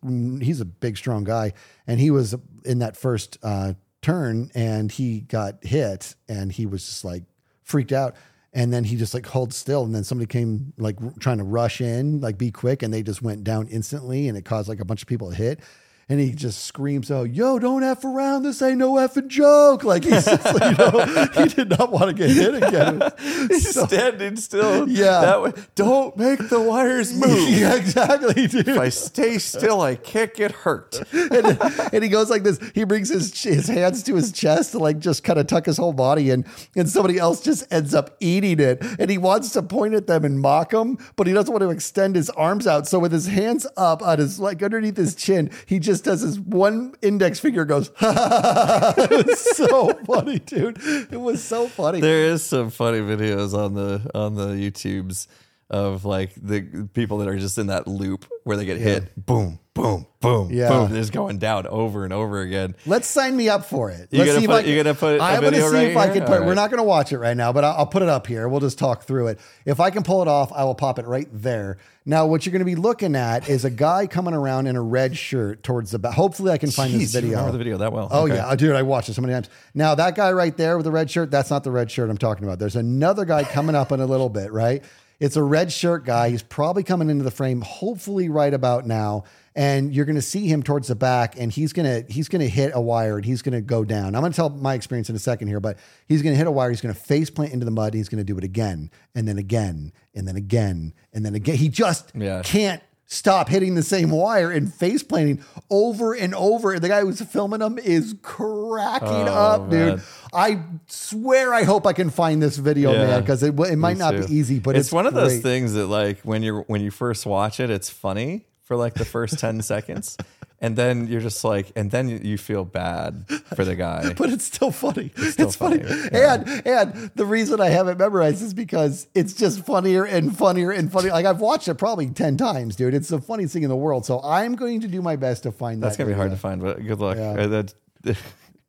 he's 0.40 0.60
a 0.60 0.64
big, 0.64 0.96
strong 0.96 1.24
guy, 1.24 1.52
and 1.86 2.00
he 2.00 2.10
was 2.10 2.34
in 2.64 2.80
that 2.80 2.96
first 2.96 3.38
uh, 3.42 3.74
turn, 4.00 4.50
and 4.54 4.90
he 4.90 5.20
got 5.20 5.64
hit, 5.64 6.14
and 6.28 6.52
he 6.52 6.66
was 6.66 6.84
just 6.84 7.04
like 7.04 7.24
freaked 7.62 7.92
out. 7.92 8.16
And 8.54 8.70
then 8.70 8.84
he 8.84 8.96
just 8.96 9.14
like 9.14 9.24
hold 9.24 9.54
still, 9.54 9.84
and 9.84 9.94
then 9.94 10.04
somebody 10.04 10.26
came 10.26 10.74
like 10.76 10.96
r- 11.02 11.14
trying 11.18 11.38
to 11.38 11.44
rush 11.44 11.80
in, 11.80 12.20
like 12.20 12.36
be 12.36 12.50
quick, 12.50 12.82
and 12.82 12.92
they 12.92 13.02
just 13.02 13.22
went 13.22 13.44
down 13.44 13.66
instantly, 13.68 14.28
and 14.28 14.36
it 14.36 14.44
caused 14.44 14.68
like 14.68 14.80
a 14.80 14.84
bunch 14.84 15.00
of 15.00 15.08
people 15.08 15.30
to 15.30 15.34
hit 15.34 15.60
and 16.08 16.20
he 16.20 16.32
just 16.32 16.64
screams 16.64 17.10
out, 17.10 17.32
"Yo, 17.34 17.58
don't 17.58 17.82
f 17.82 18.04
around! 18.04 18.42
This 18.42 18.60
ain't 18.62 18.78
no 18.78 18.94
effing 18.94 19.28
joke!" 19.28 19.84
Like 19.84 20.04
he's 20.04 20.24
just, 20.24 20.44
you 20.54 20.72
know, 20.76 21.26
he 21.34 21.44
did 21.48 21.70
not 21.70 21.90
want 21.92 22.08
to 22.08 22.12
get 22.14 22.30
hit 22.30 22.62
again. 22.62 23.02
He's 23.48 23.72
So- 23.74 23.86
standing 23.86 24.36
still. 24.36 24.88
Yeah. 24.88 25.20
That 25.20 25.42
way. 25.42 25.52
Don't 25.74 26.16
make 26.16 26.48
the 26.48 26.60
wires 26.60 27.12
move. 27.26 27.48
yeah, 27.50 27.74
exactly, 27.74 28.46
dude. 28.46 28.68
If 28.68 28.78
I 28.78 28.88
stay 28.88 29.38
still, 29.38 29.80
I 29.80 29.94
can't 29.96 30.34
get 30.34 30.52
hurt. 30.52 31.00
and, 31.12 31.58
and 31.92 32.02
he 32.04 32.08
goes 32.10 32.30
like 32.30 32.42
this. 32.42 32.58
He 32.74 32.84
brings 32.84 33.08
his 33.08 33.32
his 33.42 33.68
hands 33.68 34.02
to 34.04 34.14
his 34.14 34.32
chest 34.32 34.72
to 34.72 34.78
like 34.78 34.98
just 34.98 35.24
kind 35.24 35.38
of 35.38 35.46
tuck 35.46 35.66
his 35.66 35.76
whole 35.76 35.92
body 35.92 36.30
in, 36.30 36.44
and 36.76 36.88
somebody 36.88 37.18
else 37.18 37.40
just 37.40 37.70
ends 37.72 37.94
up 37.94 38.16
eating 38.20 38.60
it. 38.60 38.82
And 38.98 39.10
he 39.10 39.18
wants 39.18 39.50
to 39.50 39.62
point 39.62 39.94
at 39.94 40.06
them 40.06 40.24
and 40.24 40.40
mock 40.40 40.70
them, 40.70 40.98
but 41.16 41.26
he 41.26 41.32
doesn't 41.32 41.52
want 41.52 41.62
to 41.62 41.70
extend 41.70 42.16
his 42.16 42.30
arms 42.30 42.66
out. 42.66 42.86
So 42.86 42.98
with 42.98 43.12
his 43.12 43.26
hands 43.26 43.66
up 43.76 44.02
on 44.02 44.18
his 44.18 44.38
like 44.40 44.62
underneath 44.62 44.96
his 44.96 45.14
chin, 45.14 45.50
he 45.66 45.78
just 45.78 46.01
does 46.02 46.20
his 46.20 46.38
one 46.38 46.94
index 47.02 47.40
finger 47.40 47.64
goes. 47.64 47.90
it 48.00 49.26
was 49.26 49.40
so 49.56 49.92
funny, 50.06 50.38
dude. 50.38 50.78
It 50.82 51.20
was 51.20 51.42
so 51.42 51.68
funny. 51.68 52.00
There 52.00 52.26
is 52.26 52.42
some 52.42 52.70
funny 52.70 53.00
videos 53.00 53.54
on 53.54 53.74
the 53.74 54.10
on 54.14 54.34
the 54.34 54.48
YouTubes 54.48 55.26
of 55.70 56.04
like 56.04 56.34
the 56.34 56.88
people 56.92 57.18
that 57.18 57.28
are 57.28 57.38
just 57.38 57.58
in 57.58 57.68
that 57.68 57.86
loop 57.88 58.26
where 58.44 58.56
they 58.56 58.64
get 58.64 58.78
hit, 58.78 59.26
boom, 59.26 59.58
boom, 59.74 60.06
boom, 60.20 60.48
Yeah. 60.52 60.68
boom, 60.68 60.88
just 60.92 61.12
going 61.12 61.38
down 61.38 61.66
over 61.66 62.04
and 62.04 62.12
over 62.12 62.40
again. 62.40 62.74
Let's 62.86 63.08
sign 63.08 63.36
me 63.36 63.48
up 63.48 63.64
for 63.64 63.90
it. 63.90 64.08
You 64.10 64.18
Let's 64.18 64.30
gonna 64.32 64.40
if 64.42 64.46
put- 64.46 64.54
I 64.56 64.60
can, 64.62 64.70
you 64.70 64.76
gonna 64.82 64.94
put 64.94 65.20
I'm 65.20 65.40
gonna 65.42 65.56
see 65.56 65.62
right 65.62 65.86
if 65.90 65.96
I 65.96 66.08
can 66.10 66.24
put. 66.24 66.40
All 66.40 66.46
We're 66.46 66.54
not 66.54 66.70
gonna 66.70 66.84
watch 66.84 67.12
it 67.12 67.18
right 67.18 67.36
now, 67.36 67.52
but 67.52 67.64
I'll, 67.64 67.78
I'll 67.78 67.86
put 67.86 68.02
it 68.02 68.08
up 68.08 68.26
here. 68.26 68.48
We'll 68.48 68.60
just 68.60 68.78
talk 68.78 69.04
through 69.04 69.28
it. 69.28 69.40
If 69.64 69.80
I 69.80 69.90
can 69.90 70.02
pull 70.02 70.20
it 70.22 70.28
off, 70.28 70.52
I 70.52 70.64
will 70.64 70.74
pop 70.74 70.98
it 70.98 71.06
right 71.06 71.28
there. 71.32 71.78
Now, 72.04 72.26
what 72.26 72.44
you're 72.44 72.52
gonna 72.52 72.64
be 72.64 72.74
looking 72.74 73.16
at 73.16 73.48
is 73.48 73.64
a 73.64 73.70
guy 73.70 74.06
coming 74.06 74.34
around 74.34 74.66
in 74.66 74.76
a 74.76 74.82
red 74.82 75.16
shirt 75.16 75.62
towards 75.62 75.90
the 75.92 75.98
back. 75.98 76.14
Hopefully, 76.14 76.50
I 76.52 76.58
can 76.58 76.70
find 76.70 76.92
Jeez, 76.92 76.98
this 76.98 77.12
video. 77.12 77.30
remember 77.38 77.52
the 77.52 77.58
video 77.58 77.78
that 77.78 77.92
well? 77.92 78.08
Oh 78.10 78.24
Okay. 78.24 78.34
yeah, 78.34 78.54
dude, 78.54 78.74
I 78.76 78.82
watched 78.82 79.08
it 79.08 79.14
so 79.14 79.22
many 79.22 79.32
times. 79.32 79.48
Now 79.74 79.94
that 79.94 80.14
guy 80.16 80.32
right 80.32 80.56
there 80.56 80.76
with 80.76 80.84
the 80.84 80.92
red 80.92 81.10
shirt, 81.10 81.30
that's 81.30 81.48
not 81.50 81.64
the 81.64 81.70
red 81.70 81.90
shirt 81.90 82.10
I'm 82.10 82.18
talking 82.18 82.44
about. 82.44 82.58
There's 82.58 82.76
another 82.76 83.24
guy 83.24 83.44
coming 83.44 83.74
up 83.76 83.90
in 83.92 84.00
a 84.00 84.06
little 84.06 84.28
bit, 84.28 84.52
right? 84.52 84.82
It's 85.20 85.36
a 85.36 85.42
red 85.42 85.70
shirt 85.70 86.04
guy. 86.04 86.30
He's 86.30 86.42
probably 86.42 86.82
coming 86.82 87.08
into 87.08 87.22
the 87.22 87.30
frame, 87.30 87.60
hopefully 87.60 88.28
right 88.28 88.52
about 88.52 88.86
now. 88.88 89.22
And 89.54 89.92
you're 89.94 90.06
going 90.06 90.16
to 90.16 90.22
see 90.22 90.46
him 90.46 90.62
towards 90.62 90.88
the 90.88 90.94
back, 90.94 91.34
and 91.38 91.52
he's 91.52 91.72
gonna 91.74 92.04
he's 92.08 92.28
gonna 92.28 92.46
hit 92.46 92.72
a 92.74 92.80
wire, 92.80 93.16
and 93.16 93.24
he's 93.24 93.42
gonna 93.42 93.60
go 93.60 93.84
down. 93.84 94.14
I'm 94.14 94.22
gonna 94.22 94.32
tell 94.32 94.48
my 94.48 94.72
experience 94.74 95.10
in 95.10 95.16
a 95.16 95.18
second 95.18 95.48
here, 95.48 95.60
but 95.60 95.78
he's 96.08 96.22
gonna 96.22 96.36
hit 96.36 96.46
a 96.46 96.50
wire. 96.50 96.70
He's 96.70 96.80
gonna 96.80 96.94
face 96.94 97.28
plant 97.28 97.52
into 97.52 97.64
the 97.66 97.70
mud. 97.70 97.88
And 97.92 97.96
he's 97.96 98.08
gonna 98.08 98.24
do 98.24 98.38
it 98.38 98.44
again, 98.44 98.90
and 99.14 99.28
then 99.28 99.36
again, 99.36 99.92
and 100.14 100.26
then 100.26 100.36
again, 100.36 100.94
and 101.12 101.24
then 101.26 101.34
again. 101.34 101.56
He 101.56 101.68
just 101.68 102.12
Yeah. 102.14 102.40
can't 102.42 102.82
stop 103.04 103.50
hitting 103.50 103.74
the 103.74 103.82
same 103.82 104.10
wire 104.10 104.50
and 104.50 104.72
face 104.72 105.02
planting 105.02 105.38
over 105.68 106.14
and 106.14 106.34
over. 106.34 106.78
The 106.78 106.88
guy 106.88 107.02
who's 107.02 107.20
filming 107.20 107.60
him 107.60 107.78
is 107.78 108.14
cracking 108.22 109.08
Oh, 109.28 109.34
up, 109.34 109.70
dude. 109.70 110.00
I 110.32 110.60
swear 110.86 111.52
I 111.52 111.64
hope 111.64 111.86
I 111.86 111.92
can 111.92 112.08
find 112.08 112.42
this 112.42 112.56
video, 112.56 112.92
Yeah. 112.92 113.04
man, 113.06 113.20
because 113.20 113.42
it, 113.42 113.58
it 113.60 113.76
might 113.76 113.98
not 113.98 114.12
too. 114.12 114.26
be 114.26 114.34
easy, 114.34 114.58
but 114.60 114.76
it's, 114.76 114.86
it's, 114.86 114.92
one 114.94 115.04
of 115.04 115.12
those 115.12 115.40
things 115.40 115.74
that 115.74 115.88
like 115.88 116.20
when 116.22 116.42
you're 116.42 116.62
when 116.62 116.80
you 116.80 116.90
first 116.90 117.26
watch 117.26 117.60
it, 117.60 117.68
it's 117.68 117.90
funny 117.90 118.46
for 118.64 118.76
like 118.76 118.94
the 118.94 119.04
first 119.04 119.38
10 119.38 119.62
seconds. 119.62 120.16
And 120.60 120.76
then 120.76 121.08
you're 121.08 121.20
just 121.20 121.42
like, 121.42 121.72
and 121.74 121.90
then 121.90 122.08
you- 122.08 122.38
feel 122.38 122.64
bad 122.64 123.26
for 123.56 123.64
the 123.64 123.74
guy. 123.74 124.12
But 124.16 124.30
it's 124.30 124.44
still 124.44 124.70
funny. 124.70 125.10
It's, 125.16 125.32
still 125.32 125.50
funny. 125.50 125.82
funny, 125.82 126.08
yeah. 126.12 126.34
And 126.34 126.66
and 126.66 127.10
the 127.16 127.26
reason 127.26 127.60
I 127.60 127.68
haven't 127.70 127.98
memorized 127.98 128.40
is 128.42 128.54
because 128.54 129.08
it's 129.12 129.32
just 129.34 129.66
funnier 129.66 130.04
and 130.04 130.36
funnier 130.36 130.70
and 130.70 130.90
funnier. 130.92 131.10
Like 131.10 131.26
I've 131.26 131.40
watched 131.40 131.66
it 131.66 131.74
probably 131.74 132.06
10 132.10 132.36
times, 132.36 132.76
dude. 132.76 132.94
It's 132.94 133.08
the 133.08 133.20
funniest 133.20 133.52
thing 133.54 133.64
in 133.64 133.68
the 133.70 133.76
world. 133.76 134.06
So 134.06 134.20
I'm 134.22 134.54
going 134.54 134.80
to 134.82 134.88
do 134.88 135.02
my 135.02 135.16
best 135.16 135.42
to 135.42 135.50
find 135.52 135.82
That's 135.82 135.96
that. 135.96 136.04
That's 136.04 136.08
gonna 136.08 136.10
be 136.10 136.16
hard 136.16 136.30
to 136.30 136.36
find, 136.36 136.62
but 136.62 136.86
good 136.86 137.00
luck. 137.00 137.16
Yeah. 137.16 137.30
Uh, 137.32 137.46
that- 137.48 137.74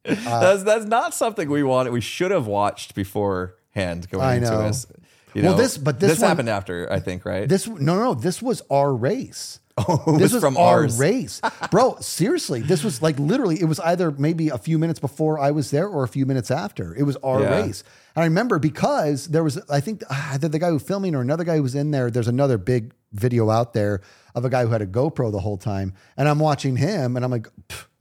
that's 0.04 0.64
that's 0.64 0.86
not 0.86 1.14
something 1.14 1.50
we 1.50 1.64
wanted. 1.64 1.94
We 1.94 2.02
should 2.02 2.32
have 2.32 2.48
watched 2.48 2.96
beforehand 2.96 4.10
going 4.10 4.24
I 4.26 4.36
into 4.36 4.50
know. 4.50 4.64
this. 4.64 4.88
You 5.34 5.44
Well, 5.44 5.52
know, 5.54 5.58
this- 5.58 5.78
but 5.78 6.00
this 6.00 6.20
one- 6.20 6.28
happened 6.30 6.50
after, 6.50 6.92
I 6.92 7.00
think, 7.00 7.26
right? 7.26 7.48
This 7.48 7.68
no, 7.68 7.96
no, 8.00 8.14
this 8.14 8.42
was 8.42 8.62
our 8.70 8.94
race. 8.94 9.60
Oh, 9.88 10.18
this 10.20 10.32
was 10.32 10.34
was 10.34 10.44
from 10.44 10.56
our 10.58 10.82
ours. 10.82 11.00
race, 11.00 11.42
bro. 11.72 11.98
Seriously, 12.00 12.62
this 12.62 12.84
was 12.84 13.02
like 13.02 13.18
literally. 13.18 13.60
It 13.60 13.66
was 13.66 13.80
either 13.80 14.12
maybe 14.12 14.50
a 14.50 14.58
few 14.60 14.78
minutes 14.78 15.00
before 15.00 15.40
I 15.40 15.50
was 15.50 15.72
there 15.72 15.88
or 15.88 16.04
a 16.04 16.08
few 16.08 16.28
minutes 16.28 16.52
after. 16.52 16.94
It 16.94 17.04
was 17.04 17.16
our 17.18 17.42
Yeah. 17.42 17.62
race, 17.64 17.84
and 18.16 18.22
I 18.22 18.26
remember 18.28 18.60
because 18.60 19.28
there 19.30 19.44
was, 19.44 19.58
I 19.72 19.80
think, 19.80 20.04
uh, 20.10 20.30
either 20.34 20.48
the 20.48 20.60
guy 20.60 20.68
who 20.68 20.76
was 20.76 20.84
filming 20.84 21.16
or 21.16 21.22
another 21.22 21.44
guy 21.44 21.56
who 21.56 21.64
was 21.64 21.74
in 21.74 21.90
there. 21.90 22.12
There's 22.12 22.28
another 22.28 22.60
big 22.60 22.94
video 23.14 23.50
out 23.50 23.74
there 23.74 24.02
of 24.36 24.46
a 24.46 24.50
guy 24.50 24.64
who 24.64 24.70
had 24.70 24.84
a 24.84 24.88
GoPro 24.88 25.32
the 25.32 25.40
whole 25.40 25.58
time, 25.58 25.94
and 26.18 26.30
I'm 26.30 26.38
watching 26.40 26.76
him, 26.76 27.16
and 27.16 27.26
I'm 27.26 27.32
like, 27.32 27.48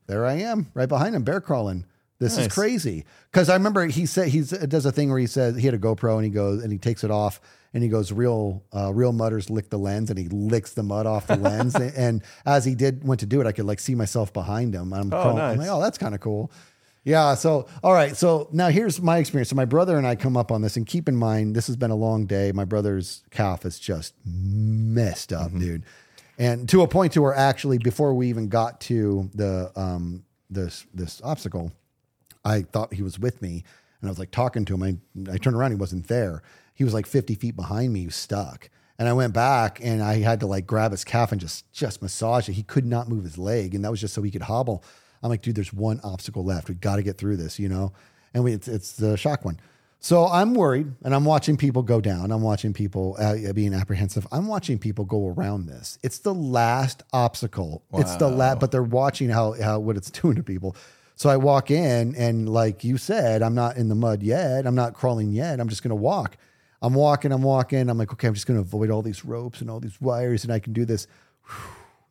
there 0.09 0.27
I 0.27 0.35
am, 0.35 0.71
right 0.75 0.89
behind 0.91 1.15
him, 1.15 1.23
bear 1.23 1.41
crawling. 1.41 1.87
This 2.19 2.37
is 2.39 2.47
crazy. 2.49 3.05
Because 3.33 3.49
I 3.49 3.55
remember 3.55 3.85
he 3.87 4.05
said 4.07 4.29
he 4.29 4.43
does 4.43 4.85
a 4.87 4.93
thing 4.93 5.09
where 5.11 5.19
he 5.19 5.27
says 5.27 5.57
he 5.57 5.63
had 5.67 5.75
a 5.75 5.79
GoPro 5.79 6.17
and 6.17 6.25
he 6.25 6.31
goes 6.31 6.63
and 6.63 6.71
he 6.71 6.79
takes 6.79 7.03
it 7.03 7.11
off 7.11 7.41
and 7.75 7.83
he 7.83 7.89
goes 7.89 8.13
real 8.13 8.63
uh, 8.75 8.93
real 8.93 9.13
Mudders 9.13 9.49
lick 9.51 9.71
the 9.71 9.79
lens 9.79 10.11
and 10.11 10.19
he 10.19 10.29
licks 10.29 10.73
the 10.75 10.83
mud 10.83 11.07
off 11.07 11.27
the 11.27 11.37
lens 11.49 11.75
and, 11.75 11.95
and 11.97 12.23
as 12.45 12.65
he 12.65 12.75
did 12.75 13.07
went 13.07 13.21
to 13.21 13.27
do 13.27 13.41
it, 13.41 13.47
I 13.47 13.53
could 13.53 13.65
like 13.65 13.81
see 13.81 13.95
myself 13.95 14.33
behind 14.33 14.75
him. 14.75 14.93
I'm, 14.93 15.11
crawling- 15.11 15.39
I'm 15.39 15.57
nice. 15.57 15.59
like, 15.59 15.69
oh, 15.69 15.81
that's 15.81 15.99
kind 15.99 16.15
of 16.15 16.21
cool. 16.21 16.51
Yeah. 17.05 17.35
So, 17.35 17.67
all 17.83 17.93
right. 17.93 18.17
So 18.17 18.49
now 18.53 18.69
here's 18.69 19.01
my 19.01 19.19
experience. 19.19 19.49
So 19.49 19.57
my 19.57 19.65
brother 19.65 19.99
and 19.99 20.07
I 20.07 20.15
come 20.15 20.37
up 20.37 20.53
on 20.53 20.63
this, 20.63 20.77
and 20.77 20.87
keep 20.87 21.09
in 21.09 21.17
mind 21.17 21.57
this 21.57 21.67
has 21.67 21.77
been 21.77 21.91
a 21.91 21.97
long 21.97 22.27
day. 22.27 22.53
My 22.53 22.65
brother's 22.65 23.25
calf 23.31 23.65
is 23.65 23.79
just 23.81 24.15
messed 24.25 25.33
up, 25.33 25.53
dude, 25.53 25.83
and 26.39 26.69
to 26.69 26.83
a 26.83 26.89
point 26.89 27.13
to 27.15 27.23
where 27.23 27.35
actually 27.35 27.79
before 27.79 28.15
we 28.15 28.29
even 28.29 28.49
got 28.49 28.81
to 28.83 29.29
the 29.35 29.73
um 29.75 30.25
this 30.49 30.87
this 30.95 31.21
obstacle, 31.25 31.73
I 32.45 32.63
thought 32.63 32.95
he 32.95 33.03
was 33.03 33.19
with 33.19 33.43
me, 33.43 33.65
and 34.01 34.09
I 34.09 34.11
was 34.11 34.21
like 34.21 34.31
talking 34.31 34.65
to 34.67 34.75
him. 34.75 34.83
I 34.85 35.33
I 35.33 35.39
turned 35.39 35.57
around, 35.57 35.73
he 35.73 35.77
wasn't 35.77 36.07
there. 36.07 36.43
He 36.75 36.85
was 36.85 36.95
like 36.95 37.07
50 37.07 37.35
feet 37.35 37.57
behind 37.57 37.93
me, 37.93 38.01
he 38.01 38.07
was 38.07 38.17
stuck. 38.17 38.71
And 38.99 39.09
I 39.09 39.13
went 39.15 39.35
back 39.35 39.81
and 39.83 40.03
I 40.03 40.19
had 40.19 40.41
to 40.41 40.47
like 40.47 40.67
grab 40.67 40.93
his 40.93 41.03
calf 41.03 41.33
and 41.33 41.41
just 41.41 41.71
just 41.73 42.03
massage 42.03 42.49
it. 42.49 42.53
He 42.53 42.63
could 42.63 42.87
not 42.87 43.09
move 43.09 43.25
his 43.25 43.39
leg, 43.39 43.75
and 43.75 43.85
that 43.85 43.91
was 43.91 44.01
just 44.01 44.15
so 44.15 44.23
he 44.23 44.31
could 44.31 44.43
hobble. 44.43 44.85
I'm 45.23 45.31
like, 45.31 45.43
dude, 45.43 45.55
there's 45.55 45.73
one 45.73 46.01
obstacle 46.05 46.45
left. 46.45 46.69
We 46.69 46.75
got 46.75 46.97
to 46.97 47.03
get 47.03 47.19
through 47.19 47.37
this, 47.37 47.59
you 47.59 47.69
know. 47.69 47.93
And 48.35 48.45
we, 48.45 48.53
it's 48.53 48.69
it's 48.69 48.93
the 48.93 49.17
shock 49.17 49.45
one. 49.45 49.59
So 49.99 50.27
I'm 50.27 50.55
worried, 50.55 50.93
and 51.05 51.15
I'm 51.15 51.25
watching 51.25 51.57
people 51.57 51.85
go 51.85 52.01
down. 52.01 52.33
I'm 52.33 52.43
watching 52.43 52.73
people 52.73 53.17
uh, 53.21 53.53
being 53.53 53.73
apprehensive. 53.73 54.27
I'm 54.33 54.49
watching 54.49 54.79
people 54.79 55.05
go 55.05 55.29
around 55.29 55.67
this. 55.67 55.97
It's 56.03 56.19
the 56.19 56.35
last 56.35 57.05
obstacle. 57.13 57.85
It's 57.95 58.17
the 58.17 58.29
last, 58.29 58.59
but 58.59 58.73
they're 58.73 58.83
watching 58.83 59.31
how 59.31 59.53
how 59.53 59.79
what 59.79 59.97
it's 59.97 60.11
doing 60.21 60.35
to 60.37 60.43
people. 60.43 60.77
So 61.15 61.31
I 61.31 61.37
walk 61.37 61.71
in, 61.71 62.17
and 62.17 62.49
like 62.49 62.83
you 62.83 62.99
said, 62.99 63.43
I'm 63.43 63.55
not 63.55 63.77
in 63.77 63.89
the 63.89 63.95
mud 63.95 64.25
yet. 64.25 64.67
I'm 64.67 64.75
not 64.75 64.95
crawling 64.95 65.31
yet. 65.31 65.61
I'm 65.61 65.69
just 65.69 65.85
gonna 65.85 65.95
walk. 65.95 66.37
I'm 66.83 66.95
walking. 66.95 67.33
I'm 67.33 67.43
walking. 67.43 67.89
I'm 67.89 67.97
like, 67.97 68.13
okay, 68.13 68.29
I'm 68.29 68.35
just 68.35 68.47
gonna 68.47 68.61
avoid 68.61 68.91
all 68.91 69.01
these 69.03 69.25
ropes 69.25 69.61
and 69.61 69.71
all 69.71 69.81
these 69.81 70.01
wires, 70.01 70.45
and 70.45 70.53
I 70.53 70.59
can 70.59 70.73
do 70.73 70.85
this. 70.85 71.07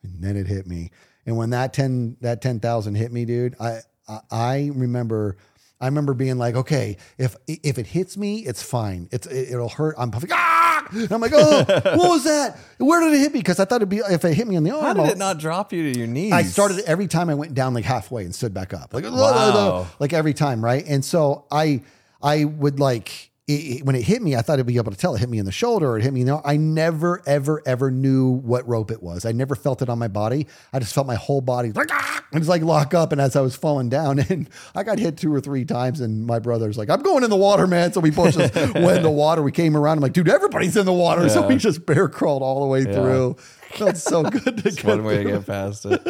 And 0.03 0.23
then 0.23 0.35
it 0.37 0.47
hit 0.47 0.65
me. 0.65 0.91
And 1.25 1.37
when 1.37 1.51
that 1.51 1.73
ten 1.73 2.17
that 2.21 2.41
ten 2.41 2.59
thousand 2.59 2.95
hit 2.95 3.11
me, 3.11 3.25
dude, 3.25 3.55
I, 3.59 3.79
I 4.07 4.19
I 4.31 4.71
remember 4.73 5.37
I 5.79 5.85
remember 5.85 6.13
being 6.13 6.37
like, 6.37 6.55
okay, 6.55 6.97
if 7.17 7.35
if 7.47 7.77
it 7.77 7.87
hits 7.87 8.17
me, 8.17 8.39
it's 8.39 8.63
fine. 8.63 9.09
It's 9.11 9.27
it, 9.27 9.55
will 9.57 9.69
hurt. 9.69 9.95
I'm 9.97 10.09
puffing. 10.11 10.29
Ah! 10.33 10.87
And 10.91 11.11
I'm 11.11 11.21
like, 11.21 11.31
oh, 11.33 11.63
what 11.67 12.09
was 12.09 12.23
that? 12.25 12.57
Where 12.77 13.01
did 13.01 13.13
it 13.13 13.19
hit 13.19 13.33
me? 13.33 13.39
Because 13.39 13.59
I 13.59 13.65
thought 13.65 13.77
it'd 13.77 13.89
be 13.89 13.97
if 13.99 14.25
it 14.25 14.33
hit 14.33 14.47
me 14.47 14.57
on 14.57 14.63
the 14.63 14.71
arm. 14.71 14.83
How 14.83 14.93
did 14.93 15.01
I'll- 15.05 15.11
it 15.11 15.17
not 15.17 15.37
drop 15.39 15.71
you 15.73 15.91
to 15.93 15.97
your 15.99 16.07
knees? 16.07 16.33
I 16.33 16.43
started 16.43 16.79
every 16.85 17.07
time 17.07 17.29
I 17.29 17.33
went 17.35 17.53
down 17.53 17.73
like 17.73 17.85
halfway 17.85 18.25
and 18.25 18.33
stood 18.33 18.53
back 18.53 18.73
up, 18.73 18.93
like 18.93 19.03
Wow. 19.03 19.87
like 19.99 20.13
every 20.13 20.33
time, 20.33 20.63
right? 20.63 20.83
And 20.87 21.03
so 21.03 21.45
I 21.51 21.81
I 22.21 22.45
would 22.45 22.79
like 22.79 23.30
it, 23.55 23.85
when 23.85 23.95
it 23.95 24.03
hit 24.03 24.21
me, 24.21 24.35
I 24.35 24.41
thought 24.41 24.59
I'd 24.59 24.65
be 24.65 24.77
able 24.77 24.91
to 24.91 24.97
tell 24.97 25.15
it 25.15 25.19
hit 25.19 25.29
me 25.29 25.39
in 25.39 25.45
the 25.45 25.51
shoulder 25.51 25.89
or 25.89 25.97
it 25.97 26.03
hit 26.03 26.13
me. 26.13 26.19
You 26.19 26.25
know, 26.25 26.41
I 26.43 26.57
never 26.57 27.21
ever 27.25 27.61
ever 27.65 27.91
knew 27.91 28.29
what 28.29 28.67
rope 28.67 28.91
it 28.91 29.01
was. 29.01 29.25
I 29.25 29.31
never 29.31 29.55
felt 29.55 29.81
it 29.81 29.89
on 29.89 29.99
my 29.99 30.07
body. 30.07 30.47
I 30.73 30.79
just 30.79 30.93
felt 30.93 31.07
my 31.07 31.15
whole 31.15 31.41
body 31.41 31.71
like 31.71 31.89
ah! 31.91 32.23
it 32.31 32.39
was 32.39 32.47
like 32.47 32.61
lock 32.61 32.93
up. 32.93 33.11
And 33.11 33.19
as 33.19 33.35
I 33.35 33.41
was 33.41 33.55
falling 33.55 33.89
down, 33.89 34.19
and 34.29 34.49
I 34.75 34.83
got 34.83 34.99
hit 34.99 35.17
two 35.17 35.33
or 35.33 35.41
three 35.41 35.65
times, 35.65 36.01
and 36.01 36.25
my 36.25 36.39
brother's 36.39 36.77
like, 36.77 36.89
"I'm 36.89 37.01
going 37.01 37.23
in 37.23 37.29
the 37.29 37.35
water, 37.35 37.67
man." 37.67 37.93
So 37.93 37.99
we 37.99 38.11
both 38.11 38.37
just 38.37 38.55
went 38.55 38.97
in 38.97 39.03
the 39.03 39.09
water. 39.09 39.41
We 39.41 39.51
came 39.51 39.75
around. 39.75 39.97
I'm 39.97 40.01
like, 40.01 40.13
"Dude, 40.13 40.29
everybody's 40.29 40.77
in 40.77 40.85
the 40.85 40.93
water." 40.93 41.27
So 41.29 41.47
we 41.47 41.57
just 41.57 41.85
bear 41.85 42.07
crawled 42.07 42.41
all 42.41 42.61
the 42.61 42.67
way 42.67 42.83
through. 42.83 43.37
Felt 43.71 43.97
so 43.97 44.23
good 44.29 44.57
to 44.57 44.71
get 44.71 44.83
one 44.83 45.03
way 45.03 45.23
to 45.23 45.31
get 45.31 45.45
past 45.45 45.85
it. 45.85 46.01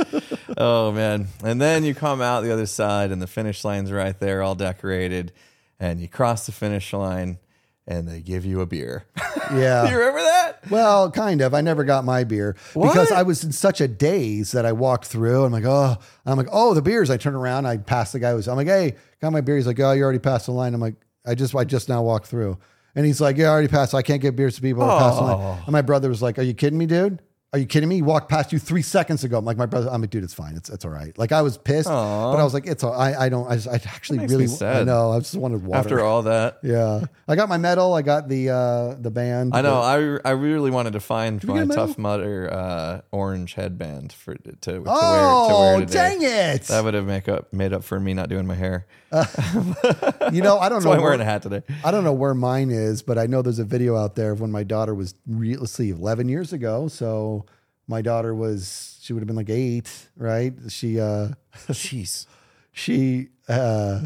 oh 0.58 0.92
man! 0.92 1.28
And 1.44 1.62
then 1.62 1.84
you 1.84 1.94
come 1.94 2.22
out 2.22 2.42
the 2.42 2.52
other 2.52 2.66
side, 2.66 3.12
and 3.12 3.22
the 3.22 3.28
finish 3.28 3.64
line's 3.64 3.92
right 3.92 4.20
there, 4.20 4.42
all 4.42 4.56
decorated, 4.56 5.32
and 5.82 6.00
you 6.00 6.08
cross 6.08 6.46
the 6.46 6.54
finish 6.54 6.94
line, 6.94 7.40
and 7.88 8.08
they 8.08 8.22
give 8.22 8.46
you 8.46 8.62
a 8.62 8.66
beer. 8.66 9.04
Yeah. 9.52 9.84
Do 9.84 9.92
you 9.92 9.98
remember 9.98 10.22
that? 10.22 10.70
Well, 10.70 11.12
kind 11.12 11.42
of. 11.42 11.54
I 11.54 11.60
never 11.60 11.84
got 11.84 12.06
my 12.06 12.24
beer 12.24 12.56
because 12.74 13.12
I 13.12 13.24
was 13.24 13.44
in 13.44 13.52
such 13.52 13.82
a 13.82 13.88
daze 13.88 14.54
that 14.54 14.66
I 14.66 14.72
walked 14.72 15.08
through. 15.08 15.44
I'm 15.44 15.52
like, 15.52 15.66
oh, 15.66 15.98
I'm 16.26 16.38
like, 16.38 16.48
oh, 16.54 16.74
the 16.74 16.82
beers. 16.82 17.10
I 17.10 17.18
turn 17.18 17.36
around, 17.36 17.66
I 17.66 17.76
pass 17.76 18.14
the 18.14 18.20
guy 18.20 18.32
who's. 18.32 18.48
I'm 18.48 18.56
like, 18.56 18.68
hey, 18.68 18.96
got 19.20 19.34
my 19.34 19.42
beer. 19.42 19.58
He's 19.58 19.68
like, 19.68 19.78
oh, 19.82 19.92
you 19.92 20.04
already 20.04 20.20
passed 20.20 20.46
the 20.46 20.54
line. 20.54 20.74
I'm 20.74 20.80
like, 20.80 20.96
I 21.26 21.36
just, 21.36 21.54
I 21.54 21.66
just 21.66 21.90
now 21.90 22.02
walked 22.02 22.28
through, 22.28 22.58
and 22.96 23.06
he's 23.06 23.20
like, 23.20 23.36
yeah, 23.36 23.48
I 23.48 23.50
already 23.50 23.68
passed. 23.68 23.94
I 23.94 24.04
can't 24.04 24.22
get 24.22 24.38
beers 24.38 24.56
to 24.56 24.62
people. 24.62 24.84
I 24.84 25.00
passed 25.00 25.18
the 25.18 25.24
line. 25.24 25.60
And 25.66 25.74
my 25.74 25.82
brother 25.82 26.08
was 26.08 26.22
like, 26.22 26.40
are 26.40 26.44
you 26.44 26.54
kidding 26.54 26.80
me, 26.80 26.86
dude? 26.86 27.22
Are 27.54 27.60
you 27.60 27.66
kidding 27.66 27.90
me? 27.90 27.96
He 27.96 28.02
walked 28.02 28.30
past 28.30 28.54
you 28.54 28.60
three 28.60 28.82
seconds 28.82 29.26
ago. 29.26 29.38
I'm 29.38 29.44
like, 29.44 29.58
my 29.58 29.66
brother, 29.66 29.90
I'm 29.90 30.00
like, 30.00 30.10
dude, 30.10 30.24
it's 30.24 30.34
fine. 30.34 30.56
It's 30.56 30.70
it's 30.70 30.86
all 30.86 30.92
right. 30.92 31.18
Like 31.18 31.34
I 31.34 31.42
was 31.42 31.58
pissed, 31.58 31.90
but 31.90 32.38
I 32.38 32.46
was 32.46 32.54
like, 32.54 32.66
it's 32.66 32.82
all. 32.82 32.94
I 32.94 33.14
I 33.14 33.28
don't. 33.28 33.46
I, 33.46 33.56
just, 33.56 33.68
I 33.68 33.74
actually 33.74 34.20
really. 34.20 34.48
I 34.62 34.86
know. 34.86 35.12
I 35.12 35.20
just 35.20 35.36
wanted 35.36 35.66
water. 35.66 35.80
After 35.80 36.00
all 36.00 36.22
that, 36.22 36.60
yeah, 36.64 37.02
I 37.28 37.36
got 37.36 37.50
my 37.50 37.58
medal. 37.58 37.94
I 37.94 38.04
got 38.04 38.30
the 38.30 38.52
uh 38.52 38.96
the 39.02 39.12
band. 39.12 39.54
I 39.54 39.62
know. 39.64 39.82
I 39.82 40.30
I 40.30 40.32
really 40.32 40.72
wanted 40.72 40.94
to 40.94 41.02
find 41.02 41.44
my 41.44 41.56
get 41.56 41.64
a 41.64 41.66
medal? 41.66 41.88
Tough 41.88 41.98
Mudder 41.98 42.50
uh, 42.54 43.02
orange 43.12 43.56
headband 43.56 44.14
for 44.14 44.36
to, 44.36 44.56
to, 44.56 44.72
wear, 44.80 44.84
Oh, 44.88 45.48
to 45.50 45.54
wear 45.80 45.86
today. 45.88 45.94
dang 45.94 46.22
it! 46.22 46.62
That 46.64 46.86
would 46.86 46.94
have 46.94 47.06
make 47.06 47.28
up 47.28 47.52
made 47.52 47.74
up 47.74 47.84
for 47.84 48.00
me 48.00 48.14
not 48.14 48.30
doing 48.30 48.48
my 48.48 48.56
hair. 48.56 48.86
You 49.12 50.42
know, 50.42 50.58
I 50.60 50.70
don't 50.70 50.78
That's 50.80 50.86
know. 50.86 50.90
why 50.90 50.96
I'm 50.96 51.02
where- 51.02 51.02
wearing 51.02 51.22
a 51.22 51.26
hat 51.26 51.42
today. 51.44 51.64
I 51.84 51.92
don't 51.92 52.04
know 52.04 52.14
where 52.14 52.34
mine 52.34 52.70
is, 52.72 53.02
but 53.02 53.18
I 53.18 53.28
know 53.28 53.42
there's 53.42 53.60
a 53.60 53.64
video 53.66 53.96
out 53.98 54.16
there 54.16 54.32
of 54.32 54.42
when 54.42 54.52
my 54.52 54.64
daughter 54.64 54.96
was, 54.96 55.16
re- 55.28 55.58
let's 55.58 55.72
see, 55.74 55.90
11 55.90 56.30
years 56.30 56.54
ago. 56.54 56.88
So 56.88 57.46
my 57.88 58.02
daughter 58.02 58.34
was, 58.34 58.98
she 59.02 59.14
would 59.14 59.20
have 59.22 59.28
been 59.28 59.36
like 59.36 59.50
eight, 59.50 59.90
right? 60.16 60.54
She, 60.70 61.00
uh, 61.00 61.30
Jeez. 61.68 62.26
she, 62.72 63.30
uh, 63.50 64.02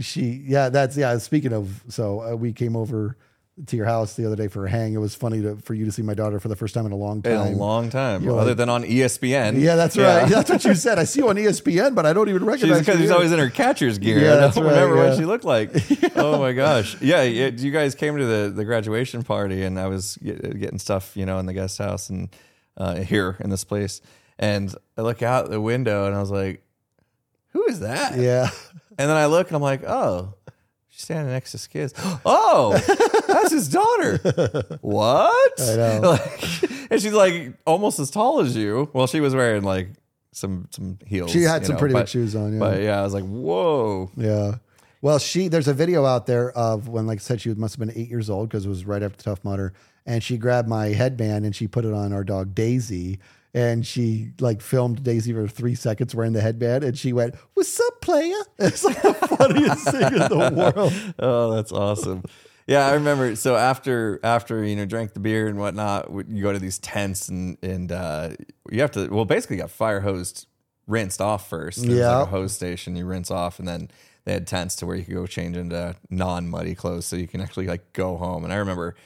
she, 0.00 0.42
yeah, 0.46 0.68
that's, 0.68 0.96
yeah. 0.96 1.16
Speaking 1.18 1.52
of, 1.52 1.82
so 1.88 2.20
uh, 2.32 2.36
we 2.36 2.52
came 2.52 2.76
over 2.76 3.16
to 3.64 3.74
your 3.76 3.86
house 3.86 4.12
the 4.14 4.26
other 4.26 4.36
day 4.36 4.48
for 4.48 4.66
a 4.66 4.70
hang. 4.70 4.92
It 4.92 4.98
was 4.98 5.14
funny 5.14 5.40
to, 5.40 5.56
for 5.56 5.72
you 5.72 5.86
to 5.86 5.92
see 5.92 6.02
my 6.02 6.12
daughter 6.12 6.38
for 6.38 6.48
the 6.48 6.56
first 6.56 6.74
time 6.74 6.84
in 6.84 6.92
a 6.92 6.96
long 6.96 7.16
In 7.18 7.22
time. 7.22 7.54
a 7.54 7.56
long 7.56 7.88
time, 7.88 8.22
You're 8.22 8.38
other 8.38 8.50
like- 8.50 8.58
than 8.58 8.68
on 8.68 8.84
ESPN. 8.84 9.58
yeah, 9.58 9.76
that's 9.76 9.96
right. 9.96 10.28
That's 10.28 10.50
what 10.50 10.62
you 10.66 10.74
said. 10.74 10.98
I 10.98 11.04
see 11.04 11.20
you 11.20 11.28
on 11.30 11.36
ESPN, 11.36 11.94
but 11.94 12.04
I 12.04 12.12
don't 12.12 12.28
even 12.28 12.44
recognize 12.44 12.80
because 12.80 13.00
she's 13.00 13.10
always 13.10 13.32
in 13.32 13.38
her 13.38 13.48
catcher's 13.48 13.96
gear. 13.98 14.18
Yeah, 14.18 14.34
I 14.34 14.36
that's 14.36 14.56
don't 14.56 14.64
right, 14.66 14.72
remember 14.74 14.96
yeah. 14.96 15.08
what 15.08 15.18
she 15.18 15.24
looked 15.24 15.44
like. 15.44 15.70
Oh 16.18 16.38
my 16.38 16.52
gosh. 16.52 17.00
Yeah, 17.00 17.22
yeah, 17.22 17.46
you 17.48 17.70
guys 17.70 17.94
came 17.94 18.16
to 18.16 18.24
the, 18.26 18.50
the 18.50 18.64
graduation 18.64 19.22
party 19.22 19.62
and 19.62 19.78
I 19.78 19.86
was 19.86 20.16
get- 20.18 20.58
getting 20.58 20.78
stuff, 20.78 21.16
you 21.16 21.24
know, 21.26 21.38
in 21.38 21.46
the 21.46 21.52
guest 21.54 21.78
house 21.78 22.08
and 22.10 22.28
uh, 22.76 22.96
here 22.96 23.36
in 23.40 23.48
this 23.50 23.64
place. 23.64 24.00
And 24.38 24.74
I 24.98 25.02
look 25.02 25.22
out 25.22 25.48
the 25.50 25.60
window 25.60 26.06
and 26.06 26.14
I 26.14 26.20
was 26.20 26.30
like, 26.30 26.62
who 27.52 27.64
is 27.68 27.80
that? 27.80 28.18
Yeah. 28.18 28.50
And 28.98 29.08
then 29.10 29.16
I 29.16 29.26
look 29.26 29.46
and 29.48 29.56
I'm 29.56 29.62
like, 29.62 29.82
oh, 29.84 30.34
she's 30.96 31.04
standing 31.04 31.32
next 31.32 31.52
to 31.52 31.58
Skizz. 31.58 31.92
Oh, 32.24 32.72
that's 33.28 33.52
his 33.52 33.68
daughter. 33.68 34.18
What? 34.80 35.60
I 35.60 35.76
know. 35.76 36.00
Like, 36.16 36.90
and 36.90 37.02
she's 37.02 37.12
like 37.12 37.54
almost 37.66 37.98
as 37.98 38.10
tall 38.10 38.40
as 38.40 38.56
you. 38.56 38.88
Well, 38.92 39.06
she 39.06 39.20
was 39.20 39.34
wearing 39.34 39.62
like 39.62 39.88
some 40.32 40.68
some 40.70 40.98
heels. 41.06 41.32
She 41.32 41.42
had 41.42 41.66
some 41.66 41.74
know, 41.74 41.78
pretty 41.80 41.92
but, 41.92 42.00
big 42.02 42.08
shoes 42.08 42.36
on. 42.36 42.54
Yeah. 42.54 42.58
But 42.58 42.82
yeah, 42.82 43.00
I 43.00 43.02
was 43.02 43.12
like, 43.12 43.24
whoa. 43.24 44.10
Yeah. 44.16 44.56
Well, 45.02 45.18
she 45.18 45.48
there's 45.48 45.68
a 45.68 45.74
video 45.74 46.04
out 46.04 46.26
there 46.26 46.50
of 46.52 46.88
when, 46.88 47.06
like 47.06 47.18
I 47.18 47.20
said, 47.20 47.40
she 47.40 47.52
must 47.54 47.74
have 47.76 47.86
been 47.86 47.96
eight 47.96 48.08
years 48.08 48.30
old 48.30 48.48
because 48.48 48.64
it 48.64 48.68
was 48.68 48.84
right 48.84 49.02
after 49.02 49.22
Tough 49.22 49.44
Mudder, 49.44 49.72
and 50.06 50.22
she 50.22 50.36
grabbed 50.36 50.68
my 50.68 50.88
headband 50.88 51.44
and 51.44 51.54
she 51.54 51.66
put 51.66 51.84
it 51.84 51.92
on 51.92 52.12
our 52.12 52.24
dog 52.24 52.54
Daisy, 52.54 53.18
and 53.56 53.84
she 53.86 54.30
like 54.38 54.60
filmed 54.60 55.02
Daisy 55.02 55.32
for 55.32 55.48
three 55.48 55.74
seconds 55.74 56.14
wearing 56.14 56.34
the 56.34 56.40
headband, 56.42 56.84
and 56.84 56.96
she 56.96 57.12
went, 57.12 57.34
"What's 57.54 57.80
up, 57.80 58.00
player?" 58.02 58.36
It's 58.58 58.84
like 58.84 59.00
the 59.02 59.14
funniest 59.14 59.84
thing 59.90 60.02
in 60.12 60.28
the 60.28 60.52
world. 60.54 60.92
Oh, 61.18 61.54
that's 61.56 61.72
awesome. 61.72 62.22
Yeah, 62.68 62.86
I 62.86 62.94
remember. 62.94 63.34
So 63.36 63.56
after 63.56 64.20
after 64.22 64.62
you 64.62 64.76
know 64.76 64.84
drank 64.84 65.14
the 65.14 65.20
beer 65.20 65.48
and 65.48 65.58
whatnot, 65.58 66.10
you 66.28 66.42
go 66.42 66.52
to 66.52 66.58
these 66.58 66.78
tents 66.78 67.28
and 67.28 67.56
and 67.62 67.90
uh, 67.90 68.30
you 68.70 68.80
have 68.82 68.90
to 68.92 69.08
well 69.08 69.24
basically 69.24 69.56
got 69.56 69.70
fire 69.70 70.00
hosed 70.00 70.46
rinsed 70.86 71.20
off 71.20 71.48
first. 71.48 71.82
There's 71.82 71.98
Yeah. 71.98 72.18
like 72.18 72.26
a 72.28 72.30
hose 72.30 72.54
station 72.54 72.94
you 72.94 73.06
rinse 73.06 73.30
off, 73.30 73.58
and 73.58 73.66
then 73.66 73.90
they 74.24 74.32
had 74.34 74.46
tents 74.46 74.76
to 74.76 74.86
where 74.86 74.96
you 74.96 75.04
could 75.04 75.14
go 75.14 75.26
change 75.26 75.56
into 75.56 75.94
non 76.10 76.48
muddy 76.48 76.74
clothes, 76.74 77.06
so 77.06 77.16
you 77.16 77.26
can 77.28 77.40
actually 77.40 77.68
like 77.68 77.92
go 77.92 78.16
home. 78.16 78.44
And 78.44 78.52
I 78.52 78.56
remember, 78.56 78.96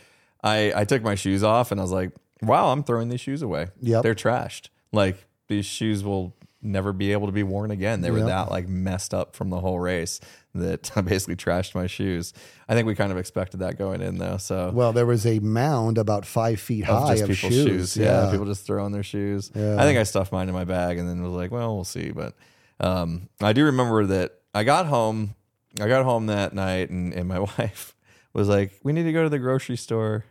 I 0.43 0.73
I 0.75 0.85
took 0.85 1.03
my 1.03 1.15
shoes 1.15 1.43
off 1.45 1.71
and 1.71 1.79
I 1.81 1.85
was 1.85 1.93
like, 1.93 2.11
wow, 2.43 2.73
I'm 2.73 2.83
throwing 2.85 3.09
these 3.09 3.21
shoes 3.21 3.43
away. 3.43 3.69
Yep. 3.81 4.03
they're 4.03 4.15
trashed. 4.15 4.69
Like 4.93 5.27
these 5.49 5.67
shoes 5.67 6.03
will 6.05 6.35
never 6.63 6.93
be 6.93 7.13
able 7.13 7.27
to 7.27 7.33
be 7.33 7.43
worn 7.43 7.71
again. 7.71 8.03
They 8.03 8.11
were 8.11 8.23
that 8.25 8.51
like 8.51 8.69
messed 8.69 9.15
up 9.15 9.35
from 9.35 9.49
the 9.51 9.61
whole 9.61 9.81
race 9.81 10.21
that 10.55 10.91
I 10.97 11.01
basically 11.01 11.37
trashed 11.37 11.75
my 11.75 11.87
shoes. 11.87 12.33
I 12.69 12.75
think 12.75 12.87
we 12.87 12.95
kind 12.95 13.11
of 13.13 13.19
expected 13.19 13.61
that 13.61 13.79
going 13.79 14.03
in 14.03 14.19
though. 14.19 14.37
So 14.37 14.71
Well, 14.73 14.93
there 14.93 15.07
was 15.07 15.25
a 15.27 15.39
mound 15.39 15.97
about 15.97 16.27
five 16.27 16.61
feet 16.61 16.85
high 16.85 17.15
of 17.15 17.35
shoes. 17.37 17.53
shoes. 17.53 17.97
Yeah. 17.97 18.31
people 18.31 18.47
just 18.47 18.67
throwing 18.67 18.93
their 18.93 19.03
shoes. 19.03 19.51
Yeah. 19.55 19.77
I 19.79 19.85
think 19.85 19.99
I 19.99 20.03
stuffed 20.03 20.33
mine 20.33 20.49
in 20.49 20.55
my 20.55 20.65
bag 20.65 20.99
and 20.99 21.09
then 21.09 21.23
was 21.23 21.33
like, 21.33 21.51
well, 21.51 21.75
we'll 21.75 21.85
see. 21.85 22.11
But 22.11 22.35
um, 22.79 23.29
I 23.41 23.53
do 23.53 23.65
remember 23.65 24.07
that 24.07 24.35
I 24.55 24.65
got 24.65 24.87
home. 24.87 25.35
I 25.81 25.89
got 25.89 26.05
home 26.05 26.27
that 26.27 26.53
night 26.53 26.91
and, 26.91 27.15
and 27.15 27.27
my 27.29 27.39
wife 27.59 27.95
was 28.33 28.49
like, 28.49 28.79
we 28.83 28.93
need 28.93 29.05
to 29.05 29.13
go 29.13 29.23
to 29.23 29.29
the 29.31 29.39
grocery 29.39 29.77
store. 29.77 30.25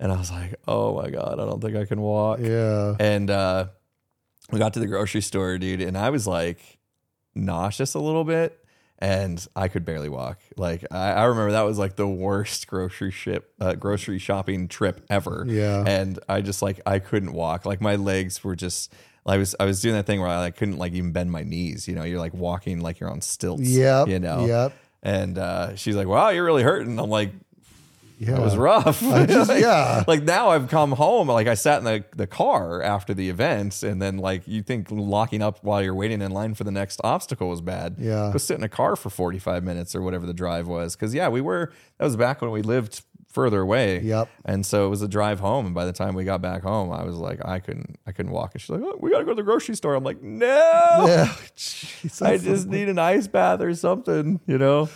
And 0.00 0.10
I 0.12 0.16
was 0.16 0.30
like, 0.30 0.54
oh 0.66 1.00
my 1.00 1.10
God, 1.10 1.34
I 1.40 1.44
don't 1.44 1.60
think 1.60 1.76
I 1.76 1.84
can 1.84 2.00
walk. 2.00 2.40
yeah. 2.40 2.94
And 2.98 3.30
uh, 3.30 3.66
we 4.50 4.58
got 4.58 4.74
to 4.74 4.80
the 4.80 4.86
grocery 4.86 5.20
store, 5.20 5.56
dude, 5.58 5.80
and 5.80 5.96
I 5.96 6.10
was 6.10 6.26
like 6.26 6.58
nauseous 7.34 7.94
a 7.94 8.00
little 8.00 8.24
bit, 8.24 8.58
and 8.98 9.44
I 9.56 9.68
could 9.68 9.84
barely 9.84 10.08
walk. 10.08 10.40
Like 10.56 10.84
I, 10.90 11.12
I 11.12 11.24
remember 11.24 11.52
that 11.52 11.62
was 11.62 11.78
like 11.78 11.96
the 11.96 12.08
worst 12.08 12.66
grocery 12.66 13.10
ship, 13.10 13.52
uh, 13.60 13.74
grocery 13.74 14.18
shopping 14.18 14.68
trip 14.68 15.04
ever. 15.08 15.44
Yeah. 15.48 15.84
and 15.86 16.18
I 16.28 16.40
just 16.40 16.60
like 16.62 16.80
I 16.86 16.98
couldn't 16.98 17.32
walk. 17.32 17.64
Like 17.64 17.80
my 17.80 17.96
legs 17.96 18.42
were 18.44 18.56
just. 18.56 18.92
I 19.26 19.38
was 19.38 19.56
I 19.58 19.64
was 19.64 19.80
doing 19.80 19.94
that 19.94 20.04
thing 20.04 20.20
where 20.20 20.28
I 20.28 20.38
like, 20.38 20.56
couldn't 20.56 20.76
like 20.76 20.92
even 20.92 21.12
bend 21.12 21.32
my 21.32 21.44
knees. 21.44 21.88
You 21.88 21.94
know, 21.94 22.04
you're 22.04 22.18
like 22.18 22.34
walking 22.34 22.80
like 22.80 23.00
you're 23.00 23.10
on 23.10 23.22
stilts. 23.22 23.62
Yeah. 23.62 24.04
You 24.04 24.18
know. 24.18 24.44
Yep. 24.44 24.74
And 25.02 25.38
uh, 25.38 25.76
she's 25.76 25.96
like, 25.96 26.06
"Wow, 26.06 26.28
you're 26.28 26.44
really 26.44 26.62
hurting." 26.62 26.98
I'm 26.98 27.08
like, 27.08 27.30
Yeah. 28.18 28.36
it 28.36 28.40
was 28.40 28.56
rough. 28.56 29.00
just- 29.00 29.48
like, 29.48 29.62
yeah. 29.62 30.04
Like 30.06 30.22
now 30.22 30.50
I've 30.50 30.68
come 30.68 30.92
home. 30.92 31.28
Like 31.28 31.46
I 31.46 31.54
sat 31.54 31.78
in 31.78 31.84
the, 31.84 32.04
the 32.16 32.26
car 32.26 32.82
after 32.82 33.14
the 33.14 33.28
event, 33.28 33.82
and 33.82 34.00
then 34.00 34.18
like 34.18 34.46
you 34.46 34.62
think 34.62 34.88
locking 34.90 35.42
up 35.42 35.58
while 35.62 35.82
you're 35.82 35.94
waiting 35.94 36.22
in 36.22 36.30
line 36.32 36.54
for 36.54 36.64
the 36.64 36.70
next 36.72 37.00
obstacle 37.04 37.48
was 37.48 37.60
bad. 37.60 37.96
Yeah. 37.98 38.30
Go 38.32 38.38
sit 38.38 38.56
in 38.58 38.64
a 38.64 38.68
car 38.68 38.96
for 38.96 39.10
45 39.10 39.64
minutes 39.64 39.94
or 39.94 40.02
whatever 40.02 40.26
the 40.26 40.34
drive 40.34 40.66
was. 40.68 40.94
Cause 40.96 41.14
yeah, 41.14 41.28
we 41.28 41.40
were, 41.40 41.72
that 41.98 42.04
was 42.04 42.16
back 42.16 42.40
when 42.40 42.50
we 42.50 42.62
lived 42.62 43.02
further 43.32 43.62
away. 43.62 44.00
Yep. 44.00 44.28
And 44.44 44.64
so 44.64 44.86
it 44.86 44.90
was 44.90 45.02
a 45.02 45.08
drive 45.08 45.40
home. 45.40 45.66
And 45.66 45.74
by 45.74 45.84
the 45.86 45.92
time 45.92 46.14
we 46.14 46.22
got 46.22 46.40
back 46.40 46.62
home, 46.62 46.92
I 46.92 47.02
was 47.02 47.16
like, 47.16 47.44
I 47.44 47.58
couldn't, 47.58 47.98
I 48.06 48.12
couldn't 48.12 48.30
walk. 48.30 48.52
And 48.54 48.60
she's 48.62 48.70
like, 48.70 48.80
oh, 48.84 48.96
we 49.00 49.10
got 49.10 49.18
to 49.18 49.24
go 49.24 49.32
to 49.32 49.34
the 49.34 49.42
grocery 49.42 49.74
store. 49.74 49.96
I'm 49.96 50.04
like, 50.04 50.22
no, 50.22 50.46
Yeah. 51.08 51.26
Jeez, 51.56 52.22
I 52.24 52.36
just 52.38 52.68
need 52.68 52.88
an 52.88 53.00
ice 53.00 53.26
bath 53.26 53.60
or 53.60 53.74
something, 53.74 54.38
you 54.46 54.56
know? 54.56 54.88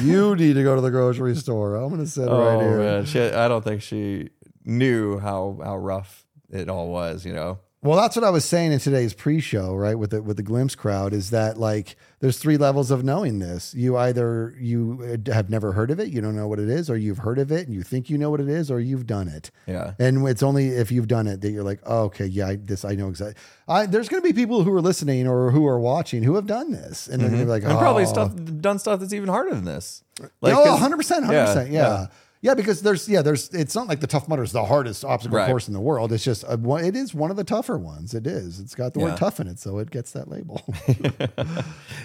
You 0.00 0.34
need 0.36 0.54
to 0.54 0.62
go 0.62 0.74
to 0.74 0.80
the 0.80 0.90
grocery 0.90 1.34
store. 1.36 1.76
I'm 1.76 1.88
going 1.88 2.00
to 2.04 2.10
sit 2.10 2.28
Oh 2.28 2.38
right 2.38 2.62
here. 2.62 2.78
man, 2.78 3.04
she, 3.04 3.20
I 3.20 3.48
don't 3.48 3.62
think 3.62 3.82
she 3.82 4.30
knew 4.64 5.18
how 5.18 5.58
how 5.62 5.76
rough 5.78 6.24
it 6.50 6.68
all 6.68 6.88
was. 6.88 7.24
You 7.24 7.32
know. 7.34 7.58
Well, 7.82 7.96
that's 7.96 8.16
what 8.16 8.24
I 8.24 8.30
was 8.30 8.44
saying 8.44 8.72
in 8.72 8.80
today's 8.80 9.14
pre-show, 9.14 9.74
right? 9.74 9.94
With 9.96 10.10
the 10.10 10.22
with 10.22 10.36
the 10.36 10.42
glimpse 10.42 10.74
crowd, 10.74 11.12
is 11.12 11.30
that 11.30 11.56
like 11.58 11.96
there's 12.26 12.38
three 12.38 12.56
levels 12.56 12.90
of 12.90 13.04
knowing 13.04 13.38
this. 13.38 13.72
You 13.72 13.96
either 13.96 14.52
you 14.58 15.20
uh, 15.28 15.32
have 15.32 15.48
never 15.48 15.70
heard 15.70 15.92
of 15.92 16.00
it, 16.00 16.08
you 16.08 16.20
don't 16.20 16.34
know 16.34 16.48
what 16.48 16.58
it 16.58 16.68
is, 16.68 16.90
or 16.90 16.96
you've 16.96 17.18
heard 17.18 17.38
of 17.38 17.52
it 17.52 17.68
and 17.68 17.72
you 17.76 17.84
think 17.84 18.10
you 18.10 18.18
know 18.18 18.30
what 18.30 18.40
it 18.40 18.48
is, 18.48 18.68
or 18.68 18.80
you've 18.80 19.06
done 19.06 19.28
it. 19.28 19.52
Yeah. 19.68 19.94
And 20.00 20.26
it's 20.26 20.42
only 20.42 20.70
if 20.70 20.90
you've 20.90 21.06
done 21.06 21.28
it 21.28 21.40
that 21.42 21.52
you're 21.52 21.62
like, 21.62 21.78
oh, 21.86 22.06
okay, 22.06 22.26
yeah, 22.26 22.48
I, 22.48 22.56
this 22.56 22.84
I 22.84 22.96
know 22.96 23.08
exactly. 23.08 23.40
I, 23.68 23.86
there's 23.86 24.08
going 24.08 24.20
to 24.20 24.26
be 24.28 24.32
people 24.32 24.64
who 24.64 24.72
are 24.72 24.80
listening 24.80 25.28
or 25.28 25.52
who 25.52 25.64
are 25.68 25.78
watching 25.78 26.24
who 26.24 26.34
have 26.34 26.46
done 26.46 26.72
this, 26.72 27.06
and 27.06 27.22
they're 27.22 27.28
going 27.28 27.40
to 27.42 27.46
be 27.46 27.50
like, 27.50 27.62
Mm-hmm. 27.62 27.70
And 27.70 27.78
probably 27.78 28.02
"Oh." 28.02 28.06
stuff 28.06 28.32
done 28.60 28.80
stuff 28.80 28.98
that's 28.98 29.12
even 29.12 29.28
harder 29.28 29.54
than 29.54 29.64
this. 29.64 30.02
oh, 30.20 30.26
'cause- 30.42 30.66
100 30.66 30.96
percent, 30.96 31.24
hundred 31.26 31.46
percent, 31.46 31.70
yeah, 31.70 31.78
yeah. 31.80 32.00
yeah. 32.00 32.06
Because 32.42 32.82
there's 32.82 33.08
yeah, 33.08 33.22
there's 33.22 33.48
it's 33.50 33.74
not 33.74 33.88
like 33.88 34.00
the 34.00 34.06
Tough 34.06 34.28
Mudder 34.28 34.42
is 34.42 34.52
the 34.52 34.64
hardest 34.64 35.04
obstacle 35.04 35.36
Right. 35.38 35.48
course 35.48 35.66
in 35.68 35.74
the 35.74 35.80
world. 35.80 36.12
It's 36.12 36.22
just 36.24 36.44
a, 36.48 36.56
one- 36.56 36.84
it 36.84 36.94
is 36.96 37.12
one 37.14 37.30
of 37.30 37.36
the 37.36 37.44
tougher 37.44 37.76
ones. 37.78 38.14
It 38.14 38.26
is. 38.26 38.60
It's 38.60 38.74
got 38.74 38.94
the 38.94 39.00
Yeah. 39.00 39.06
word 39.06 39.16
tough 39.16 39.40
in 39.40 39.46
it, 39.48 39.58
so 39.58 39.78
it 39.78 39.90
gets 39.90 40.12
that 40.12 40.28
label. 40.28 40.62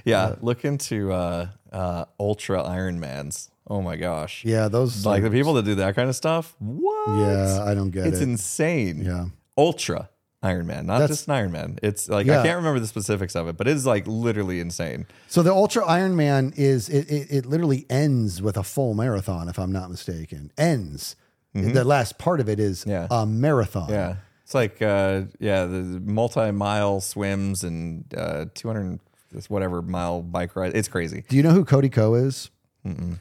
Yeah, 0.06 0.36
look 0.42 0.66
into 0.66 1.12
uh, 1.12 1.48
uh, 1.72 2.06
ultra 2.20 2.64
Ironmans. 2.64 3.50
Oh 3.68 3.82
my 3.82 3.96
gosh. 3.96 4.44
yeah, 4.44 4.68
those 4.68 5.06
Like 5.06 5.22
the 5.24 5.30
people 5.30 5.54
that 5.54 5.66
do 5.66 5.76
that 5.76 5.96
kind 5.96 6.10
of 6.10 6.16
stuff. 6.16 6.56
What? 6.60 7.10
Yeah, 7.20 7.64
I 7.64 7.74
don't 7.76 7.92
get 7.92 8.06
it. 8.06 8.10
It's 8.10 8.20
it. 8.20 8.24
insane. 8.24 9.04
Yeah. 9.06 9.26
Ultra 9.58 10.10
Ironman, 10.44 10.86
not 10.86 11.00
That's- 11.00 11.10
just 11.20 11.28
an 11.28 11.34
Iron 11.36 11.52
Man. 11.52 11.78
It's 11.84 12.10
like 12.10 12.26
Yeah. 12.26 12.40
I 12.40 12.44
can't 12.44 12.58
remember 12.58 12.80
the 12.80 12.88
specifics 12.88 13.36
of 13.36 13.48
it, 13.48 13.58
but 13.58 13.68
it 13.68 13.76
is 13.76 13.86
like 13.86 14.08
literally 14.08 14.60
insane. 14.60 15.06
So 15.28 15.44
the 15.44 15.54
Ultra 15.54 15.86
Iron 15.86 16.16
Man 16.16 16.52
is 16.58 16.90
it, 16.90 17.10
it, 17.12 17.28
it 17.30 17.46
literally 17.46 17.86
ends 17.90 18.42
with 18.42 18.58
a 18.58 18.64
full 18.64 18.94
marathon, 18.96 19.50
if 19.50 19.60
I'm 19.60 19.72
not 19.72 19.90
mistaken. 19.92 20.52
Ends. 20.58 21.16
The 21.54 21.84
last 21.84 22.18
part 22.18 22.40
of 22.40 22.48
it 22.50 22.60
is 22.60 22.82
Mm-hmm. 22.82 22.90
Yeah. 22.90 23.08
a 23.12 23.26
marathon. 23.26 23.90
Yeah. 23.90 24.16
It's 24.44 24.54
like 24.56 24.82
uh 24.82 25.24
yeah, 25.40 25.66
the 25.66 26.02
multi 26.04 26.52
mile 26.52 27.02
swims 27.02 27.64
and 27.64 28.06
uh 28.18 28.46
200 28.56 29.00
this 29.32 29.50
whatever 29.50 29.82
mile 29.82 30.22
bike 30.22 30.56
ride. 30.56 30.76
It's 30.76 30.88
crazy. 30.88 31.24
Do 31.30 31.38
you 31.38 31.44
know 31.44 31.52
who 31.52 31.64
Cody 31.66 31.90
Ko 31.90 32.16
is? 32.16 32.50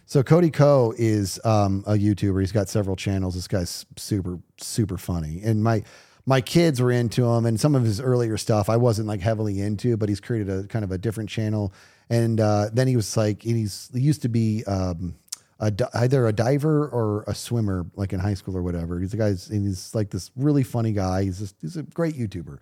So 0.06 0.22
Cody 0.22 0.50
Ko 0.50 0.94
is 0.96 1.38
um, 1.44 1.84
a 1.86 1.92
YouTuber. 1.92 2.40
He's 2.40 2.50
got 2.50 2.70
several 2.70 2.96
channels. 2.96 3.34
This 3.34 3.46
guy's 3.46 3.84
super 3.96 4.38
super 4.56 4.96
funny, 4.96 5.42
and 5.44 5.62
my 5.62 5.82
my 6.30 6.40
kids 6.40 6.80
were 6.80 6.92
into 6.92 7.26
him. 7.26 7.44
And 7.44 7.58
some 7.58 7.74
of 7.74 7.82
his 7.82 8.00
earlier 8.00 8.36
stuff 8.36 8.70
I 8.70 8.76
wasn't 8.76 9.08
like 9.08 9.20
heavily 9.20 9.60
into, 9.60 9.96
but 9.96 10.08
he's 10.08 10.20
created 10.20 10.48
a 10.48 10.62
kind 10.68 10.84
of 10.84 10.92
a 10.92 10.96
different 10.96 11.28
channel. 11.28 11.72
And 12.08 12.40
uh, 12.40 12.70
then 12.72 12.86
he 12.86 12.94
was 12.94 13.16
like, 13.16 13.42
he's 13.42 13.90
he 13.92 14.00
used 14.00 14.22
to 14.22 14.28
be 14.28 14.64
um, 14.64 15.16
a, 15.58 15.72
either 15.94 16.28
a 16.28 16.32
diver 16.32 16.86
or 16.86 17.24
a 17.26 17.34
swimmer, 17.34 17.84
like 17.96 18.12
in 18.12 18.20
high 18.20 18.34
school 18.34 18.56
or 18.56 18.62
whatever. 18.62 19.00
He's 19.00 19.12
a 19.12 19.16
guy's 19.16 19.50
and 19.50 19.66
he's 19.66 19.92
like 19.92 20.10
this 20.10 20.30
really 20.36 20.62
funny 20.62 20.92
guy. 20.92 21.24
He's 21.24 21.40
just, 21.40 21.56
he's 21.60 21.76
a 21.76 21.82
great 21.82 22.14
YouTuber. 22.14 22.58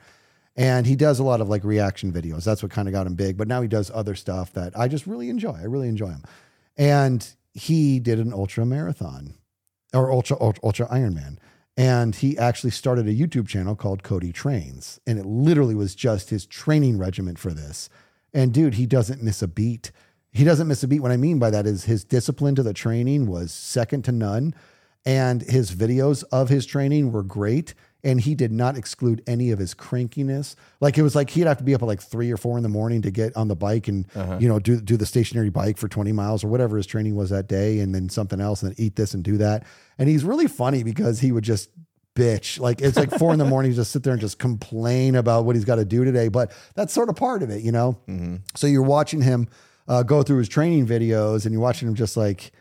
And 0.57 0.87
he 0.87 0.97
does 0.97 1.19
a 1.19 1.23
lot 1.23 1.43
of 1.43 1.51
like 1.51 1.63
reaction 1.63 2.11
videos. 2.11 2.45
That's 2.45 2.63
what 2.63 2.73
kind 2.73 2.89
of 2.89 2.93
got 2.93 3.07
him 3.07 3.17
big. 3.17 3.37
But 3.37 3.49
now 3.49 3.61
he 3.61 3.69
does 3.69 3.91
other 3.93 4.15
stuff 4.15 4.51
that 4.55 4.79
I 4.79 4.89
just 4.89 5.07
really 5.07 5.29
enjoy. 5.29 5.53
I 5.53 5.65
really 5.65 5.89
enjoy 5.89 6.09
him. 6.09 6.23
And 6.79 7.29
he 7.53 8.01
did 8.01 8.19
an 8.19 8.33
ultra 8.33 8.65
marathon 8.65 9.35
or 9.93 10.11
ultra 10.11 10.39
ultra, 10.41 10.65
ultra 10.65 10.87
Ironman. 10.89 11.37
And 11.79 12.17
he 12.17 12.37
actually 12.37 12.73
started 12.73 13.07
a 13.07 13.15
YouTube 13.15 13.47
channel 13.47 13.77
called 13.77 14.03
Cody 14.03 14.33
Trains. 14.33 14.99
And 15.07 15.17
it 15.17 15.25
literally 15.25 15.77
was 15.77 15.95
just 15.95 16.29
his 16.29 16.45
training 16.45 16.99
regimen 16.99 17.37
for 17.37 17.53
this. 17.53 17.89
And 18.35 18.53
dude, 18.53 18.75
he 18.75 18.85
doesn't 18.85 19.23
miss 19.23 19.43
a 19.43 19.49
beat. 19.49 19.93
He 20.33 20.43
doesn't 20.43 20.67
miss 20.67 20.83
a 20.83 20.89
beat. 20.89 21.01
What 21.01 21.13
I 21.13 21.17
mean 21.17 21.39
by 21.39 21.51
that 21.51 21.67
is 21.67 21.85
his 21.85 22.03
discipline 22.03 22.57
to 22.57 22.65
the 22.65 22.75
training 22.75 23.27
was 23.27 23.53
second 23.53 24.05
to 24.07 24.13
none. 24.13 24.57
And 25.07 25.43
his 25.43 25.71
videos 25.71 26.25
of 26.33 26.49
his 26.49 26.67
training 26.67 27.13
were 27.13 27.23
great. 27.23 27.75
And 28.05 28.21
he 28.21 28.35
did 28.35 28.53
not 28.53 28.77
exclude 28.77 29.23
any 29.27 29.51
of 29.51 29.59
his 29.59 29.75
crankiness. 29.75 30.55
Like 30.81 30.97
it 30.99 31.03
was 31.03 31.17
like 31.17 31.31
he'd 31.31 31.47
have 31.47 31.59
to 31.59 31.65
be 31.65 31.75
up 31.75 31.83
at 31.83 31.87
like 31.89 32.01
three 32.01 32.31
or 32.31 32.37
four 32.37 32.57
in 32.57 32.63
the 32.63 32.69
morning 32.69 33.03
to 33.03 33.11
get 33.11 33.37
on 33.37 33.49
the 33.49 33.57
bike 33.57 33.89
and 33.89 34.07
Uh-huh. 34.15 34.39
you 34.41 34.49
know 34.49 34.59
do 34.59 34.81
do 34.81 34.97
the 34.97 35.07
stationary 35.07 35.51
bike 35.51 35.77
for 35.79 35.89
20 35.89 36.13
miles 36.13 36.45
or 36.45 36.49
whatever 36.49 36.77
his 36.77 36.87
training 36.87 37.15
was 37.17 37.31
that 37.31 37.49
day, 37.49 37.81
and 37.81 37.95
then 37.95 38.09
something 38.09 38.41
else, 38.41 38.63
and 38.63 38.71
then 38.71 38.77
eat 38.85 38.97
this 38.97 39.15
and 39.15 39.25
do 39.25 39.37
that. 39.39 39.65
And 39.99 40.09
he's 40.09 40.23
really 40.25 40.47
funny 40.47 40.83
because 40.85 41.21
he 41.21 41.33
would 41.33 41.45
just 41.45 41.71
bitch 42.15 42.59
like 42.59 42.81
it's 42.81 42.97
like 42.97 43.11
four 43.19 43.33
in 43.33 43.39
the 43.39 43.45
morning, 43.55 43.73
just 43.73 43.91
sit 43.93 44.03
there 44.03 44.13
and 44.13 44.21
just 44.21 44.39
complain 44.39 45.15
about 45.17 45.45
what 45.45 45.55
he's 45.57 45.65
got 45.65 45.77
to 45.77 45.85
do 45.85 46.05
today. 46.05 46.29
But 46.29 46.53
that's 46.75 46.93
sort 46.93 47.09
of 47.09 47.17
part 47.17 47.43
of 47.43 47.51
it, 47.51 47.63
you 47.63 47.73
know. 47.73 47.99
So 48.57 48.67
you're 48.67 48.83
watching 48.83 49.23
him 49.23 49.49
uh, 49.89 50.03
go 50.03 50.23
through 50.23 50.39
his 50.39 50.49
training 50.49 50.87
videos, 50.87 51.45
and 51.45 51.53
you're 51.53 51.63
watching 51.63 51.89
him 51.89 51.95
just 51.95 52.17
like 52.17 52.53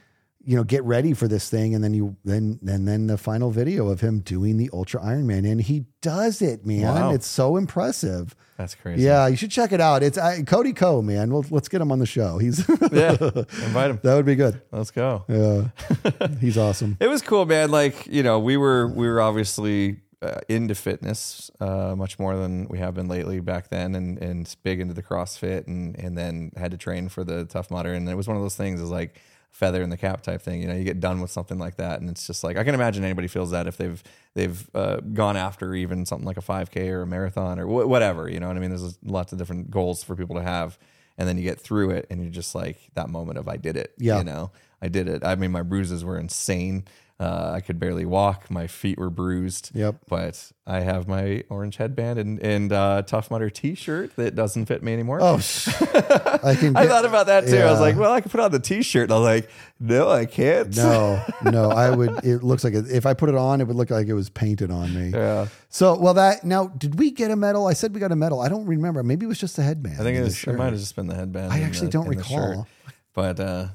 you 0.50 0.56
know 0.56 0.64
get 0.64 0.82
ready 0.86 1.14
for 1.14 1.28
this 1.28 1.50
thing 1.50 1.76
and 1.76 1.84
then 1.84 1.94
you 1.94 2.16
then 2.24 2.58
and 2.66 2.88
then 2.88 3.08
the 3.08 3.18
final 3.18 3.52
video 3.52 3.90
of 3.90 4.00
him 4.00 4.22
doing 4.22 4.56
the 4.58 4.70
ultra 4.72 5.00
ironman 5.02 5.40
and 5.52 5.60
he 5.62 5.84
does 6.02 6.42
it 6.42 6.66
man 6.66 6.84
Wow. 6.84 7.12
it's 7.12 7.28
so 7.28 7.58
impressive 7.58 8.34
That's 8.58 8.74
crazy. 8.74 9.04
yeah 9.04 9.28
you 9.28 9.36
should 9.36 9.52
check 9.52 9.74
it 9.74 9.82
out 9.82 10.04
it's 10.04 10.18
I, 10.18 10.44
cody 10.44 10.72
Ko, 10.72 11.02
man 11.02 11.32
well, 11.34 11.44
let's 11.52 11.68
get 11.68 11.82
him 11.82 11.92
on 11.92 12.00
the 12.00 12.06
show 12.06 12.38
he's 12.38 12.66
Yeah. 12.94 13.18
Invite 13.66 13.92
him. 13.92 14.00
that 14.04 14.16
would 14.16 14.26
be 14.26 14.36
good 14.36 14.62
Let's 14.72 14.90
go. 14.92 15.26
yeah 15.28 16.28
he's 16.40 16.58
awesome 16.58 16.96
It 17.02 17.08
was 17.10 17.22
cool, 17.22 17.46
man. 17.46 17.70
Like 17.70 18.08
you 18.08 18.24
know, 18.24 18.40
we 18.40 18.56
were 18.56 18.88
we 18.88 19.06
were 19.10 19.20
obviously 19.22 19.98
uh, 20.22 20.40
into 20.48 20.74
fitness 20.76 21.52
uh, 21.60 21.94
much 21.96 22.18
more 22.20 22.38
than 22.38 22.68
we 22.70 22.80
have 22.80 22.94
been 22.96 23.08
lately. 23.08 23.40
Back 23.42 23.70
then, 23.70 23.94
and 23.96 24.18
and 24.18 24.56
big 24.64 24.80
into 24.80 24.94
the 24.96 25.04
CrossFit, 25.04 25.68
and 25.68 25.96
and 26.00 26.18
then 26.18 26.52
had 26.58 26.72
to 26.72 26.78
train 26.78 27.08
for 27.10 27.24
the 27.24 27.46
Tough 27.46 27.70
Mudder, 27.70 27.94
and 27.94 28.10
it 28.10 28.16
was 28.16 28.28
one 28.28 28.36
of 28.36 28.42
those 28.44 28.56
things. 28.56 28.82
Is 28.82 28.90
like 28.90 29.22
feather 29.58 29.82
in 29.82 29.90
the 29.90 29.98
cap 29.98 30.22
type 30.22 30.40
thing. 30.40 30.62
You 30.62 30.68
know, 30.68 30.76
you 30.76 30.84
get 30.84 31.00
done 31.00 31.20
with 31.20 31.32
something 31.32 31.58
like 31.58 31.78
that, 31.78 32.00
and 32.00 32.10
it's 32.12 32.28
just 32.28 32.44
like 32.44 32.58
I 32.58 32.64
can 32.64 32.76
imagine 32.76 33.04
anybody 33.04 33.28
feels 33.28 33.50
that 33.52 33.66
if 33.66 33.76
they've 33.78 34.02
they've 34.36 34.70
uh, 34.76 34.98
gone 34.98 35.36
after 35.36 35.74
even 35.74 36.06
something 36.06 36.28
like 36.28 36.38
a 36.38 36.42
5K 36.42 36.90
or 36.92 37.02
a 37.02 37.08
marathon 37.08 37.60
or 37.60 37.66
wh- 37.66 37.90
whatever. 37.90 38.30
You 38.30 38.40
know 38.40 38.48
what 38.48 38.56
I 38.56 38.60
mean? 38.60 38.70
There's 38.70 39.00
lots 39.04 39.32
of 39.34 39.40
different 39.40 39.72
goals 39.72 40.04
for 40.04 40.16
people 40.16 40.36
to 40.36 40.44
have. 40.44 40.78
And 41.18 41.28
then 41.28 41.40
you 41.40 41.44
get 41.44 41.60
through 41.60 41.90
it, 41.90 42.06
and 42.12 42.22
you're 42.22 42.32
just 42.32 42.54
like 42.54 42.78
that 42.94 43.10
moment 43.10 43.40
of 43.40 43.48
I 43.48 43.58
did 43.58 43.76
it. 43.76 43.94
Yeah. 43.98 44.20
you 44.20 44.24
know, 44.24 44.52
I 44.80 44.88
did 44.90 45.08
it. 45.08 45.24
I 45.24 45.34
mean, 45.34 45.52
my 45.52 45.64
bruises 45.64 46.06
were 46.06 46.20
insane. 46.20 46.86
Uh, 47.20 47.52
I 47.56 47.62
could 47.62 47.80
barely 47.80 48.06
walk. 48.06 48.52
My 48.52 48.68
feet 48.68 49.00
were 49.00 49.10
bruised. 49.10 49.72
Yep. 49.74 49.96
But 50.08 50.52
I 50.68 50.82
have 50.82 51.08
my 51.08 51.44
orange 51.50 51.78
headband 51.78 52.20
and 52.20 52.40
and 52.44 52.72
uh, 52.72 53.02
Tough 53.02 53.32
Mudder 53.32 53.50
T-shirt 53.50 54.16
that 54.18 54.36
doesn't 54.36 54.68
fit 54.68 54.84
me 54.84 54.94
anymore. 54.94 55.18
oh 55.20 55.40
sh- 55.40 55.68
i 55.82 56.56
can 56.60 56.78
I 56.78 56.86
thought 56.86 57.06
about 57.06 57.26
that 57.26 57.48
too. 57.48 57.58
I 57.58 57.72
was 57.72 57.80
like, 57.80 57.96
well, 57.96 58.14
I 58.14 58.22
could 58.22 58.32
put 58.32 58.40
on 58.40 58.52
the 58.52 58.60
T-shirt. 58.60 59.06
And 59.06 59.14
I 59.14 59.18
was 59.18 59.26
like, 59.26 59.50
no, 59.80 60.10
I 60.12 60.26
can't. 60.28 60.76
no 60.78 61.24
no 61.44 61.70
i 61.72 61.90
would 61.90 62.24
it 62.24 62.44
looks 62.44 62.64
like 62.64 62.74
it, 62.74 62.86
if 62.92 63.06
i 63.06 63.14
put 63.14 63.30
it 63.30 63.36
on 63.36 63.62
it 63.62 63.68
would 63.68 63.76
look 63.76 63.90
like 63.92 64.08
it 64.08 64.14
was 64.14 64.30
painted 64.30 64.70
on 64.72 64.94
me 64.94 65.10
Yeah. 65.10 65.48
so 65.70 65.96
well 66.00 66.16
that 66.16 66.44
now 66.44 66.68
did 66.68 66.98
we 67.00 67.12
get 67.12 67.30
a 67.32 67.36
medal 67.36 67.68
i 67.68 67.74
said 67.74 67.94
we 67.94 68.00
got 68.00 68.12
a 68.12 68.16
medal 68.16 68.42
i 68.42 68.50
don't 68.50 68.66
remember 68.66 69.04
maybe 69.04 69.26
it 69.26 69.30
was 69.30 69.40
just 69.40 69.58
a 69.60 69.62
headband 69.64 70.00
I 70.00 70.04
think 70.04 70.18
it, 70.18 70.24
was, 70.24 70.44
it 70.44 70.54
might 70.54 70.72
have 70.72 70.80
just 70.80 70.96
been 70.96 71.06
the 71.08 71.14
headband. 71.16 71.52
I 71.54 71.60
actually 71.62 71.88
the- 71.88 71.92
don't 71.94 72.10
the 72.10 72.18
recall. 72.18 72.68
But 73.14 73.40
uh, 73.40 73.68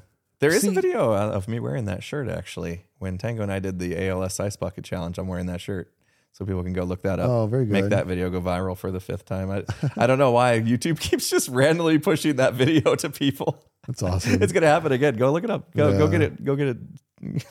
there 0.43 0.53
is 0.53 0.61
See- 0.61 0.67
a 0.67 0.71
video 0.71 1.13
of 1.13 1.47
me 1.47 1.59
wearing 1.59 1.85
that 1.85 2.03
shirt 2.03 2.27
actually. 2.27 2.85
When 2.99 3.17
Tango 3.17 3.43
and 3.43 3.51
I 3.51 3.59
did 3.59 3.79
the 3.79 4.07
ALS 4.07 4.39
Ice 4.39 4.55
Bucket 4.55 4.83
Challenge, 4.83 5.17
I'm 5.17 5.27
wearing 5.27 5.47
that 5.47 5.61
shirt. 5.61 5.91
So 6.33 6.45
people 6.45 6.63
can 6.63 6.73
go 6.73 6.83
look 6.83 7.03
that 7.03 7.19
up. 7.19 7.29
Oh, 7.29 7.45
very 7.47 7.65
Make 7.65 7.89
that 7.89 8.07
video 8.07 8.29
go 8.29 8.41
viral 8.41 8.75
for 8.75 8.91
the 8.91 8.99
fifth 8.99 9.23
time. 9.25 9.51
I, 9.51 9.63
I 9.95 10.07
don't 10.07 10.17
know 10.17 10.31
why 10.31 10.59
YouTube 10.59 10.99
keeps 11.09 11.29
just 11.29 11.47
randomly 11.47 11.99
pushing 11.99 12.37
that 12.37 12.55
video 12.55 12.95
to 12.95 13.09
people. 13.09 13.63
that's 13.87 14.01
awesome 14.01 14.33
It's 14.41 14.51
gonna 14.51 14.67
happen 14.67 14.91
again. 14.91 15.15
Go 15.15 15.31
look 15.31 15.43
it 15.43 15.49
up. 15.51 15.73
Go 15.75 15.97
go 15.97 16.07
get 16.07 16.21
it. 16.21 16.43
Go 16.43 16.55
get 16.55 16.67
it 16.69 16.77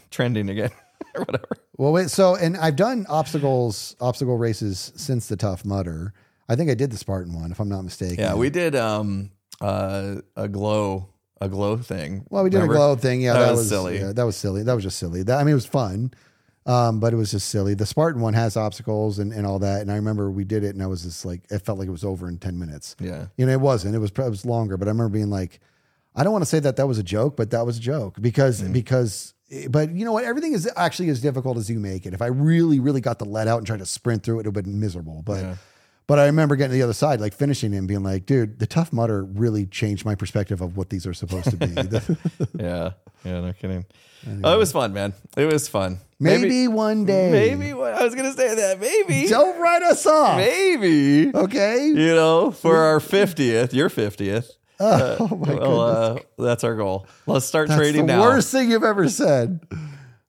trending 0.10 0.50
again 0.50 0.70
or 1.14 1.22
whatever. 1.22 1.48
Well, 1.78 1.92
wait. 1.92 2.10
So, 2.10 2.34
and 2.34 2.56
I've 2.56 2.76
done 2.76 3.06
obstacles, 3.08 3.96
obstacle 4.00 4.36
races 4.36 4.92
since 4.96 5.28
the 5.28 5.36
Tough 5.36 5.64
Mudder. 5.64 6.12
I 6.48 6.56
think 6.56 6.70
I 6.70 6.74
did 6.74 6.90
the 6.90 6.98
Spartan 6.98 7.34
one, 7.34 7.52
if 7.52 7.60
I'm 7.60 7.68
not 7.68 7.82
mistaken. 7.82 8.18
Yeah, 8.18 8.34
we 8.34 8.50
did 8.50 8.74
um 8.76 9.30
uh, 9.60 10.16
a 10.36 10.48
glow 10.48 11.08
a 11.44 11.48
glow 11.48 11.76
thing. 11.76 12.24
Well, 12.30 12.44
we 12.44 12.50
did 12.50 12.56
Remember? 12.58 12.74
a 12.74 12.76
glow 12.78 12.96
thing. 12.96 13.20
Yeah, 13.20 13.34
That 13.34 13.38
that, 13.40 13.50
was 13.52 13.60
was, 13.60 13.68
silly. 13.68 13.98
Yeah, 13.98 14.12
that 14.12 14.22
was 14.24 14.36
silly. 14.36 14.62
That 14.62 14.74
was 14.74 14.82
just 14.84 14.98
silly. 14.98 15.22
That 15.22 15.38
I 15.40 15.44
mean, 15.44 15.52
it 15.52 15.54
was 15.54 15.66
fun, 15.66 16.12
um, 16.66 17.00
but 17.00 17.12
it 17.12 17.16
was 17.16 17.30
just 17.30 17.48
silly. 17.48 17.74
The 17.74 17.86
Spartan 17.86 18.20
one 18.20 18.34
has 18.34 18.56
obstacles 18.56 19.18
and, 19.18 19.32
and 19.32 19.46
all 19.46 19.58
that. 19.60 19.80
And 19.82 19.90
I 19.90 19.96
remember 19.96 20.30
we 20.30 20.44
did 20.44 20.64
it, 20.64 20.74
and 20.74 20.82
I 20.82 20.86
was 20.86 21.02
just 21.02 21.24
like, 21.24 21.42
it 21.50 21.58
felt 21.60 21.78
like 21.78 21.88
it 21.88 21.92
was 21.92 22.04
over 22.04 22.28
in 22.28 22.38
ten 22.38 22.58
minutes. 22.58 22.94
Yeah. 23.00 23.26
You 23.36 23.46
know, 23.46 23.52
it 23.52 23.60
wasn't. 23.60 23.94
It 23.94 23.98
was 23.98 24.10
it 24.10 24.18
was 24.18 24.44
longer, 24.46 24.76
but 24.76 24.88
I 24.88 24.90
remember 24.90 25.12
being 25.12 25.30
like, 25.30 25.60
I 26.14 26.24
don't 26.24 26.32
want 26.32 26.42
to 26.42 26.48
say 26.50 26.60
that 26.60 26.76
that 26.76 26.86
was 26.86 26.98
a 26.98 27.02
joke, 27.02 27.36
but 27.36 27.50
that 27.50 27.66
was 27.66 27.78
a 27.78 27.80
joke 27.80 28.18
because 28.20 28.60
Mm-hmm. 28.62 28.72
because. 28.72 29.34
But 29.68 29.90
you 29.90 30.06
know 30.06 30.12
what? 30.12 30.24
Everything 30.24 30.54
is 30.54 30.66
actually 30.76 31.10
as 31.10 31.20
difficult 31.20 31.58
as 31.58 31.68
you 31.68 31.78
make 31.78 32.06
it. 32.06 32.14
If 32.14 32.22
I 32.22 32.28
really, 32.28 32.80
really 32.80 33.02
got 33.02 33.18
the 33.18 33.26
let 33.26 33.48
out 33.48 33.58
and 33.58 33.66
tried 33.66 33.80
to 33.80 33.86
sprint 33.86 34.22
through 34.22 34.38
it, 34.38 34.46
it 34.46 34.48
would 34.48 34.56
have 34.56 34.64
been 34.64 34.80
miserable. 34.80 35.20
But 35.22 35.42
Yeah. 35.42 35.56
But 36.12 36.18
I 36.18 36.26
remember 36.26 36.56
getting 36.56 36.72
to 36.72 36.76
the 36.76 36.82
other 36.82 36.92
side, 36.92 37.22
like 37.22 37.32
finishing 37.32 37.72
it 37.72 37.78
and 37.78 37.88
being 37.88 38.02
like, 38.02 38.26
dude, 38.26 38.58
the 38.58 38.66
Tough 38.66 38.92
Mudder 38.92 39.24
really 39.24 39.64
changed 39.64 40.04
my 40.04 40.14
perspective 40.14 40.60
of 40.60 40.76
what 40.76 40.90
these 40.90 41.06
are 41.06 41.14
supposed 41.14 41.48
to 41.48 41.56
be. 41.56 41.68
Yeah. 42.62 42.90
Yeah, 43.24 43.40
no 43.40 43.54
kidding. 43.54 43.86
Oh, 44.44 44.52
it 44.54 44.58
was 44.58 44.72
fun, 44.72 44.92
man. 44.92 45.14
It 45.38 45.50
was 45.50 45.68
fun. 45.68 46.00
maybe, 46.20 46.68
one 46.68 47.06
day. 47.06 47.30
Maybe 47.30 47.72
what 47.72 47.94
I 47.94 48.04
was 48.04 48.14
gonna 48.14 48.34
say 48.34 48.54
that. 48.56 48.78
Maybe. 48.78 49.26
Don't 49.26 49.58
write 49.58 49.82
us 49.84 50.04
off. 50.04 50.36
Maybe. 50.36 51.34
Okay. 51.34 51.86
You 51.86 52.14
know, 52.14 52.50
for 52.50 52.76
our 52.76 53.00
fiftieth, 53.00 53.72
your 53.72 53.88
fiftieth. 53.88 54.50
oh 54.80 55.16
my 55.40 55.54
Well, 55.54 56.12
goodness. 56.14 56.26
uh, 56.38 56.42
that's 56.44 56.62
our 56.64 56.76
goal. 56.76 57.06
Let's 57.26 57.46
start 57.46 57.68
That's 57.68 57.80
trading 57.80 58.04
the 58.04 58.16
now. 58.16 58.20
worst 58.20 58.52
thing 58.52 58.70
you've 58.70 58.84
ever 58.84 59.08
said. 59.08 59.60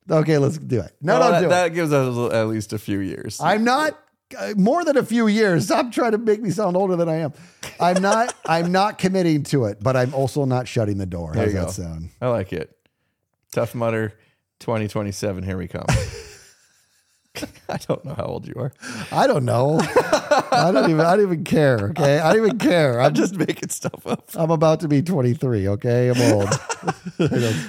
Okay, 0.09 0.37
let's 0.37 0.57
do 0.57 0.79
it. 0.81 0.95
No, 1.01 1.19
Well, 1.19 1.27
no, 1.27 1.31
that, 1.31 1.39
do 1.41 1.45
it. 1.47 1.49
that 1.49 1.67
gives 1.73 1.91
us 1.93 2.33
at 2.33 2.47
least 2.47 2.71
a 2.73 2.79
few 2.79 2.99
years. 2.99 3.39
I'm 3.41 3.63
not 3.63 3.93
uh, 3.93 3.95
Uh, 4.37 4.53
more 4.57 4.83
than 4.83 4.97
a 4.97 5.03
few 5.03 5.27
years. 5.27 5.65
Stop 5.65 5.91
trying 5.91 6.11
to 6.11 6.17
make 6.17 6.41
me 6.41 6.49
sound 6.49 6.75
older 6.75 6.95
than 6.95 7.09
I 7.09 7.17
am. 7.17 7.33
I'm 7.79 8.01
not. 8.01 8.35
I'm 8.45 8.71
not 8.71 8.97
committing 8.97 9.43
to 9.43 9.65
it, 9.65 9.77
but 9.81 9.95
I'm 9.95 10.13
also 10.13 10.45
not 10.45 10.67
shutting 10.67 10.97
the 10.97 11.05
door. 11.05 11.33
There 11.33 11.45
How's 11.45 11.53
that 11.53 11.71
sound? 11.71 12.09
I 12.21 12.27
like 12.27 12.53
it. 12.53 12.75
Tough 13.51 13.75
Mudder 13.75 14.13
2027. 14.59 15.43
Here 15.43 15.57
we 15.57 15.67
come. 15.67 15.85
I 17.69 17.77
don't 17.77 18.03
know 18.05 18.13
how 18.13 18.25
old 18.25 18.47
you 18.47 18.53
are. 18.57 18.73
I 19.11 19.27
don't 19.27 19.45
know. 19.45 19.79
I 19.79 20.71
don't 20.73 20.89
even. 20.89 21.01
I 21.01 21.15
don't 21.15 21.25
even 21.25 21.43
care. 21.43 21.89
Okay, 21.89 22.19
I 22.19 22.33
don't 22.33 22.45
even 22.45 22.59
care. 22.59 22.99
I'm 22.99 23.13
I'm 23.13 23.15
just 23.15 23.35
making 23.35 23.69
stuff 23.69 24.07
up. 24.07 24.31
I'm 24.33 24.49
about 24.49 24.79
to 24.79 24.87
be 24.87 25.03
23. 25.03 25.67
Okay, 25.67 26.09
I'm 26.09 26.33
old. 26.33 26.49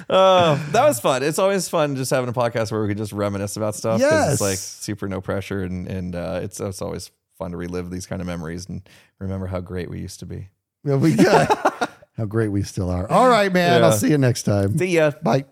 Uh, 0.09 0.55
that 0.71 0.85
was 0.87 0.99
fun. 0.99 1.21
It's 1.21 1.37
always 1.37 1.69
fun 1.69 1.95
just 1.95 2.09
having 2.09 2.27
a 2.29 2.33
podcast 2.33 2.71
where 2.71 2.81
we 2.81 2.87
can 2.87 2.97
just 2.97 3.13
reminisce 3.13 3.57
about 3.57 3.75
stuff. 3.75 3.99
Yes. 3.99 4.33
It's 4.33 4.41
like 4.41 4.57
super 4.57 5.07
no 5.07 5.21
pressure 5.21 5.61
and, 5.61 5.87
and 5.87 6.15
uh, 6.15 6.39
it's, 6.41 6.59
it's 6.59 6.81
always 6.81 7.11
fun 7.37 7.51
to 7.51 7.57
relive 7.57 7.91
these 7.91 8.07
kind 8.07 8.21
of 8.21 8.27
memories 8.27 8.67
and 8.67 8.89
remember 9.19 9.45
how 9.45 9.61
great 9.61 9.87
we 9.87 9.99
used 9.99 10.19
to 10.21 10.25
be. 10.25 10.49
Yeah, 10.83 10.95
we 10.95 11.13
got 11.13 11.91
how 12.17 12.25
great 12.25 12.49
we 12.49 12.63
still 12.63 12.89
are. 12.89 13.09
All 13.11 13.29
right, 13.29 13.53
man. 13.53 13.81
Yeah. 13.81 13.85
I'll 13.85 13.93
see 13.93 14.09
you 14.09 14.17
next 14.17 14.43
time. 14.43 14.75
See 14.79 14.87
ya. 14.87 15.11
Bye. 15.21 15.45